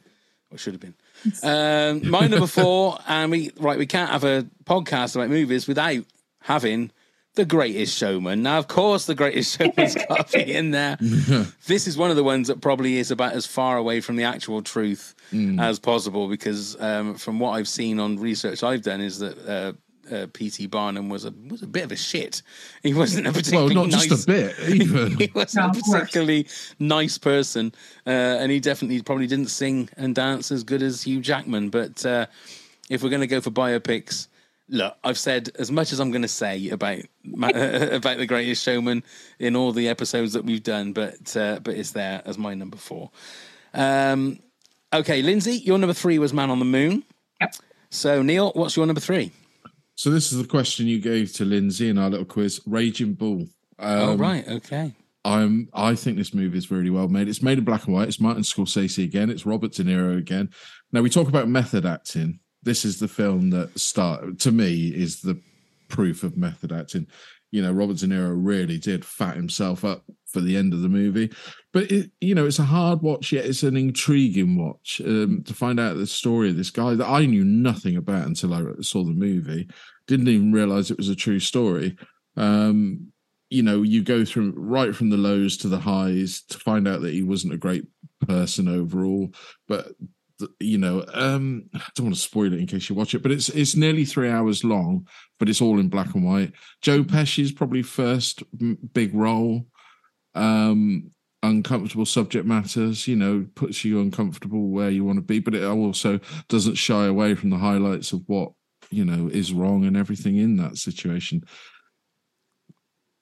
Or 0.49 0.57
should 0.57 0.75
have 0.75 0.81
been. 0.81 0.95
Um, 1.43 2.09
my 2.09 2.27
number 2.27 2.47
four, 2.47 2.99
and 3.05 3.31
we 3.31 3.51
right, 3.59 3.77
we 3.77 3.85
can't 3.85 4.09
have 4.11 4.23
a 4.23 4.47
podcast 4.63 5.15
about 5.17 5.29
movies 5.29 5.67
without 5.67 6.05
having 6.45 6.91
the 7.35 7.43
Greatest 7.45 7.97
Showman. 7.97 8.41
Now, 8.43 8.57
of 8.59 8.67
course, 8.69 9.05
the 9.07 9.15
Greatest 9.15 9.57
Showman's 9.59 9.95
got 10.07 10.29
to 10.29 10.37
be 10.45 10.53
in 10.55 10.71
there. 10.71 10.97
this 11.67 11.85
is 11.87 11.97
one 11.97 12.09
of 12.09 12.15
the 12.15 12.23
ones 12.23 12.47
that 12.47 12.61
probably 12.61 12.97
is 12.97 13.11
about 13.11 13.33
as 13.33 13.45
far 13.45 13.75
away 13.77 13.99
from 14.01 14.15
the 14.15 14.23
actual 14.23 14.61
truth 14.61 15.13
Mm. 15.33 15.59
as 15.59 15.79
possible, 15.79 16.27
because 16.29 16.79
um, 16.79 17.15
from 17.15 17.39
what 17.39 17.51
I've 17.53 17.67
seen 17.67 17.99
on 17.99 18.17
research 18.19 18.61
I've 18.63 18.83
done, 18.83 19.01
is 19.01 19.19
that. 19.19 19.37
Uh, 19.47 19.73
uh, 20.13 20.27
P.T. 20.33 20.67
Barnum 20.67 21.09
was 21.09 21.25
a 21.25 21.33
was 21.49 21.63
a 21.63 21.67
bit 21.67 21.83
of 21.83 21.91
a 21.91 21.95
shit. 21.95 22.43
He 22.83 22.93
wasn't 22.93 23.25
a 23.25 23.31
particularly 23.31 23.73
Well, 23.75 23.85
not 23.85 23.91
nice. 23.93 24.05
just 24.05 24.29
a 24.29 24.31
bit, 24.31 24.55
even. 24.69 25.17
he 25.17 25.31
wasn't 25.33 25.73
No, 25.73 25.79
a 25.79 25.83
particularly 25.83 26.47
nice 26.77 27.17
person, 27.17 27.73
uh, 28.05 28.11
and 28.11 28.51
he 28.51 28.59
definitely 28.59 29.01
probably 29.01 29.25
didn't 29.25 29.47
sing 29.49 29.89
and 29.97 30.13
dance 30.13 30.51
as 30.51 30.63
good 30.63 30.83
as 30.83 31.01
Hugh 31.01 31.21
Jackman. 31.21 31.69
But 31.71 32.05
uh, 32.05 32.27
if 32.87 33.01
we're 33.01 33.09
going 33.09 33.21
to 33.21 33.25
go 33.27 33.41
for 33.41 33.49
biopics, 33.49 34.27
look, 34.69 34.95
I've 35.03 35.17
said 35.17 35.49
as 35.57 35.71
much 35.71 35.91
as 35.93 35.99
I'm 35.99 36.11
going 36.11 36.21
to 36.21 36.27
say 36.27 36.69
about 36.69 36.99
about 37.33 38.17
the 38.17 38.25
Greatest 38.27 38.63
Showman 38.63 39.03
in 39.39 39.55
all 39.55 39.71
the 39.71 39.87
episodes 39.87 40.33
that 40.33 40.45
we've 40.45 40.63
done, 40.63 40.93
but 40.93 41.35
uh, 41.35 41.59
but 41.61 41.75
it's 41.75 41.91
there 41.91 42.21
as 42.25 42.37
my 42.37 42.53
number 42.53 42.77
four. 42.77 43.11
Um, 43.73 44.39
okay, 44.93 45.21
Lindsay, 45.21 45.57
your 45.57 45.77
number 45.77 45.93
three 45.93 46.19
was 46.19 46.33
Man 46.33 46.49
on 46.49 46.59
the 46.59 46.65
Moon. 46.65 47.03
Yep. 47.41 47.55
So 47.89 48.21
Neil, 48.21 48.51
what's 48.55 48.75
your 48.75 48.85
number 48.85 49.01
three? 49.01 49.31
So 49.95 50.09
this 50.09 50.31
is 50.31 50.41
the 50.41 50.47
question 50.47 50.87
you 50.87 50.99
gave 50.99 51.31
to 51.33 51.45
Lindsay 51.45 51.89
in 51.89 51.97
our 51.97 52.09
little 52.09 52.25
quiz. 52.25 52.59
Raging 52.65 53.13
Bull. 53.13 53.47
oh 53.79 54.13
Um, 54.13 54.17
right, 54.17 54.47
okay. 54.47 54.93
I'm. 55.23 55.69
I 55.73 55.95
think 55.95 56.17
this 56.17 56.33
movie 56.33 56.57
is 56.57 56.69
really 56.69 56.89
well 56.89 57.07
made. 57.07 57.27
It's 57.27 57.41
made 57.41 57.57
in 57.57 57.63
black 57.63 57.85
and 57.85 57.95
white. 57.95 58.07
It's 58.07 58.19
Martin 58.19 58.43
Scorsese 58.43 59.03
again. 59.03 59.29
It's 59.29 59.45
Robert 59.45 59.71
De 59.71 59.83
Niro 59.83 60.17
again. 60.17 60.49
Now 60.91 61.01
we 61.01 61.09
talk 61.09 61.27
about 61.27 61.47
method 61.47 61.85
acting. 61.85 62.39
This 62.65 62.83
is 62.83 62.99
the 62.99 63.07
film 63.07 63.51
that 63.51 63.79
start 63.79 64.39
to 64.39 64.51
me 64.51 64.87
is 64.87 65.21
the 65.21 65.39
proof 65.87 66.23
of 66.23 66.35
method 66.35 66.71
acting. 66.71 67.07
You 67.51 67.61
know, 67.61 67.71
Robert 67.71 67.97
De 67.97 68.07
Niro 68.07 68.33
really 68.35 68.77
did 68.77 69.05
fat 69.05 69.35
himself 69.35 69.85
up 69.85 70.03
for 70.25 70.41
the 70.41 70.57
end 70.57 70.73
of 70.73 70.81
the 70.81 70.89
movie, 70.89 71.31
but 71.71 71.89
it, 71.89 72.11
you 72.19 72.35
know, 72.35 72.45
it's 72.45 72.59
a 72.59 72.63
hard 72.63 73.01
watch. 73.01 73.31
Yet 73.31 73.45
it's 73.45 73.63
an 73.63 73.77
intriguing 73.77 74.57
watch 74.57 74.99
um, 75.05 75.43
to 75.45 75.53
find 75.53 75.79
out 75.79 75.95
the 75.95 76.07
story 76.07 76.49
of 76.49 76.57
this 76.57 76.71
guy 76.71 76.95
that 76.95 77.07
I 77.07 77.25
knew 77.25 77.45
nothing 77.45 77.95
about 77.95 78.27
until 78.27 78.53
I 78.53 78.63
saw 78.81 79.03
the 79.03 79.11
movie. 79.11 79.69
Didn't 80.07 80.27
even 80.27 80.51
realize 80.51 80.91
it 80.91 80.97
was 80.97 81.09
a 81.09 81.15
true 81.15 81.39
story. 81.39 81.95
Um, 82.35 83.11
you 83.49 83.63
know, 83.63 83.83
you 83.83 84.03
go 84.03 84.25
through 84.25 84.53
right 84.57 84.93
from 84.93 85.09
the 85.09 85.17
lows 85.17 85.55
to 85.57 85.69
the 85.69 85.79
highs 85.79 86.41
to 86.49 86.57
find 86.57 86.87
out 86.87 87.01
that 87.01 87.13
he 87.13 87.23
wasn't 87.23 87.53
a 87.53 87.57
great 87.57 87.85
person 88.27 88.67
overall. 88.67 89.33
But 89.67 89.89
you 90.59 90.77
know, 90.77 91.05
um, 91.13 91.69
I 91.73 91.81
don't 91.95 92.07
want 92.07 92.15
to 92.15 92.21
spoil 92.21 92.53
it 92.53 92.59
in 92.59 92.67
case 92.67 92.89
you 92.89 92.95
watch 92.95 93.13
it, 93.13 93.23
but 93.23 93.31
it's 93.31 93.49
it's 93.49 93.75
nearly 93.75 94.05
three 94.05 94.29
hours 94.29 94.63
long, 94.63 95.07
but 95.39 95.49
it's 95.49 95.61
all 95.61 95.79
in 95.79 95.89
black 95.89 96.13
and 96.13 96.25
white. 96.25 96.53
Joe 96.81 97.03
Pesci's 97.03 97.51
probably 97.51 97.81
first 97.81 98.43
big 98.93 99.13
role. 99.13 99.65
Um, 100.33 101.11
uncomfortable 101.43 102.05
subject 102.05 102.45
matters, 102.45 103.07
you 103.07 103.15
know, 103.15 103.45
puts 103.55 103.85
you 103.85 104.01
uncomfortable 104.01 104.69
where 104.69 104.89
you 104.89 105.05
want 105.05 105.17
to 105.17 105.21
be, 105.21 105.39
but 105.39 105.53
it 105.53 105.63
also 105.63 106.19
doesn't 106.49 106.75
shy 106.75 107.05
away 107.05 107.35
from 107.35 107.51
the 107.51 107.57
highlights 107.57 108.11
of 108.11 108.21
what 108.27 108.51
you 108.91 109.05
know 109.05 109.27
is 109.27 109.53
wrong 109.53 109.85
and 109.85 109.97
everything 109.97 110.37
in 110.37 110.57
that 110.57 110.77
situation 110.77 111.41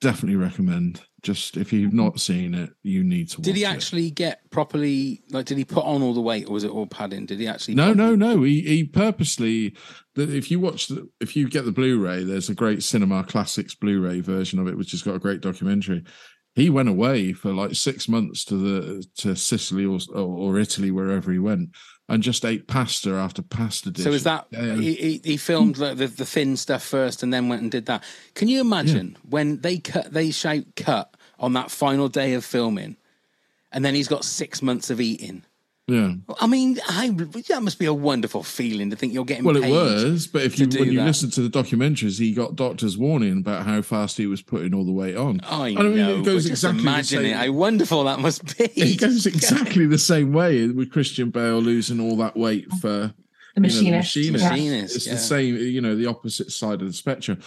definitely 0.03 0.35
recommend. 0.35 1.01
Just 1.21 1.55
if 1.55 1.71
you've 1.71 1.93
not 1.93 2.19
seen 2.19 2.53
it, 2.53 2.71
you 2.83 3.01
need 3.01 3.29
to. 3.29 3.41
Did 3.41 3.55
he 3.55 3.63
watch 3.63 3.71
it. 3.71 3.75
actually 3.75 4.11
get 4.11 4.51
properly 4.51 5.23
like? 5.31 5.45
Did 5.45 5.57
he 5.57 5.63
put 5.63 5.85
on 5.85 6.01
all 6.01 6.13
the 6.13 6.21
weight, 6.21 6.49
or 6.49 6.53
was 6.53 6.65
it 6.65 6.71
all 6.71 6.85
padding? 6.85 7.25
Did 7.25 7.39
he 7.39 7.47
actually? 7.47 7.75
No, 7.75 7.93
no, 7.93 8.13
no. 8.13 8.43
He 8.43 8.61
he 8.61 8.83
purposely. 8.83 9.73
The, 10.15 10.35
if 10.35 10.51
you 10.51 10.59
watch 10.59 10.89
the, 10.89 11.09
if 11.21 11.37
you 11.37 11.49
get 11.49 11.63
the 11.63 11.71
Blu-ray, 11.71 12.25
there's 12.25 12.49
a 12.49 12.53
great 12.53 12.83
Cinema 12.83 13.23
Classics 13.23 13.73
Blu-ray 13.73 14.19
version 14.19 14.59
of 14.59 14.67
it, 14.67 14.77
which 14.77 14.91
has 14.91 15.01
got 15.01 15.15
a 15.15 15.19
great 15.19 15.39
documentary. 15.39 16.03
He 16.55 16.69
went 16.69 16.89
away 16.89 17.33
for 17.33 17.51
like 17.51 17.73
six 17.75 18.07
months 18.07 18.45
to 18.45 18.55
the 18.55 19.05
to 19.17 19.35
Sicily 19.35 19.85
or 19.85 19.99
or 20.13 20.59
Italy, 20.59 20.91
wherever 20.91 21.31
he 21.31 21.39
went, 21.39 21.69
and 22.07 22.21
just 22.21 22.45
ate 22.45 22.67
pasta 22.67 23.13
after 23.13 23.41
pasta 23.41 23.89
dish. 23.89 24.03
So 24.03 24.11
is 24.11 24.23
that 24.23 24.47
Yeah. 24.51 24.75
he, 24.75 25.21
he, 25.23 25.37
filmed 25.37 25.77
like, 25.77 25.97
the, 25.97 26.07
the 26.07 26.25
thin 26.25 26.57
stuff 26.57 26.83
first 26.83 27.23
and 27.23 27.33
then 27.33 27.49
went 27.49 27.61
and 27.63 27.71
did 27.71 27.87
that? 27.87 28.03
Can 28.35 28.47
you 28.49 28.61
imagine 28.61 29.17
when 29.27 29.61
they 29.61 29.79
cut 29.79 30.13
they 30.13 30.31
shout 30.31 30.65
cut 30.75 31.15
on 31.39 31.53
that 31.53 31.71
final 31.71 32.07
day 32.07 32.33
of 32.33 32.45
filming, 32.45 32.97
and 33.71 33.83
then 33.83 33.95
he's 33.95 34.07
got 34.07 34.23
six 34.23 34.61
months 34.61 34.89
of 34.89 35.01
eating? 35.01 35.43
Yeah. 35.87 36.13
I 36.39 36.47
mean, 36.47 36.79
I, 36.87 37.09
that 37.09 37.59
must 37.61 37.77
be 37.77 37.87
a 37.87 37.93
wonderful 37.93 38.41
feeling 38.41 38.89
to 38.91 38.95
think 38.95 39.11
you're 39.13 39.25
getting. 39.25 39.43
Well, 39.43 39.57
it 39.57 39.69
was, 39.69 40.27
but 40.27 40.43
if 40.43 40.57
you 40.57 40.65
do 40.65 40.79
when 40.79 40.91
you 40.93 40.99
that. 40.99 41.05
listen 41.07 41.29
to 41.31 41.41
the 41.45 41.49
documentaries, 41.49 42.17
he 42.17 42.33
got 42.33 42.55
doctors 42.55 42.97
warning 42.97 43.39
about 43.39 43.65
how 43.65 43.81
fast 43.81 44.15
he 44.15 44.25
was 44.25 44.41
putting 44.41 44.73
all 44.73 44.85
the 44.85 44.93
weight 44.93 45.17
on. 45.17 45.41
I 45.43 45.69
And 45.69 45.77
mean, 45.89 45.95
know, 45.97 46.19
it 46.19 46.23
goes 46.25 46.43
but 46.45 46.49
just 46.51 46.63
exactly 46.63 46.83
the 46.83 46.87
imagine 46.89 47.25
it. 47.25 47.29
same- 47.33 47.37
How 47.37 47.51
wonderful 47.51 48.03
that 48.05 48.19
must 48.19 48.57
be. 48.57 48.63
It 48.77 48.99
goes 49.01 49.25
exactly 49.25 49.85
the 49.85 49.97
same 49.97 50.31
way 50.31 50.65
with 50.69 50.89
Christian 50.89 51.31
Bale 51.31 51.59
losing 51.59 51.99
all 51.99 52.15
that 52.17 52.37
weight 52.37 52.71
for 52.79 52.87
The 52.89 53.13
you 53.55 53.61
know, 53.61 53.67
machinist. 53.67 54.15
machinist. 54.15 54.43
Yeah. 54.43 54.49
Machinist, 54.51 54.95
It's 54.95 55.07
yeah. 55.07 55.13
the 55.15 55.19
same, 55.19 55.57
you 55.57 55.81
know, 55.81 55.95
the 55.97 56.05
opposite 56.05 56.51
side 56.51 56.81
of 56.81 56.87
the 56.87 56.93
spectrum. 56.93 57.41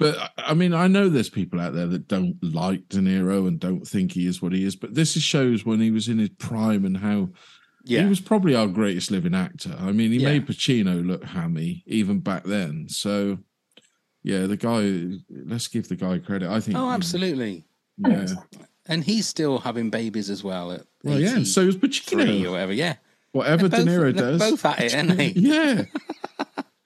But 0.00 0.18
I- 0.18 0.30
I 0.38 0.54
mean, 0.54 0.74
I 0.74 0.88
know 0.88 1.08
there's 1.08 1.30
people 1.30 1.60
out 1.60 1.72
there 1.72 1.86
that 1.86 2.08
don't 2.08 2.36
like 2.42 2.88
De 2.88 2.98
Niro 2.98 3.46
and 3.46 3.60
don't 3.60 3.86
think 3.86 4.10
he 4.10 4.26
is 4.26 4.42
what 4.42 4.52
he 4.52 4.64
is. 4.64 4.74
But 4.74 4.94
this 4.94 5.12
shows 5.12 5.64
when 5.64 5.80
he 5.80 5.92
was 5.92 6.08
in 6.08 6.18
his 6.18 6.30
prime 6.30 6.84
and 6.84 6.96
how 6.96 7.28
Yeah. 7.86 8.02
he 8.02 8.08
was 8.08 8.20
probably 8.20 8.54
our 8.54 8.66
greatest 8.66 9.10
living 9.10 9.34
actor. 9.34 9.74
I 9.78 9.92
mean, 9.92 10.12
he 10.12 10.18
Yeah. 10.18 10.28
made 10.32 10.46
Pacino 10.46 11.06
look 11.06 11.24
hammy 11.24 11.82
even 11.86 12.20
back 12.20 12.44
then. 12.44 12.88
So, 12.88 13.38
yeah, 14.22 14.46
the 14.46 14.56
guy. 14.56 15.18
Let's 15.30 15.68
give 15.68 15.88
the 15.88 15.96
guy 15.96 16.18
credit. 16.18 16.50
I 16.50 16.60
think. 16.60 16.76
Oh, 16.76 16.90
absolutely. 16.90 17.64
Yeah. 17.98 18.26
And 18.88 19.02
he's 19.04 19.26
still 19.26 19.58
having 19.58 19.90
babies 19.90 20.30
as 20.30 20.44
well. 20.44 20.70
At 20.72 20.82
Well, 21.02 21.20
yeah. 21.20 21.42
So 21.44 21.62
is 21.62 21.76
83 21.76 22.24
Pacino. 22.24 22.46
or 22.46 22.50
whatever. 22.52 22.72
Yeah. 22.72 22.96
Whatever 23.32 23.68
They're 23.68 23.84
De 23.84 23.90
Niro 23.90 24.16
does, 24.16 24.38
both 24.40 24.64
at 24.64 24.80
it, 24.80 24.94
aren't 24.94 25.16
they? 25.16 25.28
yeah. 25.36 25.84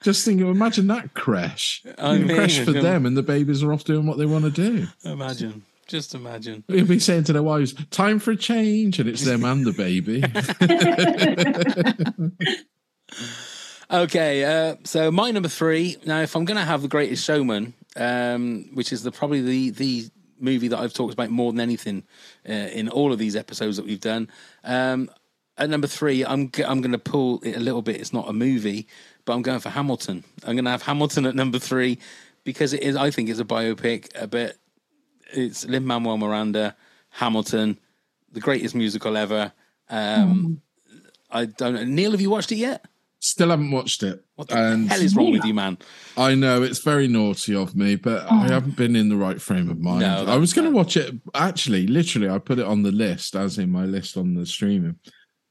Just 0.01 0.25
think, 0.25 0.41
imagine 0.41 0.87
that 0.87 1.13
crash. 1.13 1.83
I 1.99 2.17
know, 2.17 2.33
crash 2.35 2.59
for 2.59 2.71
um, 2.71 2.81
them, 2.81 3.05
and 3.05 3.15
the 3.15 3.21
babies 3.21 3.61
are 3.63 3.71
off 3.71 3.83
doing 3.83 4.07
what 4.07 4.17
they 4.17 4.25
want 4.25 4.45
to 4.45 4.49
do. 4.51 4.87
Imagine. 5.05 5.63
Just 5.87 6.15
imagine. 6.15 6.63
They'll 6.67 6.85
be 6.85 6.99
saying 6.99 7.25
to 7.25 7.33
their 7.33 7.43
wives, 7.43 7.73
"Time 7.89 8.19
for 8.19 8.31
a 8.31 8.37
change," 8.37 8.99
and 8.99 9.09
it's 9.09 9.25
them 9.25 9.43
and 9.43 9.65
the 9.65 9.73
baby. 9.73 10.23
Okay, 13.93 14.45
uh, 14.45 14.77
so 14.85 15.11
my 15.11 15.31
number 15.31 15.49
three. 15.49 15.97
Now, 16.05 16.21
if 16.21 16.37
I'm 16.37 16.45
going 16.45 16.57
to 16.57 16.63
have 16.63 16.81
the 16.81 16.87
Greatest 16.87 17.25
Showman, 17.25 17.73
um, 17.97 18.69
which 18.73 18.93
is 18.93 19.03
the 19.03 19.11
probably 19.11 19.41
the 19.41 19.71
the 19.71 20.05
movie 20.39 20.69
that 20.69 20.79
I've 20.79 20.93
talked 20.93 21.13
about 21.13 21.29
more 21.29 21.51
than 21.51 21.59
anything 21.59 22.03
uh, 22.47 22.53
in 22.53 22.87
all 22.87 23.11
of 23.11 23.19
these 23.19 23.35
episodes 23.35 23.75
that 23.75 23.85
we've 23.85 23.99
done, 23.99 24.29
um, 24.63 25.09
at 25.57 25.69
number 25.69 25.87
three, 25.87 26.23
I'm 26.23 26.49
g- 26.51 26.63
I'm 26.63 26.79
going 26.79 26.93
to 26.93 26.97
pull 26.99 27.41
it 27.43 27.57
a 27.57 27.59
little 27.59 27.81
bit. 27.81 27.99
It's 27.99 28.13
not 28.13 28.29
a 28.29 28.33
movie, 28.33 28.87
but 29.25 29.33
I'm 29.33 29.41
going 29.41 29.59
for 29.59 29.69
Hamilton. 29.69 30.23
I'm 30.45 30.55
going 30.55 30.65
to 30.65 30.71
have 30.71 30.83
Hamilton 30.83 31.25
at 31.25 31.35
number 31.35 31.59
three 31.59 31.99
because 32.45 32.71
it 32.71 32.83
is. 32.83 32.95
I 32.95 33.11
think 33.11 33.27
it's 33.27 33.41
a 33.41 33.45
biopic. 33.45 34.07
A 34.15 34.25
bit. 34.25 34.57
It's 35.33 35.65
Lin 35.65 35.85
Manuel 35.85 36.17
Miranda, 36.17 36.75
Hamilton, 37.09 37.79
the 38.31 38.39
greatest 38.39 38.75
musical 38.75 39.17
ever. 39.17 39.51
Um, 39.89 40.61
I 41.29 41.45
don't 41.45 41.73
know. 41.73 41.83
Neil, 41.83 42.11
have 42.11 42.21
you 42.21 42.29
watched 42.29 42.51
it 42.51 42.57
yet? 42.57 42.85
Still 43.19 43.49
haven't 43.49 43.69
watched 43.69 44.01
it. 44.01 44.25
What 44.35 44.47
the 44.47 44.57
and 44.57 44.89
hell 44.89 44.99
is 44.99 45.15
wrong 45.15 45.31
with 45.31 45.45
you, 45.45 45.53
man? 45.53 45.77
I 46.17 46.33
know 46.33 46.63
it's 46.63 46.79
very 46.79 47.07
naughty 47.07 47.53
of 47.55 47.75
me, 47.75 47.95
but 47.95 48.25
I 48.31 48.47
haven't 48.47 48.75
been 48.75 48.95
in 48.95 49.09
the 49.09 49.15
right 49.15 49.39
frame 49.39 49.69
of 49.69 49.79
mind. 49.79 49.99
No, 49.99 50.25
I 50.25 50.37
was 50.37 50.53
going 50.53 50.67
to 50.67 50.75
watch 50.75 50.97
it. 50.97 51.13
Actually, 51.35 51.85
literally, 51.85 52.27
I 52.27 52.39
put 52.39 52.57
it 52.57 52.65
on 52.65 52.81
the 52.81 52.91
list, 52.91 53.35
as 53.35 53.59
in 53.59 53.69
my 53.69 53.85
list 53.85 54.17
on 54.17 54.33
the 54.33 54.47
streaming, 54.47 54.97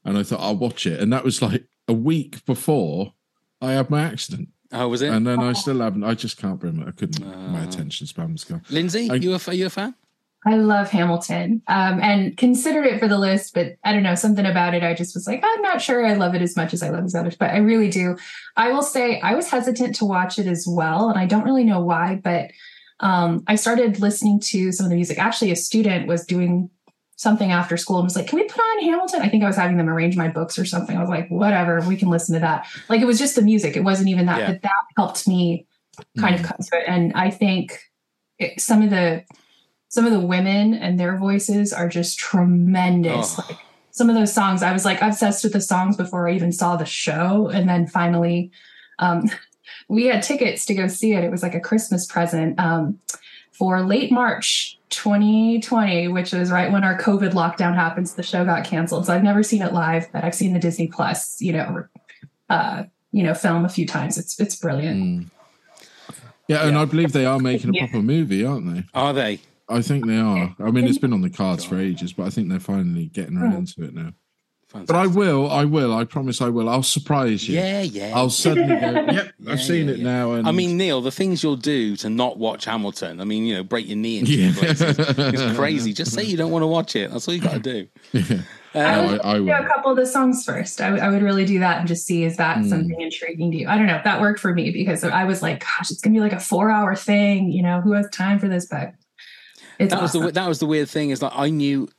and 0.03 0.17
I 0.17 0.23
thought 0.23 0.41
I'll 0.41 0.57
watch 0.57 0.85
it. 0.85 0.99
And 0.99 1.13
that 1.13 1.23
was 1.23 1.41
like 1.41 1.65
a 1.87 1.93
week 1.93 2.43
before 2.45 3.13
I 3.61 3.71
had 3.71 3.89
my 3.89 4.03
accident. 4.03 4.49
Oh, 4.73 4.87
was 4.87 5.01
it? 5.01 5.09
And 5.11 5.27
then 5.27 5.39
I 5.39 5.53
still 5.53 5.79
haven't. 5.79 6.03
I 6.03 6.13
just 6.13 6.37
can't 6.37 6.59
bring 6.59 6.79
it. 6.81 6.87
I 6.87 6.91
couldn't. 6.91 7.25
my 7.51 7.63
attention 7.63 8.07
span's 8.07 8.43
gone. 8.43 8.61
Lindsay, 8.69 9.09
I- 9.09 9.15
you 9.15 9.33
a 9.33 9.39
are 9.47 9.53
you 9.53 9.65
a 9.65 9.69
fan? 9.69 9.95
I 10.43 10.55
love 10.55 10.89
Hamilton 10.89 11.61
um, 11.67 11.99
and 12.01 12.35
considered 12.35 12.87
it 12.87 12.99
for 12.99 13.07
the 13.07 13.19
list, 13.19 13.53
but 13.53 13.75
I 13.83 13.93
don't 13.93 14.01
know, 14.01 14.15
something 14.15 14.45
about 14.45 14.73
it. 14.73 14.81
I 14.81 14.95
just 14.95 15.15
was 15.15 15.27
like, 15.27 15.43
I'm 15.43 15.61
not 15.61 15.83
sure 15.83 16.03
I 16.03 16.13
love 16.13 16.33
it 16.33 16.41
as 16.41 16.57
much 16.57 16.73
as 16.73 16.81
I 16.81 16.89
love 16.89 17.03
his 17.03 17.13
others, 17.13 17.35
but 17.35 17.51
I 17.51 17.57
really 17.57 17.89
do. 17.91 18.17
I 18.57 18.71
will 18.71 18.81
say 18.81 19.19
I 19.21 19.35
was 19.35 19.51
hesitant 19.51 19.93
to 19.97 20.05
watch 20.05 20.39
it 20.39 20.47
as 20.47 20.65
well. 20.67 21.09
And 21.09 21.19
I 21.19 21.27
don't 21.27 21.43
really 21.43 21.63
know 21.63 21.81
why, 21.81 22.19
but 22.23 22.49
um, 23.01 23.43
I 23.45 23.53
started 23.53 23.99
listening 23.99 24.39
to 24.45 24.71
some 24.71 24.85
of 24.87 24.89
the 24.89 24.95
music. 24.95 25.19
Actually, 25.19 25.51
a 25.51 25.55
student 25.55 26.07
was 26.07 26.25
doing 26.25 26.71
something 27.21 27.51
after 27.51 27.77
school 27.77 27.97
and 27.97 28.05
was 28.05 28.15
like, 28.15 28.25
Can 28.25 28.39
we 28.39 28.45
put 28.45 28.59
on 28.59 28.83
Hamilton? 28.83 29.21
I 29.21 29.29
think 29.29 29.43
I 29.43 29.47
was 29.47 29.55
having 29.55 29.77
them 29.77 29.87
arrange 29.87 30.17
my 30.17 30.27
books 30.27 30.57
or 30.57 30.65
something. 30.65 30.97
I 30.97 30.99
was 30.99 31.09
like, 31.09 31.29
Whatever, 31.29 31.79
we 31.81 31.95
can 31.95 32.09
listen 32.09 32.33
to 32.33 32.39
that. 32.41 32.65
Like 32.89 32.99
it 32.99 33.05
was 33.05 33.19
just 33.19 33.35
the 33.35 33.43
music. 33.43 33.77
It 33.77 33.83
wasn't 33.83 34.09
even 34.09 34.25
that, 34.25 34.39
Yeah. 34.39 34.51
but 34.53 34.61
that 34.63 34.71
helped 34.97 35.27
me 35.27 35.67
kind 36.17 36.33
of 36.33 36.41
come 36.41 36.57
to 36.59 36.77
it. 36.79 36.85
And 36.87 37.13
I 37.13 37.29
think 37.29 37.79
it, 38.39 38.59
some 38.59 38.81
of 38.81 38.89
the 38.89 39.23
some 39.89 40.05
of 40.05 40.13
the 40.13 40.19
women 40.19 40.73
and 40.73 40.99
their 40.99 41.15
voices 41.17 41.71
are 41.71 41.87
just 41.87 42.17
tremendous. 42.17 43.37
Oh. 43.37 43.45
Like 43.47 43.59
some 43.91 44.09
of 44.09 44.15
those 44.15 44.33
songs, 44.33 44.63
I 44.63 44.73
was 44.73 44.83
like 44.83 45.01
obsessed 45.01 45.43
with 45.43 45.53
the 45.53 45.61
songs 45.61 45.97
before 45.97 46.27
I 46.27 46.33
even 46.33 46.51
saw 46.51 46.75
the 46.75 46.85
show. 46.85 47.49
And 47.49 47.69
then 47.69 47.85
finally, 47.85 48.51
um, 48.97 49.29
we 49.89 50.05
had 50.05 50.23
tickets 50.23 50.65
to 50.65 50.73
go 50.73 50.87
see 50.87 51.13
it. 51.13 51.23
It 51.23 51.29
was 51.29 51.43
like 51.43 51.53
a 51.53 51.59
Christmas 51.59 52.07
present 52.07 52.59
um, 52.59 52.99
for 53.51 53.81
late 53.81 54.11
March 54.11 54.79
2020, 54.91 56.07
which 56.09 56.31
was 56.33 56.51
right 56.51 56.71
when 56.71 56.83
our 56.83 56.97
COVID 56.99 57.31
lockdown 57.31 57.73
happened. 57.73 58.07
So 58.09 58.15
the 58.17 58.23
show 58.23 58.45
got 58.45 58.63
canceled. 58.65 59.07
So 59.07 59.13
I've 59.13 59.23
never 59.23 59.41
seen 59.43 59.61
it 59.61 59.73
live, 59.73 60.07
but 60.11 60.23
I've 60.23 60.35
seen 60.35 60.53
the 60.53 60.59
Disney 60.59 60.87
Plus, 60.87 61.41
you 61.41 61.53
know, 61.53 61.85
uh, 62.49 62.83
you 63.11 63.23
know, 63.23 63.33
film 63.33 63.65
a 63.65 63.69
few 63.69 63.87
times. 63.87 64.17
It's 64.17 64.39
it's 64.39 64.55
brilliant. 64.55 65.31
Yeah, 66.47 66.67
and 66.67 66.77
I 66.77 66.85
believe 66.85 67.13
they 67.13 67.25
are 67.25 67.39
making 67.39 67.69
a 67.69 67.73
Yeah. 67.73 67.87
proper 67.87 68.03
movie, 68.03 68.45
aren't 68.45 68.73
they? 68.73 68.83
Are 68.93 69.13
they? 69.13 69.39
I 69.69 69.81
think 69.81 70.05
they 70.05 70.17
are. 70.17 70.53
I 70.59 70.69
mean, 70.71 70.85
it's 70.85 70.97
been 70.97 71.13
on 71.13 71.21
the 71.21 71.29
cards 71.29 71.63
for 71.63 71.79
ages, 71.79 72.11
but 72.11 72.23
I 72.27 72.29
think 72.29 72.49
they're 72.49 72.59
finally 72.59 73.05
getting 73.05 73.37
around 73.37 73.69
to 73.69 73.83
it 73.85 73.93
now. 73.93 74.11
But 74.73 74.95
I 74.95 75.05
will, 75.07 75.49
I 75.51 75.65
will, 75.65 75.93
I 75.93 76.05
promise 76.05 76.41
I 76.41 76.47
will. 76.49 76.69
I'll 76.69 76.81
surprise 76.83 77.47
you. 77.47 77.55
Yeah, 77.55 77.81
yeah. 77.81 78.13
I'll 78.15 78.29
suddenly 78.29 78.73
go, 78.79 78.91
yep, 79.11 79.33
Yeah, 79.39 79.51
I've 79.51 79.61
seen 79.61 79.87
yeah, 79.87 79.93
it 79.93 79.97
yeah. 79.99 80.03
now. 80.03 80.31
And 80.33 80.47
I 80.47 80.51
mean, 80.51 80.77
Neil, 80.77 81.01
the 81.01 81.11
things 81.11 81.43
you'll 81.43 81.57
do 81.57 81.95
to 81.97 82.09
not 82.09 82.37
watch 82.37 82.65
Hamilton. 82.65 83.19
I 83.19 83.25
mean, 83.25 83.45
you 83.45 83.55
know, 83.55 83.63
break 83.63 83.87
your 83.87 83.97
knee 83.97 84.19
into 84.19 84.31
Yeah. 84.33 84.53
places. 84.55 84.95
It's 84.97 85.57
crazy. 85.57 85.91
Just 86.01 86.13
say 86.13 86.23
you 86.23 86.37
don't 86.37 86.51
want 86.51 86.63
to 86.63 86.67
watch 86.67 86.95
it. 86.95 87.11
That's 87.11 87.27
all 87.27 87.33
you 87.33 87.41
got 87.41 87.61
to 87.63 87.87
do. 88.13 88.13
I 88.73 89.05
would 89.05 89.19
I 89.21 89.33
do 89.35 89.43
will. 89.45 89.51
a 89.53 89.67
couple 89.67 89.91
of 89.91 89.97
the 89.97 90.05
songs 90.05 90.45
first. 90.45 90.79
I, 90.79 91.09
would- 91.09 91.21
really 91.21 91.43
do 91.43 91.59
that 91.59 91.79
and 91.79 91.87
just 91.89 92.07
see 92.07 92.23
is 92.23 92.37
that 92.37 92.57
Hmm. 92.59 92.69
something 92.69 93.01
intriguing 93.01 93.51
to 93.51 93.57
you? 93.57 93.67
I 93.67 93.77
don't 93.77 93.87
know. 93.87 93.99
That 94.05 94.21
worked 94.21 94.39
for 94.39 94.53
me 94.53 94.71
because 94.71 95.03
I 95.03 95.25
was 95.25 95.41
like, 95.41 95.59
gosh, 95.59 95.91
it's 95.91 95.99
gonna 95.99 96.13
be 96.13 96.21
like 96.21 96.31
a 96.31 96.39
four 96.39 96.71
hour 96.71 96.95
thing. 96.95 97.51
You 97.51 97.61
know, 97.63 97.81
who 97.81 97.91
has 97.91 98.07
time 98.11 98.39
for 98.39 98.47
this? 98.47 98.65
But 98.67 98.93
it's 99.77 99.91
that 99.93 100.01
was 100.01 100.11
awesome. 100.11 100.27
the 100.27 100.31
that 100.31 100.47
was 100.47 100.59
the 100.59 100.65
weird 100.67 100.87
thing 100.89 101.09
is 101.09 101.21
like 101.21 101.33
I 101.35 101.49
knew 101.49 101.89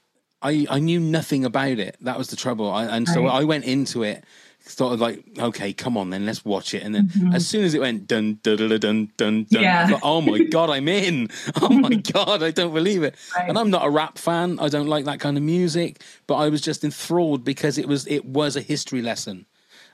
I 0.43 0.67
I 0.71 0.79
knew 0.79 1.01
nothing 1.01 1.45
about 1.45 1.79
it. 1.79 1.97
That 2.01 2.19
was 2.19 2.29
the 2.29 2.37
trouble. 2.37 2.71
I, 2.71 2.85
and 2.85 3.09
so 3.09 3.25
Right. 3.25 3.41
I 3.41 3.45
went 3.45 3.65
into 3.65 4.03
it 4.03 4.25
sort 4.65 4.93
of 4.95 5.01
like 5.01 5.25
okay, 5.41 5.73
come 5.73 5.97
on 5.97 6.11
then 6.11 6.25
let's 6.25 6.45
watch 6.45 6.73
it. 6.73 6.83
And 6.85 6.95
then 6.95 7.09
Mhm. 7.09 7.35
as 7.35 7.47
soon 7.47 7.65
as 7.65 7.75
it 7.75 7.81
went 7.81 8.07
dun 8.07 8.39
dun 8.45 8.57
dun 8.59 8.69
dun 8.79 9.11
dun 9.17 9.47
dun, 9.51 9.63
Yeah. 9.63 9.79
I 9.79 9.83
was 9.83 9.91
like, 9.93 10.01
oh 10.05 10.21
my 10.21 10.39
god, 10.39 10.71
I'm 10.71 10.87
in. 10.89 11.29
Oh 11.63 11.69
my 11.71 11.95
god, 11.97 12.43
I 12.43 12.51
don't 12.53 12.73
believe 12.73 13.03
it. 13.03 13.17
And 13.49 13.59
I'm 13.59 13.71
not 13.71 13.85
a 13.85 13.91
rap 13.91 14.19
fan. 14.19 14.59
I 14.61 14.69
don't 14.69 14.87
like 14.87 15.05
that 15.07 15.19
kind 15.21 15.37
of 15.37 15.43
music. 15.43 16.01
But 16.29 16.37
I 16.37 16.49
was 16.49 16.61
just 16.61 16.85
enthralled 16.85 17.45
because 17.45 17.77
it 17.79 17.89
was 17.89 18.07
it 18.07 18.25
was 18.25 18.55
a 18.57 18.61
history 18.61 19.03
lesson 19.03 19.47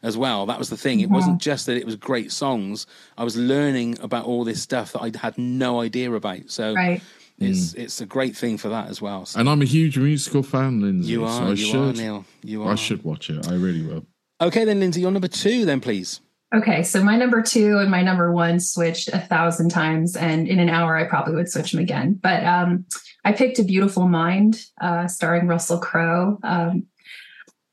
as 0.03 0.17
well. 0.17 0.47
That 0.47 0.59
was 0.61 0.69
the 0.71 0.77
thing. 0.77 1.01
It 1.01 1.11
wasn't 1.11 1.41
just 1.41 1.67
that 1.67 1.77
it 1.77 1.85
was 1.87 1.97
great 1.97 2.31
songs. 2.31 2.87
I 3.17 3.25
was 3.25 3.37
learning 3.37 3.99
about 4.01 4.27
all 4.27 4.45
this 4.45 4.63
stuff 4.63 4.93
that 4.93 5.01
I 5.01 5.11
had 5.21 5.37
no 5.39 5.81
idea 5.81 6.13
about. 6.13 6.51
So 6.51 6.75
Right. 6.75 7.01
It's 7.41 7.75
it's 7.75 8.01
a 8.01 8.07
great 8.07 8.37
thing 8.37 8.59
for 8.59 8.69
that 8.69 8.89
as 8.89 9.01
well. 9.01 9.27
So 9.27 9.39
and 9.39 9.49
I'm 9.49 9.63
a 9.63 9.67
huge 9.67 9.97
musical 9.97 10.43
fan, 10.43 10.81
Lindsay. 10.81 11.13
You 11.13 11.21
so 11.21 11.25
are, 11.27 11.43
I 11.43 11.51
you 11.51 11.57
should, 11.57 11.97
are, 11.97 12.01
Neil. 12.01 12.25
You 12.43 12.63
are. 12.65 12.73
I 12.73 12.75
should 12.75 13.05
watch 13.05 13.31
it. 13.31 13.47
I 13.49 13.55
really 13.55 13.83
will. 13.83 14.07
okay, 14.41 14.65
then 14.65 14.81
Lindsay, 14.81 15.01
your 15.01 15.11
number 15.11 15.29
two, 15.29 15.65
then 15.65 15.81
please. 15.81 16.21
Okay, 16.55 16.83
so 16.83 17.05
my 17.05 17.17
number 17.17 17.43
two 17.43 17.79
and 17.79 17.91
my 17.91 18.03
number 18.03 18.33
one 18.33 18.59
switched 18.59 19.09
a 19.09 19.19
thousand 19.19 19.69
times, 19.69 20.17
and 20.17 20.49
in 20.49 20.59
an 20.59 20.71
hour 20.71 20.97
I 20.97 21.05
probably 21.05 21.35
would 21.35 21.51
switch 21.51 21.73
them 21.73 21.81
again. 21.81 22.19
But 22.23 22.43
um, 22.45 22.87
I 23.25 23.33
picked 23.33 23.59
A 23.59 23.65
Beautiful 23.65 24.09
Mind, 24.09 24.65
uh, 24.81 25.07
starring 25.09 25.47
Russell 25.47 25.79
Crowe. 25.79 26.39
Um, 26.43 26.87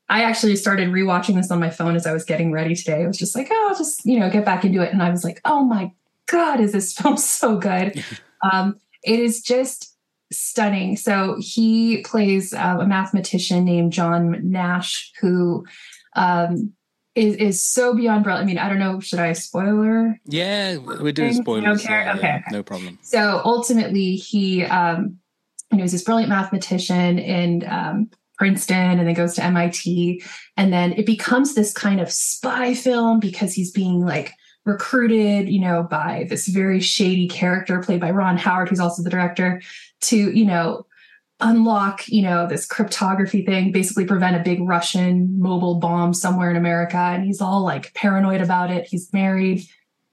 I 0.08 0.22
actually 0.22 0.56
started 0.56 0.90
rewatching 0.90 1.34
this 1.34 1.50
on 1.50 1.58
my 1.58 1.70
phone 1.70 1.96
as 1.96 2.06
I 2.06 2.12
was 2.12 2.24
getting 2.24 2.52
ready 2.52 2.76
today. 2.76 3.02
I 3.02 3.06
was 3.06 3.18
just 3.18 3.34
like, 3.34 3.48
oh, 3.50 3.66
I'll 3.70 3.78
just 3.78 4.04
you 4.04 4.20
know 4.20 4.30
get 4.30 4.44
back 4.44 4.64
into 4.64 4.82
it, 4.82 4.92
and 4.92 5.02
I 5.02 5.10
was 5.10 5.24
like, 5.24 5.40
oh 5.46 5.64
my 5.64 5.92
god, 6.26 6.60
is 6.60 6.72
this 6.72 6.92
film 6.98 7.16
so 7.16 7.56
good? 7.56 8.04
um, 8.52 8.78
it 9.06 9.20
is 9.20 9.40
just 9.40 9.96
stunning. 10.32 10.96
So 10.96 11.36
he 11.38 12.02
plays 12.02 12.52
uh, 12.52 12.78
a 12.80 12.86
mathematician 12.86 13.64
named 13.64 13.92
John 13.92 14.50
Nash 14.50 15.12
who. 15.20 15.64
Um, 16.14 16.72
is, 17.14 17.36
is 17.36 17.64
so 17.64 17.94
beyond 17.94 18.24
brilliant. 18.24 18.44
I 18.44 18.46
mean, 18.46 18.58
I 18.58 18.68
don't 18.68 18.78
know. 18.78 19.00
Should 19.00 19.20
I 19.20 19.32
spoiler? 19.32 20.20
Yeah, 20.26 20.76
we're 20.76 21.12
doing 21.12 21.30
Things? 21.30 21.36
spoilers. 21.38 21.82
Okay, 21.82 21.90
yeah, 21.94 22.14
okay, 22.14 22.42
no 22.50 22.62
problem. 22.62 22.98
So 23.00 23.40
ultimately, 23.42 24.16
he 24.16 24.64
um, 24.64 25.18
you 25.70 25.78
know, 25.78 25.84
he's 25.84 25.92
this 25.92 26.04
brilliant 26.04 26.28
mathematician 26.28 27.18
in 27.18 27.66
um, 27.68 28.10
Princeton, 28.38 28.98
and 28.98 29.08
then 29.08 29.14
goes 29.14 29.34
to 29.36 29.44
MIT, 29.44 30.22
and 30.56 30.72
then 30.72 30.92
it 30.92 31.06
becomes 31.06 31.54
this 31.54 31.72
kind 31.72 32.00
of 32.00 32.10
spy 32.10 32.74
film 32.74 33.18
because 33.18 33.54
he's 33.54 33.70
being 33.70 34.04
like 34.04 34.32
recruited, 34.66 35.48
you 35.48 35.60
know, 35.60 35.84
by 35.84 36.26
this 36.28 36.48
very 36.48 36.80
shady 36.80 37.28
character 37.28 37.80
played 37.80 38.00
by 38.00 38.10
Ron 38.10 38.36
Howard, 38.36 38.68
who's 38.68 38.80
also 38.80 39.02
the 39.02 39.08
director, 39.08 39.62
to 40.02 40.16
you 40.16 40.44
know 40.44 40.84
unlock 41.40 42.08
you 42.08 42.22
know 42.22 42.46
this 42.46 42.66
cryptography 42.66 43.44
thing 43.44 43.70
basically 43.70 44.06
prevent 44.06 44.34
a 44.34 44.42
big 44.42 44.58
russian 44.62 45.38
mobile 45.38 45.74
bomb 45.74 46.14
somewhere 46.14 46.50
in 46.50 46.56
america. 46.56 46.96
And 46.96 47.24
he's 47.24 47.40
all 47.40 47.62
like 47.62 47.92
paranoid 47.94 48.40
about 48.40 48.70
it. 48.70 48.86
He's 48.86 49.12
married 49.12 49.62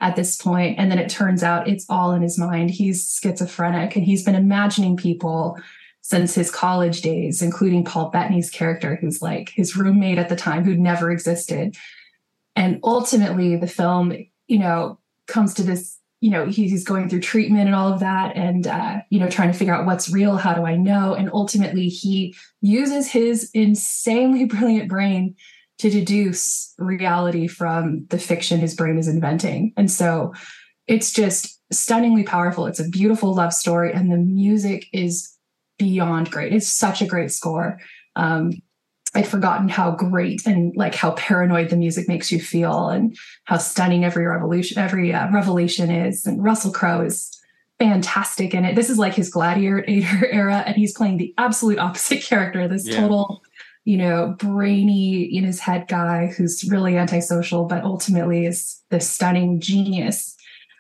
at 0.02 0.18
this 0.18 0.36
point. 0.36 0.78
And 0.78 0.92
then 0.92 1.00
it 1.00 1.10
turns 1.10 1.44
out 1.44 1.68
it's 1.68 1.86
all 1.90 2.12
in 2.12 2.22
his 2.22 2.38
mind. 2.38 2.72
He's 2.72 3.18
schizophrenic. 3.22 3.96
And 3.96 4.04
he's 4.04 4.26
been 4.26 4.36
imagining 4.36 4.98
people 4.98 5.58
since 6.02 6.36
his 6.36 6.52
college 6.52 7.02
days 7.02 7.42
including 7.42 7.86
paul 7.86 8.10
bettany's 8.10 8.50
character 8.50 8.98
who's 8.98 9.22
like 9.22 9.50
his 9.56 9.78
roommate 9.78 10.18
at 10.18 10.28
the 10.28 10.36
time 10.36 10.66
who'd 10.66 10.80
never 10.80 11.10
existed. 11.10 11.78
And 12.56 12.80
ultimately 12.84 13.56
the 13.56 13.68
film 13.68 14.14
you 14.54 14.60
know 14.60 15.00
comes 15.28 15.56
to 15.56 15.64
this 15.64 15.98
you 16.22 16.30
know 16.30 16.46
he's 16.46 16.84
going 16.84 17.10
through 17.10 17.20
treatment 17.20 17.66
and 17.66 17.76
all 17.76 17.92
of 17.92 18.00
that 18.00 18.36
and 18.38 18.68
uh, 18.68 19.00
you 19.10 19.20
know 19.20 19.28
trying 19.28 19.52
to 19.52 19.58
figure 19.58 19.74
out 19.74 19.86
what's 19.86 20.12
real 20.12 20.38
how 20.38 20.54
do 20.54 20.64
i 20.66 20.76
know? 20.76 21.16
And 21.16 21.30
ultimately 21.34 21.90
he 21.90 22.36
uses 22.62 23.12
his 23.12 23.50
insanely 23.54 24.46
brilliant 24.54 24.88
brain 24.88 25.36
to 25.80 25.90
deduce 25.90 26.74
reality 26.78 27.48
from 27.48 28.06
the 28.10 28.20
fiction 28.20 28.60
his 28.60 28.76
brain 28.76 28.98
is 28.98 29.08
inventing. 29.08 29.74
And 29.76 29.92
so 29.92 30.34
it's 30.88 31.12
just 31.12 31.60
stunningly 31.74 32.24
powerful. 32.24 32.68
It's 32.68 32.80
a 32.80 32.88
beautiful 32.88 33.34
love 33.34 33.54
story 33.54 33.92
and 33.92 34.12
the 34.12 34.18
music 34.18 34.86
is 34.94 35.36
beyond 35.80 36.30
great. 36.30 36.54
It's 36.54 36.68
such 36.68 37.02
a 37.02 37.08
great 37.08 37.32
score. 37.32 37.80
Um, 38.16 38.52
I'd 39.16 39.28
forgotten 39.28 39.70
how 39.70 39.92
great 39.92 40.46
and 40.48 40.76
like 40.76 40.96
how 40.96 41.12
paranoid 41.12 41.70
the 41.70 41.76
music 41.76 42.08
makes 42.08 42.32
you 42.32 42.40
feel 42.40 42.90
and 42.90 43.16
how 43.44 43.58
stunning 43.58 44.04
every 44.04 44.26
revolution, 44.26 44.80
every 44.80 45.14
uh, 45.14 45.30
revelation 45.32 45.92
is. 45.92 46.26
And 46.26 46.44
Russell 46.44 46.72
Crowe 46.72 47.02
is 47.06 47.30
fantastic 47.80 48.54
in 48.54 48.66
it. 48.66 48.76
This 48.76 48.90
is 48.90 48.98
like 48.98 49.14
his 49.14 49.30
gladiator 49.30 49.84
era, 50.32 50.64
and 50.66 50.76
he's 50.76 50.94
playing 50.96 51.18
the 51.18 51.34
absolute 51.38 51.80
opposite 51.80 52.24
character. 52.30 52.68
This 52.68 52.88
Yeah. 52.88 53.02
total, 53.02 53.44
you 53.86 53.98
know, 53.98 54.36
brainy 54.40 55.24
in 55.24 55.44
his 55.44 55.60
head 55.60 55.88
guy 55.88 56.28
who's 56.28 56.64
really 56.70 56.98
antisocial, 56.98 57.66
but 57.66 57.84
ultimately 57.84 58.46
is 58.46 58.82
this 58.90 59.10
stunning 59.10 59.60
genius. 59.60 60.36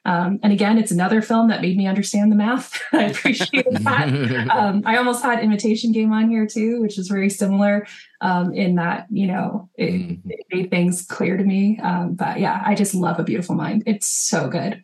Um, 0.05 0.39
and 0.43 0.51
again, 0.51 0.77
it's 0.77 0.91
another 0.91 1.21
film 1.21 1.47
that 1.47 1.61
made 1.61 1.77
me 1.77 1.87
understand 1.87 2.31
the 2.31 2.35
math. 2.35 2.81
I 2.93 3.03
appreciate 3.03 3.65
that. 3.71 4.47
um, 4.51 4.81
I 4.85 4.97
almost 4.97 5.23
had 5.23 5.39
Imitation 5.43 5.91
Game 5.93 6.11
on 6.11 6.29
here 6.29 6.45
too, 6.45 6.81
which 6.81 6.97
is 6.97 7.07
very 7.07 7.29
similar 7.29 7.87
um, 8.21 8.53
in 8.53 8.75
that, 8.75 9.07
you 9.09 9.27
know, 9.27 9.69
it, 9.75 10.19
it 10.25 10.45
made 10.51 10.69
things 10.69 11.05
clear 11.05 11.37
to 11.37 11.43
me. 11.43 11.79
Um, 11.81 12.15
but 12.15 12.39
yeah, 12.39 12.61
I 12.65 12.75
just 12.75 12.93
love 12.93 13.17
A 13.19 13.23
Beautiful 13.23 13.55
Mind. 13.55 13.83
It's 13.85 14.07
so 14.07 14.49
good. 14.49 14.83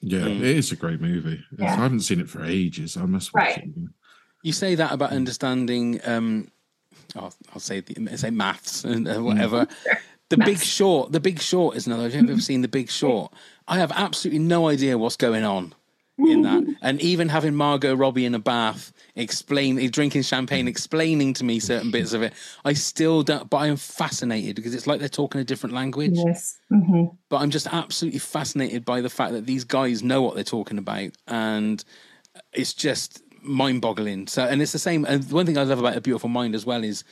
Yeah, 0.00 0.26
it 0.26 0.42
is 0.42 0.70
a 0.70 0.76
great 0.76 1.00
movie. 1.00 1.42
Yeah. 1.58 1.72
I 1.72 1.76
haven't 1.76 2.00
seen 2.00 2.20
it 2.20 2.28
for 2.28 2.44
ages. 2.44 2.96
I 2.96 3.06
must 3.06 3.34
watch 3.34 3.42
Right. 3.42 3.58
it. 3.58 3.64
again. 3.64 3.90
You 4.44 4.52
say 4.52 4.76
that 4.76 4.92
about 4.92 5.10
understanding. 5.10 6.00
Um, 6.04 6.52
I'll, 7.16 7.34
I'll 7.52 7.60
say 7.60 7.80
the, 7.80 8.16
say 8.16 8.30
maths 8.30 8.84
and 8.84 9.08
uh, 9.08 9.18
whatever. 9.20 9.66
The 10.28 10.38
Big 10.38 10.58
Short. 10.58 11.12
The 11.12 11.20
Big 11.20 11.40
Short 11.40 11.76
is 11.76 11.86
another. 11.86 12.04
Have 12.04 12.14
you 12.14 12.20
ever 12.20 12.40
seen 12.40 12.62
The 12.62 12.68
Big 12.68 12.90
Short? 12.90 13.32
I 13.68 13.78
have 13.78 13.92
absolutely 13.92 14.40
no 14.40 14.68
idea 14.68 14.98
what's 14.98 15.16
going 15.16 15.44
on 15.44 15.74
in 16.18 16.42
that. 16.42 16.64
And 16.82 17.00
even 17.00 17.28
having 17.28 17.54
Margot 17.54 17.94
Robbie 17.94 18.24
in 18.24 18.34
a 18.34 18.38
bath, 18.38 18.92
explain, 19.14 19.76
drinking 19.90 20.22
champagne, 20.22 20.66
explaining 20.66 21.34
to 21.34 21.44
me 21.44 21.60
certain 21.60 21.90
bits 21.90 22.12
of 22.12 22.22
it, 22.22 22.32
I 22.64 22.72
still 22.72 23.22
don't. 23.22 23.48
But 23.48 23.58
I 23.58 23.66
am 23.68 23.76
fascinated 23.76 24.56
because 24.56 24.74
it's 24.74 24.86
like 24.86 24.98
they're 24.98 25.08
talking 25.08 25.40
a 25.40 25.44
different 25.44 25.74
language. 25.74 26.12
Yes. 26.14 26.58
hmm 26.70 27.04
But 27.28 27.38
I'm 27.38 27.50
just 27.50 27.66
absolutely 27.68 28.20
fascinated 28.20 28.84
by 28.84 29.00
the 29.00 29.10
fact 29.10 29.32
that 29.32 29.46
these 29.46 29.64
guys 29.64 30.02
know 30.02 30.22
what 30.22 30.34
they're 30.34 30.44
talking 30.44 30.78
about, 30.78 31.10
and 31.28 31.84
it's 32.52 32.74
just 32.74 33.22
mind-boggling. 33.42 34.26
So, 34.26 34.42
and 34.44 34.60
it's 34.60 34.72
the 34.72 34.78
same. 34.78 35.04
And 35.04 35.30
one 35.30 35.46
thing 35.46 35.58
I 35.58 35.62
love 35.62 35.78
about 35.78 35.96
a 35.96 36.00
beautiful 36.00 36.28
mind 36.28 36.54
as 36.54 36.66
well 36.66 36.82
is 36.82 37.04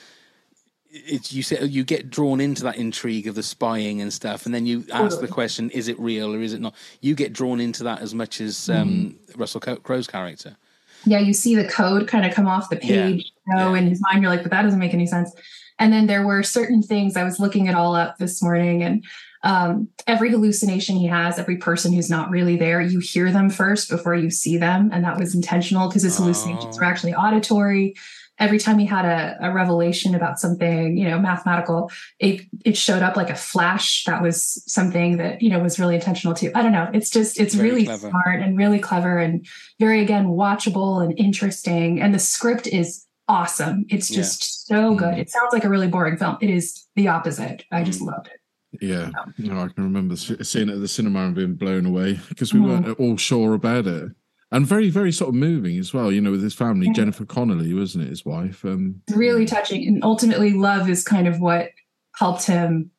it's 0.94 1.32
you 1.32 1.42
say 1.42 1.62
you 1.64 1.82
get 1.84 2.08
drawn 2.08 2.40
into 2.40 2.62
that 2.62 2.76
intrigue 2.76 3.26
of 3.26 3.34
the 3.34 3.42
spying 3.42 4.00
and 4.00 4.12
stuff, 4.12 4.46
and 4.46 4.54
then 4.54 4.64
you 4.66 4.84
ask 4.92 5.20
the 5.20 5.28
question: 5.28 5.70
Is 5.70 5.88
it 5.88 5.98
real 5.98 6.34
or 6.34 6.40
is 6.40 6.52
it 6.52 6.60
not? 6.60 6.74
You 7.00 7.14
get 7.14 7.32
drawn 7.32 7.60
into 7.60 7.82
that 7.84 8.00
as 8.00 8.14
much 8.14 8.40
as 8.40 8.70
um, 8.70 9.16
Russell 9.36 9.60
Crowe's 9.60 10.06
character. 10.06 10.56
Yeah, 11.04 11.18
you 11.18 11.34
see 11.34 11.54
the 11.54 11.68
code 11.68 12.08
kind 12.08 12.24
of 12.24 12.32
come 12.32 12.46
off 12.46 12.70
the 12.70 12.78
Yeah. 12.82 13.08
page, 13.08 13.32
you 13.46 13.54
know, 13.54 13.74
in 13.74 13.86
his 13.88 14.00
mind, 14.00 14.22
you're 14.22 14.30
like, 14.30 14.42
but 14.42 14.50
that 14.52 14.62
doesn't 14.62 14.78
make 14.78 14.94
any 14.94 15.06
sense. 15.06 15.30
And 15.78 15.92
then 15.92 16.06
there 16.06 16.24
were 16.24 16.42
certain 16.42 16.80
things 16.82 17.16
I 17.16 17.24
was 17.24 17.38
looking 17.38 17.66
it 17.66 17.74
all 17.74 17.94
up 17.94 18.16
this 18.18 18.40
morning, 18.42 18.82
and 18.82 19.04
um, 19.42 19.88
every 20.06 20.30
hallucination 20.30 20.96
he 20.96 21.06
has, 21.06 21.38
every 21.38 21.56
person 21.58 21.92
who's 21.92 22.08
not 22.08 22.30
really 22.30 22.56
there, 22.56 22.80
you 22.80 23.00
hear 23.00 23.30
them 23.30 23.50
first 23.50 23.90
before 23.90 24.14
you 24.14 24.30
see 24.30 24.56
them, 24.56 24.90
and 24.92 25.04
that 25.04 25.18
was 25.18 25.34
intentional 25.34 25.88
because 25.88 26.02
his 26.02 26.16
hallucinations 26.16 26.78
were 26.78 26.86
actually 26.86 27.14
auditory. 27.14 27.94
Every 28.38 28.58
time 28.58 28.78
he 28.78 28.86
had 28.86 29.04
a, 29.04 29.36
a 29.40 29.52
revelation 29.52 30.14
about 30.14 30.38
something, 30.38 30.96
you 30.96 31.08
know, 31.08 31.18
mathematical, 31.18 31.90
it 32.18 32.42
it 32.64 32.76
showed 32.76 33.02
up 33.02 33.16
like 33.16 33.30
a 33.30 33.34
flash. 33.34 34.04
That 34.04 34.22
was 34.22 34.62
something 34.72 35.18
that 35.18 35.40
you 35.42 35.50
know 35.50 35.60
was 35.60 35.78
really 35.78 35.94
intentional 35.94 36.34
too. 36.34 36.50
I 36.54 36.62
don't 36.62 36.72
know. 36.72 36.88
It's 36.92 37.10
just 37.10 37.38
it's 37.38 37.54
Very 37.54 37.70
really 37.70 37.84
clever. 37.84 38.08
smart 38.10 38.40
and 38.40 38.56
really 38.58 38.78
clever 38.78 39.18
and 39.18 39.46
very 39.78 40.00
again 40.02 40.26
watchable 40.28 41.02
and 41.04 41.16
interesting. 41.18 42.00
And 42.00 42.14
the 42.14 42.18
script 42.18 42.66
is 42.66 43.06
awesome. 43.28 43.86
It's 43.88 44.10
Yeah. 44.10 44.16
just 44.16 44.66
so 44.66 44.94
good. 44.94 45.16
It 45.16 45.30
sounds 45.30 45.52
like 45.52 45.64
a 45.64 45.68
really 45.68 45.88
boring 45.88 46.16
film. 46.16 46.36
It 46.40 46.50
is 46.50 46.86
the 46.96 47.08
opposite. 47.08 47.64
I 47.72 47.82
just 47.84 48.00
loved 48.00 48.26
it. 48.26 48.40
Yeah, 48.80 49.10
no, 49.38 49.60
I 49.60 49.68
can 49.68 49.84
remember 49.84 50.16
seeing 50.16 50.68
it 50.68 50.74
at 50.74 50.80
the 50.80 50.88
cinema 50.88 51.26
and 51.26 51.34
being 51.36 51.54
blown 51.54 51.86
away 51.86 52.18
because 52.28 52.52
we 52.52 52.58
Mhm. 52.58 52.66
weren't 52.68 52.88
at 52.88 52.98
all 52.98 53.16
sure 53.16 53.54
about 53.54 53.86
it, 53.86 54.10
and 54.54 54.66
very, 54.66 54.88
very 54.90 55.12
sort 55.12 55.28
of 55.30 55.34
moving 55.34 55.78
as 55.78 55.92
well. 55.92 56.10
You 56.12 56.20
know, 56.20 56.30
with 56.30 56.42
his 56.42 56.54
family, 56.54 56.86
Yeah. 56.86 56.92
Jennifer 56.94 57.24
Connelly 57.24 57.74
wasn't 57.74 58.04
it, 58.04 58.10
his 58.10 58.24
wife? 58.24 58.64
Um, 58.64 59.02
It's 59.08 59.16
really 59.16 59.44
touching 59.46 59.86
and 59.86 60.02
ultimately 60.04 60.52
love 60.52 60.88
is 60.88 61.02
kind 61.04 61.26
of 61.28 61.40
what 61.40 61.70
helped 62.16 62.44
him 62.46 62.90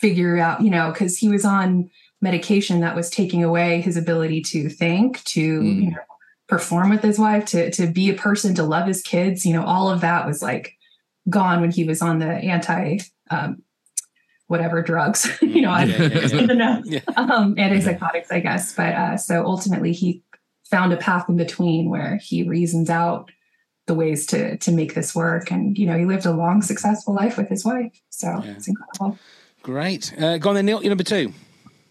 figure 0.00 0.36
out 0.38 0.60
you 0.62 0.70
know 0.70 0.90
because 0.90 1.16
he 1.16 1.28
was 1.28 1.44
on 1.44 1.88
medication 2.20 2.80
that 2.80 2.96
was 2.96 3.08
taking 3.10 3.44
away 3.44 3.80
his 3.80 3.96
ability 3.96 4.40
to 4.42 4.68
think 4.68 5.22
to 5.24 5.60
Mm. 5.60 5.82
you 5.84 5.90
know 5.90 5.96
perform 6.48 6.90
with 6.90 7.02
his 7.02 7.18
wife 7.18 7.44
to 7.46 7.70
to 7.70 7.86
be 7.86 8.10
a 8.10 8.14
person 8.14 8.54
to 8.56 8.62
love 8.64 8.86
his 8.88 9.00
kids 9.02 9.46
you 9.46 9.52
know 9.52 9.64
all 9.64 9.88
of 9.90 10.00
that 10.00 10.26
was 10.26 10.42
like 10.42 10.76
gone 11.30 11.60
when 11.60 11.70
he 11.70 11.84
was 11.84 12.02
on 12.02 12.18
the 12.18 12.26
anti 12.26 12.98
um 13.30 13.62
whatever 14.48 14.82
drugs 14.82 15.28
you 15.42 15.62
know 15.62 15.70
I, 15.70 15.84
Yeah, 15.84 16.02
yeah, 16.02 16.08
yeah. 16.26 16.38
I 16.42 16.46
don't 16.46 16.58
know 16.58 16.82
Yeah. 16.84 17.00
um 17.16 17.54
antipsychotics 17.56 18.30
i 18.32 18.40
guess 18.40 18.74
but 18.74 18.92
uh 18.94 19.16
so 19.16 19.44
ultimately 19.46 19.92
he 19.92 20.22
found 20.72 20.92
a 20.92 20.96
path 20.96 21.28
in 21.28 21.36
between 21.36 21.88
where 21.88 22.16
he 22.16 22.42
reasons 22.42 22.90
out 22.90 23.30
the 23.86 23.94
ways 23.94 24.26
to 24.26 24.56
to 24.58 24.72
make 24.72 24.94
this 24.94 25.14
work 25.14 25.52
and 25.52 25.78
you 25.78 25.86
know 25.86 25.96
he 25.96 26.04
lived 26.04 26.26
a 26.26 26.32
long 26.32 26.62
successful 26.62 27.14
life 27.14 27.36
with 27.36 27.48
his 27.48 27.64
wife 27.64 27.92
so 28.10 28.40
it's 28.44 28.66
incredible 28.66 29.16
Great. 29.62 30.12
Uh, 30.20 30.38
go 30.38 30.50
on 30.50 30.56
then, 30.56 30.66
Neil. 30.66 30.82
Your 30.82 30.90
number 30.90 31.04
two. 31.04 31.32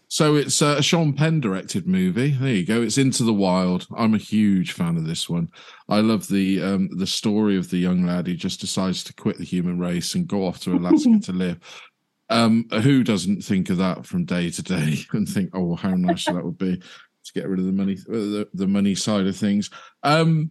So 0.08 0.36
it's 0.36 0.60
uh, 0.60 0.76
a 0.78 0.82
Sean 0.82 1.14
Penn 1.14 1.40
directed 1.40 1.86
movie. 1.86 2.32
There 2.32 2.50
you 2.50 2.66
go. 2.66 2.82
It's 2.82 2.98
Into 2.98 3.24
the 3.24 3.32
Wild. 3.32 3.86
I'm 3.96 4.14
a 4.14 4.18
huge 4.18 4.72
fan 4.72 4.98
of 4.98 5.06
this 5.06 5.26
one. 5.26 5.48
I 5.88 6.00
love 6.00 6.28
the 6.28 6.62
um, 6.62 6.90
the 6.98 7.06
story 7.06 7.56
of 7.56 7.70
the 7.70 7.78
young 7.78 8.04
lad 8.06 8.26
who 8.26 8.34
just 8.34 8.60
decides 8.60 9.02
to 9.04 9.14
quit 9.14 9.38
the 9.38 9.44
human 9.44 9.78
race 9.78 10.14
and 10.14 10.28
go 10.28 10.46
off 10.46 10.60
to 10.60 10.76
Alaska 10.76 11.18
to 11.22 11.32
live. 11.32 11.58
Um, 12.28 12.68
who 12.82 13.04
doesn't 13.04 13.42
think 13.42 13.70
of 13.70 13.78
that 13.78 14.06
from 14.06 14.26
day 14.26 14.50
to 14.50 14.62
day 14.62 14.98
and 15.12 15.26
think, 15.26 15.50
oh, 15.54 15.74
how 15.74 15.94
nice 15.94 16.26
that 16.26 16.44
would 16.44 16.58
be 16.58 16.82
to 17.24 17.32
get 17.32 17.48
rid 17.48 17.60
of 17.60 17.66
the 17.66 17.72
money, 17.72 17.96
uh, 18.08 18.12
the, 18.12 18.48
the 18.54 18.66
money 18.66 18.94
side 18.94 19.26
of 19.26 19.36
things. 19.36 19.70
Um, 20.02 20.50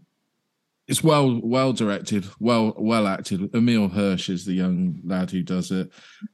it's 0.88 1.04
well 1.04 1.40
well 1.42 1.72
directed, 1.72 2.26
well 2.40 2.74
well 2.78 3.08
acted. 3.08 3.56
Emile 3.56 3.88
Hirsch 3.88 4.30
is 4.30 4.46
the 4.46 4.54
young 4.54 5.00
lad 5.06 5.32
who 5.32 5.42
does 5.42 5.72
it. 5.72 5.90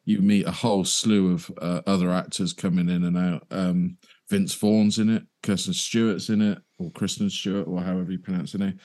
You 0.06 0.20
meet 0.20 0.48
a 0.48 0.52
whole 0.52 0.84
slew 0.84 1.34
of 1.34 1.52
uh, 1.62 1.82
other 1.86 2.10
actors 2.10 2.54
coming 2.54 2.90
in 2.90 3.04
and 3.04 3.18
out. 3.18 3.46
Um, 3.52 3.98
Vince 4.30 4.56
Vaughn's 4.56 5.00
in 5.00 5.10
it, 5.10 5.24
Kirsten 5.44 5.74
Stewart's 5.74 6.30
in 6.30 6.42
it, 6.42 6.58
or 6.80 6.92
Kristen 6.92 7.30
Stewart, 7.30 7.68
or 7.68 7.82
however 7.82 8.12
you 8.12 8.20
pronounce 8.20 8.54
her 8.54 8.60
name, 8.60 8.80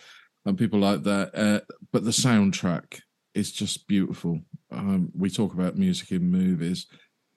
and 0.45 0.59
people 0.59 0.79
like 0.79 1.05
that. 1.05 1.31
Uh, 1.35 1.61
but 1.93 2.05
the 2.05 2.11
soundtrack 2.11 3.01
is 3.35 3.51
just 3.51 3.87
beautiful. 3.89 4.41
Um, 4.71 5.11
we 5.17 5.31
talk 5.31 5.55
about 5.55 5.77
music 5.79 6.13
in 6.13 6.31
movies. 6.31 6.87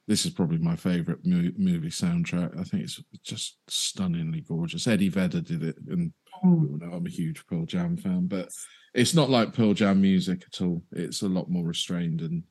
This 0.07 0.25
is 0.25 0.33
probably 0.33 0.59
my 0.59 0.75
favorite 0.75 1.25
movie 1.25 1.89
soundtrack. 1.89 2.59
I 2.59 2.63
think 2.63 2.83
it's 2.83 3.01
just 3.23 3.57
stunningly 3.67 4.41
gorgeous. 4.41 4.87
Eddie 4.87 5.09
Vedder 5.09 5.41
did 5.41 5.63
it, 5.63 5.77
and 5.89 6.13
you 6.43 6.77
know, 6.79 6.95
I'm 6.95 7.05
a 7.07 7.09
huge 7.09 7.45
Pearl 7.47 7.65
Jam 7.65 7.97
fan, 7.97 8.27
but 8.27 8.49
it's 8.93 9.15
not 9.15 9.29
like 9.29 9.53
Pearl 9.53 9.73
Jam 9.73 10.01
music 10.01 10.43
at 10.45 10.61
all. 10.61 10.83
It's 10.91 11.23
a 11.23 11.27
lot 11.27 11.49
more 11.49 11.65
restrained 11.65 12.21
and 12.21 12.43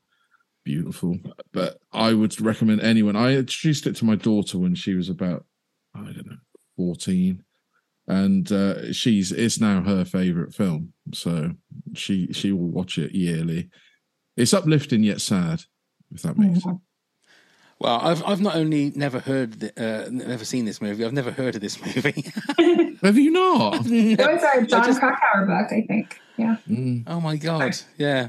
beautiful. 0.65 1.19
But 1.53 1.79
I 1.93 2.13
would 2.13 2.41
recommend 2.41 2.81
anyone. 2.81 3.17
I 3.17 3.37
introduced 3.37 3.87
it 3.87 3.97
to 3.97 4.05
my 4.05 4.17
daughter 4.17 4.59
when 4.59 4.75
she 4.75 4.95
was 4.95 5.09
about, 5.09 5.45
I 5.95 6.01
don't 6.01 6.27
know, 6.27 6.37
14. 6.77 7.43
And 8.07 8.51
uh, 8.51 8.93
she's 8.93 9.33
it's 9.33 9.61
now 9.61 9.81
her 9.81 10.05
favorite 10.05 10.53
film, 10.53 10.93
so 11.15 11.53
she 11.95 12.31
she 12.35 12.53
will 12.53 12.69
watch 12.69 12.99
it 12.99 13.13
yearly. 13.13 13.71
It's 14.37 14.53
uplifting 14.53 15.03
yet 15.03 15.23
sad, 15.23 15.63
if 16.11 16.21
that 16.21 16.37
makes 16.37 16.63
sense. 16.63 16.81
Well, 17.85 18.01
I've 18.03 18.25
I've 18.25 18.41
not 18.41 18.57
only 18.57 18.93
never 18.97 19.21
heard, 19.21 19.61
the, 19.61 19.71
uh, 19.77 20.09
never 20.11 20.45
seen 20.47 20.65
this 20.65 20.81
movie. 20.81 21.05
I've 21.05 21.13
never 21.13 21.31
heard 21.31 21.55
of 21.55 21.61
this 21.61 21.79
movie. 21.85 22.25
Have 23.03 23.19
you 23.19 23.31
not? 23.31 23.75
it 23.87 24.19
was 24.19 24.43
a 24.43 24.49
I 24.49 24.63
john 24.65 24.85
just- 24.85 25.01
krakauer 25.01 25.45
book 25.47 25.71
i 25.71 25.83
think 25.87 26.19
yeah 26.39 26.57
Oh 27.07 27.21
my 27.21 27.37
god! 27.37 27.77
Yeah. 27.99 28.29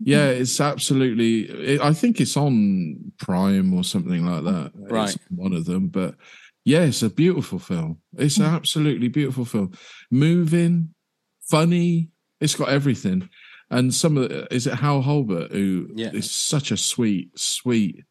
Yeah, 0.00 0.26
it's 0.26 0.58
absolutely. 0.60 1.42
It, 1.74 1.80
I 1.80 1.92
think 1.92 2.20
it's 2.20 2.36
on 2.36 3.12
Prime 3.18 3.72
or 3.74 3.84
something 3.84 4.26
like 4.26 4.42
that. 4.44 4.72
Right. 4.74 5.14
It's 5.14 5.18
one 5.30 5.52
of 5.52 5.66
them, 5.66 5.88
but 5.88 6.16
yeah, 6.64 6.80
it's 6.80 7.02
a 7.02 7.08
beautiful 7.10 7.58
film. 7.60 7.98
It's 8.18 8.38
an 8.38 8.44
absolutely 8.46 9.08
beautiful 9.08 9.44
film. 9.44 9.72
Moving, 10.10 10.94
funny. 11.48 12.10
It's 12.40 12.56
got 12.56 12.70
everything. 12.70 13.28
And 13.70 13.94
some 13.94 14.16
of 14.18 14.28
the, 14.28 14.52
is 14.52 14.66
it 14.66 14.74
Hal 14.74 15.02
Holbert 15.02 15.52
who 15.52 15.88
is 15.94 15.98
Yeah. 16.00 16.20
such 16.22 16.70
a 16.72 16.76
sweet, 16.76 17.38
sweet 17.38 18.04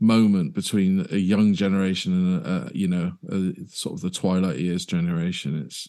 moment 0.00 0.54
between 0.54 1.06
a 1.10 1.16
young 1.16 1.54
generation 1.54 2.12
and 2.12 2.46
a, 2.46 2.50
a, 2.50 2.70
you 2.72 2.88
know 2.88 3.12
a, 3.30 3.52
sort 3.68 3.94
of 3.94 4.00
the 4.00 4.10
twilight 4.10 4.58
years 4.58 4.86
generation. 4.86 5.60
It's 5.64 5.88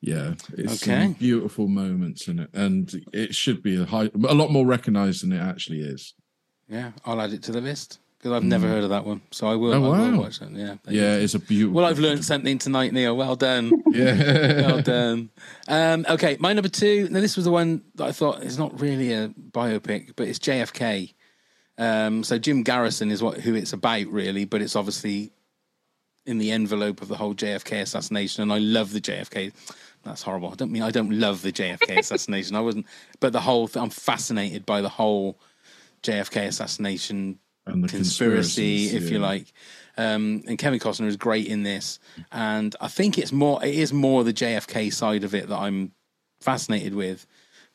yeah, 0.00 0.34
it's 0.56 0.80
some 0.80 0.94
Okay. 0.94 1.14
beautiful 1.18 1.68
moments 1.68 2.28
in 2.28 2.38
it, 2.38 2.50
and 2.52 2.92
it 3.12 3.34
should 3.34 3.62
be 3.62 3.80
a 3.80 3.86
high, 3.86 4.10
a 4.28 4.34
lot 4.34 4.52
more 4.52 4.66
recognized 4.66 5.22
than 5.22 5.32
it 5.32 5.40
actually 5.40 5.80
is. 5.80 6.14
Yeah, 6.68 6.92
I'll 7.04 7.20
add 7.20 7.32
it 7.32 7.42
to 7.44 7.52
the 7.52 7.60
list 7.60 7.98
because 8.18 8.32
I've 8.32 8.44
never 8.44 8.66
mm. 8.66 8.70
heard 8.70 8.84
of 8.84 8.90
that 8.90 9.04
one. 9.04 9.22
So 9.30 9.46
I 9.46 9.54
will. 9.54 9.72
Oh, 9.72 9.92
I 9.92 10.00
will 10.00 10.12
wow. 10.12 10.20
watch 10.22 10.40
it. 10.42 10.50
Yeah. 10.50 10.76
Yeah, 10.88 11.16
you. 11.16 11.22
it's 11.22 11.34
a 11.34 11.38
beautiful. 11.38 11.74
Well, 11.74 11.86
I've 11.86 11.98
learned 11.98 12.24
something 12.24 12.58
tonight, 12.58 12.92
Neil. 12.92 13.16
Well 13.16 13.36
done. 13.36 13.72
Yeah. 13.96 14.66
well 14.66 14.82
done. 14.82 15.30
Um, 15.68 16.04
okay, 16.06 16.36
my 16.38 16.52
number 16.52 16.68
two. 16.68 17.08
Now, 17.10 17.20
this 17.20 17.34
was 17.34 17.46
the 17.46 17.50
one 17.50 17.82
that 17.94 18.04
I 18.04 18.12
thought 18.12 18.42
is 18.42 18.58
not 18.58 18.78
really 18.78 19.12
a 19.14 19.28
biopic, 19.28 20.12
but 20.16 20.28
it's 20.28 20.38
JFK. 20.38 21.14
Um, 21.78 22.24
so 22.24 22.38
Jim 22.38 22.62
Garrison 22.62 23.10
is 23.10 23.22
what 23.22 23.38
who 23.38 23.54
it's 23.54 23.72
about, 23.72 24.06
really, 24.06 24.44
but 24.44 24.62
it's 24.62 24.76
obviously 24.76 25.32
in 26.24 26.38
the 26.38 26.50
envelope 26.50 27.02
of 27.02 27.08
the 27.08 27.16
whole 27.16 27.34
JFK 27.34 27.82
assassination. 27.82 28.42
And 28.42 28.52
I 28.52 28.58
love 28.58 28.92
the 28.92 29.00
JFK. 29.00 29.52
That's 30.02 30.22
horrible. 30.22 30.50
I 30.50 30.54
don't 30.54 30.72
mean 30.72 30.82
I 30.82 30.90
don't 30.90 31.18
love 31.18 31.42
the 31.42 31.52
JFK 31.52 31.98
assassination. 31.98 32.56
I 32.56 32.60
wasn't, 32.60 32.86
but 33.20 33.32
the 33.32 33.40
whole. 33.40 33.68
Th- 33.68 33.82
I'm 33.82 33.90
fascinated 33.90 34.64
by 34.66 34.80
the 34.80 34.88
whole 34.88 35.38
JFK 36.02 36.46
assassination 36.46 37.38
And 37.66 37.82
the 37.84 37.88
conspiracy, 37.88 38.86
conspiracies, 38.88 38.94
if 38.94 39.10
you 39.10 39.18
like. 39.18 39.52
Um, 39.98 40.42
and 40.46 40.58
Kevin 40.58 40.78
Costner 40.78 41.06
is 41.06 41.16
great 41.16 41.46
in 41.46 41.62
this, 41.62 41.98
and 42.30 42.76
I 42.80 42.88
think 42.88 43.18
it's 43.18 43.32
more. 43.32 43.64
It 43.64 43.74
is 43.74 43.92
more 43.92 44.24
the 44.24 44.32
JFK 44.32 44.92
side 44.92 45.24
of 45.24 45.34
it 45.34 45.48
that 45.48 45.58
I'm 45.58 45.92
fascinated 46.40 46.94
with, 46.94 47.26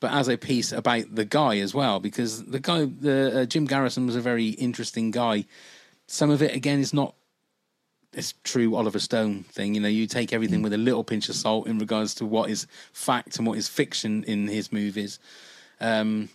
but 0.01 0.11
as 0.11 0.27
a 0.27 0.37
piece 0.37 0.71
about 0.73 1.15
the 1.15 1.23
guy 1.23 1.59
as 1.59 1.73
well, 1.73 1.99
because 1.99 2.43
the 2.45 2.59
guy, 2.59 2.85
the 2.85 3.41
uh, 3.41 3.45
Jim 3.45 3.65
Garrison 3.65 4.07
was 4.07 4.15
a 4.15 4.21
very 4.21 4.47
interesting 4.49 5.11
guy. 5.11 5.45
Some 6.07 6.31
of 6.31 6.41
it 6.41 6.53
again 6.53 6.79
is 6.79 6.93
not 6.93 7.15
this 8.11 8.33
true 8.43 8.75
Oliver 8.75 8.99
Stone 8.99 9.43
thing. 9.43 9.75
You 9.75 9.81
know, 9.81 9.87
you 9.87 10.07
take 10.07 10.33
everything 10.33 10.63
with 10.63 10.73
a 10.73 10.77
little 10.77 11.03
pinch 11.03 11.29
of 11.29 11.35
salt 11.35 11.67
in 11.67 11.77
regards 11.77 12.15
to 12.15 12.25
what 12.25 12.49
is 12.49 12.65
fact 12.91 13.37
and 13.37 13.47
what 13.47 13.59
is 13.59 13.69
fiction 13.69 14.23
in 14.23 14.47
his 14.47 14.73
movies. 14.73 15.19
Um, 15.79 16.29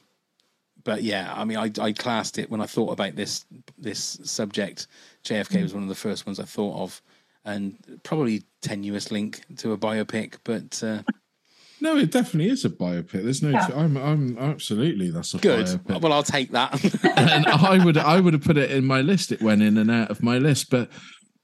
but 0.84 1.02
yeah, 1.02 1.34
I 1.34 1.44
mean, 1.44 1.58
I, 1.58 1.70
I 1.80 1.92
classed 1.92 2.38
it 2.38 2.48
when 2.48 2.60
I 2.60 2.66
thought 2.66 2.92
about 2.92 3.16
this 3.16 3.44
this 3.76 4.20
subject. 4.22 4.86
JFK 5.24 5.60
was 5.60 5.74
one 5.74 5.82
of 5.82 5.88
the 5.88 5.96
first 5.96 6.24
ones 6.24 6.38
I 6.38 6.44
thought 6.44 6.80
of, 6.80 7.02
and 7.44 8.00
probably 8.04 8.44
tenuous 8.62 9.10
link 9.10 9.42
to 9.56 9.72
a 9.72 9.78
biopic, 9.78 10.36
but 10.44 10.80
uh, 10.84 11.02
No, 11.80 11.96
it 11.96 12.10
definitely 12.10 12.50
is 12.50 12.64
a 12.64 12.70
biopic. 12.70 13.22
There's 13.24 13.42
no. 13.42 13.50
Yeah. 13.50 13.68
I'm. 13.74 13.96
I'm 13.96 14.38
absolutely. 14.38 15.10
That's 15.10 15.34
a 15.34 15.38
good. 15.38 15.66
biopic. 15.66 16.00
Well, 16.00 16.12
I'll 16.12 16.22
take 16.22 16.52
that. 16.52 16.72
and 17.16 17.46
I 17.46 17.84
would. 17.84 17.98
I 17.98 18.20
would 18.20 18.32
have 18.32 18.44
put 18.44 18.56
it 18.56 18.70
in 18.70 18.84
my 18.84 19.02
list. 19.02 19.32
It 19.32 19.42
went 19.42 19.62
in 19.62 19.76
and 19.76 19.90
out 19.90 20.10
of 20.10 20.22
my 20.22 20.38
list. 20.38 20.70
But 20.70 20.90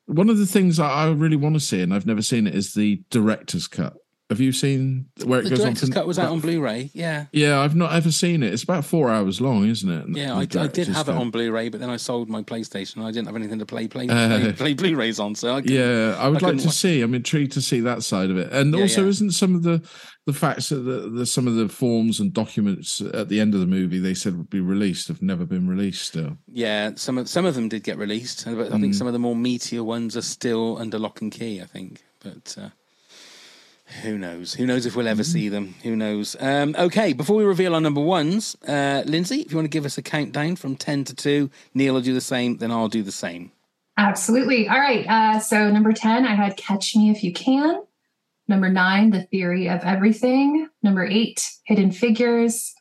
one 0.06 0.30
of 0.30 0.38
the 0.38 0.46
things 0.46 0.78
I 0.78 0.88
I 0.88 1.10
really 1.10 1.36
want 1.36 1.54
to 1.54 1.60
see, 1.60 1.80
and 1.80 1.92
I've 1.92 2.06
never 2.06 2.22
seen 2.22 2.46
it, 2.46 2.54
is 2.54 2.74
the 2.74 3.02
director's 3.10 3.68
cut. 3.68 3.94
Have 4.32 4.40
you 4.40 4.50
seen 4.52 5.06
where 5.24 5.40
it 5.40 5.44
the 5.44 5.50
goes 5.50 5.60
on? 5.60 5.66
director's 5.66 5.88
for- 5.90 5.94
cut 5.94 6.06
was 6.06 6.18
out 6.18 6.30
on 6.32 6.40
Blu-ray. 6.40 6.90
Yeah, 6.94 7.26
Yeah, 7.32 7.60
I've 7.60 7.76
not 7.76 7.92
ever 7.92 8.10
seen 8.10 8.42
it. 8.42 8.52
It's 8.52 8.62
about 8.62 8.84
four 8.84 9.10
hours 9.10 9.40
long, 9.40 9.66
isn't 9.68 9.88
it? 9.90 10.16
yeah. 10.16 10.34
I, 10.34 10.40
I 10.40 10.66
did 10.66 10.88
have 10.88 11.08
it 11.08 11.14
on 11.14 11.30
Blu-ray, 11.30 11.68
but 11.68 11.80
then 11.80 11.90
I 11.90 11.96
sold 11.98 12.28
my 12.28 12.42
PlayStation. 12.42 12.96
and 12.96 13.04
I 13.06 13.10
didn't 13.10 13.26
have 13.26 13.36
anything 13.36 13.58
to 13.58 13.66
play 13.66 13.86
play 13.88 14.08
Uh, 14.08 14.38
play, 14.38 14.52
play 14.52 14.74
Blu-rays 14.74 15.20
on. 15.20 15.34
So 15.34 15.56
I 15.56 15.62
Yeah, 15.64 16.16
I 16.18 16.28
would 16.28 16.42
like 16.42 16.58
to 16.58 16.64
watch- 16.66 16.74
see. 16.74 17.00
I'm 17.02 17.14
intrigued 17.14 17.52
to 17.52 17.60
see 17.62 17.80
that 17.80 18.02
side 18.02 18.30
of 18.30 18.38
it. 18.38 18.50
And 18.52 18.74
Yeah, 18.74 18.80
also, 18.82 19.02
yeah. 19.02 19.08
isn't 19.08 19.30
some 19.32 19.54
of 19.54 19.62
the 19.62 19.82
the 20.24 20.32
facts 20.32 20.68
that 20.68 20.76
the, 20.76 21.10
the 21.10 21.26
some 21.26 21.48
of 21.48 21.56
the 21.56 21.68
forms 21.68 22.20
and 22.20 22.32
documents 22.32 23.00
at 23.00 23.28
the 23.28 23.40
end 23.40 23.54
of 23.54 23.60
the 23.60 23.66
movie 23.66 23.98
they 23.98 24.14
said 24.14 24.36
would 24.38 24.48
be 24.50 24.60
released 24.60 25.08
have 25.08 25.20
never 25.20 25.44
been 25.44 25.66
released 25.66 26.04
still. 26.04 26.38
Yeah, 26.46 26.92
some 26.94 27.18
of 27.18 27.28
some 27.28 27.44
of 27.44 27.54
them 27.56 27.68
did 27.68 27.82
get 27.82 27.98
released, 27.98 28.44
but 28.44 28.68
I 28.72 28.78
think 28.78 28.94
Mm. 28.94 28.98
some 28.98 29.08
of 29.08 29.12
the 29.14 29.18
more 29.18 29.34
meatier 29.34 29.84
ones 29.84 30.16
are 30.16 30.22
still 30.22 30.78
under 30.78 30.96
lock 30.96 31.20
and 31.22 31.32
key. 31.32 31.60
I 31.60 31.64
think, 31.66 32.04
but 32.22 32.54
uh, 32.56 32.68
Who 34.02 34.18
knows? 34.18 34.54
Who 34.54 34.66
knows 34.66 34.86
if 34.86 34.96
we'll 34.96 35.08
ever 35.08 35.22
see 35.22 35.48
them? 35.48 35.74
Who 35.82 35.94
knows? 35.94 36.34
Um, 36.40 36.74
okay, 36.78 37.12
before 37.12 37.36
we 37.36 37.44
reveal 37.44 37.74
our 37.74 37.80
number 37.80 38.00
ones, 38.00 38.56
uh, 38.66 39.02
Lindsay, 39.06 39.40
if 39.40 39.50
you 39.50 39.56
want 39.56 39.66
to 39.66 39.70
give 39.70 39.84
us 39.84 39.98
a 39.98 40.02
countdown 40.02 40.56
from 40.56 40.76
10 40.76 41.04
to 41.04 41.14
2, 41.14 41.50
Neil 41.74 41.94
will 41.94 42.00
do 42.00 42.14
the 42.14 42.20
same, 42.20 42.56
then 42.56 42.70
I'll 42.70 42.88
do 42.88 43.02
the 43.02 43.12
same. 43.12 43.52
Absolutely. 43.98 44.68
All 44.68 44.80
right. 44.80 45.06
Uh, 45.06 45.38
so 45.38 45.70
number 45.70 45.92
10, 45.92 46.24
I 46.24 46.34
had 46.34 46.56
Catch 46.56 46.96
Me 46.96 47.10
If 47.10 47.22
You 47.22 47.32
Can. 47.32 47.82
Number 48.48 48.68
nine, 48.68 49.10
The 49.10 49.22
Theory 49.22 49.68
of 49.68 49.82
Everything. 49.82 50.68
Number 50.82 51.06
eight, 51.06 51.50
Hidden 51.64 51.92
Figures. 51.92 52.74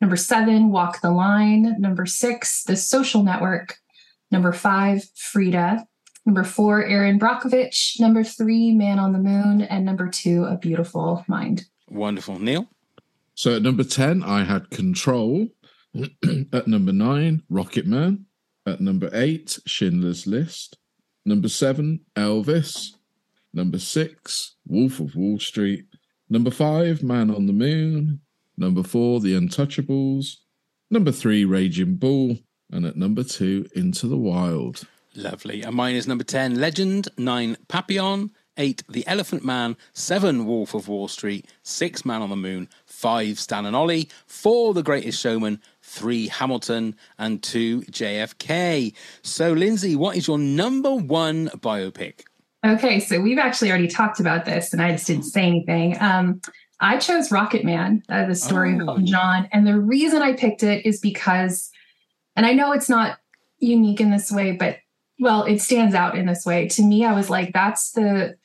Number 0.00 0.16
seven, 0.16 0.70
Walk 0.70 1.00
the 1.00 1.10
Line. 1.10 1.76
Number 1.78 2.06
six, 2.06 2.62
The 2.64 2.76
Social 2.76 3.22
Network. 3.22 3.76
Number 4.30 4.52
five, 4.52 5.04
Frida. 5.14 5.86
Number 6.26 6.44
four, 6.44 6.84
Erin 6.84 7.18
Brockovich. 7.18 7.98
Number 7.98 8.22
three, 8.22 8.72
Man 8.72 8.98
on 8.98 9.12
the 9.12 9.18
Moon. 9.18 9.62
And 9.62 9.84
number 9.84 10.08
two, 10.08 10.44
A 10.44 10.56
Beautiful 10.56 11.24
Mind. 11.26 11.64
Wonderful. 11.88 12.38
Neil? 12.38 12.66
So 13.34 13.56
at 13.56 13.62
number 13.62 13.84
10, 13.84 14.22
I 14.22 14.44
had 14.44 14.70
Control. 14.70 15.48
at 16.52 16.68
number 16.68 16.92
9, 16.92 17.42
Rocket 17.48 17.86
Man. 17.86 18.26
At 18.66 18.80
number 18.80 19.08
8, 19.12 19.60
Schindler's 19.66 20.26
List. 20.26 20.76
Number 21.24 21.48
7, 21.48 22.00
Elvis. 22.16 22.90
Number 23.52 23.78
6, 23.78 24.56
Wolf 24.66 25.00
of 25.00 25.16
Wall 25.16 25.38
Street. 25.38 25.86
Number 26.28 26.50
5, 26.50 27.02
Man 27.02 27.30
on 27.30 27.46
the 27.46 27.52
Moon. 27.52 28.20
Number 28.56 28.82
4, 28.82 29.20
The 29.20 29.34
Untouchables. 29.34 30.36
Number 30.90 31.10
3, 31.10 31.44
Raging 31.44 31.96
Bull. 31.96 32.36
And 32.70 32.84
at 32.84 32.96
number 32.96 33.24
2, 33.24 33.66
Into 33.74 34.06
the 34.06 34.18
Wild. 34.18 34.86
Lovely. 35.14 35.62
And 35.62 35.74
mine 35.74 35.96
is 35.96 36.06
number 36.06 36.24
10, 36.24 36.60
Legend. 36.60 37.08
9, 37.18 37.56
Papillon. 37.68 38.30
8, 38.56 38.82
The 38.88 39.06
Elephant 39.06 39.44
Man. 39.44 39.76
7, 39.92 40.46
Wolf 40.46 40.74
of 40.74 40.88
Wall 40.88 41.08
Street. 41.08 41.48
6, 41.62 42.04
Man 42.04 42.22
on 42.22 42.30
the 42.30 42.36
Moon. 42.36 42.68
5, 42.86 43.38
Stan 43.38 43.66
and 43.66 43.74
Ollie. 43.74 44.08
4, 44.26 44.74
The 44.74 44.82
Greatest 44.82 45.20
Showman. 45.20 45.60
3, 45.82 46.28
Hamilton. 46.28 46.94
And 47.18 47.42
2, 47.42 47.82
JFK. 47.82 48.94
So, 49.22 49.52
Lindsay, 49.52 49.96
what 49.96 50.16
is 50.16 50.28
your 50.28 50.38
number 50.38 50.94
one 50.94 51.48
biopic? 51.48 52.22
Okay, 52.64 53.00
so 53.00 53.20
we've 53.20 53.38
actually 53.38 53.70
already 53.70 53.88
talked 53.88 54.20
about 54.20 54.44
this, 54.44 54.74
and 54.74 54.82
I 54.82 54.92
just 54.92 55.06
didn't 55.06 55.24
say 55.24 55.44
anything. 55.44 55.96
Um, 55.98 56.42
I 56.78 56.98
chose 56.98 57.32
Rocket 57.32 57.64
Man, 57.64 58.02
uh, 58.08 58.26
the 58.26 58.34
story 58.34 58.74
of 58.74 58.80
Elton 58.80 59.06
John, 59.06 59.48
and 59.50 59.66
the 59.66 59.80
reason 59.80 60.20
I 60.20 60.34
picked 60.34 60.62
it 60.62 60.84
is 60.84 61.00
because, 61.00 61.70
and 62.36 62.44
I 62.44 62.52
know 62.52 62.72
it's 62.72 62.88
not 62.88 63.18
unique 63.60 64.00
in 64.00 64.10
this 64.10 64.30
way, 64.30 64.52
but 64.52 64.76
well, 65.20 65.44
it 65.44 65.60
stands 65.60 65.94
out 65.94 66.16
in 66.16 66.26
this 66.26 66.46
way. 66.46 66.66
To 66.68 66.82
me, 66.82 67.04
I 67.04 67.12
was 67.12 67.30
like, 67.30 67.52
that's 67.52 67.92
the 67.92 68.36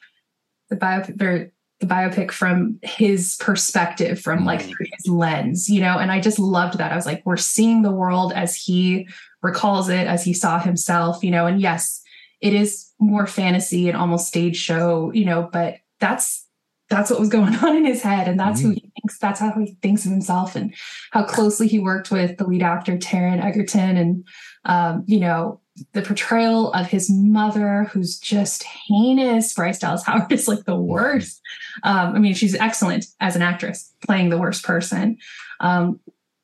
the 0.69 0.75
biopic, 0.75 1.17
the, 1.17 1.51
the 1.79 1.85
biopic 1.85 2.31
from 2.31 2.79
his 2.83 3.37
perspective, 3.39 4.19
from 4.19 4.45
like 4.45 4.61
through 4.61 4.87
his 4.91 5.07
lens, 5.07 5.69
you 5.69 5.79
know. 5.79 5.97
And 5.97 6.11
I 6.11 6.19
just 6.19 6.37
loved 6.37 6.77
that. 6.77 6.91
I 6.91 6.95
was 6.95 7.05
like, 7.05 7.23
we're 7.25 7.37
seeing 7.37 7.81
the 7.81 7.91
world 7.91 8.33
as 8.33 8.55
he 8.55 9.07
recalls 9.41 9.89
it, 9.89 10.05
as 10.05 10.23
he 10.23 10.33
saw 10.33 10.59
himself, 10.59 11.23
you 11.23 11.31
know. 11.31 11.45
And 11.47 11.61
yes, 11.61 12.01
it 12.41 12.53
is 12.53 12.91
more 12.99 13.25
fantasy 13.25 13.87
and 13.87 13.97
almost 13.97 14.27
stage 14.27 14.57
show, 14.57 15.11
you 15.13 15.23
know, 15.23 15.49
but 15.51 15.77
that's 15.99 16.45
that's 16.89 17.09
what 17.09 17.19
was 17.19 17.29
going 17.29 17.55
on 17.63 17.77
in 17.77 17.85
his 17.85 18.01
head 18.01 18.27
and 18.27 18.39
that's 18.39 18.61
who 18.61 18.69
he 18.69 18.91
thinks 18.95 19.17
that's 19.17 19.39
how 19.39 19.51
he 19.57 19.75
thinks 19.81 20.05
of 20.05 20.11
himself 20.11 20.55
and 20.55 20.73
how 21.11 21.23
closely 21.23 21.67
he 21.67 21.79
worked 21.79 22.11
with 22.11 22.37
the 22.37 22.45
lead 22.45 22.61
actor 22.61 22.95
Taron 22.97 23.43
Egerton 23.43 23.97
and 23.97 24.27
um, 24.65 25.03
you 25.07 25.19
know 25.19 25.61
the 25.91 26.01
portrayal 26.01 26.71
of 26.73 26.87
his 26.87 27.09
mother 27.09 27.85
who's 27.85 28.17
just 28.17 28.63
heinous. 28.63 29.53
Bryce 29.53 29.79
Dallas 29.79 30.05
Howard 30.05 30.31
is 30.31 30.47
like 30.47 30.65
the 30.65 30.75
worst. 30.75 31.41
Um, 31.83 32.15
I 32.15 32.19
mean 32.19 32.33
she's 32.33 32.55
excellent 32.55 33.05
as 33.19 33.35
an 33.35 33.41
actress 33.41 33.93
playing 34.05 34.29
the 34.29 34.37
worst 34.37 34.63
person. 34.63 35.17
Um, 35.59 35.99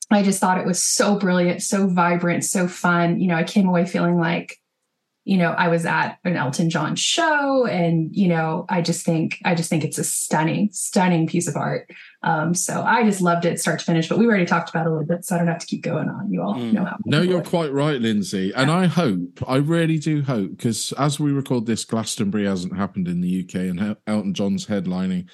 I 0.09 0.23
just 0.23 0.41
thought 0.41 0.57
it 0.57 0.65
was 0.65 0.83
so 0.83 1.17
brilliant 1.17 1.61
so 1.61 1.87
vibrant 1.87 2.43
so 2.43 2.67
fun. 2.67 3.19
You 3.19 3.27
know 3.27 3.35
I 3.35 3.43
came 3.43 3.67
away 3.67 3.85
feeling 3.85 4.17
like 4.17 4.57
you 5.23 5.37
know 5.37 5.51
i 5.51 5.67
was 5.67 5.85
at 5.85 6.17
an 6.23 6.35
elton 6.35 6.69
john 6.69 6.95
show 6.95 7.65
and 7.65 8.15
you 8.15 8.27
know 8.27 8.65
i 8.69 8.81
just 8.81 9.05
think 9.05 9.37
i 9.45 9.53
just 9.53 9.69
think 9.69 9.83
it's 9.83 9.97
a 9.97 10.03
stunning 10.03 10.69
stunning 10.71 11.27
piece 11.27 11.47
of 11.47 11.55
art 11.55 11.89
um, 12.23 12.53
so 12.53 12.81
i 12.83 13.03
just 13.03 13.19
loved 13.21 13.45
it 13.45 13.59
start 13.59 13.79
to 13.79 13.85
finish 13.85 14.07
but 14.07 14.17
we 14.19 14.25
already 14.25 14.45
talked 14.45 14.69
about 14.69 14.85
it 14.85 14.89
a 14.89 14.91
little 14.91 15.05
bit 15.05 15.25
so 15.25 15.35
i 15.35 15.37
don't 15.39 15.47
have 15.47 15.59
to 15.59 15.65
keep 15.65 15.81
going 15.81 16.07
on 16.09 16.31
you 16.31 16.41
all 16.41 16.55
know 16.55 16.85
how 16.85 16.97
No, 17.05 17.21
you're 17.21 17.41
quite 17.41 17.71
right, 17.73 17.99
Lindsay. 17.99 18.51
And 18.55 18.69
I 18.69 18.85
hope, 18.87 19.41
I 19.47 19.55
really 19.57 19.97
do 19.97 20.21
hope, 20.21 20.51
because 20.51 20.91
as 20.93 21.19
we 21.19 21.31
record 21.31 21.65
this, 21.65 21.83
Glastonbury 21.85 22.45
hasn't 22.45 22.77
happened 22.77 23.07
in 23.07 23.21
the 23.21 23.43
UK, 23.43 23.55
and 23.71 23.97
Elton 24.07 24.33
John's 24.33 24.65
headlining, 24.67 25.29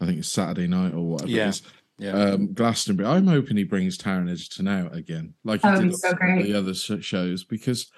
I 0.00 0.06
think 0.06 0.18
it's 0.18 0.28
Saturday 0.28 0.66
night 0.66 0.94
or 0.94 1.02
whatever 1.08 1.30
Yeah, 1.30 1.44
it 1.46 1.48
is. 1.50 1.62
yeah. 1.98 2.10
Um, 2.12 2.52
Glastonbury. 2.54 3.08
I'm 3.08 3.26
hoping 3.28 3.56
he 3.56 3.64
brings 3.64 3.96
Taron 3.96 4.30
Egerton 4.30 4.66
out 4.68 4.94
again, 4.96 5.34
like 5.44 5.62
he 5.62 5.68
Oh, 5.68 5.80
did 5.80 5.96
so 5.96 6.12
great. 6.12 6.42
the 6.42 6.54
other 6.54 6.74
shows, 6.74 7.44
because 7.44 7.90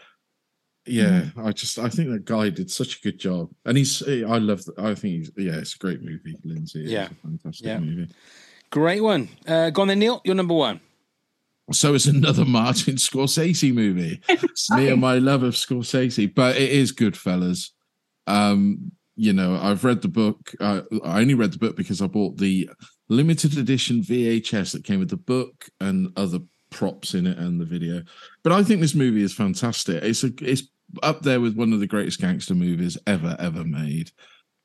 yeah, 0.87 1.23
Mm-hmm. 1.23 1.47
I 1.47 1.53
just 1.53 1.79
I 1.79 1.89
think 1.89 2.11
that 2.11 2.25
guy 2.25 2.51
did 2.51 2.71
such 2.71 2.99
a 2.99 3.01
good 3.03 3.19
job, 3.19 3.51
and 3.65 3.77
he's 3.77 4.03
I 4.07 4.39
love 4.39 4.63
I 4.79 4.95
think 4.95 5.15
he's 5.15 5.31
yeah, 5.37 5.57
it's 5.57 5.75
a 5.75 5.79
great 5.79 6.03
movie, 6.03 6.37
Lindsay. 6.45 6.83
It's 6.83 6.91
Yeah. 6.91 7.09
a 7.11 7.15
fantastic 7.27 7.67
Yeah. 7.67 7.79
movie. 7.79 8.13
Great 8.71 9.03
one. 9.03 9.29
Uh, 9.47 9.71
go 9.71 9.83
on 9.83 9.89
then, 9.89 9.99
Neil. 10.01 10.21
You're 10.25 10.35
number 10.35 10.55
one. 10.55 10.81
So 11.73 11.95
it's 11.95 12.07
another 12.07 12.45
Martin 12.61 12.97
Scorsese 12.97 13.73
movie. 13.73 14.21
It's 14.29 14.71
me 14.71 14.89
and 14.89 15.01
my 15.01 15.19
love 15.19 15.43
of 15.43 15.55
Scorsese, 15.55 16.35
but 16.35 16.57
it 16.57 16.71
is 16.71 16.93
Goodfellas. 16.93 17.71
Um, 18.27 18.93
you 19.17 19.33
know, 19.33 19.57
I've 19.63 19.85
read 19.85 20.03
the 20.03 20.09
book. 20.09 20.53
Uh, 20.61 20.83
I 21.05 21.21
only 21.21 21.35
read 21.35 21.53
the 21.53 21.59
book 21.59 21.77
because 21.77 22.03
I 22.03 22.07
bought 22.09 22.37
the 22.39 22.69
limited 23.09 23.57
edition 23.57 24.01
VHS 24.03 24.73
that 24.73 24.85
came 24.85 24.99
with 24.99 25.11
the 25.11 25.17
book 25.17 25.69
and 25.81 26.13
other 26.17 26.41
props 26.71 27.15
in 27.15 27.27
it 27.29 27.39
and 27.39 27.61
the 27.61 27.65
video. 27.65 28.03
But 28.43 28.53
I 28.53 28.65
think 28.65 28.81
this 28.81 28.95
movie 28.97 29.23
is 29.23 29.33
fantastic. 29.33 30.03
It's 30.03 30.25
a, 30.25 30.33
it's 30.41 30.63
up 31.03 31.23
there 31.23 31.41
with 31.41 31.57
one 31.57 31.73
of 31.73 31.81
the 31.81 31.87
greatest 31.87 32.21
gangster 32.21 32.55
movies 32.55 32.99
ever 33.07 33.37
ever 33.39 33.65
made. 33.65 34.11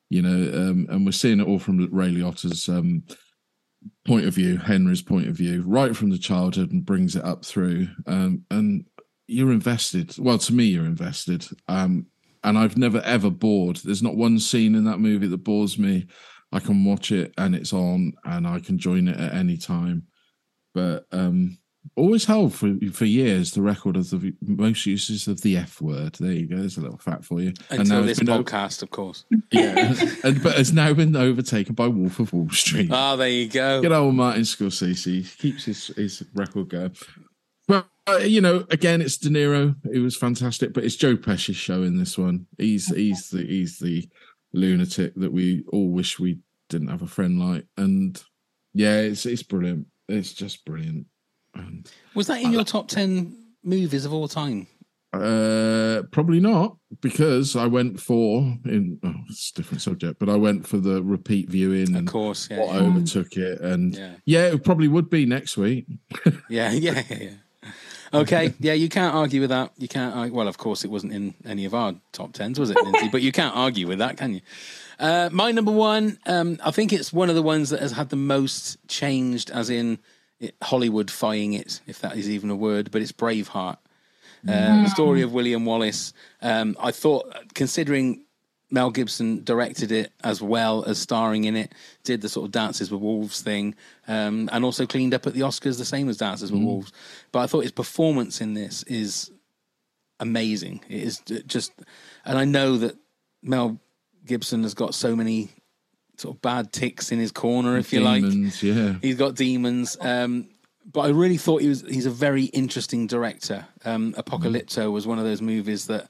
You 0.10 0.23
know, 0.23 0.60
um, 0.60 0.88
and 0.89 1.06
we're 1.06 1.11
seeing 1.11 1.39
it 1.39 1.47
all 1.47 1.60
from 1.60 1.88
Ray 1.91 2.10
Liotta's 2.10 2.68
um, 2.68 3.03
point 4.07 4.26
of 4.26 4.34
view, 4.34 4.57
Henry's 4.57 5.03
point 5.03 5.27
of 5.27 5.35
view, 5.35 5.64
right 5.68 5.95
from 5.95 6.10
the 6.10 6.18
childhood, 6.18 6.72
and 6.72 6.85
brings 6.85 7.15
it 7.15 7.23
up 7.23 7.45
through. 7.45 7.88
Um, 8.07 8.43
and 8.49 8.85
you're 9.27 9.51
invested. 9.51 10.18
Well, 10.18 10.39
to 10.39 10.53
me, 10.53 10.65
you're 10.65 10.85
invested. 10.85 11.45
Um, 11.68 12.07
and 12.43 12.57
I've 12.57 12.77
never 12.77 13.01
ever 13.01 13.30
bored. 13.30 13.77
There's 13.77 14.03
not 14.03 14.15
one 14.15 14.39
scene 14.39 14.76
in 14.76 14.85
that 14.85 14.99
movie 14.99 15.27
that 15.27 15.43
bores 15.43 15.77
me. 15.77 16.07
I 16.51 16.60
can 16.60 16.84
watch 16.84 17.11
it 17.11 17.34
and 17.38 17.56
it's 17.56 17.73
on, 17.73 18.14
and 18.26 18.47
I 18.47 18.60
can 18.60 18.80
join 18.80 19.07
it 19.07 19.19
at 19.19 19.34
any 19.34 19.57
time. 19.57 20.07
But 20.73 21.06
um, 21.11 21.60
always 21.95 22.26
held 22.26 22.53
for 22.53 22.76
for 22.91 23.06
years 23.06 23.52
the 23.52 23.61
record 23.61 23.95
of 23.95 24.10
the 24.10 24.34
most 24.41 24.86
uses 24.86 25.28
of 25.28 25.41
the 25.41 25.57
F 25.57 25.82
word. 25.82 26.16
There 26.16 26.32
you 26.32 26.48
go. 26.48 26.57
There's 26.57 26.78
a 26.78 26.82
little 26.82 26.98
fact 26.98 27.26
for 27.26 27.41
you. 27.41 27.53
Until 27.70 27.99
it's 27.99 28.07
this 28.07 28.20
been 28.20 28.30
o- 28.30 28.44
podcast, 28.44 28.82
of 28.82 28.90
course. 28.90 29.26
yeah, 29.52 29.94
and, 30.24 30.41
but 30.41 30.60
it's 30.60 30.72
now 30.72 30.94
been 30.94 31.16
overtaken 31.16 31.76
by 31.76 31.88
Wolf 31.88 32.20
of 32.20 32.34
Wall 32.34 32.49
Street. 32.49 32.91
Ah, 32.91 33.16
there 33.16 33.30
you 33.30 33.48
go. 33.48 33.82
Good 33.82 33.91
old 33.91 34.16
Martin 34.16 34.44
Scorsese 34.44 35.38
keeps 35.38 35.66
his, 35.66 35.88
his 35.88 36.24
record 36.34 36.70
going. 36.70 36.95
But 37.68 37.88
uh, 38.07 38.18
you 38.18 38.41
know, 38.41 38.66
again, 38.72 39.02
it's 39.02 39.18
De 39.18 39.30
Niro. 39.30 39.76
It 39.91 39.99
was 39.99 40.16
fantastic, 40.16 40.74
but 40.74 40.84
it's 40.84 40.95
Joe 40.95 41.16
Pesci's 41.16 41.56
show 41.56 41.84
in 41.84 41.98
this 41.98 42.18
one. 42.18 42.48
He's 42.57 42.88
he's 42.88 43.30
the 43.30 43.45
he's 43.45 43.78
the 43.80 44.10
lunatic 44.53 45.14
that 45.16 45.32
we 45.32 45.64
all 45.72 45.90
wish 45.90 46.20
we 46.20 46.40
didn't 46.70 46.88
have 46.88 47.02
a 47.02 47.07
friend 47.07 47.40
like. 47.40 47.66
And 47.78 48.22
yeah, 48.74 48.98
it's 48.98 49.26
it's 49.26 49.44
brilliant. 49.44 49.88
It's 50.07 50.34
just 50.34 50.66
brilliant. 50.66 51.06
Was 52.15 52.27
that 52.27 52.41
in 52.41 52.52
your 52.52 52.64
top 52.64 52.88
10 52.88 53.36
movies 53.64 54.06
of 54.06 54.14
all 54.14 54.27
time? 54.27 54.68
Uh, 55.11 56.03
probably 56.11 56.40
not 56.40 56.77
because 57.02 57.56
I 57.56 57.65
went 57.65 57.99
for 57.99 58.41
in 58.65 58.99
oh, 59.03 59.15
it's 59.27 59.49
a 59.49 59.56
different 59.56 59.81
subject, 59.81 60.19
but 60.19 60.30
I 60.30 60.36
went 60.36 60.68
for 60.68 60.77
the 60.77 61.02
repeat 61.02 61.49
viewing. 61.49 61.95
Of 61.95 62.06
course, 62.06 62.48
yeah, 62.49 62.60
what 62.60 62.76
yeah. 62.76 62.81
overtook 62.81 63.36
it, 63.36 63.60
and 63.60 63.95
Yeah. 63.95 64.11
yeah. 64.26 64.45
it 64.53 64.64
probably 64.64 64.88
would 64.88 65.10
be 65.10 65.26
next 65.26 65.57
week. 65.57 65.88
Yeah, 66.49 66.72
yeah, 66.72 67.03
yeah. 67.10 67.72
Okay, 68.14 68.53
yeah, 68.60 68.73
you 68.73 68.90
can't 68.90 69.14
argue 69.14 69.41
with 69.41 69.52
that. 69.52 69.72
You 69.77 69.88
can't. 69.88 70.15
Argue. 70.15 70.36
Well, 70.36 70.48
of 70.48 70.57
course, 70.57 70.84
it 70.84 70.90
wasn't 70.90 71.14
in 71.14 71.36
any 71.45 71.65
of 71.65 71.73
our 71.73 71.94
top 72.11 72.34
tens, 72.34 72.60
was 72.60 72.72
it, 72.72 72.77
Lindsay? 72.81 73.10
but 73.10 73.22
you 73.22 73.31
can't 73.31 73.56
argue 73.56 73.88
with 73.88 73.99
that, 73.99 74.18
can 74.18 74.34
you? 74.36 74.41
Uh, 74.99 75.30
my 75.31 75.52
number 75.52 75.72
one, 75.72 76.18
um, 76.26 76.57
I 76.64 76.72
think 76.72 76.91
it's 76.91 77.14
one 77.14 77.30
of 77.30 77.36
the 77.36 77.44
ones 77.44 77.69
that 77.69 77.81
has 77.81 77.91
had 77.91 78.10
the 78.10 78.15
most 78.15 78.77
changed, 78.88 79.52
as 79.52 79.69
in 79.69 79.99
Hollywood-fying 80.61 81.53
it, 81.53 81.82
if 81.88 81.99
that 81.99 82.16
is 82.18 82.30
even 82.30 82.49
a 82.49 82.56
word. 82.56 82.91
But 82.91 83.02
it's 83.02 83.11
Braveheart, 83.11 83.78
uh, 84.48 84.84
the 84.84 84.90
story 84.90 85.22
of 85.22 85.34
William 85.34 85.66
Wallace. 85.66 86.14
Um, 86.41 86.78
I 86.80 86.91
thought, 86.91 87.34
considering 87.53 88.24
Mel 88.72 88.91
Gibson 88.91 89.44
directed 89.44 89.91
it 89.91 90.11
as 90.24 90.41
well 90.41 90.84
as 90.86 90.98
starring 90.99 91.45
in 91.45 91.56
it, 91.56 91.74
did 92.03 92.22
the 92.22 92.30
sort 92.30 92.45
of 92.45 92.52
Dances 92.52 92.91
with 92.91 93.02
Wolves 93.02 93.41
thing, 93.41 93.76
um, 94.07 94.48
and 94.52 94.64
also 94.64 94.86
cleaned 94.86 95.14
up 95.14 95.26
at 95.28 95.34
the 95.34 95.41
Oscars 95.41 95.78
the 95.78 95.86
same 95.86 96.07
as 96.07 96.18
Dances 96.18 96.52
with 96.52 96.61
Mm. 96.61 96.66
Wolves. 96.66 96.91
But 97.32 97.40
I 97.40 97.48
thought 97.48 97.64
his 97.64 97.72
performance 97.72 98.41
in 98.41 98.53
this 98.53 98.84
is 98.84 99.32
amazing. 100.20 100.82
It 100.88 101.02
is 101.03 101.20
just, 101.48 101.72
and 102.26 102.38
I 102.38 102.45
know 102.45 102.78
that 102.78 102.95
Mel 103.41 103.80
Gibson 104.26 104.64
has 104.64 104.74
got 104.74 104.94
so 104.94 105.16
many 105.16 105.49
sort 106.20 106.36
of 106.36 106.41
bad 106.41 106.72
ticks 106.72 107.12
in 107.12 107.20
his 107.20 107.32
corner, 107.32 107.78
if 107.78 107.94
you 107.94 108.02
like. 108.02 108.22
Demons, 108.22 108.62
yeah. 108.62 108.96
He's 109.02 109.16
got 109.16 109.36
demons. 109.36 109.98
Um, 110.00 110.50
but 110.91 111.02
I 111.02 111.10
really 111.10 111.38
thought 111.38 111.62
he 111.62 111.68
was 111.68 111.82
he's 111.82 112.06
a 112.06 112.12
very 112.12 112.46
interesting 112.46 113.08
director. 113.08 113.68
Um, 113.86 114.14
Apocalypto 114.14 114.91
was 114.91 115.06
one 115.06 115.20
of 115.20 115.26
those 115.26 115.41
movies 115.41 115.88
that 115.88 116.08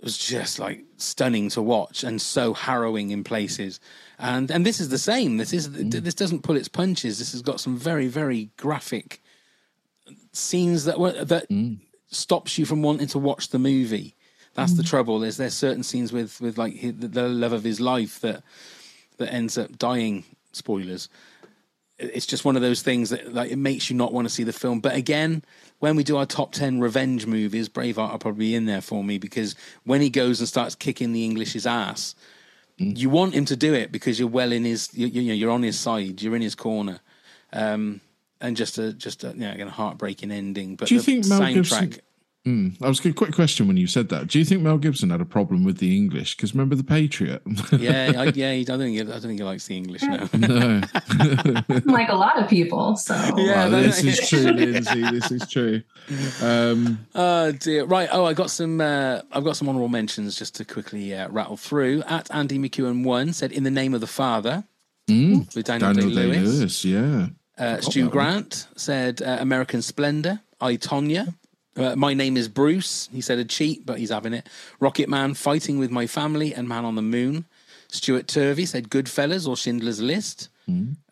was 0.00 0.18
just 0.18 0.58
like 0.58 0.84
stunning 0.98 1.48
to 1.50 1.62
watch 1.62 2.04
and 2.04 2.20
so 2.20 2.52
harrowing 2.52 3.10
in 3.10 3.24
places. 3.24 3.80
And 4.18 4.50
and 4.50 4.66
this 4.66 4.80
is 4.80 4.88
the 4.88 4.98
same. 4.98 5.36
This 5.36 5.52
is 5.52 5.70
this 5.70 6.14
doesn't 6.14 6.42
pull 6.42 6.56
its 6.56 6.68
punches. 6.68 7.18
This 7.18 7.32
has 7.32 7.42
got 7.42 7.60
some 7.60 7.76
very 7.76 8.08
very 8.08 8.50
graphic 8.56 9.22
scenes 10.32 10.84
that 10.84 10.98
were 10.98 11.24
that 11.24 11.46
stops 12.08 12.58
you 12.58 12.66
from 12.66 12.82
wanting 12.82 13.08
to 13.08 13.18
watch 13.18 13.48
the 13.50 13.58
movie. 13.58 14.14
That's 14.54 14.72
the 14.72 14.82
trouble. 14.82 15.22
Is 15.22 15.36
there's 15.36 15.54
certain 15.54 15.82
scenes 15.82 16.12
with 16.12 16.40
with 16.40 16.58
like 16.58 16.80
the 16.98 17.28
love 17.28 17.52
of 17.52 17.62
his 17.62 17.80
life 17.80 18.20
that 18.20 18.42
that 19.18 19.32
ends 19.32 19.58
up 19.58 19.76
dying. 19.78 20.24
Spoilers. 20.52 21.08
It's 21.98 22.26
just 22.26 22.44
one 22.44 22.56
of 22.56 22.62
those 22.62 22.82
things 22.82 23.10
that 23.10 23.32
like 23.32 23.50
it 23.50 23.56
makes 23.56 23.88
you 23.88 23.96
not 23.96 24.12
want 24.12 24.26
to 24.28 24.32
see 24.32 24.42
the 24.42 24.52
film. 24.52 24.80
But 24.80 24.94
again, 24.94 25.42
when 25.78 25.96
we 25.96 26.04
do 26.04 26.16
our 26.16 26.26
top 26.26 26.52
ten 26.52 26.80
revenge 26.80 27.26
movies, 27.26 27.68
Braveheart 27.68 28.10
are 28.10 28.18
probably 28.18 28.54
in 28.54 28.66
there 28.66 28.82
for 28.82 29.02
me 29.02 29.18
because 29.18 29.54
when 29.84 30.00
he 30.00 30.10
goes 30.10 30.40
and 30.40 30.48
starts 30.48 30.74
kicking 30.74 31.12
the 31.12 31.24
English's 31.24 31.66
ass, 31.66 32.14
you 32.76 33.08
want 33.08 33.34
him 33.34 33.46
to 33.46 33.56
do 33.56 33.72
it 33.72 33.92
because 33.92 34.18
you're 34.18 34.28
well 34.28 34.52
in 34.52 34.64
his, 34.64 34.90
you, 34.92 35.06
you 35.06 35.22
know, 35.28 35.34
you're 35.34 35.50
on 35.50 35.62
his 35.62 35.78
side, 35.78 36.20
you're 36.20 36.36
in 36.36 36.42
his 36.42 36.54
corner, 36.54 37.00
um, 37.52 38.00
and 38.40 38.56
just 38.56 38.76
a 38.76 38.92
just 38.92 39.24
a 39.24 39.28
you 39.28 39.34
know, 39.34 39.66
a 39.66 39.70
heartbreaking 39.70 40.30
ending. 40.30 40.76
But 40.76 40.88
Do 40.88 40.94
you 40.94 41.00
the 41.00 41.04
think 41.06 41.26
Mel 41.26 41.40
soundtrack, 41.40 41.80
Gibson? 41.80 42.00
Mm, 42.46 42.80
I 42.80 42.86
was 42.86 43.04
a 43.04 43.12
quick 43.12 43.34
question 43.34 43.66
when 43.66 43.76
you 43.76 43.88
said 43.88 44.08
that. 44.10 44.28
Do 44.28 44.38
you 44.38 44.44
think 44.44 44.62
Mel 44.62 44.78
Gibson 44.78 45.10
had 45.10 45.20
a 45.20 45.24
problem 45.24 45.64
with 45.64 45.78
the 45.78 45.96
English? 45.96 46.36
Because 46.36 46.54
remember 46.54 46.76
the 46.76 46.84
Patriot? 46.84 47.42
yeah, 47.72 48.12
I, 48.16 48.24
yeah, 48.26 48.50
I 48.50 48.62
don't 48.62 48.78
think 48.78 48.94
he- 48.94 49.00
I 49.00 49.04
don't 49.04 49.20
think 49.22 49.40
he 49.40 49.44
likes 49.44 49.66
the 49.66 49.76
English 49.76 50.02
now. 50.02 50.28
no. 50.32 50.80
like 51.92 52.08
a 52.08 52.14
lot 52.14 52.40
of 52.40 52.48
people. 52.48 52.96
So 52.96 53.14
Yeah, 53.36 53.64
Wow, 53.68 53.70
this 53.80 54.02
no. 54.04 54.10
is 54.10 54.28
true, 54.28 54.40
Lindsay. 54.52 55.02
This 55.10 55.30
is 55.32 55.48
true. 55.48 55.82
Um, 56.40 57.04
Oh 57.16 57.50
dear. 57.50 57.84
Right. 57.84 58.08
Oh, 58.12 58.24
I 58.24 58.32
got 58.32 58.50
some. 58.50 58.80
Uh, 58.80 59.22
I've 59.32 59.42
got 59.44 59.56
some 59.56 59.68
honourable 59.68 59.88
mentions 59.88 60.36
just 60.38 60.54
to 60.56 60.64
quickly 60.64 61.14
uh, 61.14 61.28
rattle 61.30 61.56
through. 61.56 62.02
At 62.06 62.32
Andy 62.32 62.58
McEwen 62.60 63.02
one 63.04 63.32
said, 63.32 63.50
"In 63.50 63.64
the 63.64 63.70
name 63.72 63.92
of 63.92 64.00
the 64.00 64.06
Father," 64.06 64.62
mm, 65.10 65.52
with 65.54 65.66
Daniel, 65.66 65.92
Daniel 65.94 66.14
Day 66.14 66.38
Lewis. 66.40 66.84
Yeah. 66.84 67.26
Uh, 67.58 67.80
Stu 67.80 68.00
that 68.02 68.06
one. 68.06 68.12
Grant 68.12 68.66
said, 68.76 69.20
uh, 69.20 69.38
"American 69.40 69.82
Splendor." 69.82 70.40
I 70.60 70.76
Tonya. 70.76 71.34
Uh, 71.76 71.94
my 71.96 72.14
name 72.14 72.36
is 72.36 72.48
Bruce. 72.48 73.08
He 73.12 73.20
said 73.20 73.38
a 73.38 73.44
cheat, 73.44 73.84
but 73.84 73.98
he's 73.98 74.10
having 74.10 74.32
it. 74.32 74.46
Rocket 74.80 75.08
Man, 75.08 75.34
Fighting 75.34 75.78
with 75.78 75.90
My 75.90 76.06
Family, 76.06 76.54
and 76.54 76.68
Man 76.68 76.84
on 76.84 76.94
the 76.94 77.02
Moon. 77.02 77.44
Stuart 77.88 78.26
Turvey 78.26 78.66
said 78.66 78.90
Goodfellas 78.90 79.46
or 79.46 79.56
Schindler's 79.56 80.00
List. 80.00 80.48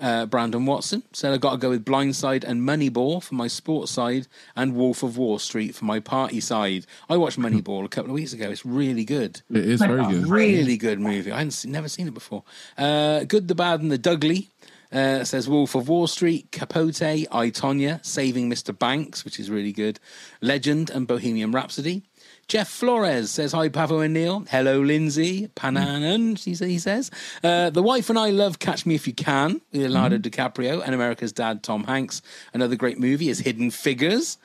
Uh, 0.00 0.26
Brandon 0.26 0.66
Watson 0.66 1.04
said 1.12 1.32
I've 1.32 1.40
got 1.40 1.52
to 1.52 1.58
go 1.58 1.70
with 1.70 1.84
Blindside 1.84 2.42
and 2.42 2.62
Moneyball 2.62 3.22
for 3.22 3.36
my 3.36 3.46
sports 3.46 3.92
side, 3.92 4.26
and 4.56 4.74
Wolf 4.74 5.04
of 5.04 5.16
Wall 5.16 5.38
Street 5.38 5.76
for 5.76 5.84
my 5.84 6.00
party 6.00 6.40
side. 6.40 6.86
I 7.08 7.16
watched 7.16 7.38
Moneyball 7.38 7.84
a 7.84 7.88
couple 7.88 8.10
of 8.10 8.14
weeks 8.16 8.32
ago. 8.32 8.50
It's 8.50 8.66
really 8.66 9.04
good. 9.04 9.42
It 9.50 9.64
is 9.64 9.80
very 9.80 10.04
good. 10.06 10.26
Really 10.26 10.76
good 10.76 10.98
movie. 10.98 11.30
I 11.30 11.36
hadn't 11.36 11.52
seen, 11.52 11.70
never 11.70 11.88
seen 11.88 12.08
it 12.08 12.14
before. 12.14 12.42
Uh, 12.76 13.22
good, 13.22 13.46
the 13.46 13.54
Bad, 13.54 13.80
and 13.80 13.92
the 13.92 13.98
Dudley. 13.98 14.48
Uh, 14.94 15.24
says 15.24 15.48
Wolf 15.48 15.74
of 15.74 15.88
Wall 15.88 16.06
Street, 16.06 16.52
Capote, 16.52 17.02
I 17.02 17.50
Tonya, 17.50 18.04
Saving 18.06 18.48
Mr. 18.48 18.78
Banks, 18.78 19.24
which 19.24 19.40
is 19.40 19.50
really 19.50 19.72
good. 19.72 19.98
Legend 20.40 20.88
and 20.88 21.08
Bohemian 21.08 21.50
Rhapsody. 21.50 22.04
Jeff 22.46 22.68
Flores 22.68 23.30
says, 23.30 23.52
Hi, 23.52 23.68
Pavo 23.68 24.00
and 24.00 24.14
Neil. 24.14 24.44
Hello, 24.50 24.80
Lindsay. 24.80 25.48
Pananan, 25.48 26.38
sa- 26.38 26.64
he 26.64 26.78
says. 26.78 27.10
Uh, 27.42 27.70
the 27.70 27.82
wife 27.82 28.08
and 28.08 28.18
I 28.18 28.30
love 28.30 28.58
Catch 28.58 28.86
Me 28.86 28.94
If 28.94 29.06
You 29.06 29.14
Can 29.14 29.60
with 29.72 29.82
Leonardo 29.82 30.18
DiCaprio 30.18 30.82
and 30.84 30.94
America's 30.94 31.32
Dad, 31.32 31.62
Tom 31.62 31.84
Hanks. 31.84 32.22
Another 32.52 32.76
great 32.76 32.98
movie 32.98 33.28
is 33.30 33.40
Hidden 33.40 33.70
Figures. 33.72 34.38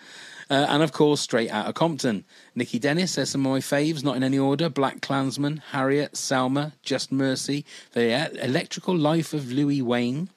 Uh, 0.50 0.66
and 0.70 0.82
of 0.82 0.92
course, 0.92 1.22
Straight 1.22 1.52
Outta 1.52 1.74
Compton. 1.74 2.26
Nikki 2.56 2.80
Dennis 2.80 3.12
says 3.12 3.30
some 3.30 3.46
of 3.46 3.52
my 3.52 3.60
faves, 3.60 4.04
not 4.04 4.16
in 4.16 4.24
any 4.24 4.40
order 4.40 4.68
Black 4.68 5.00
Klansman, 5.02 5.62
Harriet, 5.72 6.18
Selma, 6.18 6.74
Just 6.82 7.12
Mercy, 7.12 7.66
The 7.92 8.44
Electrical 8.44 8.98
Life 8.98 9.32
of 9.34 9.52
Louis 9.52 9.84
Wain, 9.84 10.30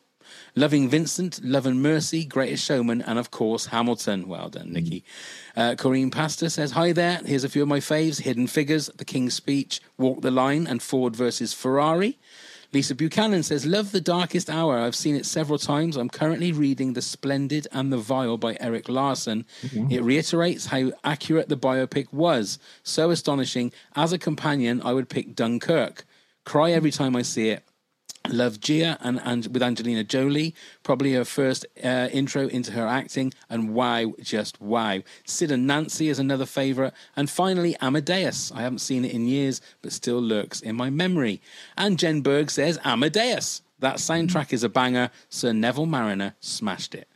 Loving 0.54 0.88
Vincent, 0.88 1.42
Love 1.42 1.66
and 1.66 1.82
Mercy, 1.82 2.24
Greatest 2.24 2.64
Showman, 2.64 3.02
and 3.02 3.18
of 3.18 3.30
course 3.30 3.66
Hamilton. 3.66 4.28
Well 4.28 4.48
done, 4.48 4.72
Nikki. 4.72 5.04
Uh, 5.56 5.74
Corrine 5.76 6.12
Pastor 6.12 6.48
says, 6.48 6.72
Hi 6.72 6.92
there. 6.92 7.20
Here's 7.24 7.44
a 7.44 7.48
few 7.48 7.62
of 7.62 7.68
my 7.68 7.80
faves 7.80 8.20
Hidden 8.20 8.48
Figures, 8.48 8.90
The 8.96 9.04
King's 9.04 9.34
Speech, 9.34 9.80
Walk 9.96 10.20
the 10.22 10.30
Line, 10.30 10.66
and 10.66 10.82
Ford 10.82 11.16
versus 11.16 11.52
Ferrari. 11.52 12.18
Lisa 12.72 12.94
Buchanan 12.94 13.42
says, 13.42 13.66
Love 13.66 13.92
The 13.92 14.00
Darkest 14.00 14.48
Hour. 14.48 14.78
I've 14.78 14.96
seen 14.96 15.14
it 15.14 15.26
several 15.26 15.59
times. 15.59 15.96
I'm 15.96 16.09
currently 16.09 16.52
reading 16.52 16.94
The 16.94 17.02
Splendid 17.02 17.68
and 17.70 17.92
the 17.92 17.98
Vile 17.98 18.38
by 18.38 18.56
Erik 18.60 18.88
Larson. 18.88 19.44
It 19.90 20.02
reiterates 20.02 20.66
how 20.66 20.92
accurate 21.04 21.50
the 21.50 21.56
biopic 21.56 22.10
was. 22.12 22.59
So 22.82 23.10
astonishing. 23.10 23.72
As 23.94 24.14
a 24.14 24.18
companion, 24.18 24.80
I 24.82 24.94
would 24.94 25.10
pick 25.10 25.34
Dunkirk. 25.34 26.04
Cry 26.44 26.72
every 26.72 26.90
time 26.90 27.14
I 27.14 27.22
see 27.22 27.50
it. 27.50 27.62
Love 28.28 28.61
Gia 28.61 28.97
and, 29.01 29.20
and 29.24 29.47
with 29.49 29.62
Angelina 29.62 30.05
Jolie, 30.05 30.55
probably 30.82 31.15
her 31.15 31.24
first 31.24 31.66
uh, 31.82 32.09
intro 32.12 32.47
into 32.47 32.73
her 32.73 32.86
acting, 32.86 33.32
and 33.51 33.74
wow, 33.74 34.12
just 34.20 34.61
wow. 34.61 35.01
Sid 35.24 35.51
and 35.51 35.66
Nancy 35.66 36.09
is 36.09 36.19
another 36.19 36.47
favourite, 36.47 36.93
and 37.16 37.28
finally 37.28 37.77
Amadeus. 37.81 38.53
I 38.53 38.62
haven't 38.62 38.78
seen 38.78 39.05
it 39.05 39.12
in 39.12 39.27
years, 39.27 39.61
but 39.82 39.93
still 39.93 40.20
lurks 40.20 40.61
in 40.61 40.77
my 40.77 40.89
memory. 40.89 41.43
And 41.77 41.99
Jen 41.99 42.20
Berg 42.20 42.51
says 42.51 42.78
Amadeus. 42.85 43.62
That 43.81 43.97
soundtrack 43.97 44.53
is 44.53 44.62
a 44.62 44.69
banger. 44.69 45.11
Sir 45.28 45.53
Neville 45.53 45.86
Marriner 45.86 46.36
smashed 46.39 46.94
it. 46.94 47.09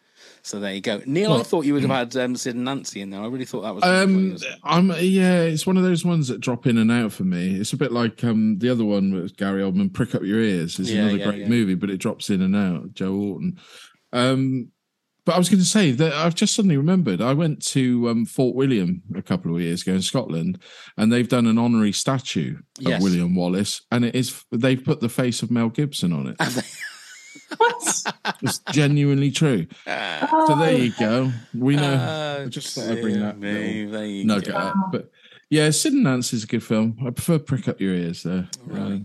So 0.47 0.61
there 0.61 0.73
you 0.73 0.81
go, 0.81 1.03
Neil. 1.07 1.33
I 1.33 1.43
thought 1.43 1.65
you 1.65 1.75
would 1.75 1.83
have 1.83 1.91
had 1.91 2.17
um, 2.23 2.37
Sid 2.37 2.55
and 2.55 2.65
Nancy 2.65 3.01
in 3.01 3.11
there. 3.11 3.21
I 3.21 3.27
really 3.27 3.45
thought 3.45 3.63
that 3.63 3.75
was. 3.75 3.83
Um, 3.83 4.37
I'm 4.63 4.91
yeah, 5.01 5.41
it's 5.41 5.67
one 5.67 5.77
of 5.77 5.83
those 5.83 6.05
ones 6.05 6.29
that 6.29 6.41
drop 6.41 6.69
in 6.69 6.79
and 6.79 6.93
out 6.93 7.11
for 7.13 7.25
me. 7.25 7.57
It's 7.57 7.73
a 7.73 7.77
bit 7.77 7.91
like 7.91 8.23
um 8.23 8.57
the 8.59 8.69
other 8.71 8.85
one 8.85 9.13
with 9.13 9.37
Gary 9.37 9.61
Oldman, 9.61 9.93
Prick 9.93 10.15
Up 10.15 10.23
Your 10.23 10.39
Ears. 10.39 10.79
It's 10.79 10.89
Yeah, 10.89 11.01
another 11.03 11.17
yeah, 11.17 11.25
great 11.25 11.39
yeah. 11.41 11.49
movie, 11.49 11.75
but 11.75 11.91
it 11.91 11.97
drops 11.97 12.31
in 12.31 12.43
and 12.43 12.55
out. 12.55 12.95
Joe 12.95 13.13
Orton. 13.17 13.59
Um, 14.13 14.69
but 15.25 15.35
I 15.35 15.39
was 15.39 15.49
going 15.49 15.59
to 15.59 15.67
say 15.67 15.91
that 15.91 16.13
I've 16.13 16.37
just 16.37 16.55
suddenly 16.55 16.77
remembered. 16.77 17.21
I 17.21 17.33
went 17.33 17.61
to 17.71 18.09
um, 18.09 18.25
Fort 18.25 18.55
William 18.55 19.03
a 19.17 19.23
couple 19.23 19.53
of 19.53 19.61
years 19.61 19.83
ago 19.83 19.95
in 19.95 20.03
Scotland, 20.03 20.63
and 20.97 21.13
they've 21.13 21.29
done 21.29 21.49
an 21.49 21.59
honorary 21.59 21.91
statue 21.91 22.59
Yes. 22.79 22.99
of 22.99 23.03
William 23.03 23.35
Wallace, 23.35 23.83
and 23.91 24.05
it 24.05 24.15
is 24.15 24.45
they've 24.53 24.85
put 24.85 25.01
the 25.01 25.09
face 25.09 25.43
of 25.43 25.51
Mel 25.51 25.71
Gibson 25.71 26.13
on 26.13 26.29
it. 26.29 26.37
It's 28.43 28.59
genuinely 28.73 29.31
true. 29.31 29.67
So 29.87 30.57
there 30.59 30.77
you 30.77 30.93
go. 30.99 31.33
We 31.55 31.77
know. 31.77 31.95
Oh, 32.39 32.45
I 32.45 32.47
just 32.49 32.75
thought 32.75 32.91
I'd 32.91 33.01
bring 33.01 33.21
that 33.21 33.39
me, 33.39 33.85
there 33.87 34.05
you 34.05 34.25
nugget 34.25 34.53
go. 34.53 34.59
up. 34.59 34.75
But 34.91 35.11
yeah, 35.51 35.71
Sid 35.71 35.93
and 35.93 36.05
Nancy 36.05 36.37
is 36.37 36.45
a 36.45 36.47
good 36.47 36.63
film. 36.63 36.97
I 37.07 37.11
prefer 37.11 37.39
Prick 37.39 37.69
Up 37.69 37.81
Your 37.81 37.95
Ears 37.95 38.23
though. 38.25 38.45
Right. 38.65 39.03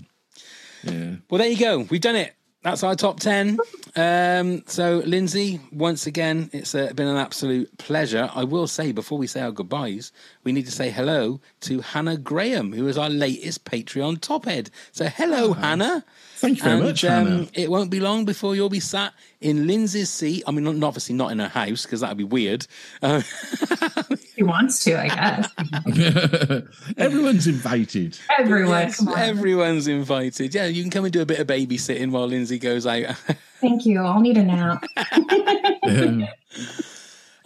Yeah. 0.83 1.15
Well, 1.29 1.39
there 1.39 1.47
you 1.47 1.57
go. 1.57 1.79
We've 1.89 2.01
done 2.01 2.15
it. 2.15 2.33
That's 2.63 2.83
our 2.83 2.93
top 2.95 3.19
10. 3.19 3.57
Um, 3.95 4.63
so, 4.67 5.01
Lindsay, 5.05 5.59
once 5.71 6.05
again, 6.05 6.51
it's 6.53 6.75
uh, 6.75 6.93
been 6.93 7.07
an 7.07 7.17
absolute 7.17 7.75
pleasure. 7.79 8.29
I 8.35 8.43
will 8.43 8.67
say, 8.67 8.91
before 8.91 9.17
we 9.17 9.25
say 9.25 9.41
our 9.41 9.51
goodbyes, 9.51 10.11
we 10.43 10.51
need 10.51 10.65
to 10.65 10.71
say 10.71 10.91
hello 10.91 11.41
to 11.61 11.81
Hannah 11.81 12.17
Graham, 12.17 12.71
who 12.71 12.87
is 12.87 12.99
our 12.99 13.09
latest 13.09 13.65
Patreon 13.65 14.21
top 14.21 14.45
head. 14.45 14.69
So, 14.91 15.07
hello, 15.07 15.53
Hannah. 15.53 16.05
Thank 16.35 16.59
you 16.59 16.63
very 16.63 16.75
And, 16.77 16.85
much, 16.85 17.03
um, 17.03 17.25
Hannah. 17.25 17.47
It 17.55 17.71
won't 17.71 17.89
be 17.89 17.99
long 17.99 18.25
before 18.25 18.55
you'll 18.55 18.69
be 18.69 18.79
sat 18.79 19.13
in 19.41 19.67
Lindsay's 19.67 20.09
seat. 20.09 20.43
I 20.47 20.51
mean, 20.51 20.83
obviously 20.83 21.15
not 21.15 21.31
in 21.31 21.39
her 21.39 21.47
house, 21.47 21.83
because 21.85 21.99
that 22.01 22.09
would 22.09 22.17
be 22.17 22.23
weird. 22.23 22.65
Uh, 23.01 23.21
he 24.35 24.43
wants 24.43 24.83
to, 24.85 24.99
I 24.99 25.07
guess. 25.09 25.49
Everyone's 26.97 27.47
invited. 27.47 28.17
Everyone, 28.39 28.69
Yes, 28.81 28.97
come 28.97 29.09
on. 29.09 29.19
everyone's 29.19 29.87
invited. 29.87 30.53
Yeah, 30.55 30.65
you 30.67 30.81
can 30.83 30.91
come 30.91 31.05
and 31.05 31.11
do 31.13 31.21
a 31.21 31.25
bit 31.25 31.39
of 31.39 31.47
babysitting 31.47 32.11
while 32.11 32.27
Lindsay 32.27 32.59
goes 32.59 32.85
out. 32.87 33.15
Thank 33.61 33.85
you. 33.85 33.99
I'll 34.01 34.21
need 34.21 34.37
a 34.37 34.43
nap. 34.43 34.83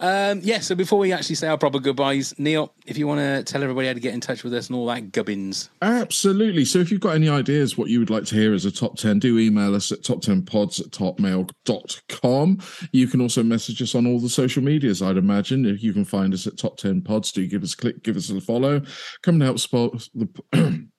Um, 0.00 0.40
yeah, 0.42 0.60
so 0.60 0.74
before 0.74 0.98
we 0.98 1.12
actually 1.12 1.36
say 1.36 1.48
our 1.48 1.58
proper 1.58 1.78
goodbyes, 1.78 2.34
Neil, 2.38 2.72
if 2.86 2.98
you 2.98 3.06
want 3.06 3.20
to 3.20 3.42
tell 3.50 3.62
everybody 3.62 3.88
how 3.88 3.94
to 3.94 4.00
get 4.00 4.14
in 4.14 4.20
touch 4.20 4.44
with 4.44 4.52
us 4.54 4.68
and 4.68 4.76
all 4.76 4.86
that 4.86 5.12
gubbins. 5.12 5.70
Absolutely. 5.82 6.64
So 6.64 6.78
if 6.78 6.90
you've 6.90 7.00
got 7.00 7.14
any 7.14 7.28
ideas 7.28 7.78
what 7.78 7.88
you 7.88 7.98
would 7.98 8.10
like 8.10 8.24
to 8.24 8.34
hear 8.34 8.52
as 8.52 8.64
a 8.64 8.70
top 8.70 8.96
10, 8.96 9.18
do 9.18 9.38
email 9.38 9.74
us 9.74 9.90
at 9.92 10.00
top10pods 10.00 10.80
at 10.80 10.92
hotmail.com. 10.92 12.58
You 12.92 13.06
can 13.06 13.20
also 13.20 13.42
message 13.42 13.80
us 13.82 13.94
on 13.94 14.06
all 14.06 14.20
the 14.20 14.28
social 14.28 14.62
medias, 14.62 15.02
I'd 15.02 15.16
imagine. 15.16 15.64
If 15.64 15.82
you 15.82 15.92
can 15.92 16.04
find 16.04 16.34
us 16.34 16.46
at 16.46 16.58
top 16.58 16.76
10 16.76 17.02
pods, 17.02 17.32
do 17.32 17.46
give 17.46 17.62
us 17.62 17.74
a 17.74 17.76
click, 17.76 18.02
give 18.02 18.16
us 18.16 18.30
a 18.30 18.40
follow. 18.40 18.82
Come 19.22 19.36
and 19.36 19.42
help 19.42 19.58
support 19.58 20.08
the 20.14 20.88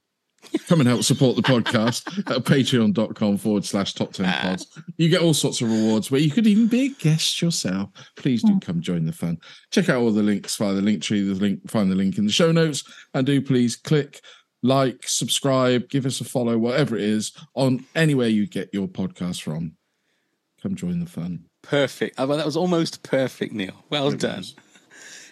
Come 0.67 0.79
and 0.79 0.89
help 0.89 1.03
support 1.03 1.35
the 1.35 1.41
podcast 1.41 2.07
at 2.29 2.43
patreon.com 2.43 3.37
forward 3.37 3.65
slash 3.65 3.93
top 3.93 4.13
10 4.13 4.25
ah. 4.25 4.39
pods. 4.41 4.79
You 4.97 5.09
get 5.09 5.21
all 5.21 5.33
sorts 5.33 5.61
of 5.61 5.71
rewards 5.71 6.11
where 6.11 6.21
you 6.21 6.31
could 6.31 6.47
even 6.47 6.67
be 6.67 6.85
a 6.85 6.89
guest 6.89 7.41
yourself. 7.41 7.89
Please 8.15 8.43
do 8.43 8.53
hmm. 8.53 8.59
come 8.59 8.81
join 8.81 9.05
the 9.05 9.11
fun. 9.11 9.37
Check 9.71 9.89
out 9.89 10.01
all 10.01 10.11
the 10.11 10.23
links 10.23 10.55
via 10.55 10.73
the 10.73 10.81
link 10.81 11.01
tree, 11.01 11.21
the 11.21 11.35
link, 11.35 11.69
find 11.69 11.91
the 11.91 11.95
link 11.95 12.17
in 12.17 12.25
the 12.25 12.31
show 12.31 12.51
notes, 12.51 12.83
and 13.13 13.25
do 13.25 13.41
please 13.41 13.75
click 13.75 14.21
like, 14.63 15.07
subscribe, 15.07 15.89
give 15.89 16.05
us 16.05 16.19
a 16.19 16.23
follow, 16.23 16.57
whatever 16.57 16.95
it 16.95 17.03
is, 17.03 17.31
on 17.53 17.85
anywhere 17.95 18.27
you 18.27 18.47
get 18.47 18.69
your 18.73 18.87
podcast 18.87 19.41
from. 19.41 19.73
Come 20.61 20.75
join 20.75 20.99
the 20.99 21.05
fun. 21.05 21.45
Perfect. 21.61 22.15
Oh, 22.17 22.25
well, 22.27 22.37
that 22.37 22.45
was 22.45 22.57
almost 22.57 23.03
perfect, 23.03 23.53
Neil. 23.53 23.83
Well 23.89 24.11
done. 24.11 24.43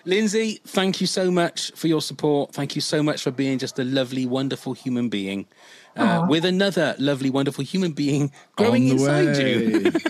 Lindsay, 0.05 0.59
thank 0.65 1.01
you 1.01 1.07
so 1.07 1.31
much 1.31 1.71
for 1.75 1.87
your 1.87 2.01
support. 2.01 2.53
Thank 2.53 2.75
you 2.75 2.81
so 2.81 3.01
much 3.01 3.23
for 3.23 3.31
being 3.31 3.57
just 3.57 3.79
a 3.79 3.83
lovely, 3.83 4.25
wonderful 4.25 4.73
human 4.73 5.09
being 5.09 5.47
uh, 5.95 6.25
with 6.29 6.45
another 6.45 6.95
lovely, 6.99 7.29
wonderful 7.29 7.63
human 7.63 7.91
being 7.91 8.31
growing 8.55 8.91
On 8.91 8.97
the 8.97 9.03
inside 9.03 9.37
you. 9.37 9.91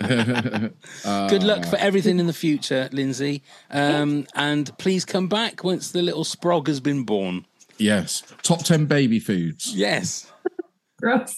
Good 1.28 1.42
luck 1.44 1.66
Uh, 1.66 1.70
for 1.70 1.76
everything 1.76 2.18
in 2.18 2.26
the 2.26 2.32
future, 2.32 2.88
Lindsay. 2.92 3.42
Um, 3.70 4.26
and 4.34 4.76
please 4.78 5.04
come 5.04 5.28
back 5.28 5.62
once 5.62 5.92
the 5.92 6.02
little 6.02 6.24
sprog 6.24 6.66
has 6.66 6.80
been 6.80 7.04
born. 7.04 7.46
Yes. 7.78 8.22
Top 8.42 8.64
10 8.64 8.86
baby 8.86 9.20
foods. 9.20 9.72
Yes. 9.74 10.30
Gross. 11.00 11.34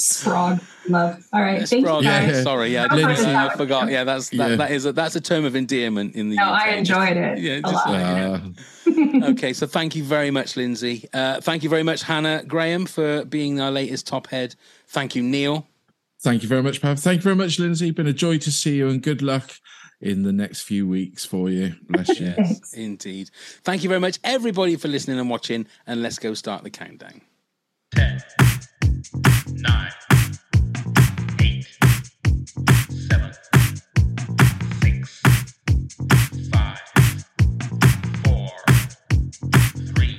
Sprog. 0.00 0.60
Love. 0.88 1.26
All 1.32 1.40
right. 1.40 1.68
Thank 1.68 1.84
Sprog. 1.86 1.98
you 2.02 2.08
guys. 2.08 2.42
Sorry, 2.42 2.72
yeah, 2.72 2.86
Lindsay. 2.92 3.26
I 3.26 3.54
forgot. 3.56 3.90
Yeah, 3.90 4.04
that's 4.04 4.30
that, 4.30 4.50
Yeah. 4.50 4.56
that 4.56 4.70
is 4.70 4.86
a, 4.86 4.92
that's 4.92 5.16
a 5.16 5.20
term 5.20 5.44
of 5.44 5.54
endearment 5.56 6.14
in 6.14 6.30
the 6.30 6.36
No, 6.36 6.44
UK. 6.44 6.62
I 6.62 6.68
enjoyed 6.74 7.16
it 7.16 7.38
Yeah, 7.38 7.52
a 7.54 7.60
just 7.62 7.74
lot. 7.86 7.90
letting 7.90 8.56
okay, 9.24 9.52
so 9.52 9.66
thank 9.66 9.94
you 9.94 10.02
very 10.02 10.30
much, 10.30 10.56
Lindsay. 10.56 11.08
Uh, 11.12 11.40
thank 11.40 11.62
you 11.62 11.68
very 11.68 11.82
much, 11.82 12.02
Hannah 12.02 12.42
Graham, 12.46 12.86
for 12.86 13.24
being 13.24 13.60
our 13.60 13.70
latest 13.70 14.06
top 14.06 14.26
head. 14.28 14.56
Thank 14.88 15.14
you, 15.14 15.22
Neil. 15.22 15.66
Thank 16.22 16.42
you 16.42 16.48
very 16.48 16.62
much, 16.62 16.82
Pav. 16.82 16.98
Thank 16.98 17.18
you 17.18 17.22
very 17.22 17.36
much, 17.36 17.58
Lindsay. 17.58 17.92
Been 17.92 18.06
a 18.08 18.12
joy 18.12 18.38
to 18.38 18.50
see 18.50 18.76
you 18.76 18.88
and 18.88 19.00
good 19.02 19.22
luck 19.22 19.52
in 20.00 20.22
the 20.22 20.32
next 20.32 20.62
few 20.62 20.86
weeks 20.88 21.24
for 21.24 21.48
you. 21.50 21.74
Bless 21.88 22.08
you. 22.20 22.34
Yes, 22.36 22.72
indeed. 22.74 23.30
Thank 23.64 23.82
you 23.84 23.88
very 23.88 24.00
much, 24.00 24.18
everybody, 24.24 24.76
for 24.76 24.88
listening 24.88 25.18
and 25.20 25.30
watching. 25.30 25.66
And 25.86 26.02
let's 26.02 26.18
go 26.18 26.34
start 26.34 26.62
the 26.64 26.70
countdown. 26.70 27.20
Nine, 29.62 29.92
eight, 31.40 31.66
seven, 32.88 33.32
six, 34.80 35.20
five, 36.50 36.80
four, 38.24 38.50
three, 39.92 40.18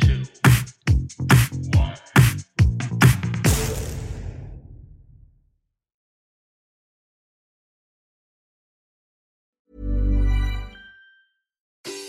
two, 0.00 0.24
one. 1.72 1.94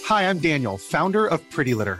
Hi, 0.06 0.30
I'm 0.30 0.40
Daniel, 0.40 0.78
founder 0.80 1.28
of 1.28 1.48
Pretty 1.52 1.76
Litter. 1.76 2.00